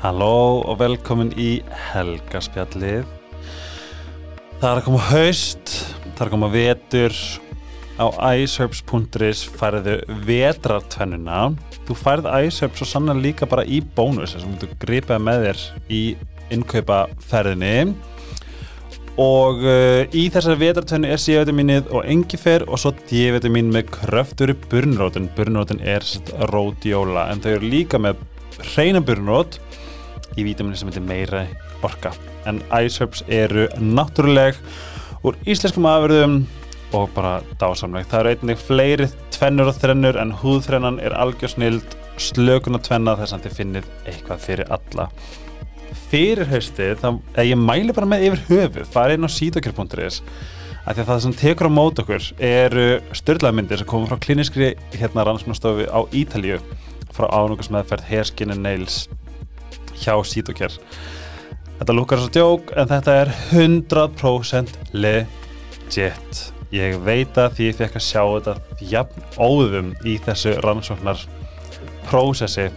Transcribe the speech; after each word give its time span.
Halló 0.00 0.62
og 0.64 0.78
velkomin 0.80 1.28
í 1.36 1.58
Helgaspjallið. 1.90 3.02
Það 4.56 4.70
er 4.70 4.78
að 4.78 4.86
koma 4.86 5.00
haust, 5.10 5.72
það 6.14 6.22
er 6.22 6.22
að 6.24 6.32
koma 6.32 6.48
vetur. 6.54 7.18
Á 8.00 8.06
iceherbs.is 8.32 9.42
færðu 9.60 9.98
vetrartvennuna. 10.24 11.50
Þú 11.84 11.96
færð 12.00 12.30
iceherbs 12.46 12.80
og 12.80 12.88
sannar 12.88 13.20
líka 13.20 13.44
bara 13.50 13.66
í 13.68 13.82
bónus 13.84 14.32
sem 14.38 14.54
þú 14.62 14.70
gripaði 14.80 15.26
með 15.26 15.44
þér 15.44 15.66
í 15.92 16.00
innkaupaferðinni. 16.56 17.92
Og 19.20 19.60
uh, 19.66 20.06
í 20.16 20.30
þessari 20.32 20.62
vetrartvennu 20.62 21.10
er 21.12 21.20
C-vitaminnið 21.20 21.92
og 21.92 22.08
engifer 22.08 22.64
og 22.70 22.80
svo 22.80 22.94
D-vitaminn 23.04 23.68
með 23.76 23.92
kröfturi 23.98 24.56
burnrótin. 24.72 25.28
Burnrótin 25.36 25.84
er 25.84 26.08
rótjóla 26.48 27.28
en 27.34 27.44
þau 27.44 27.52
eru 27.58 27.74
líka 27.76 28.00
með 28.00 28.24
hreina 28.72 29.04
burnrót 29.04 29.60
í 30.36 30.44
vítaminu 30.46 30.78
sem 30.78 30.90
heitir 30.90 31.04
meira 31.04 31.44
orka. 31.86 32.12
En 32.48 32.62
iceherbs 32.70 33.24
eru 33.28 33.66
náttúruleg 33.80 34.58
úr 35.26 35.38
íslenskum 35.48 35.88
afverðum 35.88 36.42
og 36.96 37.10
bara 37.14 37.40
dásamleg. 37.60 38.08
Það 38.10 38.20
eru 38.20 38.34
einnig 38.34 38.62
fleiri 38.62 39.10
tvennur 39.34 39.70
og 39.70 39.78
þrennur 39.78 40.18
en 40.20 40.34
húðþrennan 40.40 41.00
er 41.02 41.16
algjörsnild 41.16 41.96
slökun 42.20 42.76
og 42.76 42.84
tvenna 42.84 43.16
þess 43.18 43.36
að 43.36 43.46
þið 43.46 43.58
finnið 43.60 43.92
eitthvað 44.10 44.42
fyrir 44.46 44.72
alla. 44.74 45.08
Fyrir 46.10 46.50
haustið, 46.50 46.98
þá 47.02 47.42
ég 47.46 47.58
mæli 47.58 47.94
bara 47.94 48.08
með 48.10 48.26
yfir 48.28 48.42
höfu, 48.50 48.86
fara 48.90 49.14
inn 49.14 49.26
á 49.26 49.30
síðokjör.is 49.30 50.20
að 50.88 51.02
það 51.04 51.22
sem 51.22 51.34
tekur 51.38 51.68
á 51.70 51.72
mót 51.72 52.00
okkur 52.02 52.24
eru 52.42 52.86
störlaðmyndir 53.14 53.82
sem 53.82 53.88
komur 53.88 54.10
frá 54.10 54.22
kliniskri 54.24 54.72
hérna 54.96 55.26
rannsóknastofu 55.28 55.86
á 55.86 56.00
Ítalju 56.16 56.58
frá 57.14 57.28
ánúkasmeðferð 57.28 58.08
Hair, 58.08 58.26
Skin 58.30 58.54
and 58.54 58.64
Nails 58.64 59.04
hjá 60.00 60.14
Sítokjær 60.26 60.76
Þetta 61.80 61.94
lukkar 61.96 62.20
svo 62.20 62.28
djók 62.28 62.74
en 62.76 62.88
þetta 62.90 63.12
er 63.22 63.30
100% 63.56 64.72
legit. 64.92 66.40
Ég 66.76 66.98
veit 67.06 67.38
að 67.40 67.54
því 67.56 67.68
ég 67.70 67.78
fekk 67.78 67.96
að 67.96 68.04
sjá 68.04 68.20
þetta 68.20 68.84
jafn 68.90 69.24
óðum 69.40 69.94
í 70.04 70.18
þessu 70.26 70.52
rannsóknar 70.60 71.24
prósessi 72.10 72.68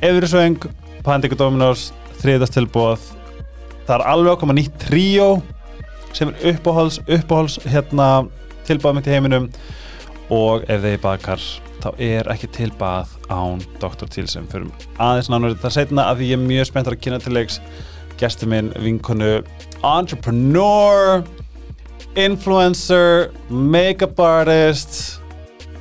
Eðurisvöng, 0.00 0.64
Pandíku 1.04 1.36
Dominos 1.36 1.90
þriðastilbóð 2.22 3.04
það 3.84 3.94
er 3.98 4.06
alveg 4.14 4.32
að 4.32 4.40
koma 4.40 4.56
nýtt 4.56 4.80
tríó 4.86 5.28
sem 6.16 6.32
er 6.32 6.54
uppáhalds, 6.54 7.02
uppáhalds 7.04 7.60
hérna, 7.68 8.08
tilbáð 8.64 8.96
mitt 8.96 9.08
í 9.10 9.14
heiminum. 9.18 9.52
Og 10.32 10.64
ef 10.64 10.80
þeir 10.80 11.00
bakar 11.04 11.44
þá 11.84 11.90
er 12.00 12.32
ekki 12.32 12.48
til 12.56 12.72
bað 12.80 13.17
án 13.28 13.62
Dr. 13.82 14.08
Tilsum 14.10 14.48
fyrir 14.50 14.68
aðeins 14.96 15.30
nánu 15.32 15.52
þetta 15.54 15.72
setna 15.74 16.08
að 16.10 16.22
því 16.22 16.32
ég 16.32 16.38
er 16.38 16.44
mjög 16.46 16.68
spennt 16.70 16.90
að 16.90 16.98
kynna 17.04 17.20
til 17.22 17.34
leiks 17.36 17.60
gestur 18.18 18.50
minn, 18.50 18.72
vinkonu 18.82 19.38
entrepreneur 19.86 21.22
influencer 22.18 23.28
make-up 23.48 24.18
artist 24.24 25.20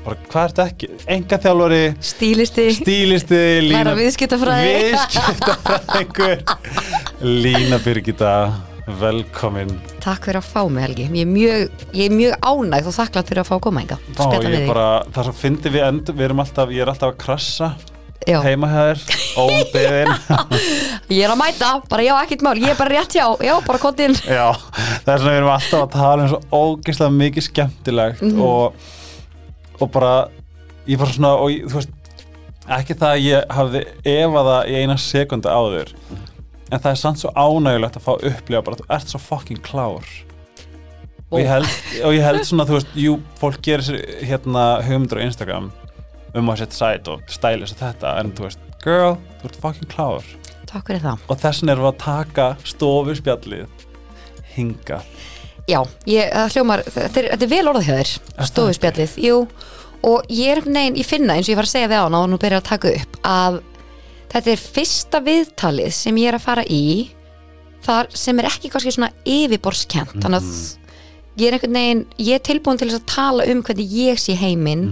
bara 0.05 0.19
hvað 0.29 0.43
er 0.43 0.53
þetta 0.53 0.65
ekki 0.71 0.89
enga 1.17 1.39
þjálfari 1.43 1.81
stílisti, 2.11 2.67
stílisti 2.77 3.41
læra 3.67 3.95
viðskiptafræði 3.97 4.77
viðskiptafræðingur. 4.85 6.43
Lína 7.43 7.79
Birgitta 7.83 8.33
velkomin. 8.87 9.71
Takk 10.03 10.23
fyrir 10.29 10.39
að 10.39 10.45
fá 10.47 10.61
mig 10.71 10.83
Helgi. 10.85 11.07
Ég 11.11 11.25
er 11.25 11.31
mjög, 11.31 11.81
ég 11.97 12.05
er 12.07 12.13
mjög 12.15 12.33
ánægð 12.47 12.87
og 12.91 12.95
þakklátt 12.95 13.27
fyrir 13.31 13.41
að 13.43 13.49
fá 13.49 13.55
að 13.57 13.63
koma 13.67 13.81
enga 13.83 13.97
það 14.15 15.23
sem 15.27 15.35
fyndi 15.41 15.69
við 15.73 15.83
end 15.89 16.11
við 16.13 16.25
erum 16.29 16.39
alltaf, 16.43 16.71
ég 16.71 16.81
er 16.85 16.91
alltaf 16.93 17.11
að 17.13 17.17
krassa 17.25 17.67
Já. 18.27 18.41
heima 18.43 18.67
hér, 18.67 18.99
Ég 21.07 21.21
er 21.23 21.31
að 21.31 21.37
mæta, 21.39 21.69
bara 21.87 22.03
já, 22.03 22.11
ekkert 22.25 22.41
mál. 22.43 22.57
Ég 22.59 22.73
er 22.73 22.79
bara 22.79 22.91
rétt 22.97 23.13
hjá, 23.15 23.23
já, 23.43 23.53
bara 23.63 23.79
kontinn 23.79 24.15
Já, 24.27 24.49
það 25.05 25.13
er 25.13 25.21
svona 25.21 25.31
við 25.31 25.37
erum 25.39 25.51
alltaf 25.53 25.83
að 25.85 25.93
tala 25.93 26.25
um 26.25 26.29
svo 26.33 26.39
ógeðslega 26.51 27.15
mikið 27.21 27.43
skemmtilegt 27.47 28.21
Mhm. 28.25 28.41
og, 28.43 28.73
og 29.79 29.87
bara 29.95 30.11
ég 30.87 30.99
bara 30.99 31.11
svona, 31.15 31.31
og 31.39 31.47
veist 31.71 31.91
ekki 32.67 32.97
það 32.99 33.13
að 33.13 33.23
ég 33.29 33.39
hafði 33.55 33.81
efaða 34.03 34.57
í 34.67 34.75
eina 34.81 34.97
sekundu 34.99 35.47
áður 35.47 35.87
en 36.71 36.81
það 36.81 36.91
er 36.91 37.01
samt 37.01 37.21
svo 37.21 37.33
ánægulegt 37.35 37.99
að 37.99 38.05
fá 38.07 38.13
upplifa 38.15 38.63
bara 38.63 38.77
að 38.77 38.83
þú 38.83 38.95
ert 38.97 39.13
svo 39.13 39.21
fucking 39.23 39.63
klár. 39.65 40.13
Og 41.27 41.41
ég 41.41 41.49
held, 41.51 41.71
og 42.07 42.15
ég 42.15 42.23
held 42.23 42.45
svona, 42.47 42.67
þú 42.67 42.77
veist, 42.77 42.93
jú, 42.95 43.17
fólk 43.39 43.59
gerir 43.63 43.83
sér 43.83 44.03
hérna 44.29 44.67
hugmyndur 44.85 45.19
á 45.19 45.27
Instagram 45.27 45.71
um 46.37 46.51
að 46.53 46.61
setja 46.61 46.77
sæt 46.77 47.09
og 47.11 47.25
stæla 47.31 47.67
sér 47.67 47.81
þetta 47.81 48.13
en 48.21 48.31
þú 48.37 48.47
veist, 48.47 48.63
girl, 48.83 49.17
þú 49.41 49.49
ert 49.49 49.59
fucking 49.65 49.91
klár. 49.91 50.29
Takk 50.67 50.87
fyrir 50.87 51.03
það. 51.03 51.25
Og 51.27 51.41
þessin 51.41 51.71
erum 51.71 51.87
við 51.87 51.93
að 51.93 51.99
taka 52.03 52.47
stofurspjallið 52.67 53.87
hinga 54.57 55.01
Já, 55.67 55.81
ég, 56.07 56.29
það 56.31 56.53
hljómar, 56.55 56.83
þetta 56.95 57.23
er, 57.23 57.49
vel 57.51 57.63
orðað 57.67 57.87
hjá 57.87 57.95
þér 57.97 58.11
það 58.23 58.49
Stofuspjallið, 58.51 59.15
jú. 59.19 59.39
Og 60.07 60.29
ég 60.31 60.53
er 60.53 60.61
veginn, 60.63 60.95
ég 60.95 61.07
finna 61.07 61.35
eins 61.35 61.49
og 61.49 61.51
ég 61.51 61.59
var 61.59 61.67
að 61.67 61.73
segja 61.73 61.89
við 61.91 62.05
án 62.05 62.15
og 62.15 62.29
nú 62.31 62.39
byrja 62.39 62.61
að 62.61 62.69
taka 62.69 62.93
upp 62.95 63.17
að 63.27 63.57
þetta 64.31 64.51
er 64.53 64.65
fyrsta 64.77 65.21
viðtalið 65.23 65.93
sem 65.95 66.19
ég 66.21 66.31
er 66.31 66.37
að 66.39 66.45
fara 66.47 66.65
í 66.67 66.83
þar 67.85 68.11
sem 68.17 68.39
er 68.39 68.49
ekki 68.49 68.71
kannski 68.73 68.93
svona 68.95 69.13
yfirborskent 69.27 70.17
þannig 70.17 70.43
að 70.43 70.53
ég 71.37 71.47
er 71.47 71.57
einhvern 71.57 71.77
veginn 71.77 72.05
ég 72.17 72.39
er 72.39 72.45
tilbúin 72.45 72.79
til 72.79 72.89
þess 72.89 73.01
að 73.03 73.11
tala 73.13 73.49
um 73.51 73.61
hvernig 73.63 73.93
ég 73.93 74.21
sé 74.21 74.35
heiminn 74.39 74.87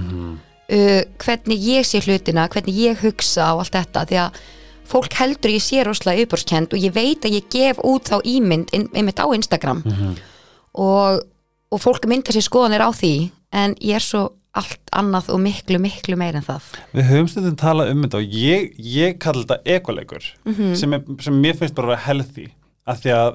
uh, 0.71 1.01
hvernig 1.21 1.65
ég 1.65 1.87
sé 1.87 2.01
hlutina, 2.05 2.47
hvernig 2.51 2.77
ég 2.85 3.01
hugsa 3.03 3.53
og 3.55 3.65
allt 3.65 3.75
þetta 3.79 4.05
því 4.09 4.21
að 4.23 4.39
fólk 4.85 5.17
heldur 5.17 5.55
ég 5.55 5.63
sé 5.65 5.83
rosalega 5.83 6.23
yfirborskent 6.23 6.75
og 6.75 6.81
ég 6.81 6.93
veit 6.93 7.25
að 7.25 7.39
ég 7.39 7.49
gef 7.51 7.79
út 7.81 8.11
þá 8.11 8.19
ímynd 8.21 8.73
einmitt 8.75 9.21
á 9.21 9.25
Instagram. 9.33 9.81
Og, 10.77 11.23
og 11.73 11.81
fólk 11.81 12.05
mynda 12.09 12.35
sér 12.35 12.45
skoðanir 12.45 12.85
á 12.85 12.89
því 12.93 13.15
en 13.55 13.73
ég 13.81 13.97
er 13.97 14.03
svo 14.03 14.27
allt 14.59 14.93
annað 14.95 15.31
og 15.33 15.41
miklu, 15.43 15.79
miklu 15.83 16.17
meir 16.19 16.37
en 16.39 16.45
það. 16.45 16.69
Við 16.95 17.09
höfum 17.09 17.31
stundin 17.31 17.57
talað 17.59 17.91
um 17.93 18.05
þetta 18.05 18.21
og 18.21 18.37
ég, 18.39 18.69
ég 18.79 19.17
kalli 19.21 19.43
þetta 19.43 19.75
ekoleikur 19.77 20.29
sem, 20.79 20.95
er, 20.95 21.03
sem 21.23 21.41
mér 21.43 21.57
finnst 21.59 21.75
bara 21.77 21.91
að 21.91 21.95
vera 21.95 22.05
healthy 22.07 22.47
af 22.85 23.01
því 23.03 23.15
að 23.15 23.33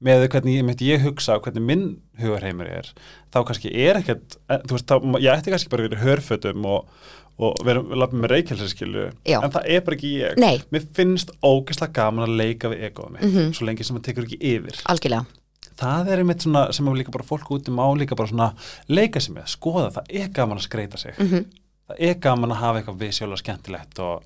með 0.00 0.26
hvernig 0.32 0.54
ég, 0.56 0.64
með 0.64 0.84
ég 0.86 1.02
hugsa 1.04 1.36
og 1.36 1.44
hvernig 1.44 1.64
minn 1.66 1.86
hugarheimur 2.20 2.68
er 2.70 2.88
þá 3.32 3.42
kannski 3.48 3.72
er 3.84 3.98
ekkert 4.00 4.38
eh, 4.48 4.62
þú 4.64 4.76
veist, 4.76 4.88
þá, 4.88 5.18
ég 5.20 5.32
ætti 5.34 5.52
kannski 5.52 5.72
bara 5.72 5.88
að 5.88 5.96
í 5.96 6.00
hörfötum 6.04 6.68
og, 6.70 7.02
og 7.40 7.60
vera 7.66 7.82
lappið 8.04 8.22
með 8.22 8.34
reykjálsarskilu 8.34 9.04
Já. 9.28 9.40
en 9.42 9.52
það 9.52 9.68
er 9.74 9.84
bara 9.84 9.98
ekki 9.98 10.14
ég. 10.22 10.40
Nei. 10.40 10.62
Mér 10.72 10.86
finnst 10.96 11.34
ógeðslega 11.44 11.96
gaman 12.00 12.28
að 12.28 12.40
leika 12.40 12.72
við 12.72 12.88
egoðum 12.88 13.18
mitt 13.18 13.58
svo 13.58 13.68
lengi 13.68 13.86
sem 13.86 13.98
það 13.98 14.08
tekur 14.08 14.28
ekki 14.28 14.40
yfir. 14.54 14.80
Algjörlega 14.92 15.39
það 15.80 16.12
er 16.12 16.22
einmitt 16.22 16.44
svona 16.44 16.66
sem 16.76 16.92
líka 16.96 17.14
bara 17.14 17.26
fólk 17.26 17.50
út 17.56 17.70
um 17.72 17.80
á 17.80 17.86
líka 17.96 18.18
bara 18.18 18.30
svona 18.30 18.52
leika 18.88 19.22
sér 19.22 19.38
með, 19.38 19.48
skoða, 19.54 19.88
það 19.96 20.14
er 20.22 20.30
gaman 20.36 20.60
að 20.60 20.68
skreita 20.68 21.00
sig. 21.00 21.16
Mhm. 21.18 21.48
það 21.90 22.06
er 22.10 22.14
gaman 22.22 22.54
að 22.54 22.62
hafa 22.62 22.80
eitthvað 22.80 23.02
visjóla 23.02 23.40
skemmtilegt 23.40 23.98
og 23.98 24.22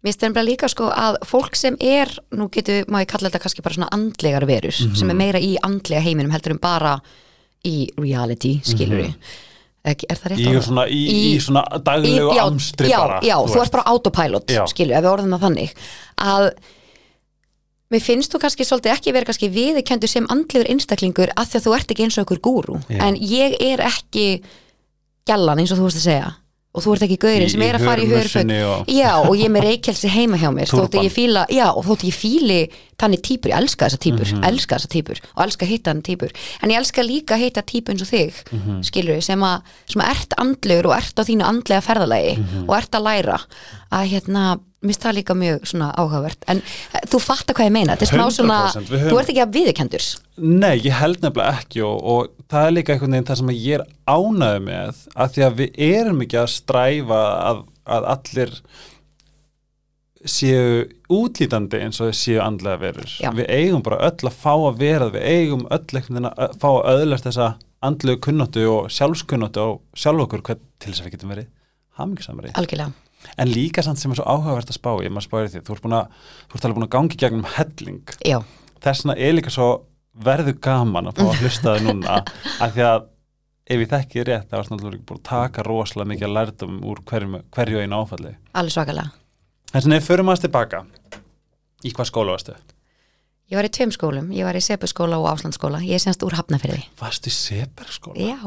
Mér 0.00 0.14
finnst 0.16 0.32
bara 0.32 0.46
líka 0.48 0.68
sko 0.72 0.86
að 0.88 1.18
fólk 1.28 1.56
sem 1.60 1.74
er, 1.84 2.08
nú 2.32 2.46
getur, 2.48 2.86
má 2.88 3.02
ég 3.02 3.08
kalla 3.10 3.28
þetta 3.28 3.42
kannski 3.42 3.60
bara 3.62 3.76
svona 3.76 3.90
andlegar 3.92 4.46
verur, 4.48 4.72
sem 4.72 5.10
er 5.12 5.18
meira 5.18 5.42
í 5.44 5.58
andlega 5.60 6.00
heiminum 6.00 6.32
heldur 6.32 6.54
um 6.54 6.60
bara 6.62 6.94
í 7.68 7.90
reality, 8.00 8.54
skilur 8.64 9.02
við. 9.02 9.34
Ekki, 9.90 10.08
er 10.08 10.16
það 10.16 10.32
rétt 10.32 10.40
í, 10.40 10.46
orðað? 10.48 10.64
svona, 10.70 10.86
í, 10.88 11.02
í, 11.12 11.36
svona 11.40 11.62
daglegu 11.84 12.32
amstri 12.40 12.88
bara 12.92 13.20
Já, 13.24 13.36
þú, 13.44 13.60
ert 13.60 13.76
bara 13.76 13.84
autopilot, 13.92 14.52
skilur, 14.72 14.96
ef 14.96 15.04
við 15.04 15.10
orðum 15.10 15.36
það 15.36 15.44
þannig. 15.46 15.76
Að 16.20 16.48
mér 17.90 18.02
finnst 18.04 18.30
þú 18.34 18.38
kannski 18.44 18.66
svolítið 18.68 18.92
ekki 18.94 19.12
verið 19.16 19.30
kannski 19.32 19.48
viðurkendur 19.54 20.08
sem 20.12 20.26
andlegur 20.30 20.68
einstaklingur 20.70 21.32
að 21.34 21.48
því 21.50 21.58
að 21.60 21.64
þú 21.66 21.76
ert 21.78 21.90
ekki 21.94 22.04
eins 22.06 22.18
og 22.18 22.22
einhver 22.24 22.42
gúrú 22.46 22.76
Já. 22.88 23.00
en 23.08 23.16
ég 23.18 23.56
er 23.60 23.82
ekki 23.82 24.26
gjallan 25.26 25.58
eins 25.62 25.72
og 25.74 25.80
þú 25.80 25.88
veist 25.88 25.98
að 26.02 26.06
segja 26.10 26.28
og 26.70 26.84
þú 26.84 26.92
ert 26.94 27.02
ekki 27.02 27.16
gaurin 27.18 27.48
Í- 27.48 27.50
sem 27.50 27.62
er 27.66 27.74
að 27.80 27.82
fara 27.88 27.98
í 27.98 28.06
hörmussinni 28.06 28.58
og- 28.62 28.86
já 28.86 29.10
og 29.26 29.32
ég 29.34 29.44
er 29.48 29.50
með 29.50 29.64
reykjelsi 29.66 30.06
heima 30.14 30.38
hjá 30.38 30.52
mér 30.54 30.70
þótt 30.70 30.92
Túrban. 30.94 31.02
ég 31.08 31.10
fíla, 31.16 31.42
já 31.50 31.66
og 31.74 31.82
þótt 31.84 32.04
ég 32.06 32.14
fíli 32.14 32.60
þannig 32.96 33.22
típur, 33.26 33.50
ég 33.50 33.58
elska 33.58 33.86
þessa 33.88 33.98
típur, 33.98 34.26
Mhm. 34.30 34.44
elska 34.46 34.76
þessa 34.78 34.88
típur 34.94 35.18
og 35.34 35.42
elska 35.42 35.66
hitta 35.66 35.90
hann 35.90 36.02
típur 36.02 36.30
en 36.62 36.70
ég 36.70 36.76
elska 36.78 37.02
líka 37.02 37.34
hitta 37.36 37.62
típu 37.62 37.90
eins 37.90 38.02
og 38.02 38.08
þig 38.08 38.32
mm 38.52 38.58
Mhm. 38.62 38.82
skilur 38.86 39.20
sem 39.20 39.40
að, 39.40 39.62
sem 39.90 40.00
að 40.02 40.10
ert 40.14 40.32
andlegur 40.38 40.86
og 40.86 40.96
ert 40.96 41.16
á 41.18 41.22
þínu 41.26 41.42
andlega 41.42 41.82
ferðalagi 41.82 42.38
Mhm. 42.38 42.68
og 42.70 42.76
ert 42.78 42.90
að 42.92 43.02
læra 43.02 43.40
að 43.90 44.06
hérna, 44.12 44.60
mér 44.80 44.88
finnst 44.94 45.02
það 45.04 45.16
líka 45.18 45.34
mjög 45.36 45.64
svona 45.68 45.88
áhugavert 46.00 46.44
en 46.48 46.62
eh, 46.96 47.02
þú 47.12 47.18
fattar 47.20 47.56
hvað 47.58 47.66
ég 47.68 47.74
meina, 47.76 47.96
þetta 47.96 48.06
er 48.06 48.12
smá 48.14 48.36
svona 48.36 48.58
100% 48.72 48.92
við 48.94 49.02
höfum- 49.02 49.10
þú 49.12 49.18
ert 49.20 49.32
ekki 49.34 49.42
að 49.44 49.56
viðurkendur 49.58 50.06
Nei, 50.40 50.76
ég 50.86 50.94
held 50.96 51.18
nefnilega 51.20 51.58
ekki 51.60 51.82
og, 51.84 51.98
og 52.14 52.30
það 52.48 52.66
er 52.70 52.76
líka 52.78 52.94
einhvern 52.94 53.12
veginn 53.18 53.28
það 53.28 53.40
sem 53.42 53.50
ég 53.56 53.74
er 53.76 53.84
ánægð 54.08 54.62
með 54.70 55.02
að 55.20 55.34
því 55.34 55.44
að 55.50 55.58
við 55.60 55.82
erum 55.90 56.22
ekki 56.24 56.40
að 56.40 56.48
stræfa 56.54 57.20
að, 57.50 57.60
að 57.98 58.08
allir 58.14 58.54
séu 60.28 60.64
útlítandi 61.10 61.80
eins 61.80 62.00
og 62.04 62.10
séu 62.16 62.40
andlega 62.44 62.80
verur. 62.82 63.12
Já. 63.22 63.30
Við 63.36 63.46
eigum 63.48 63.82
bara 63.84 64.00
öll 64.10 64.28
að 64.28 64.34
fá 64.36 64.52
að 64.52 64.80
vera, 64.82 65.06
við 65.14 65.24
eigum 65.30 65.62
öll 65.72 65.86
veginn 65.96 66.28
að 66.28 66.56
fá 66.60 66.68
að 66.74 66.90
öðlast 67.04 67.28
þessa 67.28 67.46
andlegu 67.88 68.20
kunnóttu 68.26 68.66
og 68.68 68.90
sjálfskunnóttu 68.92 69.62
og 69.64 69.78
sjálf 69.96 70.26
okkur 70.26 70.42
hvern 70.50 70.60
til 70.80 70.92
þess 70.92 71.00
að 71.00 71.08
við 71.08 71.14
getum 71.16 71.32
verið 71.32 71.48
hamingisamari. 72.00 72.52
algjörlega 72.60 72.92
En 73.36 73.50
líka 73.52 73.82
samt 73.84 74.00
sem 74.00 74.12
er 74.12 74.20
svo 74.20 74.26
áhugavert 74.28 74.70
að 74.72 74.78
spá 74.78 74.90
í, 75.04 75.10
maður 75.12 75.26
spáir 75.28 75.48
því, 75.52 75.62
þú 75.66 75.76
ert 75.76 75.86
að, 75.98 76.26
þú 76.48 76.58
ert 76.58 76.66
alveg 76.66 76.78
búin 76.78 76.86
að 76.88 76.92
gangi 76.96 77.20
gegnum 77.20 77.46
helling. 77.56 78.14
já, 78.26 78.38
Þess 78.80 79.04
vegna 79.04 79.16
er 79.20 79.34
líka 79.36 79.52
svo 79.52 79.68
verður 80.24 80.56
gaman 80.64 81.10
að 81.10 81.20
fá 81.20 81.26
að 81.28 81.42
hlusta 81.44 81.74
þið 81.76 81.88
núna, 81.90 82.16
af 82.64 82.72
því 82.74 82.84
að 82.88 83.06
ef 83.70 83.84
ég 83.84 83.90
þekki 83.92 84.24
rétt, 84.26 84.48
það 84.50 84.58
var 84.58 84.68
svona 84.70 84.90
líka 84.94 85.06
búin 85.10 85.20
að 85.20 85.28
taka 85.30 85.66
rosalega 85.68 86.10
mikið 86.14 86.28
að 86.30 86.34
lærdum 86.38 86.80
úr 86.90 87.02
hverju, 87.06 87.42
hverju 87.54 87.84
einu 87.84 88.00
áfalli. 88.00 88.34
alveg 88.56 88.74
svakalega 88.74 89.12
Þess 89.70 89.84
vegna 89.86 90.00
ef 90.00 90.08
förum 90.08 90.30
aðeins 90.32 90.42
tilbaka, 90.48 90.80
í 91.86 91.92
hvað 91.94 92.08
skóla 92.10 92.34
varstu? 92.34 92.56
Ég 93.50 93.58
var 93.58 93.66
í 93.66 93.70
tveim 93.74 93.90
skólum, 93.94 94.28
ég 94.34 94.46
var 94.46 94.54
í 94.54 94.62
Sepuskóla 94.62 95.16
og 95.18 95.26
Áslandsskóla 95.26 95.80
Ég 95.82 95.96
er 95.98 96.02
semst 96.02 96.22
úr 96.22 96.36
Hafnafyrði 96.38 96.84
Varstu 97.00 97.30
í 97.30 97.34
Seberskóla? 97.34 98.14
Já, 98.22 98.38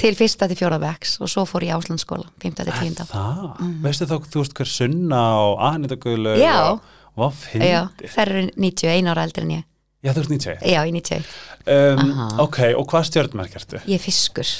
til 0.00 0.16
fyrsta 0.16 0.48
til 0.48 0.58
fjóraðvegs 0.58 1.18
og 1.20 1.30
svo 1.30 1.44
fór 1.48 1.66
ég 1.66 1.76
Áslandsskóla, 1.76 2.26
fymta 2.42 2.64
til 2.66 2.76
tíunda. 2.78 3.06
Það, 3.10 3.42
veistu 3.84 4.08
þá, 4.08 4.16
þú 4.32 4.42
veist 4.42 4.56
hver 4.56 4.70
Sunna 4.70 5.22
og 5.44 5.60
Já. 6.40 6.56
og 6.72 6.80
hvað 7.18 7.40
Já, 7.60 7.80
fyndi? 7.90 8.10
þær 8.14 8.32
eru 8.32 8.44
91 8.56 9.10
ára 9.12 9.24
eldri 9.28 9.44
en 9.44 9.54
ég. 9.58 9.64
Já, 10.00 10.12
þú 10.16 10.22
ert 10.22 10.30
90 10.32 10.68
Já, 10.72 10.80
ég 10.88 10.92
91 10.96 11.24
um. 11.76 12.12
Ok, 12.46 12.60
og 12.72 12.86
hvað 12.88 13.08
stjörnmerk 13.10 13.56
ertu? 13.60 13.80
Ég 13.84 13.98
er 13.98 14.04
fiskur. 14.04 14.52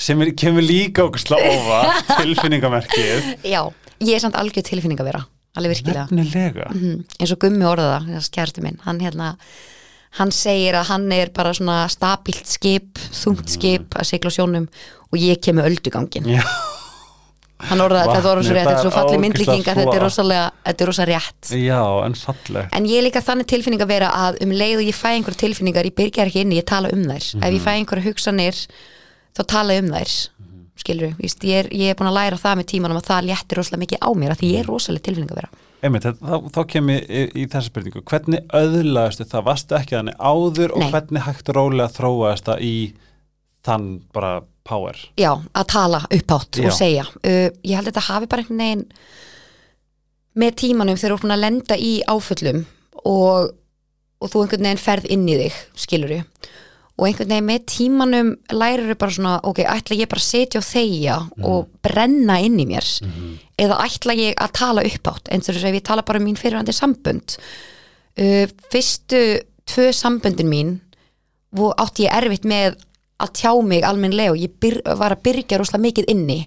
Sem 0.00 0.22
er, 0.24 0.32
kemur 0.34 0.64
líka 0.64 1.04
okkur 1.06 1.22
slá 1.22 1.36
óva 1.38 1.82
tilfinningamerkið. 2.16 3.34
Já, 3.46 3.62
ég 4.02 4.16
er 4.16 4.24
samt 4.24 4.38
algjör 4.40 4.66
tilfinning 4.66 4.98
að 5.02 5.12
vera 5.12 5.26
Alveg 5.58 5.80
virkilega. 5.80 6.06
Nefnilega. 6.14 6.68
Mm, 6.70 7.00
eins 7.18 7.32
og 7.34 7.40
Gummi 7.42 7.66
orðaða, 7.66 8.20
kærasti 8.30 8.62
minn. 8.62 8.78
Hann 8.84 9.00
hérna 9.02 9.32
hann 10.18 10.32
segir 10.34 10.74
að 10.78 10.90
hann 10.90 11.06
er 11.14 11.30
bara 11.34 11.52
svona 11.54 11.84
stabilt 11.92 12.48
skip, 12.50 12.98
þungt 13.14 13.52
skip 13.52 13.94
að 13.94 14.08
sigla 14.10 14.32
á 14.32 14.36
sjónum 14.36 14.66
og 15.10 15.18
ég 15.20 15.40
kem 15.42 15.58
með 15.60 15.70
öldugangin 15.70 16.26
Já, 16.32 16.42
hann 17.68 17.82
Vatnið, 17.82 18.00
þetta 18.00 18.20
svo 18.24 18.56
rétt, 18.56 18.64
þetta 18.64 18.72
er 18.72 18.80
svo 18.80 18.90
er 18.90 18.96
falli 18.96 19.20
myndlíkinga 19.22 19.76
þetta 19.78 19.94
er 19.96 20.04
rosalega, 20.06 20.48
þetta 20.66 20.84
er 20.84 20.90
rosalega 20.90 21.20
rétt. 21.20 21.52
Já, 21.60 21.80
en 22.06 22.16
falleg. 22.16 22.70
En 22.78 22.88
ég 22.88 23.00
er 23.02 23.06
líka 23.06 23.22
þannig 23.24 23.50
tilfinning 23.52 23.84
að 23.84 23.92
vera 23.92 24.10
að 24.16 24.40
um 24.46 24.54
leið 24.56 24.80
og 24.80 24.88
ég 24.88 24.96
fæ 24.96 25.08
einhver 25.12 25.36
tilfinningar, 25.44 25.88
ég 25.90 25.96
byrgjar 25.98 26.30
ekki 26.32 26.44
inni, 26.46 26.58
ég 26.58 26.68
tala 26.70 26.90
um 26.94 27.04
þær. 27.04 27.30
Ef 27.36 27.56
ég 27.58 27.64
fæ 27.66 27.70
einhver 27.74 28.02
hugsanir 28.06 28.62
þá 29.36 29.42
tala 29.54 29.76
ég 29.76 29.84
um 29.84 29.92
þær 29.92 30.14
skilur, 30.80 31.16
víst, 31.20 31.44
ég, 31.44 31.64
er, 31.64 31.72
ég 31.76 31.92
er 31.92 31.98
búin 31.98 32.10
að 32.10 32.16
læra 32.16 32.40
það 32.40 32.60
með 32.60 32.70
tímanum 32.72 33.00
að 33.00 33.10
það 33.10 33.26
léttir 33.28 33.60
rosalega 33.60 33.82
mikið 33.84 34.00
á 34.00 34.10
mér 34.16 34.34
að 34.34 34.40
því 34.40 34.52
ég 34.54 34.62
er 34.62 34.70
rosalega 34.70 35.06
tilfinning 35.08 35.34
að 35.34 35.42
vera 35.42 35.50
Einmitt, 35.80 36.04
þá, 36.20 36.34
þá 36.52 36.60
kem 36.68 36.90
ég 36.92 37.06
í, 37.08 37.20
í 37.40 37.44
þessa 37.48 37.70
spurningu 37.70 38.02
Hvernig 38.10 38.50
öðlaðastu 38.56 39.24
það? 39.30 39.46
Varstu 39.46 39.76
ekki 39.78 39.96
þannig 39.96 40.18
áður 40.20 40.74
og 40.76 40.82
Nei. 40.84 40.90
hvernig 40.92 41.24
hægt 41.24 41.48
og 41.52 41.56
rólega 41.56 41.94
þróaðast 41.94 42.50
það 42.50 42.64
í 42.66 42.74
þann 43.64 43.86
bara 44.14 44.32
power? 44.68 44.98
já, 45.20 45.32
að 45.56 45.66
tala 45.72 46.02
uppátt 46.12 46.60
Já. 46.60 46.68
og 46.68 46.76
segja 46.76 47.06
uh, 47.08 47.48
ég 47.64 47.74
held 47.76 47.88
að 47.88 47.90
þetta 47.90 48.06
hafi 48.10 48.28
bara 48.30 48.44
einhvern 48.44 48.62
veginn 48.64 48.84
með 50.40 50.54
tímanum 50.62 51.00
þegar 51.00 51.10
þú 51.10 51.16
ert 51.16 51.24
búin 51.24 51.34
að 51.36 51.42
lenda 51.44 51.76
í 51.80 51.92
áföllum 52.08 52.60
og, 53.02 53.50
og 54.20 54.30
þú 54.32 54.44
einhvern 54.44 54.68
veginn 54.68 54.82
ferð 54.84 55.08
inn 55.16 55.26
í 55.28 55.38
þig 55.40 55.58
skilur 55.86 56.14
og 57.00 57.06
einhvern 57.08 57.32
veginn 57.32 57.48
með 57.48 57.62
tímanum 57.72 58.30
lærir 58.52 58.92
bara 59.00 59.14
svona, 59.16 59.38
ok, 59.48 59.62
ætla 59.64 59.96
ég 59.96 60.10
bara 60.10 60.20
að 60.20 60.26
setja 60.26 60.60
og 60.60 60.66
þegja 60.68 61.16
og 61.48 61.70
brenna 61.82 62.36
inn 62.44 62.58
í 62.60 62.66
mér? 62.68 62.84
Eða 63.56 63.80
ætla 63.86 64.16
ég 64.18 64.36
að 64.36 64.52
tala 64.60 64.84
uppátt 64.84 65.32
eins 65.32 65.48
og 65.48 65.56
þess 65.56 65.70
að 65.70 65.78
ég 65.80 65.86
tala 65.88 66.04
bara 66.04 66.20
um 66.20 66.28
mín 66.28 66.36
fyrirhandi 66.36 66.76
sambönd. 66.76 67.38
Uh, 68.20 68.44
fyrstu 68.72 69.40
tvö 69.70 69.90
samböndin 69.96 70.50
mín 70.50 70.76
átti 71.56 72.04
ég 72.04 72.12
erfitt 72.14 72.44
með 72.44 72.76
að 73.20 73.32
tjá 73.40 73.52
mig 73.64 73.84
almennlega 73.84 74.32
og 74.32 74.38
ég 74.40 74.52
byr, 74.60 74.80
var 74.96 75.16
að 75.16 75.24
byrja 75.24 75.58
rosalega 75.58 75.86
mikið 75.88 76.12
inni. 76.12 76.44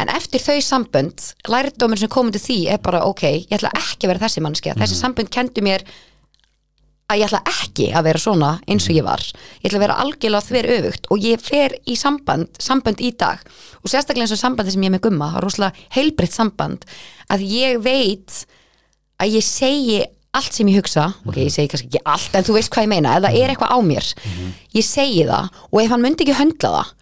En 0.00 0.08
eftir 0.10 0.42
þau 0.42 0.58
sambönd 0.64 1.28
lærdómur 1.48 2.00
sem 2.00 2.10
komið 2.10 2.38
til 2.38 2.42
því 2.48 2.58
er 2.74 2.80
bara 2.82 3.04
ok, 3.06 3.22
ég 3.46 3.54
ætla 3.54 3.70
ekki 3.78 4.08
að 4.08 4.14
vera 4.14 4.24
þessi 4.24 4.42
mannskja 4.42 4.74
þessi 4.80 4.98
sambönd 4.98 5.30
kendu 5.30 5.62
mér 5.62 5.84
að 7.10 7.20
ég 7.20 7.26
ætla 7.28 7.42
ekki 7.50 7.90
að 7.92 8.06
vera 8.08 8.22
svona 8.22 8.50
eins 8.70 8.86
og 8.88 8.96
ég 8.96 9.04
var. 9.04 9.22
Ég 9.60 9.68
ætla 9.68 9.78
að 9.80 9.84
vera 9.84 9.98
algjörlega 10.04 10.46
þver 10.48 10.68
öfugt 10.78 11.08
og 11.12 11.26
ég 11.26 11.42
fer 11.44 11.76
í 11.84 11.96
samband, 12.00 12.48
samband 12.62 13.02
í 13.04 13.12
dag 13.20 13.42
og 13.82 13.92
sérstaklega 13.92 14.24
eins 14.24 14.34
og 14.36 14.40
sambandi 14.40 14.72
sem 14.72 14.86
ég 14.86 14.92
er 14.92 14.96
með 14.96 15.04
gumma 15.08 15.30
það 15.32 15.40
er 15.40 15.46
rosalega 15.48 15.86
heilbreytt 15.98 16.36
samband 16.36 16.88
að 17.34 17.46
ég 17.50 17.78
veit 17.84 18.38
að 19.20 19.36
ég 19.36 19.44
segi 19.46 20.00
allt 20.34 20.56
sem 20.56 20.66
ég 20.72 20.80
hugsa. 20.80 21.12
Ok, 21.28 21.36
ég 21.44 21.52
segi 21.54 21.70
kannski 21.70 21.92
ekki 21.92 22.00
allt, 22.10 22.32
en 22.34 22.46
þú 22.48 22.56
veist 22.56 22.72
hvað 22.74 22.88
ég 22.88 22.90
meina 22.90 23.12
það 23.20 23.36
er 23.38 23.52
eitthvað 23.52 23.70
á 23.70 23.78
mér, 23.86 24.08
ég 24.74 24.86
segi 24.88 25.26
það 25.28 25.60
og 25.70 25.80
ef 25.84 25.92
hann 25.92 26.02
myndi 26.02 26.24
ekki 26.24 26.38
höndla 26.40 26.72
það 26.74 26.94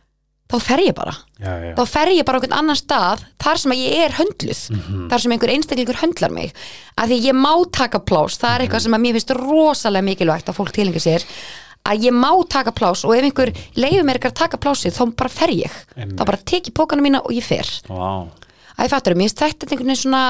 þá 0.52 0.56
fer 0.68 0.84
ég 0.84 0.94
bara. 0.98 1.16
Já, 1.40 1.52
já. 1.64 1.72
þá 1.78 1.82
fer 1.94 2.12
ég 2.12 2.28
bara 2.28 2.38
einhvern 2.38 2.58
annan 2.60 2.78
stað 2.78 3.24
þar 3.42 3.62
sem 3.64 3.74
að 3.74 3.82
ég 3.82 4.04
er 4.06 4.16
höndluð 4.20 4.62
þar 5.10 5.24
sem 5.24 5.34
einhver 5.34 5.54
einstaklingur 5.56 6.00
höndlar 6.04 6.36
mig. 6.36 6.54
Að 7.00 7.14
því 7.14 7.20
ég 7.30 7.36
má 7.40 7.52
taka 7.72 8.02
plás, 8.04 8.36
það 8.38 8.54
er 8.54 8.64
eitthvað 8.66 8.86
sem 8.86 8.96
að 8.98 9.04
mér 9.06 9.18
finnst 9.18 9.36
rosalega 9.40 10.08
mikilvægt 10.10 10.52
að 10.52 10.58
fólk 10.60 10.72
tilengi 10.76 11.02
sér 11.02 11.26
að 11.88 12.06
ég 12.06 12.14
má 12.14 12.30
taka 12.50 12.70
plás 12.74 13.02
og 13.06 13.14
ef 13.16 13.26
einhver 13.26 13.50
leiður 13.74 14.06
mér 14.06 14.20
ekki 14.20 14.30
að 14.30 14.38
taka 14.38 14.60
plásið 14.62 14.94
þá 14.94 15.02
bara 15.18 15.32
fer 15.32 15.52
ég, 15.54 15.78
Einmitt. 15.96 16.14
þá 16.14 16.24
bara 16.28 16.38
tek 16.52 16.70
ég 16.70 16.76
pókana 16.78 17.02
mína 17.02 17.22
og 17.24 17.34
ég 17.34 17.42
fer, 17.42 17.66
Vá, 17.88 18.28
að 18.76 18.86
ég 18.86 18.92
fattur 18.92 19.16
mér 19.18 19.26
finnst 19.26 19.42
þetta 19.42 19.66
einhvern 19.66 19.90
veginn 19.90 20.02
svona 20.04 20.22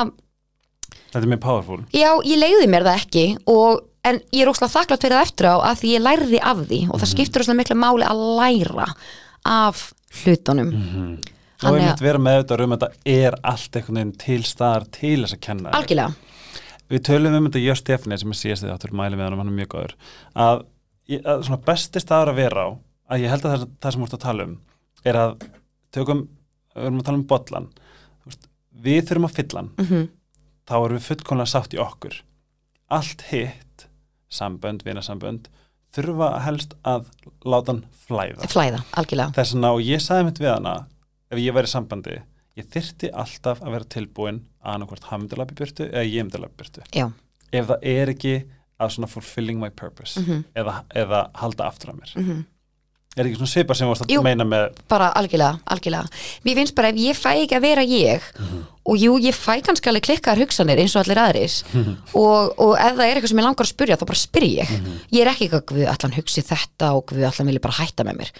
þetta 1.12 1.24
er 1.26 1.32
mjög 1.34 1.42
powerful. 1.44 1.80
Já, 1.92 2.10
ég 2.24 2.40
leiði 2.40 2.68
mér 2.72 2.86
það 2.88 3.00
ekki 3.02 3.24
og, 3.52 3.82
en 4.08 4.22
ég 4.32 4.44
er 4.46 4.52
óslega 4.52 4.72
þakklátt 4.78 5.04
fyrir 5.04 5.18
það 5.18 5.26
eftir 5.28 5.50
á 5.52 5.56
að 5.60 5.82
því 5.82 5.92
ég 5.92 6.04
lærði 6.06 6.40
af 6.52 6.62
því 6.70 6.80
og 6.88 7.02
það 7.02 7.12
skiptur 7.12 7.44
óslega 7.44 7.60
miklu 7.60 7.78
máli 7.82 8.08
að 8.08 8.24
læra 8.40 8.88
af 9.52 9.84
hlutunum. 10.22 10.72
Og 11.62 11.68
Þannig 11.68 11.78
ég 11.78 11.86
að- 11.86 11.88
myndi 11.92 12.06
vera 12.08 12.18
með 12.18 12.38
þetta 12.42 12.64
um 12.64 12.72
að 12.74 12.78
þetta 12.82 13.16
er 13.22 13.36
allt 13.52 13.76
einhvern 13.78 13.98
veginn 14.00 14.18
til 14.18 14.42
staðar 14.42 14.86
til 14.90 15.16
þess 15.22 15.36
að 15.36 15.40
kenna. 15.46 15.70
Algjörlega, 15.78 16.14
Við 16.92 17.00
tölum 17.08 17.34
um 17.38 17.46
þetta 17.48 17.62
Jörg 17.62 17.78
Stefni 17.80 18.18
sem 18.20 18.32
er 18.34 18.36
síðast 18.36 18.64
þið 18.66 18.72
áttur 18.74 18.92
mæli 18.92 19.16
við 19.16 19.22
hann 19.24 19.32
og 19.32 19.38
hann 19.38 19.48
er 19.48 19.56
mjög 19.56 19.68
góður 19.72 19.94
að, 20.36 20.64
að 21.24 21.44
svona 21.46 21.60
besti 21.64 22.00
staður 22.02 22.32
að 22.32 22.40
vera 22.42 22.64
á 22.66 22.68
að 23.14 23.22
ég 23.22 23.30
held 23.32 23.46
að 23.46 23.52
það, 23.54 23.68
það 23.80 23.92
sem 23.94 24.02
þú 24.02 24.08
ert 24.08 24.16
að 24.18 24.24
tala 24.26 24.44
um 24.44 24.58
er 25.04 25.18
að 25.22 25.46
tökum, 25.92 26.20
við 26.74 26.84
erum 26.84 27.00
að 27.00 27.06
tala 27.08 27.62
um 27.62 27.70
veist, 28.26 28.44
við 28.82 29.00
þurfum 29.08 29.28
að 29.30 29.36
fylla 29.38 29.62
mm 29.78 30.08
þá 30.68 30.74
erum 30.78 30.98
við 30.98 31.06
fullkomlega 31.08 31.50
sátt 31.50 31.74
í 31.74 31.78
okkur. 31.82 32.14
Allt 32.92 33.22
hitt 33.32 33.86
sambönd, 34.30 34.84
vinasambönd 34.86 35.48
þurfa 35.96 36.28
helst 36.46 36.74
að 36.88 37.06
láta 37.44 37.72
hann 37.72 37.82
flæða. 38.06 38.48
Flæða, 38.52 38.80
algjörlega. 38.98 39.34
Þess 39.36 39.54
vegna 39.54 39.72
og 39.76 39.82
ég 39.86 40.00
sagði 40.04 40.24
mitt 40.28 40.40
við 40.42 40.52
hana 40.54 40.74
ef 41.32 41.38
ég 41.38 41.54
væri 41.56 41.68
í 41.70 41.72
sambandi 41.72 42.16
ég 42.60 42.66
þyrfti 42.72 43.10
alltaf 43.12 43.62
að 43.64 43.72
vera 43.76 43.84
tilbúin 43.96 44.40
að 44.64 44.86
hann 45.10 45.20
myndi 45.22 45.36
labbi 45.40 45.54
burtu 45.58 45.86
eða 45.88 46.04
ég 46.08 46.24
myndi 46.26 46.40
labbi 46.42 46.56
burtu. 46.62 46.82
Já, 46.92 47.06
ef 47.52 47.66
það 47.70 47.86
er 47.94 48.12
ekki 48.14 48.34
að 48.82 48.90
svona 48.96 49.08
fulfilling 49.08 49.58
my 49.60 49.70
purpose 49.70 50.20
Mhm. 50.20 50.44
eða, 50.56 50.82
eða 50.94 51.30
halda 51.34 51.64
aftur 51.68 51.90
af 51.90 51.96
mér. 52.00 52.16
Mm 52.16 52.44
er 53.16 53.28
ekki 53.28 53.36
svona 53.36 53.50
svipa 53.52 53.74
sem 53.76 53.86
þú 53.86 53.92
varst 53.92 54.04
að 54.06 54.12
Jú. 54.14 54.20
meina 54.24 54.44
með 54.48 54.62
bara 54.88 55.10
algjörlega, 55.20 55.58
algjörlega. 55.74 56.20
Mér 56.46 56.58
finnst 56.58 56.74
bara 56.78 56.88
ef 56.92 57.00
ég 57.02 57.18
fæ 57.18 57.30
ekki 57.42 57.56
að 57.58 57.64
vera 57.66 57.84
ég 57.84 58.28
og 58.88 58.96
jú, 58.98 59.16
ég 59.20 59.36
fæ 59.36 59.58
kannski 59.66 59.90
alveg 59.92 60.06
klikkar 60.08 60.40
hugsanir 60.40 60.80
eins 60.80 60.94
og 60.96 61.02
allir 61.04 61.20
aðris 61.20 61.58
og, 62.16 62.54
og 62.56 62.72
ef 62.80 62.94
það 62.96 63.04
er 63.04 63.18
eitthvað 63.18 63.32
sem 63.34 63.42
ég 63.42 63.46
langar 63.46 63.66
að 63.68 63.72
spyrja 63.74 63.98
þá 64.00 64.06
bara 64.08 64.22
spyr 64.22 64.46
ég. 64.48 64.72
Ég 65.12 65.20
er 65.26 65.30
ekki 65.32 65.48
eitthvað, 65.50 65.66
guð 65.72 65.90
allan 65.92 66.16
hugsi 66.16 66.44
þetta 66.48 66.92
og 66.96 67.04
guð 67.12 67.26
allan 67.28 67.50
vilja 67.52 67.64
bara 67.68 67.78
hætta 67.82 68.06
með 68.08 68.22
mér. 68.22 68.32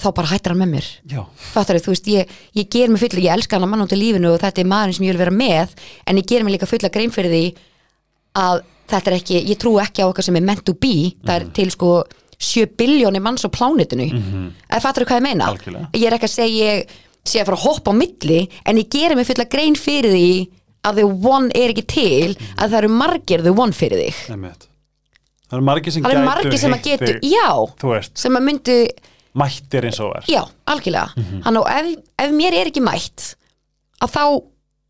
Þá 0.00 0.08
bara 0.14 0.30
hættar 0.30 0.52
hann 0.54 0.62
með 0.62 0.72
mér. 0.76 0.88
Já, 1.10 1.20
Fattar 1.50 1.80
þú 1.82 1.92
veist, 1.92 2.06
ég, 2.08 2.34
ég 2.56 2.68
ger 2.70 2.88
mig 2.88 3.00
fulla, 3.02 3.20
ég 3.26 3.32
elska 3.36 3.58
hann 3.58 3.66
að 3.66 3.72
mann 3.74 3.88
í 3.90 3.98
lífinu 3.98 4.32
og 4.32 4.40
þetta 4.40 4.62
er 4.62 4.68
maðurinn 4.70 4.96
sem 4.96 5.06
ég 5.08 5.12
vil 5.16 5.22
vera 5.24 5.34
með 5.34 5.72
en 6.06 6.20
ég 6.20 6.28
ger 6.30 6.44
mig 6.46 6.54
líka 6.54 6.68
fulla 6.70 6.90
grein 6.94 7.10
fyrir 7.10 7.34
því 7.34 7.42
að 8.38 8.62
þetta 8.90 9.10
er 9.10 9.16
ekki, 9.18 9.40
ég 9.50 9.58
trú 9.58 9.72
ekki 9.82 10.02
á 10.02 10.10
okkar 10.10 10.26
sem 10.26 10.38
er 10.38 10.46
meant 10.46 10.62
to 10.66 10.76
be, 10.78 11.10
það 11.26 11.34
er 11.40 11.48
til 11.58 11.68
sko 11.74 11.90
7 12.40 12.72
biljóni 12.80 13.20
manns 13.20 13.44
á 13.44 13.50
plánitinu 13.52 14.08
eða 14.08 14.80
fattar 14.80 15.04
þú 15.04 15.10
hvað 15.10 15.20
ég 15.20 15.26
meina? 15.26 15.50
Algjörlega. 15.52 15.90
Ég 15.92 16.06
er 16.08 16.16
ekki 16.16 16.28
að 16.30 16.34
segja, 16.38 16.72
ég 16.80 16.94
sé 17.28 17.42
að 17.42 17.50
fara 17.50 17.58
að 17.58 17.66
hoppa 17.66 17.92
á 17.92 18.00
milli 18.00 18.40
en 18.64 18.80
ég 18.80 18.88
gerir 18.92 19.18
mig 19.18 19.28
fulla 19.28 19.46
grein 19.52 19.76
fyrir 19.76 20.14
því 20.14 20.32
að 20.88 21.02
the 21.02 21.06
one 21.06 21.52
er 21.52 21.74
ekki 21.74 21.84
til 21.84 22.32
að 22.56 22.70
það 22.72 22.78
eru 22.80 22.92
margir 22.96 23.44
the 23.44 23.52
one 23.52 23.76
fyrir 23.76 24.00
þig. 24.06 24.20
Það 25.50 25.58
eru 25.58 25.66
margir 25.66 25.92
sem 25.92 26.04
það 26.04 26.16
eru 26.16 26.26
margir 26.28 26.60
sem 26.62 26.76
að 26.76 26.84
getur, 26.86 27.16
já. 27.26 27.48
sem 28.14 28.38
að 28.38 28.46
myndu 28.46 28.76
mættir 29.38 29.86
eins 29.86 30.00
og 30.02 30.14
er 30.18 30.26
Já, 30.30 30.42
algjörlega. 30.66 31.12
Mm 31.16 31.42
-hmm. 31.42 31.58
ef, 31.78 31.98
ef 32.18 32.30
mér 32.34 32.54
er 32.54 32.70
ekki 32.70 32.82
mætt 32.82 33.34
að 34.00 34.10
þá, 34.10 34.24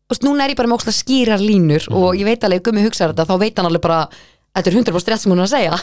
veist, 0.09 0.23
núna 0.23 0.45
er 0.45 0.51
ég 0.51 0.57
bara 0.57 0.67
með 0.67 0.77
ókslega 0.79 1.01
skýrar 1.01 1.41
línur 1.41 1.87
og 1.91 2.15
ég 2.15 2.25
veit 2.25 2.43
alveg 2.43 2.63
gummi 2.63 2.85
hugsa 2.85 3.07
þetta, 3.07 3.25
þá 3.25 3.39
veit 3.39 3.57
hann 3.57 3.65
alveg 3.65 3.81
bara 3.81 4.09
þetta 4.55 4.69
er 4.69 4.77
100% 4.77 5.11
rétt 5.11 5.21
sem 5.21 5.31
hún 5.31 5.39
er 5.39 5.47
að 5.47 5.55
segja. 5.55 5.79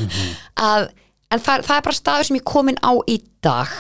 Að, 0.57 0.89
en 1.29 1.43
það, 1.45 1.65
það 1.67 1.77
er 1.77 1.85
bara 1.87 1.99
staður 1.99 2.29
sem 2.29 2.39
ég 2.39 2.43
er 2.45 2.49
komin 2.49 2.81
á 2.81 2.93
í 3.05 3.19
dag. 3.45 3.75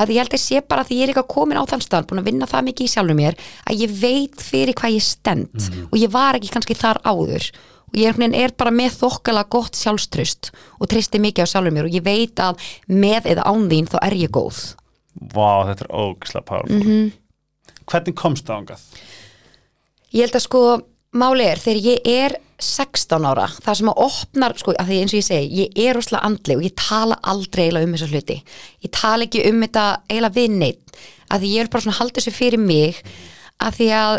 Að 0.00 0.12
ég 0.14 0.22
held 0.22 0.32
að 0.32 0.38
ég 0.38 0.44
sé 0.44 0.62
bara 0.64 0.84
að 0.84 0.94
ég 0.94 1.04
er 1.04 1.12
eitthvað 1.12 1.30
komin 1.34 1.60
á 1.60 1.64
þann 1.68 1.84
stað 1.84 2.08
búin 2.10 2.22
að 2.22 2.30
vinna 2.30 2.48
það 2.50 2.66
mikið 2.70 2.86
í 2.88 2.92
sjálfur 2.94 3.18
mér 3.18 3.38
að 3.68 3.82
ég 3.84 3.94
veit 4.00 4.44
fyrir 4.44 4.78
hvað 4.78 4.96
ég 4.96 5.06
stend. 5.06 5.68
Og 5.90 5.96
ég 6.00 6.12
var 6.14 6.38
ekki 6.38 6.52
kannski 6.54 6.76
þar 6.78 7.02
áður. 7.04 7.50
Og 7.94 7.98
ég 8.00 8.22
er, 8.34 8.54
bara 8.58 8.72
með 8.74 8.96
þokkala 9.02 9.44
gott 9.52 9.76
sjálfströst 9.78 10.50
og 10.80 10.88
treysti 10.90 11.20
mikið 11.22 11.46
á 11.46 11.52
sjálfur 11.52 11.76
mér. 11.76 11.90
Og 11.90 11.94
ég 11.94 12.06
veit 12.06 12.40
að 12.42 12.64
með 12.88 13.28
eða 13.34 13.44
án 13.46 13.68
þín 13.70 13.90
þá 13.92 13.98
er 14.00 14.16
ég 14.18 14.32
góð. 14.34 14.62
Vá, 15.14 15.68
þetta 15.68 15.84
er 15.84 15.92
ógislega 15.94 16.48
powerful. 16.48 16.80
Mhm. 16.80 17.12
Hvernig 17.84 18.16
komst 18.16 18.48
það 18.48 18.64
ángað? 18.64 18.80
Ég 20.14 20.24
held 20.24 20.38
að 20.38 20.44
sko, 20.46 20.60
máli 21.12 21.44
er 21.44 21.60
þegar 21.60 21.84
ég 21.84 22.08
er 22.08 22.36
16 22.64 23.26
ára, 23.28 23.46
það 23.64 23.78
sem 23.80 23.90
að 23.92 24.00
opnar 24.04 24.54
sko, 24.60 24.74
að 24.80 24.90
því 24.90 25.00
eins 25.00 25.14
og 25.14 25.20
ég 25.20 25.26
segi, 25.28 25.60
ég 25.60 25.80
er 25.84 25.98
rosalega 25.98 26.28
andleg 26.28 26.60
og 26.60 26.66
ég 26.66 26.76
tala 26.80 27.18
aldrei 27.32 27.64
eiginlega 27.66 27.88
um 27.88 27.96
þessa 27.96 28.10
hluti. 28.12 28.36
Ég 28.84 28.94
tala 28.94 29.28
ekki 29.28 29.44
um 29.50 29.62
þetta 29.64 29.84
eiginlega 30.08 30.38
við 30.38 30.58
neitt, 30.62 30.98
að 31.28 31.44
því 31.44 31.52
ég 31.54 31.64
vil 31.64 31.72
bara 31.74 31.86
svona 31.86 31.98
halda 32.00 32.20
þessu 32.20 32.34
fyrir 32.34 32.62
mig, 32.62 33.00
að 33.62 33.78
því 33.78 33.88
að 34.00 34.18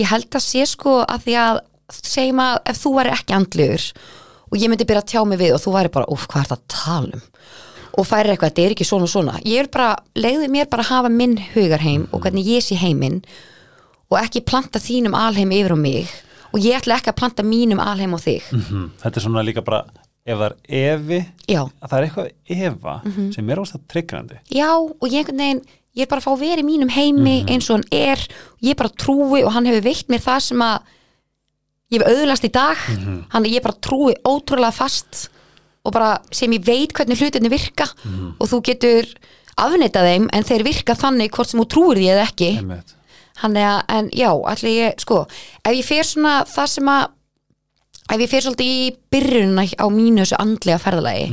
ég 0.00 0.10
held 0.12 0.38
að 0.38 0.46
sé 0.46 0.66
sko 0.70 1.00
að 1.02 1.26
því 1.26 1.36
að 1.42 1.60
segjum 1.96 2.42
að 2.44 2.56
ef 2.70 2.80
þú 2.84 2.94
væri 2.98 3.14
ekki 3.16 3.34
andlegur 3.34 3.86
og 4.50 4.58
ég 4.58 4.70
myndi 4.70 4.86
byrja 4.86 5.02
að 5.02 5.10
tjá 5.10 5.20
mig 5.26 5.40
við 5.40 5.56
og 5.56 5.62
þú 5.62 5.74
væri 5.74 5.92
bara, 5.94 6.10
úf, 6.10 6.26
hvað 6.30 6.44
er 6.44 6.50
það 6.50 6.58
að 6.58 6.72
tala 6.74 7.18
um? 7.18 7.26
Og 7.98 8.06
færi 8.06 8.30
eitthvað, 8.30 8.52
þetta 8.52 8.62
er 8.62 8.72
ekki 8.76 8.86
svona 8.86 9.06
og 9.06 9.10
svona. 9.10 9.32
Ég 9.42 9.64
vil 9.64 9.70
bara, 9.74 9.88
leiði 10.14 10.46
mér 10.50 10.68
bara 10.70 10.84
að 10.84 10.92
hafa 10.92 11.10
minn 11.10 11.34
hugarheim 11.56 12.04
og 12.14 12.22
hvernig 12.22 12.46
ég 12.46 12.62
sé 12.62 12.78
heiminn 12.78 13.18
og 14.10 14.18
ekki 14.20 14.44
planta 14.46 14.82
þínum 14.82 15.16
alheim 15.18 15.50
yfir 15.54 15.74
á 15.74 15.78
mig 15.78 16.12
og 16.52 16.60
ég 16.60 16.76
ætla 16.80 16.96
ekki 16.98 17.10
að 17.12 17.16
planta 17.20 17.42
mínum 17.46 17.80
alheim 17.82 18.14
á 18.14 18.18
þig. 18.20 18.42
Mhm. 18.52 18.90
Þetta 19.02 19.16
er 19.16 19.22
svona 19.26 19.44
líka 19.46 19.64
bara 19.64 19.84
ef 20.26 20.36
það 20.38 20.46
er 20.50 20.56
evi, 20.94 21.20
já, 21.48 21.62
að 21.82 21.88
það 21.88 21.98
er 21.98 22.06
eitthvað 22.08 22.30
efa 22.66 22.94
Mhm. 23.04 23.32
sem 23.34 23.50
er 23.50 23.56
óstað 23.56 23.80
tryggrandi 23.88 24.36
já 24.52 24.68
og 24.76 25.08
ég 25.08 25.26
veginn 25.26 25.62
ég 25.96 26.02
er 26.02 26.06
bara 26.06 26.20
að 26.20 26.24
fá 26.28 26.36
í 26.60 26.62
mínum 26.64 26.90
heimi 26.90 27.44
eins 27.48 27.68
og 27.70 27.76
hann 27.80 27.84
er. 27.92 28.18
Ég 28.62 28.76
bara 28.76 28.88
trúi 28.90 29.44
og 29.44 29.52
hann 29.52 29.64
hefur 29.66 29.82
veitt 29.82 30.06
mér 30.08 30.20
það 30.22 30.40
sem 30.42 30.58
að 30.58 30.82
ég 31.90 31.98
hef 32.02 32.06
auðlast 32.08 32.44
í 32.44 32.52
dag. 32.52 32.76
Hann 33.30 33.44
að 33.44 33.50
ég 33.54 33.62
bara 33.62 33.74
trúi 33.80 34.14
ótrúlega 34.24 34.72
fast 34.72 35.28
og 35.84 35.92
bara 35.92 36.20
sem 36.30 36.50
ég 36.52 36.62
veit 36.64 36.92
hvernig 36.92 37.18
hlutinni 37.18 37.50
virka. 37.50 37.88
Og 38.38 38.46
þú 38.48 38.62
getur 38.62 39.06
afneitað 39.58 40.06
þeim 40.06 40.28
en 40.32 40.44
þeir 40.44 40.62
virka 40.64 40.94
þannig 40.94 41.30
hvort 41.34 41.48
sem 41.48 41.60
þú 41.60 41.66
trúir 41.68 41.96
því 41.98 42.06
eða 42.14 42.26
ekki. 42.28 42.50
Einmitt. 42.60 42.94
Hann 43.42 43.56
er 43.56 43.68
að, 43.70 43.80
en 43.96 44.10
já, 44.16 44.30
allir 44.52 44.76
ég 44.76 45.02
sko, 45.02 45.24
ef 45.64 45.72
ég 45.76 45.86
fer 45.86 46.06
svona 46.08 46.36
það 46.48 46.70
sem 46.74 46.92
að 46.92 47.08
ef 48.10 48.22
ég 48.24 48.30
fer 48.30 48.44
svolítið 48.46 48.70
í 48.76 48.86
byrjunna 49.14 49.66
á 49.78 49.86
mínu 49.92 50.24
þessu 50.24 50.38
andlega 50.42 50.80
ferðalagi 50.82 51.26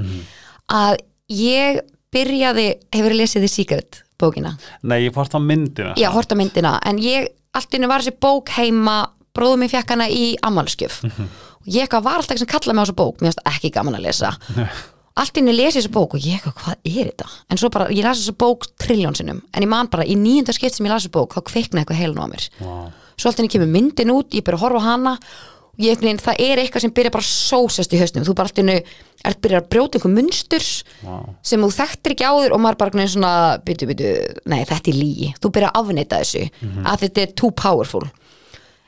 að 0.73 0.99
ég 1.33 1.81
byrjaði, 2.13 2.67
hefur 2.95 3.15
lesið 3.17 3.43
The 3.45 3.51
Secret 3.51 4.01
bókina, 4.17 4.55
Nei, 4.81 5.03
ég 5.05 5.13
fórst 5.13 5.35
á 5.37 5.39
myndina. 5.41 5.93
Já, 5.99 6.09
horta 6.15 6.37
myndina 6.37 6.77
en 6.87 6.97
ég, 7.01 7.27
allt 7.53 7.73
inni 7.77 7.89
var 7.89 8.01
þessi 8.01 8.17
bók 8.23 8.49
heima 8.57 9.03
bróðum 9.37 9.61
mér 9.65 9.73
fekk 9.75 9.93
hana 9.93 10.07
í 10.09 10.31
ammálskjöf 10.45 11.01
og 11.05 11.67
ég 11.69 11.91
var 11.93 12.17
alltaf 12.17 12.33
ekki 12.33 12.45
sem 12.45 12.49
kallaði 12.49 12.77
mig 12.77 12.81
á 12.81 12.85
þessu 12.87 12.97
bók 12.97 13.19
mér 13.21 13.33
finnst 13.33 13.43
ekki 13.51 13.73
gaman 13.75 13.97
að 13.99 14.07
lesa 14.07 14.31
allt 15.21 15.39
inni 15.41 15.55
lesi 15.55 15.79
þessu 15.81 15.91
bók 15.95 16.15
og 16.17 16.23
ég 16.23 16.37
eitthvað, 16.37 16.55
hvað 16.61 16.91
er 16.91 17.09
þetta? 17.11 17.27
En 17.49 17.59
svo 17.61 17.71
bara, 17.73 17.89
ég 17.93 18.05
las 18.05 18.21
þessu 18.21 18.37
bók 18.37 18.69
trilljón 18.81 19.17
sinnum 19.17 19.41
en 19.51 19.65
ég 19.65 19.71
man 19.71 19.89
bara, 19.91 20.05
í 20.05 20.15
nýjunda 20.19 20.55
skipt 20.55 20.77
sem 20.77 20.87
ég 20.87 20.93
las 20.93 21.05
þessu 21.05 21.13
bók 21.17 21.35
þá 21.37 21.43
kveiknaði 21.51 21.83
eitthvað 21.83 22.01
heilun 22.01 22.23
á 22.23 22.27
mér. 22.31 22.47
Vá. 22.61 22.73
svo 23.17 23.31
alltaf 23.31 23.51
kemur 23.53 23.71
myndin 23.73 24.13
út, 24.13 24.33
ég 24.37 24.45
byrja 24.45 24.59
að 24.59 24.65
horfa 24.67 24.83
á 24.83 24.87
hana 24.87 25.13
og 25.17 25.81
ég, 25.85 25.97
veginn, 26.01 26.21
það 26.21 26.41
er 26.41 26.61
eitthvað 26.61 26.85
sem 26.85 26.93
byrja 26.97 27.13
bara 27.13 27.25
að 27.25 27.33
sósast 27.33 27.93
í 27.93 28.01
hausnum, 28.01 28.25
þú 28.25 28.35
bara 28.37 28.51
alltaf 28.51 28.93
er 29.27 29.37
byrja 29.41 29.61
að 29.61 29.67
brjóta 29.73 29.97
einhver 29.97 30.13
munstur 30.13 30.67
Vá. 31.01 31.17
sem 31.45 31.61
þú 31.65 31.71
þekktir 31.73 32.13
ekki 32.15 32.29
áður 32.29 32.55
og 32.55 32.61
maður 32.61 32.79
bara 32.83 33.07
svona, 33.09 33.33
byttu, 33.65 33.89
byttu, 33.89 34.13
nei 34.45 34.61
þetta 34.69 34.93
er 34.93 34.97
lígi 34.97 35.33
þú 35.41 35.51
byrja 35.57 35.73
að 35.73 35.81
afneita 35.81 36.21
þessu 36.21 36.45
að 36.85 37.03
þetta 37.05 37.25
er 37.25 37.35
too 37.41 37.51
powerful. 37.57 38.05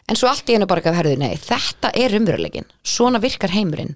En 0.10 0.18
svo 0.18 0.30
allt 0.30 0.50
í 0.50 0.56
einu 0.58 0.66
bara 0.70 0.82
að 0.82 0.98
herðu, 0.98 1.18
nei, 1.22 1.36
þetta 1.38 1.92
er 1.94 2.16
umverulegin 2.18 2.66
svona 2.82 3.22
virkar 3.22 3.54
heimurinn 3.54 3.94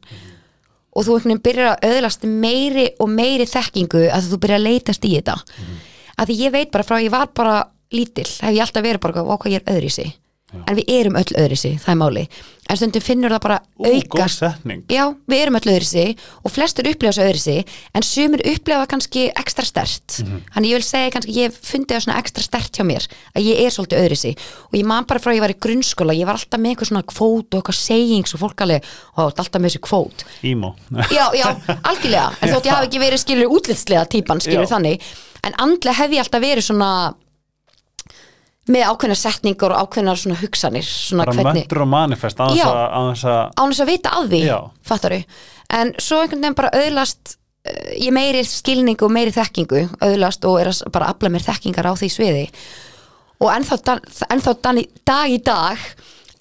og 0.94 1.06
þú 1.06 1.18
einhvern 1.18 1.32
veginn 1.34 1.46
byrjar 1.48 1.70
að 1.74 1.88
öðlast 1.90 2.26
meiri 2.30 2.88
og 3.02 3.10
meiri 3.10 3.46
þekkingu 3.50 4.04
að 4.14 4.32
þú 4.32 4.42
byrjar 4.44 4.60
að 4.60 4.68
leitast 4.68 5.06
í 5.06 5.14
þetta. 5.16 5.38
Að 6.18 6.28
því 6.30 6.40
ég 6.40 6.54
veit 6.54 6.72
bara 6.72 6.84
frá 6.88 7.00
ég 7.02 7.14
var 7.14 7.32
bara 7.34 7.56
lítill 7.94 8.30
hef 8.30 8.54
ég 8.54 8.62
alltaf 8.62 8.84
verið 8.84 9.00
bara, 9.02 9.24
"Vá, 9.24 9.38
hvað 9.38 9.54
ég 9.54 9.62
er 9.66 9.74
öðrisi 9.74 10.14
en 10.54 10.76
við 10.78 10.92
erum 11.00 11.16
öll 11.20 11.32
öðrisi, 11.40 11.78
það 11.82 11.94
er 11.96 12.02
máli 12.02 12.28
en 12.72 12.80
stundum 12.80 13.04
finnur 13.04 13.34
það 13.34 13.42
bara 13.44 13.58
Ú, 13.76 13.90
aukast. 13.90 14.44
já, 14.92 15.04
við 15.28 15.42
erum 15.44 15.58
öll 15.60 15.72
öðrisi 15.74 16.04
og 16.48 16.54
flestur 16.54 16.88
upplifa 16.88 17.12
þessu 17.12 17.26
öðrisi 17.26 17.56
en 17.98 18.06
sumir 18.08 18.44
upplifa 18.54 18.86
kannski 18.88 19.26
ekstra 19.36 19.66
stert 19.68 20.20
þannig 20.24 20.70
ég 20.72 20.80
vil 20.80 20.88
segja 20.88 21.12
kannski, 21.12 21.36
ég 21.44 21.58
fundi 21.58 21.92
það 21.92 22.06
svona 22.06 22.20
ekstra 22.22 22.46
stert 22.46 22.80
hjá 22.80 22.86
mér, 22.88 23.08
að 23.36 23.50
ég 23.50 23.60
er 23.66 23.76
svolítið 23.76 24.04
öðrisi 24.06 24.32
og 24.70 24.78
ég 24.80 24.88
man 24.94 25.10
bara 25.10 25.20
frá 25.20 25.34
að 25.34 25.40
ég 25.40 25.44
var 25.44 25.56
í 25.56 25.60
grunnskóla 25.66 26.16
ég 26.16 26.30
var 26.30 26.40
alltaf 26.40 26.62
með 26.64 26.74
eitthvað 26.76 26.92
svona 26.94 27.04
kvót 27.12 27.50
og 27.52 27.60
eitthvað 27.60 27.80
sayings 27.82 28.38
og 28.38 28.44
fólk 28.46 28.64
alveg, 28.64 28.88
alltaf 29.20 29.52
með 29.60 29.74
þessi 29.74 29.84
kvót. 29.84 30.24
Ímó 30.48 30.72
já, 31.18 31.26
já, 31.36 31.48
algjörlega. 31.84 32.30
En 32.40 32.54
þótt 32.54 32.70
ég 32.70 32.78
hafi 32.78 32.90
ekki 32.90 33.04
verið 33.04 33.24
skilur 33.26 33.54
útlitslega 33.58 34.08
típan 34.12 34.42
skilur 34.44 34.68
Já. 34.68 34.72
þannig, 34.78 35.04
en 35.44 35.58
andlega 35.66 36.00
hef 36.00 36.16
ég 36.16 36.24
alltaf 36.24 36.44
verið 36.44 36.68
svona 36.70 36.92
með 38.72 38.88
ákveðnar 38.88 39.20
setningar 39.20 39.74
og 39.76 39.88
ákveðnar 39.88 40.20
svona 40.20 40.40
hugsanir 40.40 40.86
svona 40.88 41.26
bara 41.28 41.36
hvernig, 41.36 41.66
möndur 41.66 41.84
og 41.84 41.90
manifest 41.92 42.40
á 42.40 42.48
þess 42.48 43.26
að, 43.28 43.48
á 43.60 43.62
þess 43.68 43.84
að 43.84 43.90
vita 43.92 44.14
að 44.16 44.30
því 44.32 44.44
Já. 44.46 44.58
fattaru, 44.88 45.20
en 45.80 45.96
svo 46.00 46.22
einhvern 46.24 46.46
veginn 46.46 46.60
bara 46.62 46.72
auðlast 46.80 47.38
ég 47.96 48.12
meiri 48.12 48.44
skilningu 48.48 49.08
og 49.08 49.14
meiri 49.14 49.34
þekkingu, 49.34 49.86
auðlast 50.04 50.48
og 50.48 50.58
er 50.60 50.72
að 50.72 50.82
bara 50.96 51.12
afla 51.14 51.32
mér 51.32 51.46
þekkingar 51.46 51.88
á 51.88 51.94
því 51.96 52.10
sviði. 52.12 52.48
Og 53.44 53.52
ennþá, 53.52 54.00
ennþá 54.32 54.56
dan, 54.64 54.82
dag 55.08 55.32
í 55.32 55.40
dag 55.44 55.86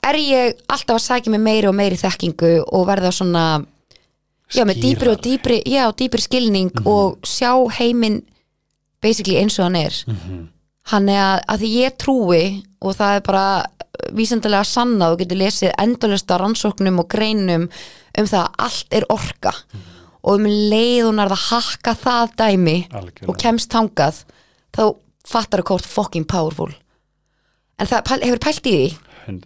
er 0.03 0.19
ég 0.19 0.65
alltaf 0.67 0.99
að 0.99 1.05
sækja 1.05 1.35
mig 1.35 1.43
meiri 1.43 1.71
og 1.71 1.77
meiri 1.79 1.99
þekkingu 1.99 2.53
og 2.67 2.89
verða 2.91 3.13
svona 3.15 3.45
já, 4.51 4.65
með 4.67 4.83
dýpri 4.83 5.13
og 5.13 5.23
dýpri, 5.23 5.61
já, 5.71 5.85
dýpri 5.95 6.27
skilning 6.27 6.83
og 6.83 7.23
sjá 7.27 7.55
heiminn 7.79 8.23
basically 9.03 9.39
eins 9.39 9.59
og 9.59 9.69
hann 9.71 9.79
er 9.79 9.95
hann 10.91 11.09
er 11.09 11.21
að, 11.23 11.41
að 11.53 11.61
því 11.63 11.71
ég 11.79 11.97
trúi 12.03 12.43
og 12.83 12.97
það 12.99 13.17
er 13.17 13.25
bara 13.29 13.47
vísendalega 14.17 14.65
sannað 14.67 15.15
og 15.15 15.21
getur 15.23 15.39
lesið 15.39 15.75
endurlista 15.79 16.39
rannsóknum 16.41 16.99
og 17.03 17.09
greinum 17.13 17.69
um 18.19 18.27
það 18.29 18.41
að 18.43 18.67
allt 18.67 18.97
er 18.99 19.07
orka. 19.13 19.53
Og 20.23 20.39
um 20.39 20.47
leið 20.47 21.05
hún 21.09 21.21
er 21.23 21.33
að 21.35 21.47
hakka 21.51 21.95
það 21.99 22.35
dæmi 22.39 22.77
Algjörlega. 22.91 23.29
og 23.29 23.39
kemst 23.43 23.71
tangað 23.73 24.23
þá 24.75 24.83
fattar 25.27 25.63
þú 25.63 25.69
hvort 25.71 25.87
fucking 25.87 26.27
powerful. 26.31 26.71
En 27.79 27.87
það 27.87 28.23
hefur 28.27 28.39
pælt 28.43 28.67
í 28.67 28.75
því? 28.77 28.99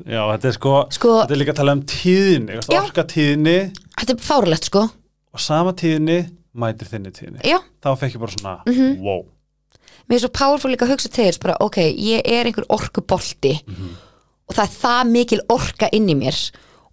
Já, 0.08 0.22
þetta 0.32 0.48
er 0.48 0.54
sko, 0.56 0.74
Sko- 0.90 1.20
þetta 1.22 1.34
er 1.36 1.40
líka 1.42 1.52
að 1.52 1.60
tala 1.60 1.72
um 1.76 1.82
tíðinni 1.84 2.60
Já. 2.64 2.80
orka 2.80 3.04
tíðinni 3.04 3.56
þetta 4.00 4.14
er 4.16 4.22
fárulegt 4.24 4.64
sko. 4.70 4.86
Og 5.36 5.40
sama 5.40 5.72
tíðinni 5.76 6.22
mætir 6.56 6.88
þinni 6.88 7.12
tíðinni 7.12 7.44
já, 7.44 7.58
þá 7.84 7.90
fekk 8.00 8.14
ég 8.16 8.20
bara 8.22 8.32
svona, 8.32 8.54
Mhm. 8.66 9.00
wow 9.04 9.26
mér 10.06 10.18
er 10.18 10.24
svo 10.24 10.32
powerful 10.34 10.70
líka 10.72 10.86
að 10.86 10.94
hugsa 10.94 11.10
til 11.12 11.28
þess 11.28 11.42
bara, 11.42 11.56
ok, 11.60 11.80
ég 11.92 12.22
er 12.24 12.46
einhver 12.46 12.68
orkubolti 12.72 13.56
og 14.46 14.54
það 14.54 14.64
er 14.66 14.74
það 14.76 15.14
mikil 15.14 15.40
orka 15.52 15.90
inn 15.92 16.08
í 16.12 16.18
mér 16.18 16.38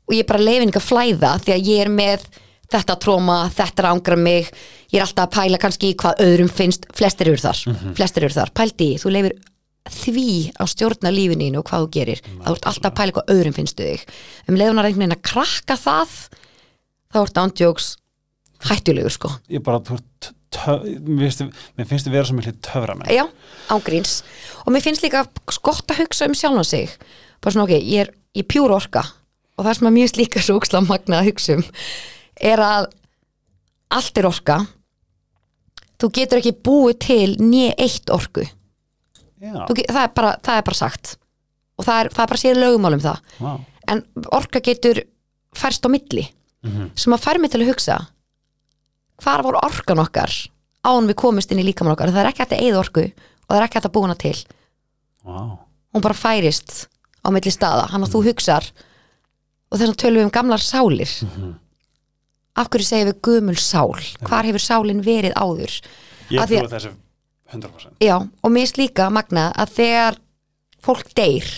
og 0.08 0.15
ég 0.15 0.24
er 0.24 0.32
bara 0.32 0.43
leifin 0.43 0.72
ekki 0.72 0.82
að 0.82 0.89
flæða 0.89 1.36
því 1.43 1.53
að 1.55 1.70
ég 1.70 1.84
er 1.86 1.93
með 1.93 2.25
þetta 2.74 2.98
tróma, 3.01 3.38
þetta 3.53 3.86
rángra 3.86 4.17
mig 4.17 4.50
ég 4.93 5.00
er 5.00 5.05
alltaf 5.05 5.27
að 5.27 5.34
pæla 5.38 5.60
kannski 5.62 5.93
hvað 6.00 6.22
öðrum 6.25 6.51
finnst 6.51 6.86
flestir 6.96 7.32
eru 7.32 7.41
þar, 7.41 7.60
flestir 7.98 8.27
eru 8.27 8.36
þar. 8.36 8.53
Pældi, 8.58 8.89
þú 9.01 9.13
leifir 9.13 9.36
því 9.93 10.27
að 10.62 10.72
stjórna 10.72 11.12
lífininu 11.13 11.60
og 11.60 11.67
hvað 11.70 11.86
þú 11.86 11.89
gerir. 11.98 12.22
Þá 12.24 12.50
ert 12.53 12.67
alltaf 12.70 12.89
að 12.91 12.98
pæla 13.00 13.15
hvað 13.17 13.34
öðrum 13.34 13.58
finnstu 13.58 13.88
þig. 13.89 14.05
Um 14.48 14.60
leiðunar 14.60 14.88
einhvern 14.88 15.03
veginn 15.03 15.17
að 15.17 15.25
krakka 15.32 15.77
það 15.82 16.13
þá 17.13 17.20
ert 17.24 17.41
ándjóks 17.43 17.89
hættulegur 18.70 19.17
sko. 19.17 19.34
Ég 19.51 19.65
bara, 19.65 19.82
þú 19.84 20.00
ert 20.00 20.32
töf, 20.53 20.86
mér 21.03 21.31
finnst, 21.31 22.05
þið 22.07 22.13
vera 22.13 22.27
svo 22.29 22.38
miklu 22.38 22.53
töfra 22.65 22.95
með 23.00 23.13
Já, 23.15 23.24
ángríns 23.74 24.19
og 24.63 24.74
mér 24.75 24.86
finnst 24.86 25.03
líka 25.05 25.25
gott 25.65 25.91
að 25.91 26.03
hugsa 26.03 26.29
um 26.29 26.36
sjálfan 26.38 26.67
sig. 26.67 26.93
Bara 27.43 27.55
svona 27.55 27.67
ok, 27.67 27.75
ég 27.77 28.05
er, 28.05 28.13
er 28.38 28.48
pjúr 28.48 28.74
orka. 28.75 29.03
Og 29.57 29.65
það 29.65 29.77
sem 29.77 29.89
er 29.89 29.95
mjög 29.98 30.13
slíka 30.13 30.43
svo 30.43 30.60
óksla 30.60 30.83
magna 30.86 31.19
að 31.19 31.31
hugsa 31.31 31.57
um 31.60 31.65
er 32.53 32.63
að 32.63 32.88
allt 33.93 34.22
er 34.22 34.29
orka. 34.29 34.60
Þú 36.01 36.12
getur 36.17 36.41
ekki 36.41 36.55
búið 36.65 36.95
til 37.05 37.36
nýja 37.41 37.75
eitt 37.83 38.13
orku. 38.13 38.45
Get, 39.43 39.89
það, 39.91 40.01
er 40.05 40.15
bara, 40.15 40.38
það 40.43 40.60
er 40.60 40.65
bara 40.69 40.79
sagt. 40.79 41.17
Og 41.77 41.86
það 41.86 42.00
er, 42.00 42.10
það 42.15 42.24
er 42.24 42.31
bara 42.31 42.41
séð 42.41 42.62
lögumál 42.62 42.95
um 42.95 43.03
það. 43.03 43.36
Wow. 43.43 43.62
en 43.91 44.00
orka 44.31 44.62
getur 44.63 45.03
færst 45.57 45.83
á 45.86 45.89
milli. 45.91 46.29
Mhm. 46.63 46.93
sem 46.95 47.13
að 47.13 47.24
fær 47.25 47.39
mig 47.43 47.51
til 47.51 47.60
að 47.60 47.74
hugsa 47.74 47.95
hvar 49.24 49.44
var 49.46 49.60
orkan 49.63 50.03
okkar 50.03 50.34
án 50.84 51.08
við 51.08 51.18
komist 51.20 51.51
inn 51.51 51.62
í 51.63 51.68
líkamann 51.68 51.96
okkar? 51.96 52.12
Það 52.12 52.24
er 52.24 52.32
ekki 52.32 52.44
hægt 52.44 52.56
að 52.58 52.63
eigða 52.65 52.82
orku 52.84 53.03
og 53.08 53.51
það 53.51 53.60
er 53.60 53.68
ekki 53.68 53.80
hægt 53.80 53.89
að 53.89 53.96
búa 53.96 54.08
hana 54.08 54.20
til. 54.20 54.38
Wow. 55.24 55.51
hún 55.96 56.03
bara 56.03 56.18
færist 56.18 56.89
á 57.24 57.32
milli 57.32 57.51
staða 57.53 57.86
hann 57.94 58.03
að 58.03 58.15
þú 58.15 58.24
hugsar. 58.27 58.65
Og 59.72 59.80
þess 59.80 59.94
að 59.94 60.01
tölum 60.03 60.20
við 60.20 60.27
um 60.27 60.34
gamlar 60.34 60.62
sálir. 60.62 61.13
Af 62.53 62.68
hverju 62.70 62.86
segjum 62.86 63.10
við 63.10 63.22
gömul 63.25 63.56
sál? 63.58 63.96
Hvar 64.27 64.46
hefur 64.46 64.62
sálin 64.62 65.01
verið 65.06 65.34
áður? 65.39 65.80
Ég 66.34 66.44
trúi 66.50 66.68
þessu 66.70 66.92
100% 67.53 68.01
já, 68.01 68.18
og 68.18 68.51
mér 68.51 68.65
finnst 68.65 68.80
líka 68.82 69.10
magna 69.13 69.50
að 69.60 69.74
þegar 69.77 70.20
fólk 70.84 71.12
deyr 71.18 71.50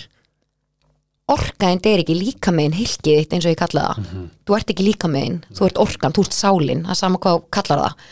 orkaðin 1.32 1.82
deyr 1.82 2.03
ekki 2.03 2.15
líka 2.20 2.51
megin 2.53 2.75
hilkið 2.77 3.20
þitt 3.22 3.34
eins 3.34 3.46
og 3.48 3.53
ég 3.55 3.60
kalla 3.60 3.84
það. 3.89 4.10
Þú 4.46 4.55
ert 4.58 4.72
ekki 4.74 4.86
líka 4.86 5.10
megin, 5.10 5.39
þú 5.58 5.67
ert 5.70 5.79
orkan, 5.82 6.13
þú 6.13 6.25
ert 6.27 6.36
sálin 6.38 6.84
það 6.86 6.94
er 6.96 7.00
sama 7.01 7.22
hvað 7.24 7.39
kallar 7.58 7.82
það. 7.86 8.10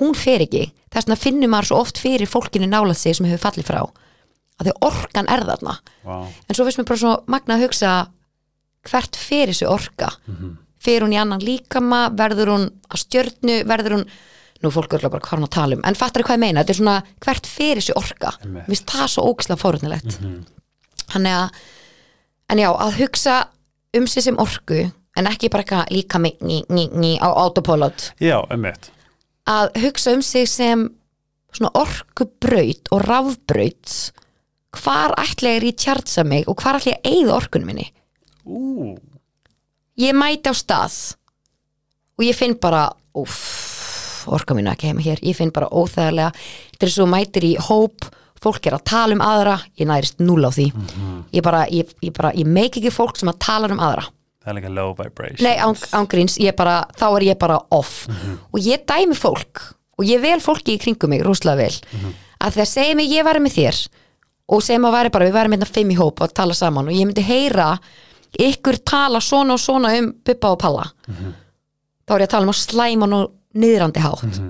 Hún 0.00 0.16
fer 0.18 0.42
ekki, 0.46 0.64
þess 0.90 1.06
vegna 1.06 1.18
finnur 1.20 1.52
maður 1.52 1.68
svo 1.70 1.80
oft 1.84 2.00
fyrir 2.02 2.30
fólkinu 2.30 2.66
nálað 2.70 2.98
sig 2.98 3.14
sem 3.18 3.28
hefur 3.28 3.44
fallið 3.44 3.68
frá. 3.70 3.82
Af 4.60 4.66
því 4.66 4.74
orkan 4.88 5.30
er 5.32 5.44
þarna. 5.46 5.76
Vá. 6.04 6.16
en 6.48 6.56
svo 6.56 6.66
finnst 6.66 6.80
mér 6.80 6.88
bara 6.90 7.00
svo 7.04 7.14
magna 7.30 7.56
að 7.56 7.62
hugsa 7.68 7.92
hvert 8.90 9.16
fyrir 9.20 9.54
þessu 9.54 9.70
orka? 9.70 10.10
Fyrir 10.80 11.04
hún 11.04 11.14
í 11.14 11.20
annan 11.20 11.40
líkama? 11.44 12.08
Verður 12.16 12.54
hún 12.54 12.66
að 12.90 13.02
stjörnu, 13.04 13.56
verður 13.68 13.98
hún 13.98 14.06
nú 14.60 14.68
er 14.68 14.74
fólk 14.74 14.92
örgulega 14.96 15.12
bara 15.14 15.24
hvað 15.24 15.32
er 15.36 15.40
hún 15.40 15.48
að 15.48 15.54
tala 15.56 15.76
um. 15.78 15.82
En 15.88 15.96
fattar 15.96 16.24
hvað 16.26 16.36
ég 16.36 16.42
meina, 16.42 16.60
þetta 16.64 16.74
er 16.74 16.78
svona 16.80 16.96
hvert 17.24 17.46
fyrir 17.48 17.80
þessu 17.80 17.96
orka? 17.96 18.32
Mér 18.44 18.66
finnst 18.68 18.90
það 18.92 19.12
svo 19.14 19.24
ógislega 19.30 19.60
fórhundilegt 19.62 20.18
þannig 21.10 21.36
að 21.36 21.60
en 22.50 22.58
já, 22.58 22.70
að 22.70 22.96
hugsa 23.00 23.36
um 23.96 24.06
sig 24.10 24.26
sem 24.26 24.38
orku 24.38 24.84
en 25.18 25.28
ekki 25.30 25.50
bara 25.50 25.64
eitthvað 25.64 25.92
líka 25.94 26.20
mig 26.22 26.38
ný, 26.40 26.62
ný, 26.70 26.88
ný, 26.92 27.12
á 27.18 27.28
autopilot. 27.28 28.12
Já, 28.22 28.38
einmitt. 28.50 28.90
Að 29.50 29.74
hugsa 29.82 30.14
um 30.14 30.22
sig 30.22 30.48
sem 30.48 30.88
svona 31.50 31.72
orkubraut 31.78 32.90
og 32.94 33.02
rafbraut 33.06 33.94
hvar 34.78 35.14
ætla 35.18 35.56
ég 35.56 35.60
að 35.60 35.64
rechargea 35.66 36.24
mig 36.26 36.46
og 36.48 36.60
hvar 36.62 36.78
ætla 36.78 36.94
ég 36.94 37.00
að 37.00 37.10
eigða 37.10 37.38
orkunum 37.40 37.72
minni? 37.72 37.88
Ú, 38.46 38.94
ég 39.98 40.14
mæti 40.16 40.50
á 40.50 40.54
stað 40.54 41.16
og 42.18 42.26
ég 42.26 42.38
finn 42.38 42.54
bara 42.60 42.86
úff, 43.18 44.26
orka 44.30 44.54
mínu 44.54 44.70
ekki 44.70 44.90
heima 44.90 45.02
hér. 45.02 45.22
Ég 45.24 45.36
finn 45.38 45.52
bara 45.54 45.70
óþægilega. 45.72 46.30
Þetta 46.74 46.86
er 46.86 46.94
svo 46.94 47.06
mætir 47.10 47.46
í 47.48 47.54
hóp 47.58 48.06
fólk 48.40 48.66
er 48.70 48.76
að 48.78 48.86
tala 48.90 49.16
um 49.16 49.24
aðra 49.24 49.58
ég 49.80 49.88
nærist 49.90 50.22
núl 50.22 50.44
á 50.46 50.50
því. 50.54 50.70
Ég 51.36 51.44
bara, 51.44 51.66
ég, 51.68 51.90
ég 52.04 52.14
bara, 52.16 52.32
ég 52.36 52.48
meik 52.48 52.78
ekki 52.80 52.92
fólk 52.94 53.20
sem 53.20 53.28
að 53.32 53.38
tala 53.44 53.68
um 53.72 53.82
aðra. 53.82 54.06
Það 54.40 54.52
er 54.52 54.56
líka 54.56 54.70
low 54.72 54.94
vibration 54.96 55.44
Nei, 55.44 55.56
án, 55.60 55.76
ángríns, 55.98 56.38
ég 56.40 56.56
bara, 56.56 56.78
þá 56.96 57.06
er 57.10 57.26
ég 57.28 57.38
bara 57.38 57.58
off. 57.76 58.06
Og 58.52 58.60
ég 58.64 58.86
dæmi 58.88 59.18
fólk 59.18 59.60
og 60.00 60.06
ég 60.08 60.22
vel 60.22 60.40
fólki 60.40 60.78
í 60.78 60.80
kringum 60.80 61.12
mig 61.12 61.20
rúslega 61.24 61.60
vel 61.60 62.12
að 62.40 62.54
þegar 62.56 62.68
segja 62.70 62.94
mig 62.96 63.10
ég 63.12 63.26
væri 63.26 63.42
með 63.44 63.56
þér 63.58 63.80
og 64.50 64.62
segjum 64.64 64.86
að 64.88 64.94
væri 64.96 65.12
bara, 65.12 65.26
við 65.28 65.36
væri 65.36 65.52
með 65.52 65.66
fimm 65.68 65.90
í 65.92 65.98
hóp 65.98 66.22
að 66.24 66.32
tala 66.40 66.56
saman 66.56 66.88
og 66.88 66.96
ég 66.96 67.04
myndi 67.04 67.24
heyra 67.26 67.66
ykkur 68.40 68.78
tala 68.86 69.20
svona 69.20 69.58
og 69.58 69.60
svona 69.60 69.92
um 69.98 70.08
Bubba 70.24 70.54
og 70.54 70.58
Palla 70.62 70.86
þá 71.10 72.14
er 72.16 72.24
ég 72.24 72.30
að 72.30 72.32
tala 72.32 72.48
um 72.48 72.54
að 72.54 72.60
slæma 72.62 73.10
og 73.18 73.28
niðrandi 73.60 74.04
hátt 74.06 74.40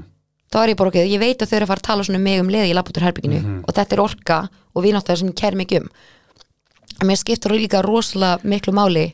þá 0.50 0.56
er 0.64 0.72
ég 0.72 0.78
bara 0.80 0.90
okkur, 0.90 1.06
ég 1.06 1.20
veit 1.22 1.42
að 1.44 1.50
þau 1.50 1.56
eru 1.60 1.66
að 1.66 1.70
fara 1.70 1.80
að 1.82 1.88
tala 1.88 2.04
svona 2.06 2.18
um 2.18 2.24
mig 2.26 2.40
um 2.42 2.48
leði 2.50 2.70
í 2.72 2.76
labbútur 2.76 3.04
herbygginu 3.06 3.40
og 3.68 3.74
þetta 3.76 3.94
er 3.96 4.02
orka 4.02 4.38
og 4.74 4.82
vináttæðar 4.86 5.20
sem 5.20 5.28
ég 5.30 5.38
kæri 5.38 5.56
mig 5.60 5.74
um. 5.78 5.90
Að 7.00 7.06
mér 7.06 7.18
skiptir 7.20 7.54
líka 7.54 7.82
rosalega 7.86 8.40
miklu 8.44 8.72
máli 8.74 9.04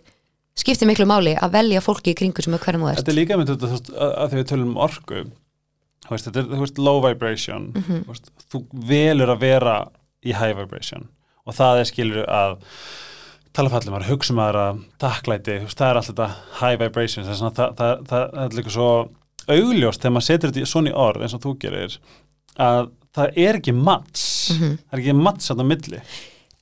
skiptir 0.56 0.88
miklu 0.88 1.04
máli 1.06 1.34
að 1.36 1.52
velja 1.58 1.82
fólki 1.84 2.14
í 2.14 2.16
kringu 2.16 2.42
sem 2.42 2.54
er 2.56 2.62
hverjum 2.64 2.86
þú 2.86 2.88
ert. 2.90 3.02
Þetta 3.02 3.12
er 3.12 3.18
líka 3.18 3.36
veist, 3.36 3.90
að, 3.92 4.30
því 4.32 4.38
við 4.40 4.46
tölum 4.50 4.70
um 4.72 4.78
orku 4.80 5.18
veist, 6.08 6.24
þetta 6.30 6.40
er, 6.40 6.48
þú 6.54 6.62
veist, 6.64 6.78
low 6.78 7.00
vibration 7.04 7.68
Mhm. 7.76 8.00
þú, 8.06 8.14
veist, 8.14 8.30
þú 8.52 8.62
velur 8.88 9.34
að 9.36 9.40
vera 9.44 9.76
í 10.24 10.32
high 10.32 10.56
vibration 10.56 11.08
og 11.46 11.54
það 11.54 11.80
er 11.82 11.84
skilur 11.92 12.24
að 12.26 12.56
tala 13.52 13.70
fallum 13.70 13.94
að 14.00 14.08
hugsa 14.08 14.32
um 14.32 14.40
aðra 14.40 14.64
takklæti, 15.00 15.60
það 15.68 15.90
er 15.90 15.96
alltaf 16.00 16.14
þetta 16.14 16.30
high 16.60 16.76
vibration, 16.80 17.24
það, 17.24 17.52
það, 17.54 17.76
það, 17.76 17.94
það 18.08 18.42
er 18.44 18.56
líka 18.58 18.70
svo 18.74 18.88
augljóst 19.48 20.00
þegar 20.02 20.14
maður 20.16 20.26
setur 20.30 20.50
þetta 20.52 20.66
svona 20.70 20.90
í 20.90 20.96
orð 20.96 21.22
eins 21.26 21.34
og 21.34 21.40
þú 21.44 21.52
gerir 21.62 21.98
að 22.58 22.88
það 23.16 23.38
er 23.46 23.58
ekki 23.60 23.72
mats 23.74 24.24
Mhm. 24.52 24.78
það 24.78 24.92
er 24.96 25.02
ekki 25.02 25.14
mats 25.16 25.50
að 25.50 25.56
það 25.60 25.66
milli 25.72 26.00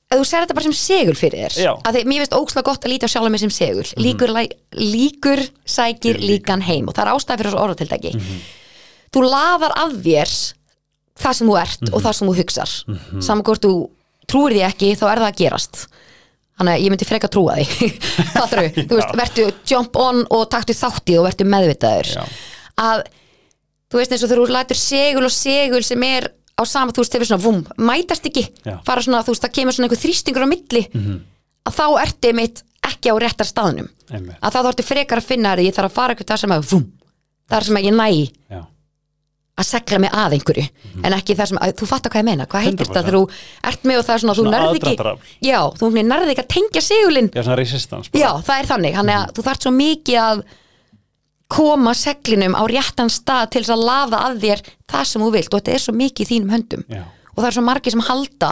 ef 0.05 0.19
þú 0.19 0.25
ser 0.25 0.41
þetta 0.45 0.53
bara 0.55 0.63
sem 0.63 0.73
segul 0.77 1.15
fyrir 1.17 1.39
þér. 1.49 1.55
Mhm. 1.65 1.81
að 1.83 1.93
því, 1.95 2.03
mér 2.05 2.19
finnst 2.23 2.35
ókslega 2.37 2.63
gott 2.63 2.85
að 2.85 2.91
líta 2.93 3.05
á 3.07 3.13
sjálf 3.13 3.31
mig 3.31 3.39
sem 3.39 3.49
segul 3.49 3.87
líkur, 3.97 4.29
læ, 4.31 4.43
líkur 4.73 5.41
sækir 5.65 6.15
Líkur 6.19 6.29
líkan. 6.29 6.61
heim 6.61 6.87
og 6.89 6.93
það 6.95 7.05
er 7.07 7.13
ástæð 7.15 7.37
fyrir 7.37 7.51
þessu 7.51 7.63
orðatildæki 7.65 8.13
Mhm. 8.15 8.39
þú 9.11 9.19
laðar 9.29 9.71
af 9.75 9.91
þér 10.05 10.53
það 11.19 11.33
sem 11.33 11.47
þú 11.47 11.61
ert 11.61 11.81
Mhm. 11.81 11.93
og 11.93 12.01
það 12.03 12.13
sem 12.15 12.27
þú 12.27 12.35
hugsar 12.35 13.21
saman 13.21 13.43
hvort 13.43 13.61
þú 13.61 13.89
trúir 14.27 14.53
því 14.53 14.63
ekki 14.69 14.95
þá 14.95 15.05
er 15.11 15.19
það 15.19 15.31
að 15.31 15.37
gerast 15.37 15.87
þannig 16.59 16.73
að 16.75 16.81
ég 16.83 16.89
myndi 16.91 17.05
freka 17.05 17.27
trúa 17.27 17.55
því 17.57 17.65
þú, 18.35 18.85
þú 18.89 18.95
veist, 18.95 19.15
vertu 19.15 19.51
jump 19.67 19.95
on 19.97 20.25
og 20.31 20.49
taktu 20.49 20.73
þáttið 20.73 21.19
og 21.19 21.25
vertu 21.29 21.43
meðvitaður 21.45 22.07
Já. 22.15 22.23
Að 22.81 23.05
þú 23.91 24.01
veist 24.01 24.15
eins 24.15 24.25
og 24.25 24.31
þú 24.33 24.47
lætur 24.51 24.79
segul 24.79 25.25
og 25.27 25.33
segul 25.33 25.83
sem 25.85 26.03
er 26.07 26.29
á 26.55 26.63
sama, 26.63 26.93
þú 26.95 27.03
veist, 27.03 27.15
þeir 27.15 27.27
svona 27.29 27.43
vum, 27.43 27.63
mætast 27.77 28.27
ekki 28.29 28.45
Já. 28.63 28.77
fara 28.87 29.03
svona, 29.03 29.23
þú 29.25 29.33
veist, 29.33 29.43
það 29.43 29.55
kemur 29.57 29.75
svona 29.75 29.89
einhver 29.89 30.01
þrýstingur 30.01 30.45
á 30.47 30.49
milli 30.49 30.83
að 31.65 31.75
þá 31.79 31.85
ertu 32.05 32.31
mitt 32.37 32.61
ekki 32.85 33.11
á 33.11 33.15
réttar 33.19 33.49
staðnum 33.49 33.89
Einmitt. 34.11 34.37
að 34.39 34.53
þá 34.55 34.59
þarftu 34.61 34.85
frekar 34.85 35.21
að 35.21 35.27
finna 35.31 35.55
þér 35.55 35.65
ég 35.65 35.75
þarf 35.75 35.89
að 35.91 35.97
fara 35.97 36.15
eitthvað 36.15 36.31
það 36.31 36.41
sem 36.43 36.55
að 36.55 36.65
vum, 36.71 36.85
það 37.49 37.57
er 37.59 37.67
sem 37.67 37.79
að 37.79 37.87
ég 37.89 37.95
næ 37.97 38.07
Já. 38.55 38.61
að 39.55 39.67
segla 39.71 39.99
mig 40.03 40.15
að 40.15 40.35
einhverju 40.37 40.65
en 41.03 41.15
ekki 41.17 41.35
það 41.35 41.49
sem 41.51 41.59
að, 41.65 41.73
þú 41.79 41.89
fattar 41.91 42.13
hvað 42.13 42.23
ég 42.23 42.27
meina 42.29 42.47
hvað 42.51 42.67
heitir 42.69 42.87
100%. 42.87 42.95
þetta 42.95 43.15
þú 43.15 43.23
ert 43.71 43.87
með 43.89 43.99
og 43.99 44.05
það 44.05 44.15
er 44.15 44.23
svona, 44.23 44.35
Svona 44.35 44.51
þú 44.51 44.55
nærði 44.55 44.93
ekki 44.93 45.49
já, 45.49 45.59
þú 45.79 45.89
nærði 45.95 46.35
ekki 46.35 46.45
að 46.45 46.53
tengja 46.55 46.85
segulinn 46.85 47.31
Já, 47.33 47.41
svona 47.41 47.59
resistance 47.59 48.11
bara. 48.11 48.21
Já, 48.21 48.29
það 48.45 48.61
er 48.61 48.69
þannig, 48.71 48.97
þannig 48.99 49.19
að 49.19 49.33
þú 49.35 49.45
þarft 49.49 49.67
svo 49.67 49.73
mikið 49.75 50.21
að 50.25 50.45
koma 51.47 51.93
seglinum 51.93 52.55
á 52.57 52.63
réttan 52.67 53.09
stað 53.13 53.49
til 53.53 53.61
þess 53.63 53.75
að 53.75 53.83
laða 53.85 54.21
að 54.29 54.39
þér 54.45 54.63
það 54.89 55.03
sem 55.11 55.21
þú 55.21 55.31
vilt 55.35 55.53
og 55.53 55.59
þetta 55.61 55.73
er 55.75 55.83
svo 55.83 55.93
mikið 55.93 56.25
í 56.25 56.29
þínum 56.31 56.53
höndum. 56.55 56.83
Já. 56.89 57.03
og 57.35 57.37
það 57.43 57.47
er 57.49 57.55
svo 57.57 57.65
margir 57.67 57.91
sem 57.91 58.05
halda 58.07 58.51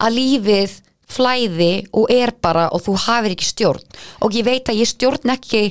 að 0.00 0.14
lífið 0.18 0.74
flæði 1.10 1.70
og 1.96 2.10
er 2.14 2.30
bara 2.42 2.68
og 2.70 2.82
þú 2.84 2.94
hafir 3.06 3.32
ekki 3.34 3.48
stjórn. 3.48 3.82
Og 4.22 4.36
ég 4.36 4.44
veit 4.46 4.68
að 4.70 4.78
ég 4.84 4.86
stjórn 4.90 5.32
ekki 5.34 5.62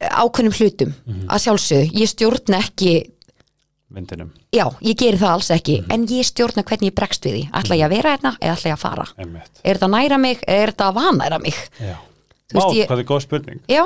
ákveðnum 0.00 0.54
hlutum 0.56 0.92
að 1.28 1.42
sjálfsögðu, 1.44 1.90
ég 2.00 2.08
stjórn 2.08 2.54
ekki 2.60 2.92
vindinum, 3.90 4.30
já, 4.54 4.64
ég 4.86 4.94
geri 4.96 5.18
það 5.18 5.32
alls 5.34 5.48
ekki 5.50 5.80
en 5.90 6.04
ég 6.08 6.24
stjórna 6.28 6.62
hvernig 6.62 6.92
ég 6.92 6.96
bregst 6.96 7.24
við 7.26 7.34
því. 7.34 7.42
Ætla 7.58 7.76
ég 7.80 7.88
að 7.88 7.94
vera 7.96 8.12
hérna 8.14 8.32
eða 8.38 8.54
ætla 8.54 8.70
ég 8.70 8.76
að 8.76 8.84
fara? 8.84 9.06
Einmitt. 9.18 9.50
Er 9.64 9.74
þetta 9.80 9.88
að 9.88 9.94
næra 9.96 10.18
mig? 10.22 10.44
Eða 10.46 10.60
er 10.62 10.72
þetta 10.72 10.86
að 10.92 10.98
vanæra 11.00 11.40
mig? 11.42 11.58
Já. 11.80 11.96
Þú 12.50 12.56
veist, 12.60 12.76
ég- 12.78 12.88
hvað 12.90 13.02
er 13.02 13.08
góð 13.10 13.20
spurning. 13.26 13.60
Já, 13.68 13.82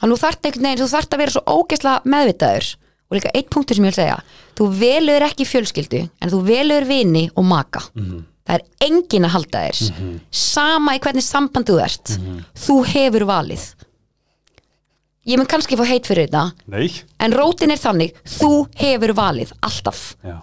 og 0.00 0.08
nú 0.10 0.16
þarft 0.20 0.46
einhvern 0.46 0.68
veginn, 0.70 0.80
þú 0.82 0.88
þarft 0.94 1.14
að 1.14 1.22
vera 1.22 1.34
svo 1.34 1.42
ógeðslega 1.60 2.12
meðvitaður. 2.14 2.70
Og 3.10 3.16
líka 3.18 3.32
eitt 3.34 3.48
punktur 3.50 3.74
sem 3.74 3.84
ég 3.88 3.90
vil 3.90 3.98
segja 3.98 4.18
þú 4.60 4.66
velur 4.78 5.24
ekki 5.26 5.46
fjölskyldu 5.48 6.00
en 6.06 6.30
þú 6.30 6.40
velur 6.46 6.84
vini 6.86 7.24
og 7.34 7.46
maka. 7.48 7.82
Það 8.46 8.54
er 8.54 8.64
engin 8.86 9.26
að 9.26 9.34
halda 9.34 9.62
þér. 9.66 10.18
Sama 10.30 10.94
í 10.94 11.00
hvernig 11.02 11.26
samband 11.26 11.66
þú 11.70 11.78
ert 11.82 12.12
þú 12.54 12.76
hefur 12.92 13.26
valið. 13.30 13.64
Ég 15.28 15.36
mun 15.36 15.48
kannski 15.50 15.76
fá 15.76 15.84
heit 15.84 16.06
fyrir 16.08 16.30
þetta 16.30 16.46
Nei, 16.72 16.88
en 17.20 17.34
rótin 17.36 17.70
er 17.74 17.78
þannig, 17.78 18.14
þú 18.38 18.50
hefur 18.80 19.12
valið 19.18 19.50
alltaf, 19.60 20.14
já, 20.24 20.38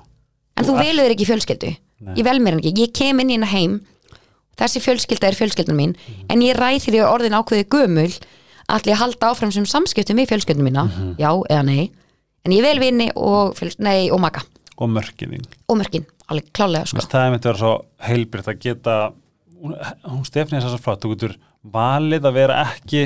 en 0.53 0.67
þú 0.67 0.75
velur 0.77 1.13
ekki 1.15 1.25
fjölskyldu. 1.27 1.71
Ég 2.13 2.27
vel 2.27 2.37
mér 2.43 2.59
ekki, 2.59 2.75
ég 2.77 2.93
kem 2.93 3.23
inn 3.23 3.31
í 3.31 3.35
hérna 3.39 3.49
heim. 3.49 3.79
Þessi 4.57 4.81
fjölskylda 4.85 5.31
er 5.31 5.37
fjölskyldan 5.37 5.77
mín 5.77 5.95
en 6.29 6.43
ég 6.45 6.57
ræð 6.57 6.87
því 6.87 7.01
að 7.01 7.11
orðin 7.11 7.37
ákveði 7.37 7.65
gömul 7.73 8.11
allir 8.67 8.93
að 8.95 9.01
halda 9.01 9.29
áfram 9.31 9.51
sem 9.55 9.65
samskiptum 9.69 10.17
við 10.19 10.29
fjölskyldum 10.33 10.67
mína, 10.67 10.87
já 11.19 11.29
eða 11.49 11.63
nei. 11.65 11.91
En 12.45 12.51
ég 12.55 12.61
vel 12.63 12.79
vinni 12.79 13.09
og, 13.15 13.57
nei, 13.83 14.09
og 14.11 14.19
maka. 14.23 14.43
Og 14.77 14.89
mörkinning 14.93 15.43
og 15.67 15.79
mörkin, 15.79 16.05
alveg 16.29 16.51
klálega 16.53 16.85
sko. 16.87 17.01
Það 17.09 17.25
er 17.25 17.31
myndi 17.33 17.47
að 17.47 17.51
vera 17.53 17.61
svo 17.63 17.73
heilbritt 18.07 18.47
að 18.51 18.59
geta 18.61 18.97
hún, 19.57 19.73
hún 20.05 20.25
Stefni 20.27 20.57
er 20.59 20.67
svo 20.67 20.77
flott, 20.83 21.01
þú 21.01 21.15
getur 21.15 21.37
valið 21.73 22.27
að 22.29 22.33
vera 22.37 22.59
ekki 22.67 23.01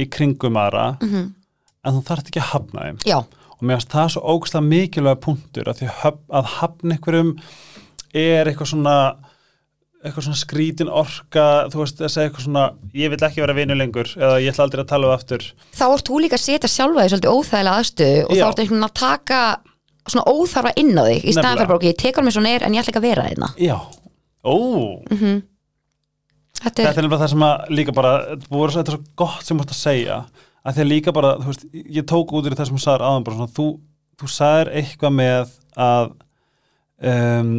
í 0.00 0.06
kringum 0.10 0.56
aðra 0.58 0.86
Mhm. 1.02 1.34
en 1.84 1.92
þú 1.98 2.02
þarft 2.08 2.30
ekki 2.30 2.40
að 2.40 2.50
hafna 2.54 2.80
þeim. 2.88 2.98
Já, 3.06 3.18
og 3.18 3.60
mér 3.62 3.76
finnst 3.78 3.92
það 3.92 4.08
svo 4.14 4.22
ógæslega 4.32 4.68
mikilvæga 4.70 5.20
punktur 5.20 5.68
að 5.70 5.78
því 5.82 5.90
að, 6.08 6.18
að 6.40 6.44
hafna 6.58 6.94
einhverjum 6.96 7.34
er 8.14 8.46
eitthvað 8.50 8.70
svona 8.72 8.96
eitthvað 10.04 10.26
svona 10.26 10.36
skrítin 10.40 10.90
orka 10.92 11.44
þú 11.72 11.80
veist 11.80 12.00
að 12.04 12.10
segja 12.12 12.28
eitthvað 12.28 12.44
svona 12.46 12.64
ég 12.94 13.12
vil 13.14 13.18
ekki 13.28 13.40
vera 13.44 13.56
vinur 13.56 13.78
lengur 13.80 14.10
eða 14.18 14.40
ég 14.44 14.52
ætla 14.52 14.66
aldrei 14.66 14.82
að 14.84 14.90
tala 14.92 15.08
um 15.08 15.14
aftur. 15.16 15.46
Þá 15.72 15.84
ert 15.94 16.08
þú 16.10 16.18
líka 16.24 16.36
að 16.38 16.44
setja 16.44 16.68
sjálfa 16.70 17.04
því 17.06 17.12
svolítið 17.14 17.34
óþægilega 17.38 17.78
aðstöðu 17.80 18.26
og 18.28 18.34
Já. 18.36 18.42
þá 18.44 18.48
ertu 18.50 18.64
einhvern 18.64 18.76
veginn 18.76 18.88
að 18.90 18.94
taka 19.00 19.40
svona 20.04 20.26
óþarfa 20.34 20.72
inn 20.82 20.92
á 21.00 21.04
þig 21.08 21.24
í 21.24 21.32
staðan 21.32 21.56
fyrir 21.58 21.70
bara, 21.72 21.78
ok, 21.80 21.88
ég 21.88 21.98
tekur 22.04 22.24
mér 22.26 22.36
svona 22.36 22.52
er 22.52 22.64
en 22.68 22.74
ég 22.76 22.82
ætla 22.84 22.92
ekki 22.92 23.00
að 23.00 23.08
vera 23.08 23.26
þeirna 23.30 23.48
já, 23.64 23.76
ó. 24.44 24.56
Þetta 26.64 26.68
þetta 26.68 26.82
er, 26.84 26.88
er 26.90 26.94
nefnilega 26.94 27.20
það 27.24 27.32
sem 27.32 27.44
að 27.48 27.72
líka 27.78 27.94
bara 27.96 28.10
þetta 28.30 28.50
voru 28.52 28.72
svo- 28.74 28.82
þetta 28.82 28.92
er 28.92 28.98
svo 28.98 29.16
gott 29.24 29.44
sem 29.48 29.58
þú 29.58 29.64
ert 29.64 29.72
að 29.74 29.80
segja 29.80 30.18
að 30.64 30.76
því 30.78 30.84
að 30.84 30.90
líka 30.92 31.12
bara, 31.16 31.32
þú 31.40 31.48
veist, 31.50 31.64
ég 31.96 32.06
tók 32.08 32.32
út 32.36 32.46
í 32.48 32.52
þú 32.54 32.78
sagðir 32.84 33.04
áðan 33.08 33.24
bara 33.26 33.36
svona, 33.40 33.54
þú, 33.56 33.66
þú 34.20 34.30
sagðir 34.32 34.70
eitthvað 34.80 35.16
með 35.18 35.56
að 35.88 36.12
um, 37.10 37.50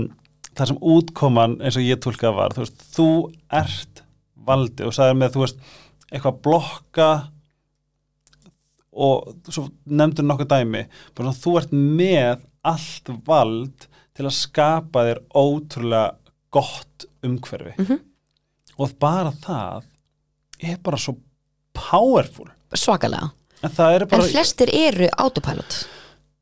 það 0.56 0.72
sem 0.72 0.82
útkoman 0.96 1.58
eins 1.62 1.78
og 1.80 1.86
ég 1.86 2.02
tólkað 2.04 2.38
var, 2.38 2.56
þú 2.56 2.64
veist, 2.66 2.84
þú 2.96 3.08
ert 3.62 4.04
valdi 4.48 4.86
og 4.86 4.96
sagðir 4.96 5.20
með, 5.20 5.34
þú 5.36 5.44
veist, 5.44 5.64
eitthvað 6.12 6.42
blokka 6.46 7.10
og 8.96 9.52
svo 9.52 9.68
nefndur 9.92 10.28
nokkuð 10.28 10.52
dæmi, 10.54 10.86
bara 11.16 11.28
svona, 11.28 11.42
þú 11.44 11.56
ert 11.60 11.74
með 11.76 12.46
allt 12.66 13.12
vald 13.28 13.88
til 14.16 14.28
að 14.30 14.38
skapa 14.38 15.04
þér 15.10 15.22
ótrúlega 15.36 16.06
gott 16.56 17.08
umhverfi. 17.26 17.76
Mhm. 17.82 18.04
og 18.78 18.92
bara 19.00 19.32
það 19.32 19.84
er 20.60 20.78
bara 20.84 20.98
svo 20.98 21.16
powerful. 21.74 22.50
Svakalega. 22.74 23.32
En 23.64 23.72
er 23.72 24.04
en 24.04 24.10
bara 24.10 24.28
flestir 24.28 24.70
eru 24.74 25.08
autopilot 25.18 25.88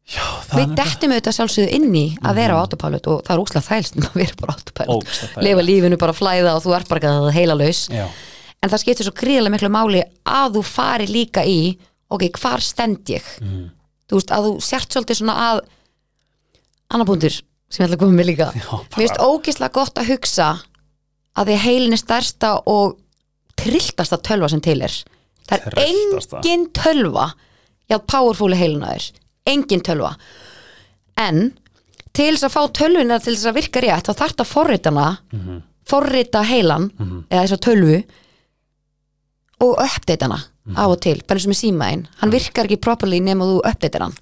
já, 0.10 0.24
Það 0.50 0.60
er 0.60 0.64
við 0.68 0.76
dettum 0.80 1.14
auðvitað 1.16 1.36
sjálfsögðu 1.38 1.70
inn 1.78 1.96
í 1.96 2.06
að 2.26 2.36
vera 2.42 2.58
á 2.58 2.62
autopilot 2.64 3.08
og 3.14 3.22
það 3.28 3.34
er 3.38 3.44
úslega 3.44 3.68
þælst 3.70 3.98
að 4.04 4.18
vera 4.20 4.38
bara 4.42 4.54
á 4.54 4.56
autopilot. 4.58 5.38
Lifa 5.48 5.64
lífinu 5.70 6.00
bara 6.02 6.14
að 6.16 6.20
flæða 6.20 6.56
og 6.58 6.64
þú 6.66 6.76
ert 6.78 6.92
bara 6.92 7.14
að 7.14 7.30
heila 7.38 7.56
laus 7.60 7.86
Já, 7.94 8.06
en 8.64 8.70
það 8.74 8.82
skiptir 8.84 9.08
svo 9.08 9.16
gríðarlega 9.22 9.56
miklu 9.56 9.72
máli 9.74 10.04
að 10.28 10.58
þú 10.60 10.64
fari 10.68 11.08
líka 11.10 11.46
í 11.48 11.58
ok, 12.14 12.28
hvar 12.42 12.62
stend 12.62 13.10
ég? 13.10 13.24
Mhm. 13.42 13.64
þú 14.12 14.20
veist, 14.20 14.32
að 14.36 14.46
þú 14.50 14.52
sért 14.62 14.92
svolítið 14.94 15.18
svona 15.22 15.36
að 15.48 15.62
annar 16.94 17.08
búndur 17.10 17.34
sem 17.74 17.82
ég 17.82 17.88
ætla 17.88 17.96
að 17.98 18.04
koma 18.04 18.18
með 18.20 18.28
líka. 18.30 18.52
Já, 18.60 18.68
mér 18.78 19.00
finnst 19.00 19.24
ógislega 19.24 19.74
gott 19.74 19.98
að 19.98 20.12
hugsa 20.12 20.50
að 21.34 21.48
því 21.50 21.56
að 21.56 21.64
heilin 21.64 21.96
er 21.96 22.02
stærsta 22.04 22.52
og 22.70 23.00
trilltasta 23.58 24.20
tölva 24.22 24.50
sem 24.52 24.62
til 24.62 24.82
er. 24.86 24.94
Það 25.50 25.56
er 25.58 25.74
Trylltasta. 25.74 26.38
engin 26.44 26.68
tölva 26.76 27.26
já, 27.90 27.98
powerful 28.00 28.54
heilina 28.54 28.94
er 28.94 29.08
engin 29.46 29.82
tölva. 29.84 30.16
En 31.18 31.52
til 32.14 32.34
þess 32.36 32.44
að 32.48 32.54
fá 32.56 32.62
tölvuna 32.80 33.20
til 33.24 33.36
þess 33.36 33.50
að 33.50 33.58
virka 33.60 33.82
rétt 33.82 34.08
þá 34.10 34.14
þarf 34.22 34.36
það 34.40 34.52
forrita 34.54 34.90
hana 34.94 35.18
Mhm. 35.34 35.62
forrita 35.86 36.44
heilan 36.48 36.92
eða 37.30 37.44
þess 37.44 37.58
að 37.58 37.64
tölvu 37.68 38.04
og 39.64 39.78
uppdate 39.84 40.24
hana 40.28 40.40
af 40.80 40.88
og 40.94 41.02
til, 41.04 41.22
bara 41.28 41.36
eins 41.40 41.46
og 41.46 41.52
með 41.52 41.60
símaðin 41.60 42.06
hann 42.22 42.32
virkar 42.32 42.64
ekki 42.70 42.78
properly 42.80 43.20
nema 43.20 43.44
þú 43.44 43.58
uppdateir 43.68 44.02
hann. 44.06 44.14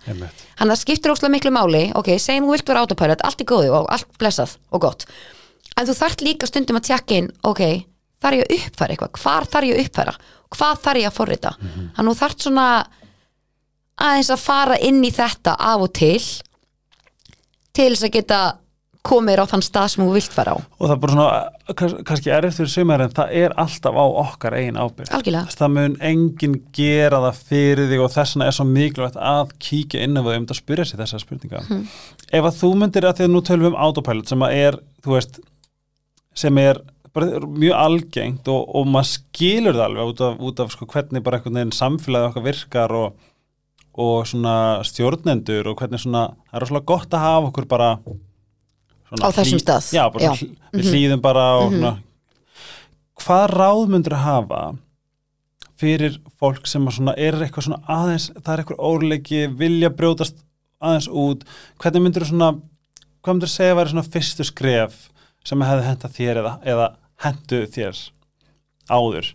Hann 0.58 0.70
það 0.70 0.80
skiptir 0.82 1.12
óslega 1.14 1.30
miklu 1.36 1.52
máli. 1.54 1.92
Ok, 1.96 2.08
segjum 2.18 2.48
þú 2.48 2.52
vilt 2.56 2.68
vera 2.68 2.80
autopilot, 2.82 3.22
allt 3.24 3.42
er 3.42 3.46
góðu 3.46 3.70
og 3.78 3.86
allt 3.94 4.08
blessað 4.18 4.56
og 4.72 4.82
gott. 4.82 5.06
En 5.78 5.86
þú 5.86 5.94
þarft 5.94 6.22
líka 6.26 6.48
stundum 6.50 6.78
að 6.78 6.88
tjekka 6.90 7.16
inn 7.18 7.30
ok, 7.44 7.62
þarf 8.22 8.34
ég 8.40 8.46
að 8.48 8.56
uppfæra 8.58 8.90
eitthvað, 8.96 9.22
hvar 9.22 9.46
þarf 9.54 9.70
ég 9.70 9.76
að 9.78 9.86
uppfæra? 9.86 10.16
Hvað 10.52 10.82
þarf 10.82 10.98
ég 11.02 11.08
að 11.12 11.14
forrita? 11.20 11.52
Mm 11.62 11.68
-hmm. 11.70 11.90
hann 11.96 12.06
þú 12.08 12.16
þarft 12.18 12.40
svona 12.42 12.86
aðeins 14.02 14.32
að 14.34 14.42
fara 14.48 14.80
inn 14.82 15.04
í 15.06 15.12
þetta 15.14 15.56
af 15.60 15.86
og 15.88 15.94
til 15.98 16.18
til 17.76 17.92
þess 17.94 18.08
að 18.10 18.16
geta 18.18 18.40
komið 19.02 19.40
á 19.42 19.46
þann 19.50 19.64
stað 19.66 19.88
sem 19.90 20.02
þú 20.06 20.12
vilt 20.14 20.34
fara 20.36 20.52
á. 20.54 20.58
Og 20.78 20.84
það 20.86 20.92
er 20.94 21.00
bara 21.02 21.14
svona, 21.16 21.76
kann- 21.80 22.04
kannski 22.06 22.30
erfitt 22.36 22.58
fyrir 22.60 22.70
sumar 22.70 23.02
en 23.02 23.14
það 23.18 23.32
er 23.40 23.56
alltaf 23.64 23.96
á 23.98 24.06
okkar 24.22 24.54
eigin 24.60 24.78
ábyrgð. 24.78 25.10
Algjörlega, 25.18 25.56
Það 25.58 25.72
mun 25.78 25.96
enginn 26.12 26.58
gera 26.78 27.22
það 27.24 27.40
fyrir 27.50 27.90
þig 27.90 28.04
og 28.06 28.12
þess 28.14 28.36
vegna 28.36 28.46
er 28.52 28.58
svo 28.60 28.66
mikilvægt 28.70 29.18
að 29.18 29.56
kíkja 29.58 30.04
inn 30.06 30.20
á 30.20 30.22
þau 30.22 30.36
um 30.36 30.46
að 30.46 30.60
spyrja 30.60 30.86
sér 30.92 31.02
þessa 31.02 31.22
spurninga. 31.24 31.64
Mhm. 31.66 31.88
Ef 32.32 32.44
að 32.52 32.60
þú 32.62 32.70
myndir 32.78 33.08
að 33.10 33.16
því 33.18 33.26
að 33.26 33.34
nú 33.34 33.42
tölum 33.50 33.66
um 33.72 33.80
autopilot 33.88 34.28
sem 34.30 34.40
að 34.46 34.54
er, 34.68 34.78
þú 35.02 35.16
veist 35.18 35.40
sem 36.36 36.58
er 36.62 36.82
bara 37.14 37.40
mjög 37.42 37.76
algengt 37.76 38.48
og, 38.48 38.70
og 38.76 38.86
maður 38.88 39.10
skilur 39.18 39.74
það 39.74 39.88
alveg 39.90 40.14
út 40.14 40.22
af, 40.22 40.38
út 40.40 40.60
af 40.64 40.70
sko, 40.72 40.86
hvernig 40.86 41.24
bara 41.26 41.38
einhvern 41.42 41.58
veginn 41.58 41.74
samfélagið 41.76 42.30
okkar 42.30 42.46
virkar 42.46 42.92
og, 42.96 43.14
og 43.94 44.28
svona 44.30 44.56
stjórnendur 44.88 45.68
og 45.72 45.82
hvernig 45.82 46.00
svona, 46.00 46.28
það 46.52 46.62
er 46.62 46.70
svona 46.70 46.86
gott 46.94 47.12
að 47.18 47.26
hafa 47.26 47.50
okkur 47.52 47.68
bara 47.72 47.90
svona 49.10 49.28
Á 49.28 49.36
þessum 49.36 49.60
stað. 49.60 49.90
Já, 49.92 50.06
bara 50.14 50.24
Já. 50.24 50.32
svona, 50.40 50.56
hl- 50.72 50.80
við 50.80 50.92
hlýðum 50.94 51.22
bara 51.26 51.46
og 51.60 51.74
svona 51.76 51.92
hvað 53.22 53.44
ráð 53.54 53.84
myndir 53.92 54.16
að 54.18 54.24
hafa 54.26 54.62
fyrir 55.82 56.18
fólk 56.40 56.68
sem 56.70 56.86
er 57.18 57.38
eitthvað 57.42 57.68
svona 57.68 57.82
aðeins, 57.90 58.30
það 58.38 58.54
er 58.54 58.64
eitthvað 58.64 58.84
óleiki 58.86 59.42
vilja 59.58 59.90
brjótast 59.94 60.40
aðeins 60.82 61.10
út 61.10 61.46
hvernig 61.82 62.06
myndir 62.06 62.26
þú 62.26 62.32
svona 62.32 62.52
hvað 63.22 63.36
myndir 63.36 63.50
þú 63.52 63.54
segja 63.56 63.76
að 63.76 63.80
væri 63.82 63.94
svona 63.94 64.08
fyrstu 64.16 64.48
skref 64.48 64.98
sem 65.46 65.66
hefði 65.66 65.88
henta 65.90 66.12
þér 66.16 66.42
eða, 66.42 66.54
eða 66.66 66.88
hendu 67.26 67.64
þér 67.76 68.02
áður 68.92 69.32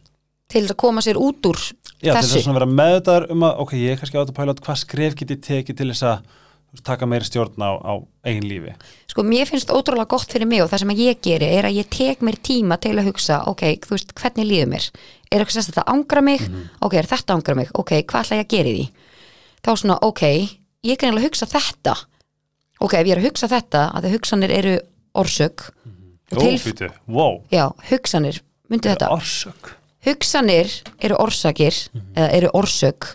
til 0.51 0.65
að 0.67 0.77
koma 0.79 1.03
sér 1.03 1.19
út 1.19 1.47
úr 1.51 1.59
Já, 2.03 2.13
til 2.13 2.23
þessu 2.23 2.41
þess 2.41 2.51
að 2.51 2.59
vera 2.59 2.73
meðvitaður 2.79 3.31
um 3.33 3.45
að 3.47 3.63
ok, 3.65 3.77
ég 3.81 3.95
er 3.95 4.01
kannski 4.01 4.19
autopilot, 4.21 4.61
hvað 4.65 4.83
skref 4.83 5.17
get 5.17 5.33
ég 5.33 5.45
tekið 5.47 5.79
til 5.79 5.89
þess 5.93 6.05
að 6.11 6.35
taka 6.85 7.07
meiri 7.09 7.25
stjórn 7.25 7.63
á, 7.65 7.73
á 7.81 7.93
eigin 8.27 8.49
lífi? 8.51 8.75
Sko 9.09 9.25
mér 9.25 9.49
finnst 9.49 9.73
ótrúlega 9.73 10.11
gott 10.13 10.33
fyrir 10.33 10.49
mig 10.51 10.61
og 10.61 10.69
það 10.69 10.83
sem 10.83 10.93
að 10.93 11.01
ég 11.07 11.23
geri 11.25 11.49
er 11.57 11.69
að 11.69 11.79
ég 11.79 11.89
tek 11.93 12.25
mér 12.27 12.37
tíma 12.45 12.77
til 12.83 12.93
að 12.99 13.09
hugsa 13.09 13.39
ok, 13.49 13.65
þú 13.87 13.95
veist, 13.95 14.13
hvernig 14.19 14.49
líður 14.51 14.69
mér? 14.75 14.89
Er 15.31 15.41
eitthvað 15.41 15.57
sérst 15.57 15.81
að 15.81 15.89
angra 15.95 16.25
mig, 16.27 16.45
ok, 16.85 16.99
er 17.01 17.09
þetta 17.09 17.33
að 17.33 17.39
angra 17.39 17.57
mig? 17.63 17.73
Ok, 17.81 17.95
hvað 18.03 18.27
ætla 18.27 18.41
ég 18.43 18.45
að 18.45 18.53
gera 18.53 18.73
í 18.73 18.77
því? 18.77 19.09
Þá 19.65 19.71
svona, 19.73 19.99
ok, 20.05 20.23
ég 20.87 21.01
kann 21.01 21.15
alveg 21.15 21.31
hugsa 21.31 21.49
þetta. 21.49 21.97
Ok, 22.77 22.99
ef 22.99 23.09
ég 23.09 23.15
er 23.17 23.23
að 23.23 23.31
hugsa 23.31 23.49
þetta 23.51 23.87
að 23.97 24.05
því 24.05 24.13
hugsanir 24.19 24.53
eru 24.53 24.77
orsök 25.17 25.71
og 26.35 26.43
tilf, 26.43 26.67
Óbýtu, 26.67 26.93
wow, 27.09 27.41
já, 27.55 27.71
hugsanir 27.89 28.43
myndi 28.69 28.91
þetta, 28.93 29.09
orsök 29.15 29.76
hugsanir 30.07 30.71
eru 31.03 31.19
orsakir 31.21 31.75
eða 32.15 32.31
eru 32.39 32.53
orsök 32.57 33.11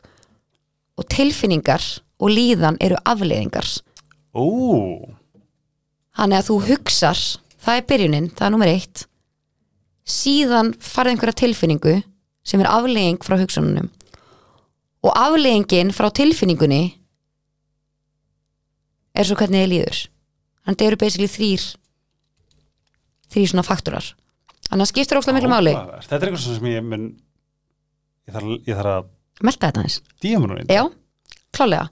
og 0.99 1.07
tilfinningar 1.09 1.81
og 2.21 2.29
líðan 2.29 2.77
eru 2.83 2.99
afleiðingar. 3.07 3.65
Ú, 4.37 5.07
Þannig 6.11 6.37
að 6.37 6.47
þú 6.49 6.55
hugsar, 6.67 7.19
það 7.63 7.77
er 7.79 7.85
byrjunin, 7.89 8.29
það 8.35 8.45
er 8.45 8.53
nummer 8.53 8.69
eitt. 8.71 9.03
Síðan 10.11 10.73
farið 10.83 11.15
einhverja 11.15 11.39
tilfinningu 11.39 11.93
sem 12.43 12.61
er 12.61 12.69
aflegging 12.69 13.21
frá 13.23 13.37
hugsununum. 13.39 13.87
Og 15.01 15.13
afleggingin 15.17 15.93
frá 15.95 16.09
tilfinningunni 16.13 16.81
er 19.15 19.27
svo 19.27 19.37
hvernig 19.39 19.63
þið 19.63 19.71
líður. 19.71 20.01
Þannig 20.61 20.75
að 20.75 20.81
það 20.81 20.89
eru 20.91 21.01
basically 21.01 21.31
þrýr 21.31 21.69
þrýr 23.31 23.49
svona 23.53 23.63
faktorar 23.65 24.11
þannig 24.71 24.85
að 24.87 24.91
skiptir 24.93 25.19
óslega 25.19 25.37
miklu 25.37 25.51
máli. 25.51 25.75
Þetta 25.75 26.17
er 26.17 26.29
eitthvað 26.29 26.45
sem 26.47 26.69
ég 26.71 26.85
mun 26.87 27.09
ég 28.27 28.35
þarf, 28.35 28.55
ég 28.69 28.79
þarf 28.79 28.93
að 28.95 29.09
melta 29.41 29.67
þetta 29.67 29.81
aðeins, 29.81 29.99
díma 30.21 30.47
nú 30.47 30.57
einn 30.59 30.71
já, 30.71 30.83
klálega 31.55 31.89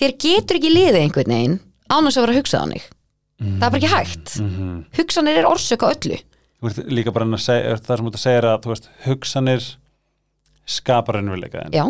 þér 0.00 0.14
getur 0.24 0.58
ekki 0.58 0.72
liðið 0.72 1.00
einhvern 1.02 1.34
veginn 1.34 1.56
án 1.92 2.08
þess 2.08 2.18
að 2.18 2.24
vera 2.24 2.34
að 2.34 2.38
hugsa 2.40 2.60
þannig. 2.62 2.84
Það 3.44 3.64
er 3.66 3.72
bara 3.74 3.80
ekki 3.80 3.92
hægt. 3.92 4.34
Mhm. 4.40 4.76
hugsanir 4.96 5.38
er 5.38 5.48
orsök 5.48 5.84
á 5.84 5.88
öllu. 5.92 6.18
Líka 6.88 7.12
bara 7.12 7.26
að 7.26 7.42
segja, 7.44 7.76
það 7.76 7.96
sem 7.96 8.06
þú 8.06 8.12
ert 8.12 8.18
að 8.18 8.48
að 8.48 8.68
veist, 8.70 8.88
hugsanir 9.04 9.64
skapar 10.64 11.18
ennveruleika 11.20 11.68
já, 11.70 11.84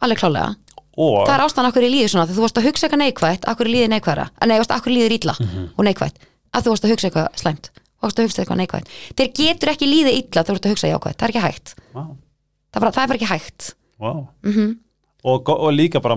alveg 0.00 0.18
klálega 0.20 0.54
og 0.94 1.26
það 1.26 1.34
er 1.34 1.42
ástæðan 1.42 1.68
akkur 1.72 1.82
í 1.82 1.90
líður 1.90 2.12
svona. 2.12 2.26
Þegar 2.28 2.36
þú 2.38 2.44
varst 2.44 2.58
að 2.60 2.66
hugsa 2.68 2.86
eitthvað 2.86 3.02
neikvætt, 3.02 3.48
akkur 3.50 3.66
í 3.66 3.72
líður 3.72 3.90
neikværa 3.90 4.26
nei, 4.46 4.54
þú 4.54 4.60
varst 4.62 4.74
akkur 4.76 4.92
í 4.92 4.96
líður 4.96 5.16
illa 5.16 5.34
og 5.76 5.84
neikvætt? 5.88 6.16
Að 6.52 6.62
þú 6.62 6.74
varst 6.74 6.84
að 6.84 6.92
hugsa 6.92 7.08
eitthvað 7.08 7.28
slæmt 7.40 7.70
þú 8.02 8.08
varst 8.10 8.18
að 8.18 8.26
hugsa 8.28 8.42
eitthvað 8.42 8.60
neikvætt? 8.60 8.88
Þeir 9.16 9.30
getur 9.38 9.70
ekki 9.72 9.86
líðið 9.88 10.18
illa 10.18 10.42
þú 10.42 10.54
varst 10.56 10.66
að 10.66 10.74
hugsa 10.74 10.90
jákvætt, 10.92 11.16
það 11.22 11.28
er 11.28 11.32
ekki 11.32 11.44
hægt. 11.46 11.74
Vá, 11.94 12.02
það 12.02 12.76
er 12.76 12.80
bara, 12.82 12.92
það 12.96 13.02
er 13.04 13.08
bara 13.12 13.20
ekki 13.22 13.30
hægt. 13.32 13.74
Vá. 14.02 14.12
mm 14.42 14.78
og, 15.24 15.44
go- 15.46 15.54
og 15.62 15.70
líka 15.72 16.00
bara 16.02 16.16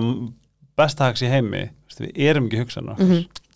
besta 0.76 1.06
haks 1.12 1.22
í 1.22 1.28
heimi 1.30 1.70
þú 1.94 2.08
við 2.08 2.16
erum 2.26 2.48
ekki 2.50 2.58
hugsanar 2.64 2.98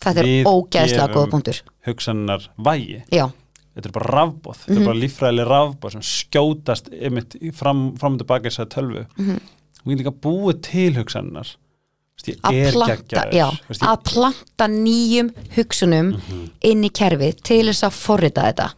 þetta 0.00 0.22
er 0.22 0.46
ógæðslega 0.46 1.08
góða 1.12 1.30
punktur. 1.32 1.58
hugsanar 1.88 2.44
vægi 2.56 3.00
já, 3.10 3.26
þetta 3.74 3.86
er 3.90 3.94
bara 3.96 4.12
rafbóð, 4.14 4.60
þetta 4.62 4.70
Mhm. 4.70 4.80
er 4.80 4.86
bara 4.86 5.00
líffræðileg 5.02 5.46
rafbóð 5.50 5.92
sem 5.92 6.00
skjótast 6.06 6.88
fram, 7.52 7.96
fram 7.98 8.14
og 8.14 8.18
tilbaka 8.22 8.46
í 8.46 8.50
þessari 8.52 8.70
tölvu. 8.70 9.06
Mhm. 9.18 9.40
og 9.80 9.86
ég 9.92 9.98
líka 9.98 10.14
búið 10.14 10.62
til 10.62 10.92
ég 10.94 11.56
að 12.28 12.58
er 12.60 12.74
planta, 12.76 13.26
já, 13.34 13.46
að 13.80 14.00
planta 14.08 14.68
nýjum 14.70 15.30
hugsunum 15.56 16.14
inn 16.66 16.86
í 16.86 16.90
kerfið 16.94 17.40
til 17.46 17.62
þess 17.70 17.86
að 17.88 18.00
forrita 18.00 18.48
þetta. 18.48 18.68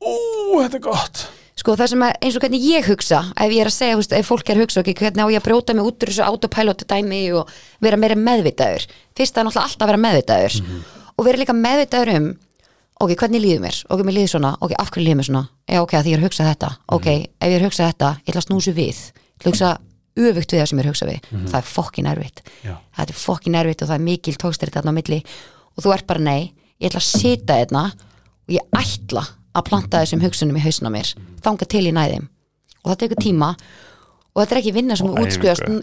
Ú, 0.00 0.14
þetta 0.58 0.80
er 0.80 0.84
gott. 0.84 1.22
Sko 1.60 1.74
það 1.76 1.90
sem 1.92 2.02
að, 2.06 2.12
eins 2.24 2.36
og 2.38 2.44
hvernig 2.44 2.62
ég 2.64 2.86
hugsa 2.88 3.18
ef 3.34 3.50
ég 3.52 3.60
er 3.60 3.68
að 3.68 3.74
segja, 3.76 3.96
veist, 3.98 4.14
ef 4.16 4.28
fólk 4.30 4.48
er 4.48 4.56
að 4.56 4.64
hugsa 4.64 4.80
okay, 4.80 4.96
hvernig 4.96 5.26
á 5.28 5.28
ég 5.28 5.42
að 5.42 5.48
brjóta 5.50 5.74
mig 5.76 5.88
út 5.90 6.00
úr 6.00 6.12
þessu 6.12 6.24
autopilot 6.24 6.86
dæmi 6.88 7.18
og 7.36 7.50
vera 7.84 7.98
meira 8.00 8.16
meðvitaður? 8.16 8.86
Fyrst 9.18 9.36
það 9.36 9.42
er 9.42 9.48
náttúrulega 9.50 9.66
alltaf 9.68 9.84
að 9.84 9.90
vera 9.90 10.04
meðvitaður 10.06 10.56
og 11.12 11.26
vera 11.26 11.42
líka 11.42 11.56
meðvitaður 11.58 12.12
um 12.14 12.30
ok, 13.00 13.12
hvernig 13.16 13.44
líður 13.44 13.62
mér, 13.64 13.82
ok, 13.88 14.02
mér 14.06 14.16
líður 14.16 14.32
svona. 14.34 14.54
Ok, 14.64 14.74
af 14.80 14.90
hverju 14.92 15.06
líður 15.06 15.20
mér 15.20 15.28
svona, 15.28 15.44
já, 15.68 15.80
ok, 15.80 15.94
því 15.96 16.12
ég 16.12 16.16
er 16.16 16.22
að 16.22 16.26
hugsa 16.28 16.48
þetta. 16.48 16.70
Ok, 16.96 17.08
ef 17.10 17.46
ég 17.48 17.56
er 17.56 17.62
að 17.62 17.68
hugsa 17.68 17.86
þetta, 17.90 18.10
ég 18.20 18.32
ætla 18.32 18.42
að 18.42 18.48
snúsu 18.48 18.74
við. 18.76 19.00
Ég 19.10 19.40
ætla 19.40 19.48
að 19.48 19.52
hugsa 19.52 19.70
öfugt 20.28 20.52
við 20.54 20.60
það 20.60 20.68
sem 20.70 20.78
ég 20.78 20.84
er 20.84 20.88
að 20.88 20.92
hugsa 20.94 21.08
við 21.10 21.48
það 21.50 21.58
er 21.60 21.68
fokkin 21.70 22.06
erfitt. 22.10 22.42
Já. 22.64 22.74
þetta 22.96 23.14
er 23.14 23.20
fokkin 23.24 23.54
erfitt 23.60 23.82
og 23.82 23.88
það 23.90 23.98
er 23.98 24.06
mikil 24.06 24.36
tókstyrið 24.36 24.76
þarna 24.78 24.94
á 24.94 24.98
milli. 25.00 25.20
Og 25.76 25.84
þú 25.84 25.92
ert 25.94 26.06
bara 26.06 26.20
nei, 26.20 26.52
ég 26.80 26.90
ætla 26.90 27.00
að 27.00 27.10
sita 27.20 27.58
hérna 27.60 27.84
og 27.94 28.50
ég 28.56 28.80
ætla 28.80 29.26
að 29.54 29.66
planta 29.70 30.00
þessum 30.02 30.22
hugsunum 30.24 30.56
í 30.58 30.64
hausna 30.64 30.90
mér. 30.90 31.14
Þanga 31.42 31.66
til 31.70 31.86
í 31.86 31.94
næðum 31.94 32.28
og 32.84 32.92
það 32.92 33.00
tekur 33.04 33.22
tíma. 33.22 33.54
Og 34.30 34.44
þetta 34.44 34.54
er 34.54 34.58
ekki 34.60 34.72
vinna 34.72 34.94
sem 34.94 35.08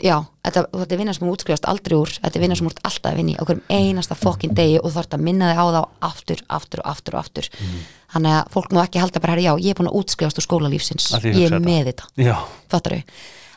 já, 0.07 0.15
þetta, 0.47 0.61
þetta 0.71 0.93
er 0.95 0.99
vinna 1.01 1.13
sem 1.13 1.27
þú 1.27 1.33
útskrifast 1.35 1.65
aldrei 1.67 1.97
úr. 1.97 2.13
Þetta 2.23 2.37
er 2.39 2.43
vinna 2.45 2.55
sem 2.55 2.67
þú 2.67 2.71
ert 2.71 2.85
alltaf 2.87 3.11
að 3.11 3.17
vinna 3.19 3.33
í 3.33 3.39
okkur 3.43 3.59
einasta 3.75 4.15
fokkin 4.15 4.53
degi 4.55 4.77
og 4.79 4.87
þú 4.87 4.93
þarft 4.95 5.17
að 5.17 5.25
minna 5.27 5.49
þig 5.51 5.59
á 5.59 5.65
þá 5.75 5.81
aftur, 6.07 6.43
aftur 6.55 6.79
og 6.79 6.87
aftur 6.93 7.17
og 7.17 7.19
aftur. 7.25 7.49
Mhm. 7.59 7.81
þannig 8.07 8.31
að 8.37 8.51
fólk 8.55 8.71
má 8.71 8.79
ekki 8.85 8.99
halda 9.03 9.19
bara 9.19 9.33
herri 9.35 9.43
já, 9.43 9.51
ég 9.59 9.73
er 9.73 9.75
búin 9.75 9.89
að 9.91 9.97
útskrifast 9.99 10.39
úr 10.39 10.45
skólalífsins 10.47 11.09
Af 11.13 11.25
því 11.25 11.33
ég 11.35 11.49
er 11.51 11.57
þetta. 11.57 11.65
með 11.67 11.89
þetta, 11.89 12.05
já, 12.23 12.37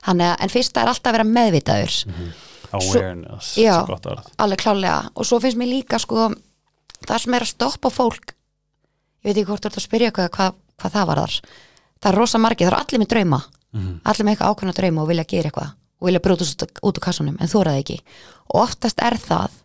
að, 0.06 0.36
en 0.40 0.48
fyrst 0.52 0.72
það 0.74 0.82
er 0.82 0.88
alltaf 0.94 1.10
að 1.10 1.16
vera 1.18 1.28
meðvitaður. 1.28 1.96
Awareness, 2.72 3.56
já. 3.58 3.72
svo 3.80 3.86
gott 3.94 4.06
orð. 4.06 4.26
alveg 4.38 4.60
klálega 4.62 5.10
og 5.18 5.26
svo 5.26 5.40
finnst 5.42 5.58
mér 5.58 5.66
líka 5.72 5.98
sko 5.98 6.28
það 7.02 7.18
sem 7.24 7.34
er 7.34 7.42
að 7.42 7.50
stoppa 7.50 7.90
fólk 7.90 8.30
ég 8.30 9.32
veit 9.32 9.36
ekki 9.40 9.48
hvort 9.48 9.64
þú 9.64 9.70
ert 9.72 9.78
að 9.80 9.84
spyrja 9.88 10.10
hvað, 10.14 10.28
hvað, 10.36 10.54
hvað 10.78 10.92
það 10.94 11.08
var 11.10 11.20
þar 11.24 11.34
það 12.00 12.10
er 12.12 12.18
rosa 12.20 12.38
margir, 12.38 12.68
það 12.70 12.76
er 12.76 12.78
allir 12.84 13.02
með 13.02 13.10
drauma. 13.10 13.40
Allir 14.04 14.24
með 14.28 14.32
eitthvað 14.36 14.52
ákveðna 14.54 14.76
drauma 14.78 15.02
og 15.02 15.08
vilja 15.10 15.24
gera 15.34 15.50
eitthvað 15.50 15.72
og 16.00 16.06
vilja 16.08 16.22
brjóta 16.24 16.46
út, 16.46 16.78
úr 16.88 17.00
kassunum 17.04 17.36
en 17.40 17.50
þú 17.50 17.60
er 17.60 17.68
það 17.72 17.80
ekki. 17.82 17.96
Og 18.54 18.60
oftast 18.62 19.02
er 19.04 19.18
það 19.20 19.58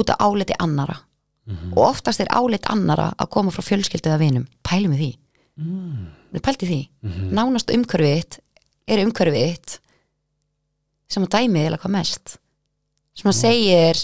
út 0.00 0.10
af 0.14 0.22
áliti 0.24 0.54
annara 0.58 0.96
Mhm. 1.42 1.72
og 1.74 1.88
oftast 1.90 2.20
er 2.22 2.28
álit 2.30 2.62
annara 2.70 3.12
að 3.18 3.28
koma 3.34 3.50
frá 3.50 3.62
fjölskyldu 3.66 4.06
eða 4.06 4.18
vinum, 4.20 4.46
pælum 4.62 4.92
við 4.94 4.98
því. 5.02 5.16
Mm. 5.58 6.06
pælti 6.40 6.66
því. 6.70 6.88
Mhm. 7.02 7.32
nánast 7.34 7.70
umhverfið 7.74 8.14
þitt 8.22 8.38
er 8.88 9.02
umhverfið 9.04 9.44
þitt 9.52 9.78
sem 11.12 11.24
að 11.26 11.34
dæmi 11.36 11.62
eða 11.68 11.78
hvað 11.82 11.94
mest. 11.96 12.36
Sem 13.14 13.28
að 13.30 13.36
segir 13.38 14.00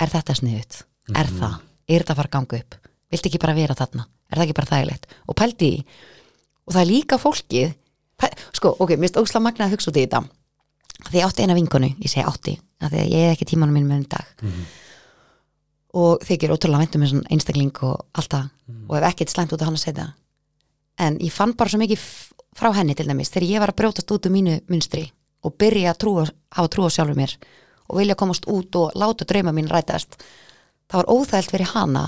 er 0.00 0.08
þetta 0.14 0.34
sniðut, 0.38 0.82
er 1.14 1.26
Mhm. 1.28 1.38
það? 1.40 1.60
Er 1.88 2.00
þetta 2.00 2.12
að 2.12 2.16
fara 2.16 2.28
að 2.28 2.36
ganga 2.38 2.58
upp, 2.62 2.74
viltu 3.12 3.28
ekki 3.28 3.38
bara 3.40 3.54
vera 3.54 3.74
þarna? 3.74 4.06
Er 4.30 4.36
það 4.38 4.44
ekki 4.46 4.54
bara 4.54 4.70
þægilegt? 4.72 5.04
Og 5.28 5.34
pælti 5.36 5.58
því 5.58 5.84
og 6.66 6.74
það 6.74 6.80
er 6.80 6.90
líka 6.92 7.18
fólkið 7.18 7.74
sko, 8.52 8.76
ok, 8.78 8.90
mér 8.96 9.10
finnst 9.10 9.16
ósla 9.20 9.40
magnað 9.42 9.66
að 9.66 9.72
hugsa 9.76 9.90
út 9.90 9.96
í 9.98 10.06
þetta. 10.06 10.28
Því 11.10 11.18
ég 11.18 11.26
átti 11.26 11.42
eina 11.42 11.54
vinkonu, 11.54 11.88
ég 11.98 12.08
segi 12.08 12.24
átti 12.24 12.58
því 12.80 13.10
ég 13.10 13.28
hef 13.28 13.36
ekki 13.38 13.44
tímanum 13.50 13.72
minn 13.74 13.88
með 13.88 13.96
um 13.96 14.04
dag. 14.08 14.26
Og 15.94 16.20
þykir 16.24 16.52
ótrúlega 16.54 16.86
væntum 16.86 17.02
með 17.02 17.26
einstakling 17.30 17.72
og 17.82 18.06
allt 18.14 18.30
það. 18.32 18.50
Og 18.88 18.96
hef 18.96 19.04
ekkert 19.12 19.28
slæmt 19.34 19.52
út 19.52 19.60
af 19.60 19.66
hann 19.68 19.76
að 19.76 19.84
segja 19.84 20.14
en 20.98 21.18
ég 21.18 21.32
fann 21.32 21.52
bara 21.56 21.68
svo 21.72 21.78
mikið 21.80 21.98
frá 22.56 22.72
henni 22.76 22.96
til 22.96 23.08
dæmis 23.08 23.32
þegar 23.32 23.48
ég 23.48 23.62
var 23.62 23.72
að 23.72 23.80
brjótast 23.80 24.14
út 24.14 24.28
úr 24.28 24.34
mínu 24.34 24.60
munstri 24.70 25.06
og 25.42 25.56
byrja 25.58 25.92
að 25.92 26.00
trúa, 26.04 26.24
hafa 26.54 26.72
trúa 26.72 26.90
sjálfur 26.92 27.18
mér 27.18 27.36
og 27.88 28.00
vilja 28.00 28.18
komast 28.18 28.48
út 28.50 28.76
og 28.78 28.96
láta 28.98 29.26
drauma 29.28 29.54
mín 29.54 29.70
rætast 29.70 30.18
það 30.88 30.98
var 31.00 31.12
óþægilt 31.12 31.54
fyrir 31.54 31.72
hana 31.72 32.06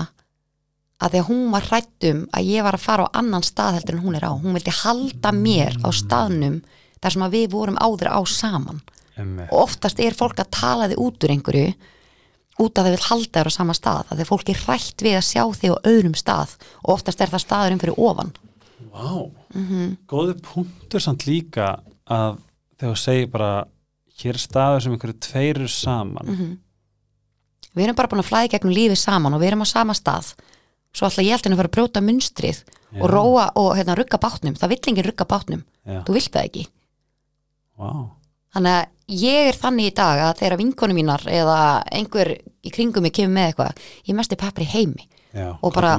að 1.03 1.11
því 1.11 1.21
að 1.21 1.29
hún 1.29 1.45
var 1.53 1.67
hrættum 1.69 2.21
að 2.31 2.51
ég 2.53 2.65
var 2.65 2.77
að 2.77 2.85
fara 2.85 3.07
á 3.09 3.15
annan 3.19 3.43
stað 3.45 3.79
heldur 3.79 3.97
en 3.97 4.05
hún 4.05 4.15
er 4.15 4.25
á. 4.25 4.31
Hún 4.31 4.55
vildi 4.55 4.71
halda 4.71 5.31
mér 5.35 5.75
á 5.83 5.89
staðnum 5.91 6.61
þar 7.03 7.15
sem 7.15 7.25
að 7.25 7.35
við 7.35 7.49
vorum 7.51 7.79
áður 7.83 8.13
á 8.15 8.21
saman. 8.23 8.79
Einmitt. 9.15 9.47
og 9.51 9.69
oftast 9.69 9.99
er 10.03 10.11
fólk 10.11 10.41
að 10.43 10.51
tala 10.51 10.89
þig 10.91 10.99
út 10.99 11.23
úr 11.23 11.31
einhverju 11.31 11.67
út 12.59 12.79
að 12.79 12.87
þau 12.87 12.91
vil 12.95 13.05
halda 13.05 13.37
þér 13.37 13.47
á 13.47 13.57
sama 13.57 13.75
stað 13.75 14.09
að 14.11 14.19
þau 14.19 14.27
fólk 14.31 14.49
er 14.51 14.59
hrætt 14.65 15.03
við 15.05 15.15
að 15.15 15.27
sjá 15.29 15.43
þig 15.55 15.71
á 15.71 15.77
öðrum 15.91 16.17
stað 16.19 16.55
og 16.83 16.89
oftast 16.97 17.23
er 17.23 17.31
það 17.31 17.43
staðurinn 17.45 17.79
fyrir 17.79 18.01
ofan 18.09 18.33
Vá, 18.95 19.31
Mhm. 19.53 19.97
góði 20.07 20.35
punktur 20.41 21.01
samt 21.03 21.25
líka 21.27 21.81
að 22.07 22.37
þegar 22.79 22.93
þú 22.93 22.97
segir 23.01 23.27
bara 23.31 23.65
hér 24.21 24.37
staður 24.39 24.81
sem 24.83 24.93
einhverju 24.95 25.19
tveir 25.19 25.55
eru 25.57 25.67
saman. 25.67 26.25
Mhm. 26.25 26.57
við 27.75 27.83
erum 27.83 27.95
bara 27.95 28.07
búin 28.07 28.21
að 28.23 28.29
flæði 28.29 28.49
gegnum 28.53 28.73
lífið 28.73 28.97
saman 28.97 29.33
og 29.33 29.41
við 29.41 29.47
erum 29.51 29.61
á 29.61 29.67
sama 29.67 29.93
stað. 29.93 30.33
Svo 30.93 31.07
ætla 31.09 31.23
ég 31.27 31.33
alltaf 31.35 31.51
að 31.51 31.55
fara 31.57 31.67
að 31.67 31.75
brjóta 31.75 32.01
munstrið 32.01 32.63
og 33.01 33.09
róa 33.11 33.51
og 33.59 33.75
hérna, 33.75 33.95
rugga 33.97 34.17
bátnum. 34.17 34.55
Það 34.55 34.69
vill 34.69 34.79
enginn 34.87 35.05
rugga 35.05 35.25
bátnum, 35.25 35.63
Já, 35.85 36.03
þú 36.05 36.13
vilt 36.13 36.31
það 36.31 36.45
ekki. 36.47 36.67
Vá, 37.77 38.09
þannig 38.55 38.71
að 38.71 38.87
ég 39.09 39.49
er 39.49 39.53
þannig 39.59 39.91
í 39.91 39.93
dag 39.93 40.19
að 40.23 40.37
þegar 40.39 40.57
vinkonu 40.61 40.93
mínar 40.95 41.25
eða 41.27 41.83
einhver 41.91 42.31
í 42.63 42.71
kringum 42.71 43.01
mig 43.03 43.11
kemur 43.13 43.35
með 43.35 43.53
eitthvað 43.53 43.75
ég 44.07 44.15
mesti 44.15 44.35
peppar 44.37 44.63
í 44.63 44.67
heimi. 44.71 45.07
Já, 45.33 45.57
Og 45.61 45.73
bara- 45.73 45.97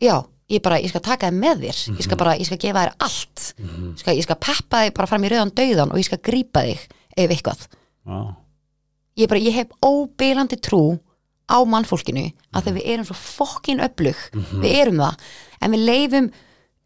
já, 0.00 0.24
ég 0.48 0.62
bara, 0.64 0.78
ég 0.80 0.92
skal 0.92 1.04
taka 1.04 1.28
þið 1.28 1.40
með 1.42 1.64
þér. 1.66 1.80
Ég 1.98 2.06
skal 2.06 2.18
bara, 2.20 2.36
ég 2.38 2.48
skal 2.48 2.60
gefa 2.62 2.84
þér 2.84 2.94
allt. 3.06 3.44
Ég, 3.58 3.98
skal, 4.00 4.14
ég 4.16 4.26
skal 4.26 4.38
peppa 4.40 4.82
þig 4.84 4.94
bara 4.96 5.10
fram 5.10 5.26
í 5.26 5.32
rauðan 5.32 5.54
dauðan 5.60 5.92
og 5.92 6.00
ég 6.00 6.08
skal 6.08 6.20
grípa 6.24 6.64
þig 6.64 6.86
ef 7.18 7.34
eitthvað. 7.34 7.66
Vá, 8.08 8.18
ég, 9.18 9.28
bara, 9.28 9.42
ég 9.44 9.56
hef 9.58 9.74
óbylandi 9.84 10.60
trú 10.64 10.82
á 11.48 11.58
mannfólkinu 11.64 12.26
að 12.52 12.66
þegar 12.68 12.76
við 12.78 12.90
erum 12.94 13.08
svo 13.08 13.18
fokkin 13.20 13.82
öflug. 13.84 14.20
Við 14.62 14.68
erum 14.72 15.02
það, 15.04 15.30
en 15.60 15.74
við 15.76 15.86
leifum 15.88 16.30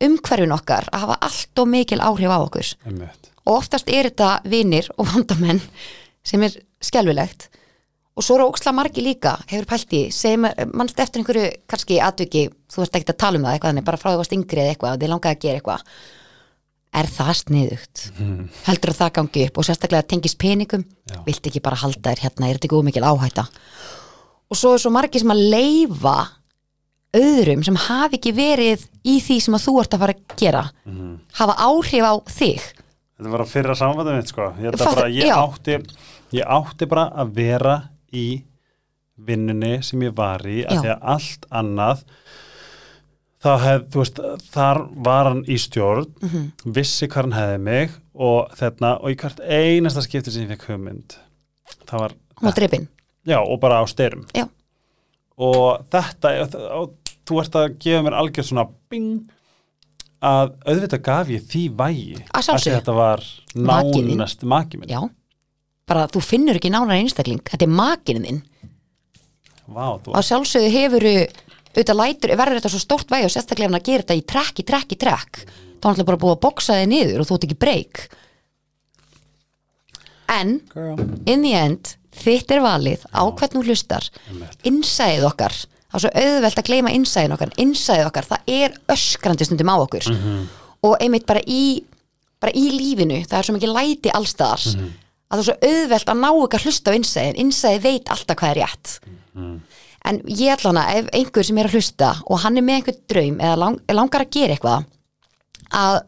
umhverfin 0.03 0.55
okkar 0.55 0.89
að 0.91 1.05
hafa 1.05 1.19
allt 1.29 1.63
og 1.63 1.71
mikil 1.71 2.01
áhrif 2.03 2.35
á 2.35 2.39
okkur. 2.43 2.75
Einmitt. 2.89 3.31
Og 3.47 3.59
oftast 3.59 3.91
er 3.91 4.11
þetta 4.11 4.37
vinir 4.47 4.91
og 4.97 5.09
vandamenn 5.11 5.63
sem 6.27 6.43
er 6.47 6.55
skelfilegt 6.83 7.49
og 8.23 8.27
svo 8.27 8.37
eru 8.39 8.49
óksla 8.53 8.71
margi 8.77 9.03
líka 9.03 9.35
hefur 9.51 9.67
pælt 9.67 9.95
í, 9.99 10.03
sem 10.15 10.45
mannst 10.71 11.01
eftir 11.03 11.21
einhverju 11.21 11.47
kannski 11.71 11.99
atviki, 11.99 12.45
þú 12.71 12.85
ert 12.85 12.99
ekki 12.99 13.11
að 13.11 13.19
tala 13.19 13.41
um 13.41 13.47
það 13.49 13.57
eitthvað 13.57 13.73
þannig, 13.73 13.87
bara 13.89 13.99
frá 13.99 14.09
því 14.09 14.13
að 14.15 14.21
varst 14.21 14.35
yngri 14.37 14.63
eða 14.63 14.75
eitthvað 14.75 14.93
og 14.95 15.01
þið 15.03 15.11
langaði 15.13 15.35
að 15.35 15.41
gera 15.43 15.61
eitthvað. 15.61 15.87
Er 16.93 17.09
það 17.09 17.33
sniðugt? 17.41 18.05
Heldur 18.69 18.93
að 18.93 19.01
það 19.01 19.11
gangi 19.19 19.47
upp 19.49 19.59
og 19.59 19.67
sérstaklega 19.67 20.09
tengist 20.13 20.39
peningum 20.39 20.85
vilt 21.27 21.51
ekki 21.51 21.65
bara 21.65 21.81
halda 21.83 22.13
þér 22.13 22.25
hérna, 22.29 22.47
er 22.47 22.61
þetta 22.61 22.69
ekki 22.69 22.79
ómikil 22.79 23.09
áhætta? 23.09 23.47
Og 24.53 24.61
svo 24.61 24.75
er 24.77 24.85
svo 24.85 24.93
margi 24.95 25.23
sem 25.23 25.35
að 25.35 25.43
leifa 25.57 26.17
öðrum 27.17 27.65
sem 27.67 27.79
hafi 27.89 28.21
ekki 28.21 28.35
verið 28.37 28.87
í 29.09 29.19
því 29.25 29.39
sem 29.43 29.57
að 29.57 29.67
þú 29.67 29.75
ert 29.83 29.97
að 29.97 30.05
fara 30.05 30.15
að 30.15 30.37
gera 30.39 30.63
hafa 31.41 31.57
áhrif 31.67 32.07
á 32.07 32.15
þig. 32.31 32.69
Þetta 33.17 33.33
var 33.33 33.45
að 33.45 33.51
fyrra 33.53 33.75
samvæðum 33.79 34.19
mitt 34.21 34.31
sko. 34.31 34.47
Ég, 34.63 34.77
ég, 35.17 35.89
ég 36.37 36.53
átti 36.57 36.89
bara 36.91 37.09
að 37.23 37.35
vera 37.41 37.75
í 38.13 38.43
vinnunni 39.23 39.83
sem 39.85 40.01
ég 40.03 40.15
var 40.17 40.41
í 40.49 40.63
af 40.67 40.81
því 40.83 40.91
að 40.95 41.05
allt 41.15 41.47
annað 41.51 42.05
hef, 43.43 43.83
veist, 43.95 44.19
þar 44.55 44.81
var 45.05 45.29
hann 45.31 45.45
í 45.51 45.57
stjórn 45.59 46.07
Mhm. 46.23 46.53
vissi 46.75 47.09
hvað 47.09 47.23
hann 47.23 47.33
hefði 47.39 47.61
mig 47.61 47.91
og 48.15 48.51
þarna, 48.59 48.93
og 49.03 49.11
í 49.11 49.17
hvert 49.17 49.41
einasta 49.41 50.03
skipti 50.05 50.31
sem 50.31 50.43
ég 50.47 50.53
fekk 50.57 50.69
hugmynd 50.71 51.17
það 51.87 51.99
var, 52.01 52.13
já, 53.27 53.39
og 53.41 53.61
bara 53.61 53.83
á 53.83 53.85
styrum 53.89 54.27
Já. 54.35 54.49
og 55.39 55.85
þetta 55.91 56.33
og 56.77 56.95
þú 57.27 57.41
ert 57.41 57.55
að 57.59 57.79
gefa 57.79 58.03
mér 58.03 58.19
algjör 58.19 58.45
svona 58.47 58.69
bing 58.91 59.29
að 60.23 60.53
auðvitað 60.67 61.03
gaf 61.03 61.27
ég 61.29 61.43
því 61.51 61.63
vægi. 61.75 62.25
Að 62.35 62.43
því 62.63 62.73
þetta 62.77 62.95
var 62.95 63.23
nánast 63.57 64.43
maki 64.47 64.79
minn. 64.79 64.89
Já, 64.89 65.01
bara 65.89 66.07
þú 66.13 66.23
finnur 66.25 66.59
ekki 66.59 66.73
nánar 66.73 66.99
einstakling. 66.99 67.43
Þetta 67.49 67.67
er 67.67 67.73
makinn 67.73 68.27
þinn. 68.27 68.41
Vá, 69.73 69.87
þú, 70.03 70.15
á 70.15 70.21
sjálfsögðu 70.27 70.73
hefur 70.75 71.07
verður 71.73 72.59
þetta 72.59 72.73
svo 72.73 72.83
stórt 72.83 73.13
vægi 73.13 73.29
og 73.29 73.33
sérstaklega 73.33 73.71
hann 73.71 73.79
að 73.79 73.87
gera 73.89 74.05
þetta 74.05 74.19
í 74.19 74.27
trekk, 74.33 74.59
í 74.61 74.67
trekk, 74.69 74.93
í 74.93 75.01
trekk. 75.01 75.45
Þá 75.83 75.89
er 75.89 76.01
hann 76.01 76.09
bara 76.11 76.21
búið 76.21 76.37
að 76.37 76.43
boksa 76.45 76.79
þig 76.79 76.91
niður 76.93 77.23
og 77.23 77.29
þú 77.29 77.39
ert 77.39 77.47
ekki 77.49 77.63
breyk 77.63 78.03
en 80.33 80.61
girl. 80.73 80.97
in 81.27 81.45
the 81.45 81.53
end, 81.57 81.95
þitt 82.23 82.53
er 82.55 82.63
valið 82.65 83.05
á 83.13 83.23
hvern 83.29 83.55
þú 83.57 83.65
hlustar. 83.67 84.09
Innsæðið 84.69 85.29
okkar. 85.29 85.57
Það 85.93 85.99
er 85.99 86.05
svo 86.05 86.13
auðvelt 86.23 86.61
að 86.61 86.69
gleyma 86.71 86.93
innsæðin 86.97 87.35
okkar. 87.37 87.55
Innsæðið 87.61 88.09
okkar, 88.09 88.29
það 88.31 88.53
er 88.57 88.77
öskrandi 88.95 89.49
stundum 89.49 89.73
á 89.73 89.77
okkur. 89.77 90.09
Og 90.83 90.97
einmitt 91.05 91.29
bara 91.29 91.43
í 91.45 91.83
bara 92.43 92.55
í 92.59 92.65
lífinu, 92.75 93.21
það 93.29 93.39
er 93.39 93.47
svo 93.47 93.55
mikið 93.55 93.75
læti 93.77 94.11
allstaðar 94.11 94.65
að 95.33 95.41
það 95.41 95.43
er 95.43 95.49
svo 95.49 95.71
auðvelt 95.73 96.11
að 96.13 96.21
ná 96.21 96.29
ekki 96.31 96.59
að 96.59 96.67
hlusta 96.67 96.93
á 96.93 96.97
innsæðin, 96.99 97.39
innsæðið 97.43 97.85
veit 97.87 98.11
alltaf 98.13 98.39
hvað 98.39 98.51
er 98.53 98.61
rétt. 98.61 98.95
En 100.03 100.19
ég 100.27 100.51
ætla 100.53 100.73
hana 100.73 100.85
ef 100.99 101.09
einhver 101.15 101.47
sem 101.47 101.59
er 101.63 101.69
að 101.71 101.77
hlusta 101.79 102.09
og 102.27 102.41
hann 102.43 102.59
er 102.59 102.67
með 102.67 102.81
einhvern 102.81 103.03
draum 103.09 103.37
eða 103.41 103.59
lang, 103.63 103.77
langar 103.95 104.25
að 104.25 104.33
gera 104.35 104.57
eitthvað 104.57 104.89
að 105.73 105.99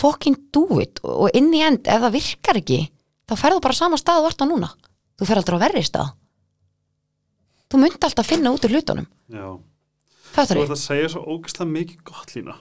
fucking 0.00 0.38
do 0.54 0.80
it 0.82 1.00
og 1.06 1.30
inn 1.38 1.52
í 1.54 1.62
end 1.64 1.86
ef 1.86 2.02
það 2.02 2.16
virkar 2.18 2.60
ekki 2.60 2.80
þá 3.30 3.34
ferðu 3.38 3.62
bara 3.62 3.78
sama 3.78 3.98
stað 4.00 4.24
þú 4.24 4.30
ert 4.30 4.42
á 4.42 4.46
núna. 4.50 4.70
Þú 5.20 5.28
fer 5.28 5.40
aldrei 5.40 5.58
á 5.60 5.64
verri 5.64 5.84
stað. 5.86 6.12
Þú 7.70 7.82
myndi 7.84 8.06
alltaf 8.08 8.26
finna 8.26 8.50
út 8.50 8.66
úr 8.66 8.74
hlutunum. 8.74 9.06
Já, 9.30 9.46
þú 10.34 10.42
er 10.42 10.62
ert 10.64 10.74
að 10.74 10.82
segja 10.82 11.10
svo 11.12 11.22
ógæslega 11.30 11.70
mikið 11.70 12.04
gott 12.10 12.34
lína. 12.34 12.56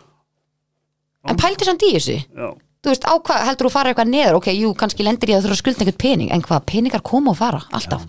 En 1.26 1.40
pældi 1.40 1.66
samt 1.66 1.86
í 1.88 1.94
þessu. 1.96 2.20
Já, 2.22 2.50
þú 2.80 2.92
veist, 2.92 3.06
á 3.06 3.14
hvað 3.20 3.46
heldur 3.50 3.70
þú 3.70 3.74
fara 3.76 3.94
eitthvað 3.94 4.12
neður 4.14 4.40
ok, 4.40 4.50
jú, 4.56 4.74
kannski 4.80 5.06
lendir 5.06 5.34
ég 5.34 5.40
að 5.40 5.48
þurfa 5.48 5.58
að 5.58 5.62
skulda 5.64 5.86
einhvern 5.86 6.02
pening 6.06 6.34
en 6.34 6.44
hvað, 6.46 6.66
peningar 6.70 7.06
koma 7.06 7.34
og 7.34 7.40
fara, 7.40 7.62
alltaf. 7.76 8.06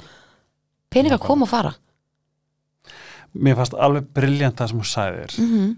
Peningar 0.91 1.23
koma 1.23 1.47
og 1.47 1.51
fara. 1.51 1.75
Mér 3.35 3.59
fannst 3.59 3.77
alveg 3.79 4.09
briljant 4.15 4.59
það 4.59 4.73
sem 4.73 4.83
hún 4.83 4.91
sagðir. 4.91 5.39
Mm 5.39 5.71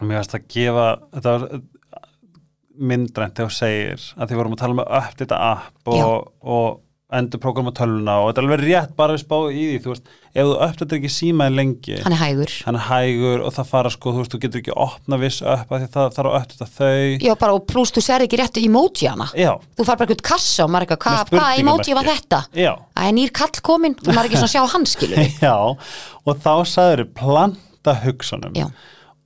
og 0.00 0.08
mér 0.08 0.20
fannst 0.20 0.36
að 0.36 0.48
gefa 0.54 0.86
þetta 1.14 1.34
var 1.34 1.62
myndrænt 2.74 3.36
þegar 3.38 3.50
þú 3.50 3.56
segir 3.56 4.06
að 4.18 4.30
því 4.30 4.38
vorum 4.40 4.56
að 4.56 4.62
tala 4.62 4.74
um 4.74 4.82
að 4.82 4.96
upp 4.98 5.20
þetta 5.20 5.40
app 5.50 5.92
og, 5.94 6.14
og 6.42 6.80
endur 7.18 7.40
prógram 7.42 7.68
á 7.70 7.72
tölvuna 7.78 8.14
og 8.22 8.28
þetta 8.30 8.40
er 8.42 8.46
alveg 8.48 8.62
rétt 8.64 8.94
bara 8.98 9.14
við 9.14 9.20
spá 9.22 9.36
í 9.54 9.64
því 9.68 9.78
þú 9.84 9.90
veist, 9.92 10.08
ef 10.34 10.46
þú 10.48 10.54
upp 10.66 10.78
þetta 10.80 10.96
ekki 10.98 11.10
símaði 11.14 11.54
lengi 11.58 11.98
hann 12.04 12.14
er 12.16 12.20
hægur. 12.20 12.52
hann 12.66 12.78
er 12.80 12.84
hægur 12.88 13.44
og 13.46 13.52
það 13.54 13.68
fara 13.70 13.92
sko, 13.94 14.12
þú 14.14 14.22
veist, 14.24 14.32
þú 14.34 14.40
getur 14.44 14.62
ekki 14.64 14.74
opna 14.86 15.18
viss 15.22 15.38
upp 15.42 15.74
að 15.74 15.84
því 15.84 15.88
það 15.94 16.08
þarf 16.16 16.30
að 16.32 16.38
upp 16.40 16.54
þetta 16.54 16.68
þau. 16.78 17.26
Já, 17.28 17.34
bara, 17.44 17.54
og 17.58 17.66
pluss 17.70 17.94
þú 17.94 18.04
sér 18.08 18.24
ekki 18.26 18.40
réttu 18.42 18.64
emoji 18.66 19.08
hana. 19.12 19.28
Já, 19.38 19.52
þú 19.78 19.86
far 19.88 20.00
bara 20.00 20.08
eitthvað 20.10 20.28
kassa 20.32 20.64
og 20.66 20.72
maður 20.74 20.90
Með 20.94 21.02
hvað 21.04 21.34
hva 21.38 21.46
emoji 21.62 21.94
var 22.00 22.10
þetta? 22.10 22.42
já, 22.64 22.72
Það 22.94 23.08
er 23.10 23.16
nýr 23.20 23.32
kall 23.40 23.62
kominn 23.70 23.96
og 24.00 24.10
maður 24.14 24.28
ekki 24.30 24.42
svona 24.42 24.54
sjá 24.56 24.64
hans 24.74 24.96
skilur 24.96 25.24
já 25.46 25.54
og 26.24 26.36
þá 26.40 26.52
sagður 26.66 27.04
planta 27.14 27.94
hugsunum 28.04 28.54
Já. 28.56 28.68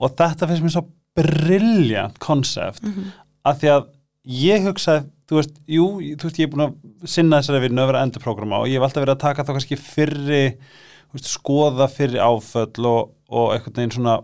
og 0.01 0.17
þetta 0.19 0.49
finnst 0.51 0.65
mér 0.67 0.75
svo 0.77 0.85
briljant 1.19 2.19
konsept 2.23 2.83
Mhm. 2.83 3.13
að 3.47 3.59
því 3.63 3.69
að 3.75 3.87
ég 4.29 4.67
hugsaði 4.67 5.07
þú 5.29 5.37
veist, 5.41 5.55
jú, 5.69 5.87
þú 6.17 6.25
veist, 6.29 6.39
ég 6.41 6.47
er 6.49 6.53
búin 6.55 6.65
að 6.67 7.09
sinna 7.15 7.41
þessari 7.43 7.65
vinnu 7.67 7.83
að 7.85 7.91
vera 7.93 8.03
endurprogramma 8.07 8.61
og 8.63 8.69
ég 8.71 8.79
hef 8.79 8.87
alltaf 8.89 9.05
verið 9.05 9.17
að 9.17 9.25
taka 9.27 9.45
þá 9.45 9.53
kannski 9.59 9.77
fyrri 9.81 10.43
veist, 11.13 11.29
skoða 11.29 11.89
fyrri 11.93 12.19
áföll 12.23 12.87
og, 12.89 13.13
og 13.29 13.53
einhvern 13.55 13.77
veginn 13.77 13.95
svona 13.99 14.17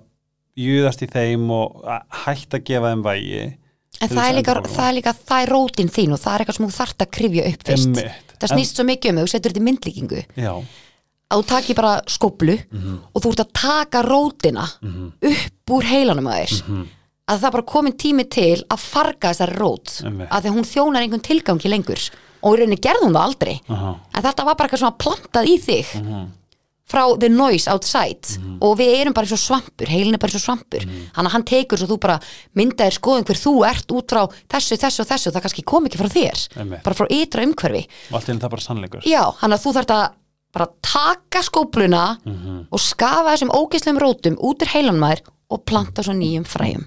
júðast 0.56 1.02
í 1.02 1.08
þeim 1.10 1.48
og 1.50 1.82
hætt 2.24 2.54
að 2.56 2.64
gefa 2.70 2.92
þeim 2.94 3.04
vægi 3.04 3.44
En 4.02 4.10
það 4.10 4.24
er, 4.26 4.34
líka, 4.34 4.54
það 4.66 4.88
er 4.88 4.94
líka, 4.96 5.12
það 5.14 5.42
er 5.44 5.50
rótin 5.54 5.88
þín 5.94 6.12
og 6.16 6.18
það 6.18 6.32
er 6.34 6.42
eitthvað 6.42 6.56
sem 6.56 6.64
þú 6.66 6.74
þarft 6.74 7.02
að 7.04 7.10
krifja 7.14 7.44
upp 7.46 7.62
fyrst. 7.68 8.00
Það 8.42 8.50
snýst 8.50 8.74
svo 8.80 8.84
mikið 8.88 9.10
um, 9.12 9.18
ef 9.20 9.24
þú 9.28 9.30
setur 9.30 9.52
þetta 9.54 9.60
í 9.62 9.66
myndlíkingu 9.68 10.22
já, 10.42 10.50
að 11.30 11.38
þú 11.38 11.46
taki 11.52 11.76
bara 11.78 11.92
skóplu 12.10 12.56
Mhm. 12.74 12.96
og 13.14 13.22
þú 13.22 13.30
ert 13.30 13.42
að 13.44 13.52
taka 13.60 14.02
rótina 14.02 14.64
upp 15.30 15.74
úr 15.78 15.86
heilanum 15.92 16.26
að 16.26 16.40
þér 16.42 16.56
Mhm. 16.66 16.82
Að 17.30 17.40
það 17.40 17.52
bara 17.56 17.62
komin 17.72 17.96
tími 17.96 18.24
til 18.28 18.62
að 18.68 18.78
farga 18.84 19.30
þessari 19.32 19.56
rót 19.58 19.94
Einmitt. 20.04 20.28
að 20.30 20.42
því 20.44 20.50
hún 20.58 20.66
þjónar 20.68 21.02
einhvern 21.06 21.24
tilgangi 21.24 21.70
lengur 21.72 22.02
og 22.44 22.54
í 22.54 22.58
rauninni 22.60 22.80
gerði 22.84 23.06
hún 23.06 23.14
það 23.16 23.28
aldrei 23.28 23.54
Aha. 23.72 23.92
en 24.14 24.22
þetta 24.26 24.44
var 24.44 24.54
bara 24.56 24.68
eitthvað 24.68 24.82
svona 24.84 24.98
plantað 25.00 25.48
í 25.48 25.54
þig 25.64 25.94
Mhm. 26.02 26.26
frá 26.86 27.18
the 27.18 27.30
noise 27.32 27.66
outside 27.72 28.36
og 28.60 28.76
við 28.76 28.90
erum 29.00 29.14
bara 29.16 29.24
eins 29.24 29.32
og 29.32 29.40
svampur 29.40 29.88
heilin 29.88 30.12
er 30.14 30.18
bara 30.20 30.28
eins 30.28 30.36
og 30.36 30.44
svampur 30.44 30.84
hann 31.16 31.26
að 31.26 31.32
hann 31.32 31.42
tekur 31.48 31.78
svo 31.80 31.86
þú 31.88 31.98
bara 32.00 32.18
myndaðir 32.54 32.92
skoðum 32.98 33.24
hver 33.24 33.40
þú 33.40 33.54
ert 33.70 33.88
út 33.88 34.06
frá 34.12 34.28
þessu, 34.52 34.76
þessu 34.76 35.00
og 35.00 35.08
þessu 35.08 35.32
það 35.32 35.42
kannski 35.46 35.64
kom 35.64 35.86
ekki 35.88 35.96
frá 35.96 36.10
þér 36.12 36.44
Einmitt. 36.60 36.82
bara 36.84 36.94
frá 36.94 37.06
ytra 37.08 37.42
umhverfi 37.42 37.86
og 38.12 38.20
allt 38.20 38.28
í 38.28 38.32
einu 38.32 38.40
það 38.44 38.50
bara 38.50 38.60
sannleikur 38.68 39.00
já, 39.08 39.22
hann 39.40 39.50
að 39.56 39.64
þú 39.64 39.72
þarft 39.78 39.94
að 39.96 40.10
bara 40.52 40.68
taka 40.82 41.40
skópluna 41.42 42.18
Mhm. 42.26 42.66
og 42.70 42.78
skafa 42.78 43.32
þessum 43.32 43.50
ógeðslegum 43.50 43.98
rótum 44.04 44.36
út 44.36 44.60
úr 44.60 44.68
heilanmaður 44.76 45.22
og 45.50 45.64
planta 45.64 46.02
svo 46.04 46.12
nýjum 46.12 46.44
fræjum 46.44 46.84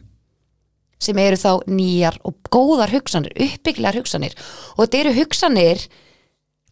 sem 0.99 1.17
eru 1.21 1.38
þá 1.38 1.51
nýjar 1.69 2.17
og 2.25 2.36
góðar 2.49 2.91
hugsanir, 2.95 3.33
uppbygglegar 3.38 3.99
hugsanir. 3.99 4.36
Og 4.77 4.86
þetta 4.86 5.01
eru 5.03 5.13
hugsanir 5.19 5.88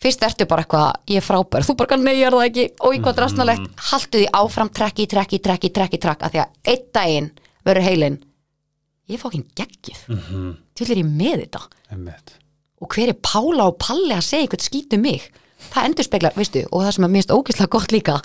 fyrst 0.02 0.24
ertu 0.28 0.46
bara 0.50 0.66
eitthvað, 0.66 0.94
ég 1.10 1.22
er 1.22 1.26
frábær. 1.26 1.66
Þú 1.66 1.76
bara, 1.80 1.98
er 1.98 2.32
það 2.36 2.46
ekki, 2.50 2.66
og 2.82 2.96
í 2.96 3.02
hvað 3.02 3.18
drastnalegt 3.20 3.84
haltu 3.92 4.22
því 4.22 4.30
áfram, 4.34 4.70
trekki, 4.70 5.08
trekki, 5.08 5.40
trekki, 5.40 5.70
trekki, 5.74 6.02
trekk 6.02 6.26
að 6.26 6.36
því 6.36 6.42
að 6.44 6.74
einn 6.74 6.88
daginn 6.98 7.30
verður 7.66 7.88
heilin 7.90 8.18
ég 9.10 9.16
er 9.16 9.22
fókin 9.22 9.46
geggjuð. 9.56 10.02
Mm 10.10 10.20
Mhm. 10.20 10.58
til 10.76 10.92
er 10.92 10.98
ég 10.98 11.06
með 11.06 11.46
þetta. 11.46 11.62
Einmitt. 11.92 12.34
og 12.82 12.90
hver 12.90 13.08
er 13.10 13.14
Pála 13.14 13.68
og 13.68 13.78
Palli 13.80 14.14
að 14.14 14.22
segja 14.26 14.46
eitthvað 14.46 14.66
skítu 14.68 15.00
mig? 15.00 15.32
Það 15.72 15.86
endur 15.86 16.04
speklar, 16.04 16.34
veistu, 16.36 16.66
og 16.72 16.84
það 16.84 16.92
sem 16.94 17.04
er 17.04 17.10
mest 17.10 17.30
ógeðslega 17.30 17.70
gott 17.70 17.92
líka 17.92 18.22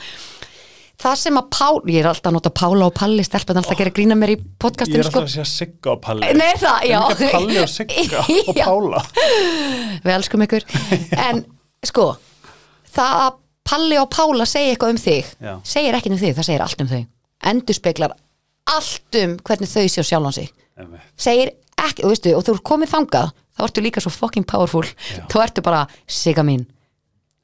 það 1.00 1.14
sem 1.22 1.38
að 1.40 1.46
Pála, 1.56 1.82
ég 1.90 2.00
er 2.02 2.08
alltaf 2.10 2.30
að 2.30 2.36
nota 2.36 2.52
Pála 2.60 2.88
og 2.90 2.94
Palli 2.98 3.24
stelpan 3.26 3.60
alltaf 3.60 3.74
að 3.74 3.80
gera 3.82 3.92
grína 3.96 4.16
mér 4.20 4.32
í 4.34 4.36
Ég 4.38 4.46
podcastum 4.60 5.00
er 5.00 5.06
sko. 5.08 5.20
alltaf 5.22 5.28
að 5.28 5.34
segja 5.34 5.46
Sigga 5.50 5.92
og 5.94 6.00
Palli. 6.04 6.32
Nei, 6.36 6.48
er 6.52 6.60
það, 6.60 6.78
já. 6.90 6.98
En 7.00 7.14
ekki 7.14 7.30
Palli 7.34 7.60
og 7.62 7.70
Sigga 7.72 8.24
og 8.50 8.58
Já. 8.60 8.64
Pála. 8.66 9.02
Við 10.04 10.12
elskum 10.16 10.44
ykkur. 10.46 10.66
En 11.28 11.44
sko 11.88 12.06
það 12.94 13.16
að 13.24 13.38
Palli 13.70 14.00
og 14.02 14.08
Pála 14.12 14.46
segja 14.50 14.74
eitthvað 14.74 14.94
um 14.96 15.00
þig 15.00 15.30
Já. 15.46 15.52
segir 15.74 15.96
ekki 15.98 16.12
um 16.12 16.18
þig, 16.20 16.34
það 16.38 16.48
segir 16.50 16.64
allt 16.66 16.84
um 16.84 16.90
þau. 16.90 17.00
Endur 17.50 17.76
speklar 17.78 18.16
allt 18.70 19.20
um 19.22 19.36
hvernig 19.46 19.70
þau 19.70 19.84
sjá 19.88 20.02
sjálfan 20.04 20.36
sig. 20.36 20.50
Einmitt. 20.80 21.06
segir 21.20 21.50
ekki, 21.80 22.04
og 22.04 22.12
veistu, 22.12 22.32
og 22.36 22.44
þú 22.44 22.54
er 22.58 22.60
komið 22.70 22.90
þangað 22.92 23.30
þá 23.56 23.62
ertu 23.66 23.82
líka 23.84 24.00
svo 24.04 24.12
fucking 24.12 24.44
powerful. 24.48 24.84
Þá 25.32 25.36
ertu 25.46 25.62
bara, 25.64 25.86
siga 26.08 26.44
mín. 26.46 26.66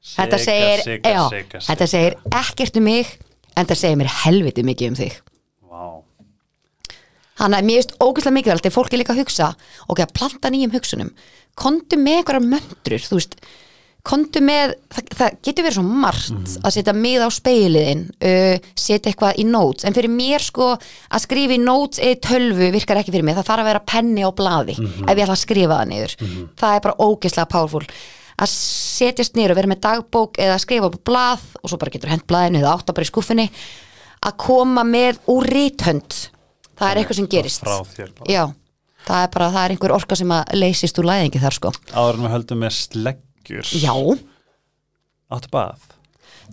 Þetta 0.07 0.37
Sigga, 0.39 0.45
segir, 0.45 0.83
Sigga, 0.85 1.11
já, 1.11 1.23
Sigga, 1.33 1.61
þetta 1.67 1.87
segir 1.91 2.15
ekkert 2.39 2.77
um 2.79 2.85
mig 2.87 3.09
en 3.57 3.69
það 3.69 3.81
segir 3.81 3.99
mér 3.99 4.13
helviti 4.23 4.65
mikið 4.67 4.91
um 4.91 4.97
þig. 5.01 5.19
Vá. 5.67 5.85
Þannig 7.37 7.59
að 7.59 7.69
mér 7.69 7.79
finnst 7.81 7.95
ógæslega 8.01 8.37
mikilvægt 8.37 8.67
þegar 8.67 8.77
fólk 8.77 8.93
er 8.93 9.01
líka 9.03 9.13
að 9.13 9.23
hugsa 9.23 9.53
ok, 9.87 10.03
að 10.03 10.17
planta 10.17 10.51
nýjum 10.53 10.75
hugsunum. 10.77 11.13
Kontu 11.57 11.99
með 12.01 12.21
einhverja 12.21 12.45
möndrur 12.45 13.07
kontu 14.07 14.41
með 14.45 14.73
það, 14.93 15.07
það 15.19 15.37
getur 15.43 15.65
verið 15.65 15.77
svo 15.77 15.97
margt 16.03 16.53
að 16.61 16.75
setja 16.77 16.93
mið 16.95 17.25
á 17.27 17.29
speiliðin 17.33 18.03
uh, 18.07 18.67
setja 18.77 19.11
eitthvað 19.11 19.41
í 19.41 19.45
notes, 19.49 19.87
en 19.87 19.97
fyrir 19.97 20.13
mér 20.13 20.43
sko 20.43 20.69
að 20.77 21.23
skrifa 21.25 21.57
í 21.57 21.59
notes 21.59 22.01
eða 22.03 22.21
tölvu 22.29 22.69
virkar 22.75 23.01
ekki 23.01 23.13
fyrir 23.15 23.27
mig, 23.27 23.35
það 23.37 23.49
þarf 23.49 23.65
að 23.65 23.71
vera 23.71 23.83
penni 23.93 24.23
á 24.23 24.31
blaði 24.37 24.77
ef 24.77 25.11
ég 25.11 25.25
ætla 25.25 25.35
að 25.35 25.43
skrifa 25.43 25.81
það 25.81 25.91
niður. 25.91 26.15
Það 26.61 26.77
er 26.77 26.85
bara 26.87 27.09
ógæslega 27.09 27.51
powerful 27.51 27.83
að 28.37 28.51
setjast 28.53 29.37
niður 29.37 29.55
og 29.55 29.59
vera 29.59 29.71
með 29.71 29.81
dagbók 29.87 30.39
eða 30.41 30.59
skrifa 30.61 30.89
á 30.89 30.97
blað 31.09 31.43
og 31.61 31.71
svo 31.71 31.79
bara 31.81 31.93
getur 31.95 32.13
hent 32.13 32.27
blaðinu 32.29 32.61
eða 32.61 32.75
átta 32.77 32.93
bara 32.93 33.07
í 33.07 33.09
skuffinni 33.09 33.47
að 34.27 34.37
koma 34.43 34.85
með 34.87 35.19
úr 35.33 35.49
ríthönd 35.49 36.17
það 36.77 36.87
er 36.89 37.01
eitthvað 37.01 37.19
sem 37.19 37.29
gerist. 37.31 37.67
Já, 38.29 38.43
það 39.07 39.23
er 39.25 39.31
bara, 39.33 39.51
það 39.55 39.61
er 39.63 39.75
einhver 39.75 39.95
orka 39.97 40.17
sem 40.19 40.33
að 40.37 40.55
leysist 40.57 41.01
úr 41.01 41.09
læðingi 41.09 41.41
þar 41.41 41.57
sko. 41.57 41.73
Áður 41.93 42.19
en 42.19 42.25
við 42.27 42.35
höldum 42.35 42.61
með 42.65 42.75
sleggjur. 42.77 43.71
Já, 43.81 43.93
Áttu 45.27 45.51
bað? 45.51 45.81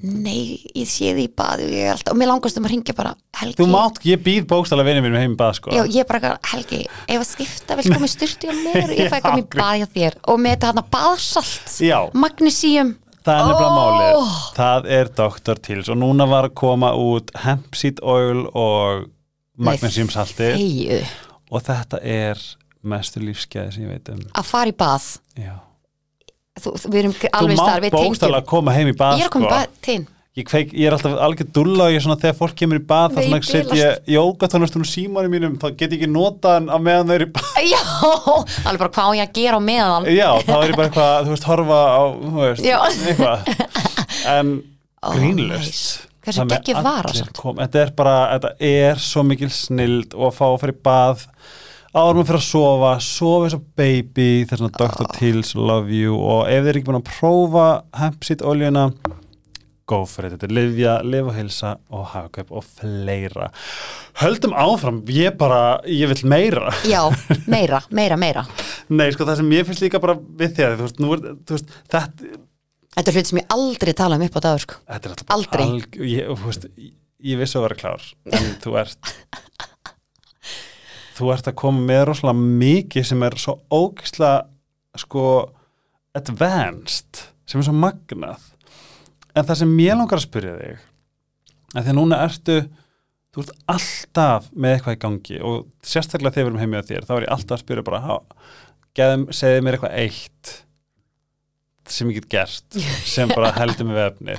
Nei, 0.02 0.58
ég 0.74 0.88
sé 0.90 1.12
því 1.14 1.28
í 1.28 1.34
baði 1.38 1.68
og 1.68 1.74
ég 1.76 1.86
er 1.86 1.92
alltaf, 1.94 2.14
og 2.16 2.18
mér 2.18 2.32
langast 2.32 2.58
um 2.58 2.64
að 2.66 2.72
ringja 2.74 2.96
bara 2.98 3.12
Helgi, 3.40 3.56
Þú 3.60 3.66
mátt, 3.72 4.00
ég 4.08 4.20
býð 4.24 4.44
bókstala 4.50 4.84
vinið 4.86 5.06
mér 5.06 5.16
heim 5.22 5.34
í 5.34 5.38
bað 5.40 5.56
sko 5.58 5.72
já, 5.74 5.82
ég 5.84 6.02
er 6.04 6.08
bara 6.10 6.34
Helgi, 6.50 6.82
ef 7.08 7.16
að 7.20 7.28
skipta 7.30 7.78
vil 7.80 7.86
koma 7.92 8.08
í 8.08 8.12
styrti 8.12 8.50
á 8.50 8.54
mér 8.54 8.84
og 8.84 8.92
ég 8.98 9.10
fæ 9.12 9.18
koma 9.24 9.40
í 9.40 9.44
Já, 9.46 9.54
baði 9.58 9.84
á 9.84 9.88
þér 9.96 10.18
og 10.32 10.40
með 10.44 10.54
þetta 10.56 10.70
hann 10.72 10.84
baðsalt 10.94 11.74
Já. 11.84 11.98
magnesíum 12.24 12.94
Það 13.24 13.38
er 13.40 13.46
nefnilega 13.48 13.72
Ó. 13.72 13.78
málið 13.80 14.32
Það 14.58 14.88
er 14.98 15.10
Dr. 15.16 15.60
Teals 15.64 15.88
og 15.88 15.96
núna 15.96 16.26
var 16.28 16.50
að 16.50 16.56
koma 16.60 16.90
út 17.00 17.30
hemp 17.44 17.78
seed 17.80 18.02
oil 18.04 18.42
og 18.52 19.06
magnesium 19.56 20.10
salti 20.12 20.50
og 21.50 21.62
þetta 21.64 22.00
er 22.04 22.40
mestu 22.84 23.22
lífsgæði 23.24 23.72
sem 23.72 23.86
ég 23.86 23.94
veit 23.94 24.10
um 24.12 24.20
að 24.36 24.48
fara 24.50 24.68
í 24.68 24.74
bað 24.76 25.06
Já. 25.40 25.54
þú, 26.60 26.74
þú, 26.76 26.90
við 26.92 26.98
erum 27.00 27.14
Þú 27.16 27.30
alveg 27.40 27.60
mátt 27.62 27.86
bókstala 27.94 28.40
tengjum 28.42 28.50
koma 28.52 28.74
heim 28.76 28.90
í 28.92 28.96
bað 28.98 29.22
ég 29.22 29.24
er 29.24 29.30
að 29.30 29.36
koma 29.38 29.46
í 29.46 29.48
sko. 29.48 29.56
bað 29.56 29.80
til 29.88 30.00
ég, 30.34 30.46
kveik, 30.48 30.72
ég 30.74 30.88
er 30.88 30.96
alltaf 30.96 31.14
algjör 31.26 31.48
dulla 31.54 31.86
og 31.88 31.94
ég 31.94 32.00
er 32.00 32.04
svona 32.06 32.18
þegar 32.22 32.36
fólk 32.40 32.54
kemur 32.58 32.80
í 32.80 32.84
bað 32.88 33.12
þá 33.14 33.18
svona 33.22 33.38
Nei, 33.38 33.48
set 33.48 33.74
ég 33.78 34.10
jógatónlistunum 34.16 34.88
símanum 34.90 35.34
mínum 35.34 35.58
þá 35.62 35.66
get 35.78 35.92
ég 35.94 35.98
ekki 36.00 36.08
nota 36.10 36.56
hann 36.56 36.66
á 36.72 36.78
meðan 36.82 37.10
þau 37.10 37.16
eru 37.20 37.28
í 37.28 37.34
bað 37.36 37.60
já, 37.74 37.82
alveg 38.66 38.80
bara 38.82 38.94
hvað 38.96 39.10
á 39.10 39.12
ég 39.18 39.28
að 39.28 39.36
gera 39.38 39.60
á 39.60 39.62
meðan 39.68 40.08
Já, 40.10 40.30
þá 40.48 40.54
er 40.58 40.72
ég 40.72 40.78
bara 40.80 40.88
eitthvað, 40.90 41.28
þú 41.28 41.34
veist, 41.36 41.46
horfa 41.52 41.82
á, 41.86 42.02
þú 42.24 42.34
veist, 42.40 42.64
Já. 42.66 42.78
eitthvað 42.88 43.38
En 44.34 44.54
Ó, 45.04 45.08
grínlust 45.12 45.68
nice. 45.68 46.10
Hversu 46.24 46.46
geggjuð 46.48 46.78
vara 46.80 47.12
samt. 47.12 47.36
kom, 47.36 47.58
Þetta 47.60 47.80
er 47.82 47.90
bara, 47.98 48.14
þetta 48.32 48.52
er 48.64 49.00
svo 49.04 49.20
mikil 49.28 49.50
snild 49.52 50.14
og 50.16 50.30
að 50.30 50.38
fá 50.38 50.44
að 50.48 50.60
fyrir 50.62 50.78
bað 50.88 51.24
áður 51.94 52.16
með 52.18 52.30
fyrir 52.30 52.38
að 52.40 52.46
sofa, 52.48 52.92
sofa 53.04 53.44
eins 53.50 53.56
og 53.58 53.66
baby 53.78 54.28
þess 54.48 54.64
að 54.64 54.78
Dr. 54.80 55.10
Teals 55.18 55.52
love 55.54 55.92
you 55.94 56.16
og 56.16 56.48
ef 56.48 56.64
þið 56.64 56.70
er 56.72 56.78
ekki 56.80 56.88
búin 56.88 56.98
að 57.02 57.10
prófa 57.12 57.66
hemp 58.00 58.24
sitt 58.26 58.42
oljuna 58.42 58.86
go 59.90 60.00
for 60.08 60.24
it, 60.24 60.32
þetta 60.34 60.46
er 60.48 60.54
livja, 60.56 60.92
lifa 61.04 61.28
og 61.28 61.36
hilsa 61.36 61.74
og 61.92 62.06
hagkaup 62.14 62.52
og 62.56 62.64
fleira 62.64 63.50
höldum 64.22 64.54
áfram, 64.56 65.02
ég 65.12 65.36
bara 65.40 65.80
ég 65.90 66.08
vil 66.12 66.22
meira 66.30 66.70
já, 66.88 67.02
meira, 67.54 67.82
meira, 67.92 68.16
meira 68.20 68.46
Nei, 68.88 69.10
sko, 69.12 69.26
það 69.28 69.40
sem 69.42 69.52
ég 69.56 69.68
finnst 69.68 69.84
líka 69.84 70.00
bara 70.00 70.14
við 70.16 70.56
þér, 70.58 70.74
þú 70.78 70.86
veist, 70.88 70.98
nú 71.04 71.12
er, 71.16 71.22
þú 71.48 71.56
veist, 71.58 71.70
þetta, 71.92 72.32
þetta 72.96 73.10
er 73.12 73.16
hlut 73.18 73.30
sem 73.30 73.40
ég 73.42 73.54
aldrei 73.58 73.94
tala 73.96 74.18
um 74.20 74.24
upp 74.26 74.36
á 74.36 74.40
dagur 74.44 74.64
sko. 74.64 74.76
Aldrei. 75.36 75.64
alg- 75.68 76.00
ég, 76.04 76.28
þú 76.28 76.48
veist, 76.50 76.66
ég, 76.76 77.38
vissi 77.40 77.56
að 77.60 77.64
vera 77.68 77.78
klár, 77.80 78.04
en 78.28 78.50
þú 78.64 78.74
ert, 78.82 79.12
þú 81.16 81.30
ert 81.34 81.48
að 81.50 81.56
koma 81.60 81.84
með 81.88 82.02
rosalega 82.10 82.48
mikið 82.64 83.08
sem 83.10 83.24
er 83.28 83.36
svo 83.40 83.56
ógislega, 83.72 84.44
sko, 85.00 85.24
advanced, 86.18 87.24
sem 87.48 87.60
er 87.60 87.66
svo 87.68 87.74
magnað. 87.76 88.50
En 89.34 89.44
það 89.48 89.58
sem 89.62 89.76
ég 89.82 89.96
langar 89.98 90.20
að 90.20 90.26
spyrja 90.28 90.54
þig, 90.60 90.82
að 91.74 91.80
því 91.86 91.90
að 91.92 91.96
núna 91.98 92.18
ertu, 92.22 92.58
þú 93.34 93.42
ert 93.42 93.54
alltaf 93.74 94.44
með 94.54 94.76
eitthvað 94.76 94.94
í 94.94 95.00
gangi 95.02 95.38
og 95.42 95.64
sérstaklega 95.82 96.36
þegar 96.36 96.44
við 96.46 96.52
erum 96.52 96.60
heimið 96.62 96.84
á 96.84 96.88
þér, 96.90 97.06
þá 97.08 97.14
er 97.16 97.24
ég 97.26 97.32
alltaf 97.34 97.56
að 97.56 97.64
spyrja 97.64 97.86
bara, 97.88 98.18
segðu 99.34 99.64
mér 99.66 99.76
eitthvað 99.78 99.96
eitt 100.04 100.52
sem 101.90 102.08
ég 102.12 102.20
get 102.22 102.28
gert, 102.32 102.78
sem 103.04 103.28
bara 103.34 103.50
heldur 103.58 103.88
með 103.90 103.98
vefni. 104.00 104.36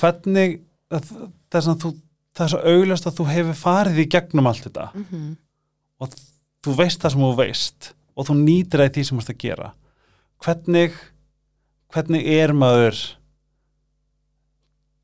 Hvernig, 0.00 0.56
það, 0.90 1.12
er 1.60 1.66
þú, 1.84 1.92
það 2.34 2.46
er 2.46 2.52
svo 2.54 2.62
augljóst 2.72 3.06
að 3.10 3.18
þú 3.20 3.26
hefur 3.30 3.60
farið 3.60 4.00
í 4.02 4.08
gegnum 4.16 4.48
allt 4.50 4.64
þetta 4.66 4.88
Mhm. 4.96 5.28
og 6.02 6.16
þú 6.66 6.74
veist 6.80 7.00
það 7.04 7.12
sem 7.14 7.22
þú 7.26 7.34
veist 7.38 7.92
og 8.16 8.26
þú 8.30 8.34
nýtir 8.40 8.80
það 8.82 8.88
í 8.88 8.94
því 8.96 9.04
sem 9.10 9.18
þú 9.20 9.22
ert 9.26 9.34
að 9.36 9.38
gera. 9.44 9.68
Hvernig, 10.42 10.96
hvernig 11.94 12.26
er 12.40 12.52
maður 12.56 12.98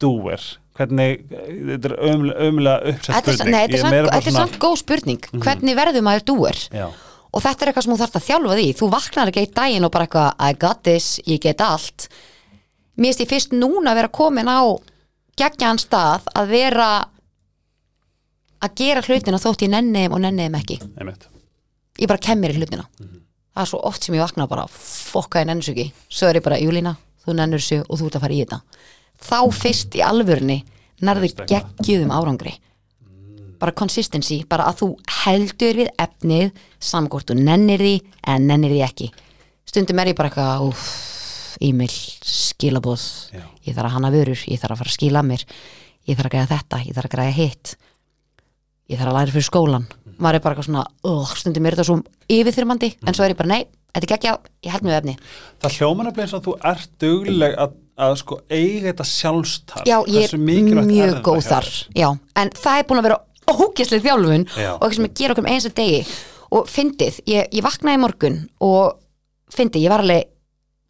dúer? 0.03 0.51
Hvernig, 0.73 1.25
þetta 1.29 1.89
er 1.91 1.95
ömulega, 2.09 2.77
uppsett 2.93 3.27
spurning. 3.27 3.51
nei, 3.53 3.65
þetta 3.69 3.91
er, 3.93 4.07
er 4.17 4.35
samt 4.35 4.55
góð 4.61 4.77
spurning. 4.81 5.27
Hvernig 5.45 5.77
verður 5.77 6.05
maður 6.07 6.25
dúer 6.31 6.61
Já, 6.73 6.87
og 7.33 7.45
þetta 7.45 7.65
er 7.65 7.71
eitthvað 7.71 7.87
sem 7.87 7.93
þú 7.93 7.99
þarft 8.01 8.19
að 8.19 8.27
þjálfa 8.29 8.57
því. 8.59 8.69
Þú 8.79 8.89
vaknar 8.93 9.33
ekki 9.33 9.43
eitt 9.43 9.55
daginn 9.57 9.89
og 9.89 9.93
bara 9.93 10.07
eitthvað 10.09 10.47
I 10.49 10.57
got 10.65 10.83
this, 10.89 11.09
ég 11.29 11.43
get 11.45 11.65
allt. 11.65 12.09
Mér 12.97 13.13
finnst 13.13 13.25
ég 13.25 13.31
fyrst 13.31 13.57
núna 13.57 13.93
að 13.93 14.01
vera 14.01 14.13
komin 14.13 14.49
á 14.49 14.61
geggjaðan 15.41 15.81
stað 15.81 16.29
að 16.37 16.53
vera 16.53 16.89
að 18.63 18.75
gera 18.79 19.05
hlutina 19.05 19.41
þótt 19.43 19.65
ég 19.67 19.73
nenniðum 19.73 20.17
og 20.17 20.25
nenniðum 20.25 20.59
ekki. 20.61 20.81
Einmitt. 21.01 21.29
ég 22.01 22.09
bara 22.09 22.23
kemmir 22.23 22.53
í 22.53 22.61
hlutina. 22.61 22.89
Það 23.53 23.65
er 23.65 23.69
svo 23.69 23.81
oft 23.85 24.05
sem 24.05 24.17
ég 24.17 24.25
vakna 24.25 24.49
bara 24.49 24.65
fokka 24.73 25.43
ég 25.43 25.49
nennis 25.49 25.69
ekki. 25.73 25.91
Svo 26.09 26.29
er 26.29 26.41
ég 26.41 26.45
bara, 26.45 26.61
Júlína, 26.61 26.95
þú 27.25 27.37
nennur 27.37 27.61
þessu 27.61 27.83
og 27.85 28.01
þú 28.01 28.09
ert 28.09 28.19
að 28.21 28.27
fara 28.27 28.37
í 28.37 28.45
þetta 28.45 28.61
þá 29.23 29.39
fyrst 29.55 29.97
í 29.99 30.03
alvörni 30.05 30.61
nærðu 31.03 31.27
Veist 31.27 31.41
eitthvað. 31.43 31.73
geggjuðum 31.83 32.15
árangri. 32.15 32.55
Bara 33.63 33.75
consistency, 33.79 34.41
bara 34.51 34.67
að 34.71 34.81
þú 34.81 34.89
heldur 35.23 35.79
við 35.83 35.91
efnið 36.03 36.51
saman 36.83 37.11
hvort 37.13 37.31
þú 37.31 37.37
nennir 37.39 37.83
því 37.83 37.95
en 38.33 38.49
nennir 38.51 38.75
því 38.75 38.81
ekki. 38.89 39.11
Stundum 39.69 40.01
er 40.03 40.11
ég 40.11 40.19
bara 40.19 40.31
eitthvað 40.31 40.65
úff, 40.67 40.87
e-mail, 41.63 41.93
skilabóð 42.27 43.05
Já. 43.31 43.45
ég 43.69 43.77
þarf 43.77 43.87
að 43.87 43.95
hanna 43.97 44.11
vörur, 44.15 44.43
ég 44.51 44.59
þarf 44.59 44.75
að 44.75 44.83
fara 44.83 44.91
að 44.91 44.97
skila 44.99 45.23
mér. 45.27 45.45
Ég 46.03 46.19
þarf 46.19 46.27
að 46.27 46.35
græða 46.35 46.51
þetta, 46.57 46.81
ég 46.83 46.97
þarf 46.97 47.09
að 47.11 47.15
græða 47.15 47.37
hitt. 47.39 47.77
Ég 48.91 48.99
þarf 48.99 49.13
að 49.13 49.19
læra 49.21 49.35
fyrir 49.37 49.47
skólan. 49.47 49.87
Maður 50.19 50.39
er 50.39 50.43
bara 50.43 50.57
eitthvað 50.57 50.69
svona, 50.69 50.87
oh, 51.07 51.31
stundum 51.39 51.67
er 51.67 51.77
þetta 51.77 51.87
svo 51.87 52.01
yfirþyrmandi, 52.35 52.91
en 53.07 53.15
svo 53.15 53.25
er 53.25 53.33
ég 53.33 53.39
bara, 53.39 53.55
nei 53.55 53.63
þetta 53.93 54.09
er 54.09 54.17
ekki, 54.17 54.33
ég 54.67 54.73
held 54.75 54.87
mjög 54.87 54.99
efni 55.01 55.15
Það 55.63 55.77
hljóman 55.79 56.09
er 56.09 56.21
eins 56.25 56.35
og 56.37 56.45
þú 56.47 56.55
ert 56.71 56.93
dugleg 57.03 57.57
að, 57.61 57.75
að 58.07 58.17
sko 58.23 58.41
eiga 58.51 58.89
þetta 58.93 59.07
sjálfstal 59.09 59.85
já, 59.89 59.97
ég 60.09 60.27
er 60.33 60.39
mjög 60.43 61.21
góð 61.27 61.43
þar 61.49 61.69
þér? 61.69 62.01
já, 62.03 62.09
en 62.43 62.51
það 62.59 62.79
er 62.83 62.87
búin 62.91 63.01
að 63.03 63.09
vera 63.09 63.21
ógeðslega 63.53 64.05
þjálfun 64.07 64.45
Já. 64.57 64.71
og 64.73 64.83
eitthvað 64.85 64.97
sem 64.99 65.07
ég 65.09 65.15
gera 65.19 65.35
okkur 65.35 65.45
um 65.47 65.51
eins 65.53 65.67
og 65.69 65.75
degi 65.79 66.03
og 66.53 66.69
fyndið, 66.69 67.19
ég, 67.27 67.49
ég 67.57 67.65
vaknaði 67.65 67.97
í 67.99 68.03
morgun 68.03 68.39
og 68.61 68.99
fyndið, 69.53 69.83
ég 69.87 69.93
var 69.93 70.03
alveg 70.05 70.29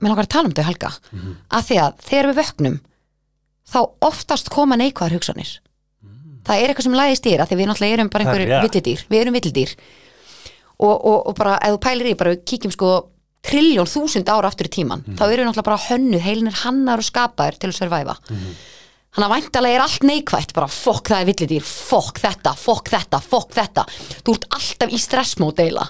mér 0.02 0.10
langar 0.12 0.26
að 0.26 0.32
tala 0.34 0.48
um 0.50 0.54
þau 0.56 0.64
helga 0.66 0.90
Mhm. 1.12 1.34
af 1.50 1.68
því 1.68 1.76
að 1.82 1.92
þegar 2.08 2.28
við 2.32 2.40
vöknum 2.42 2.78
þá 3.72 3.78
oftast 4.02 4.50
koma 4.50 4.76
neikvæðar 4.76 5.14
hugsanir 5.16 5.52
það 6.42 6.58
er 6.58 6.68
eitthvað 6.72 6.82
sem 6.88 6.96
læðist 6.98 7.22
dýr 7.24 7.40
af 7.40 7.48
því 7.48 7.54
að 7.54 7.60
við 7.62 7.68
náttúrulega 7.70 7.96
erum 7.98 8.08
bara 8.10 8.24
rétt. 8.34 8.62
villidýr 8.66 9.04
við 9.08 9.20
erum 9.22 9.34
villidýr 9.38 9.74
og, 10.82 10.96
og, 11.06 11.18
og 11.30 11.34
bara 11.38 11.56
ef 11.62 11.76
þú 11.76 11.78
pælir 11.86 12.10
í, 12.10 12.14
bara 12.18 12.32
við 12.34 12.42
kíkjum 12.50 12.72
sko 12.74 12.90
trilljón 13.43 13.88
þúsund 13.90 14.28
ára 14.30 14.49
aftur 14.51 14.66
í 14.70 14.74
tíman 14.78 15.03
Mhm. 15.07 15.16
þá 15.18 15.22
erum 15.26 15.45
við 15.45 15.49
náttúrulega 15.51 15.70
bara 15.70 15.86
hönnuð, 15.88 16.20
heilin 16.20 16.47
er 16.47 16.61
hannar 16.64 16.99
og 16.99 17.05
skapaðir 17.05 17.59
til 17.59 17.70
að 17.70 17.78
surviva 17.80 18.16
Mhm. 18.30 18.55
Þannig 19.12 19.28
að 19.28 19.34
væntalega 19.43 19.74
er 19.76 19.80
allt 19.82 20.03
neikvætt, 20.09 20.53
bara 20.55 20.66
fokk 20.66 21.09
það 21.11 21.20
er 21.20 21.26
villidýr, 21.28 21.61
fokk 21.62 22.18
þetta, 22.18 22.55
fokk 22.57 22.88
þetta, 22.88 23.18
fokk 23.20 23.51
þetta. 23.53 23.84
Þú 24.24 24.32
ert 24.32 24.47
alltaf 24.51 24.88
í 24.88 24.97
stressmót 24.99 25.59
eila 25.61 25.84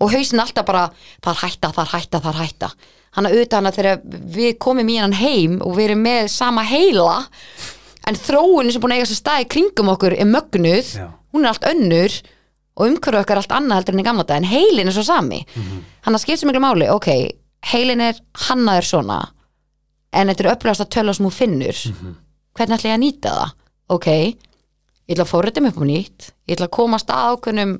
og 0.00 0.12
hausinn 0.12 0.38
alltaf 0.38 0.64
bara, 0.64 0.84
það 1.20 1.32
er 1.32 1.40
hætta, 1.48 1.72
það 1.72 1.82
er 1.82 1.90
hætta, 1.98 2.20
það 2.20 2.34
er 2.34 2.38
hætta. 2.46 2.70
Hann 3.16 3.26
að 3.26 3.32
auðvitað 3.34 3.58
hana 3.58 3.70
þegar 3.72 4.00
við 4.30 4.58
komum 4.58 4.88
í 4.88 5.00
hann 5.00 5.12
heim 5.12 5.60
og 5.60 5.74
við 5.76 5.88
erum 5.90 6.04
með 6.04 6.28
sama 6.30 6.62
heila, 6.62 7.26
en 8.06 8.14
þróunin 8.14 8.70
sem 8.72 8.80
búin 8.80 8.92
að 8.94 9.00
eiga 9.02 9.10
sér 9.10 9.20
stað 9.24 9.42
í 9.42 9.48
kringum 9.48 9.88
okkur 9.96 10.12
er 10.20 10.24
mögnuð, 10.24 10.86
Já. 11.02 11.08
hún 11.34 11.42
er 11.44 11.48
allt 11.48 11.66
önnur 11.66 12.22
og 12.76 12.86
umhverju 12.88 13.20
okkar 13.20 13.36
er 13.36 13.42
allt 13.42 13.52
annað 13.52 13.76
heldur 13.80 13.94
en 13.94 14.00
í 14.00 14.04
gamla 14.06 14.24
dag, 14.24 14.36
en 14.40 14.44
heilin 14.48 14.88
er 14.88 14.92
svo 14.96 15.02
sami. 15.04 15.42
Hann 16.06 16.14
að 16.16 16.22
skipta 16.24 16.46
miklu 16.48 16.60
máli, 16.64 16.88
ok, 16.88 17.08
heilin 17.72 18.00
er 18.00 18.20
hannaður 18.48 18.86
svona, 18.88 19.18
en 20.12 20.28
þetta 20.28 20.44
er 20.46 20.50
öflugast 20.56 20.80
að 20.86 20.90
tölu 20.96 21.14
sem 21.14 21.26
hún 21.28 21.32
finnur. 21.36 21.82
Hvernig 22.56 22.78
ætla 22.78 22.90
ég 22.90 22.96
að 22.96 23.02
nýta 23.04 23.34
það? 23.36 23.52
Ok, 23.88 24.06
ég 24.06 25.12
ætla 25.16 25.24
að 25.24 25.32
fórita 25.34 25.60
mig 25.60 25.72
upp 25.74 25.82
á 25.82 25.86
nýtt. 25.88 26.30
Ég 26.48 26.56
ætla 26.56 26.66
að 26.68 26.76
komast 26.78 27.08
að 27.12 27.36
ákveðnum 27.36 27.74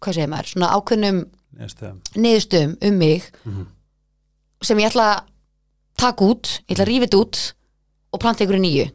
hvað 0.00 0.16
segir 0.16 0.30
maður, 0.32 0.48
svona 0.54 0.70
ákveðnum 0.76 1.18
niðurstöðum. 2.16 2.76
um 2.86 2.98
mig 2.98 3.22
Mhm. 3.44 3.66
sem 4.62 4.78
ég 4.78 4.90
ætla 4.90 5.16
að 5.16 5.22
taka 5.98 6.24
út, 6.24 6.60
ég 6.68 6.76
ætla 6.76 6.84
að 6.84 6.88
rífa 6.88 7.06
þetta 7.06 7.20
út 7.20 7.52
og 8.12 8.20
planta 8.20 8.44
ykkur 8.44 8.60
nýju 8.60 8.90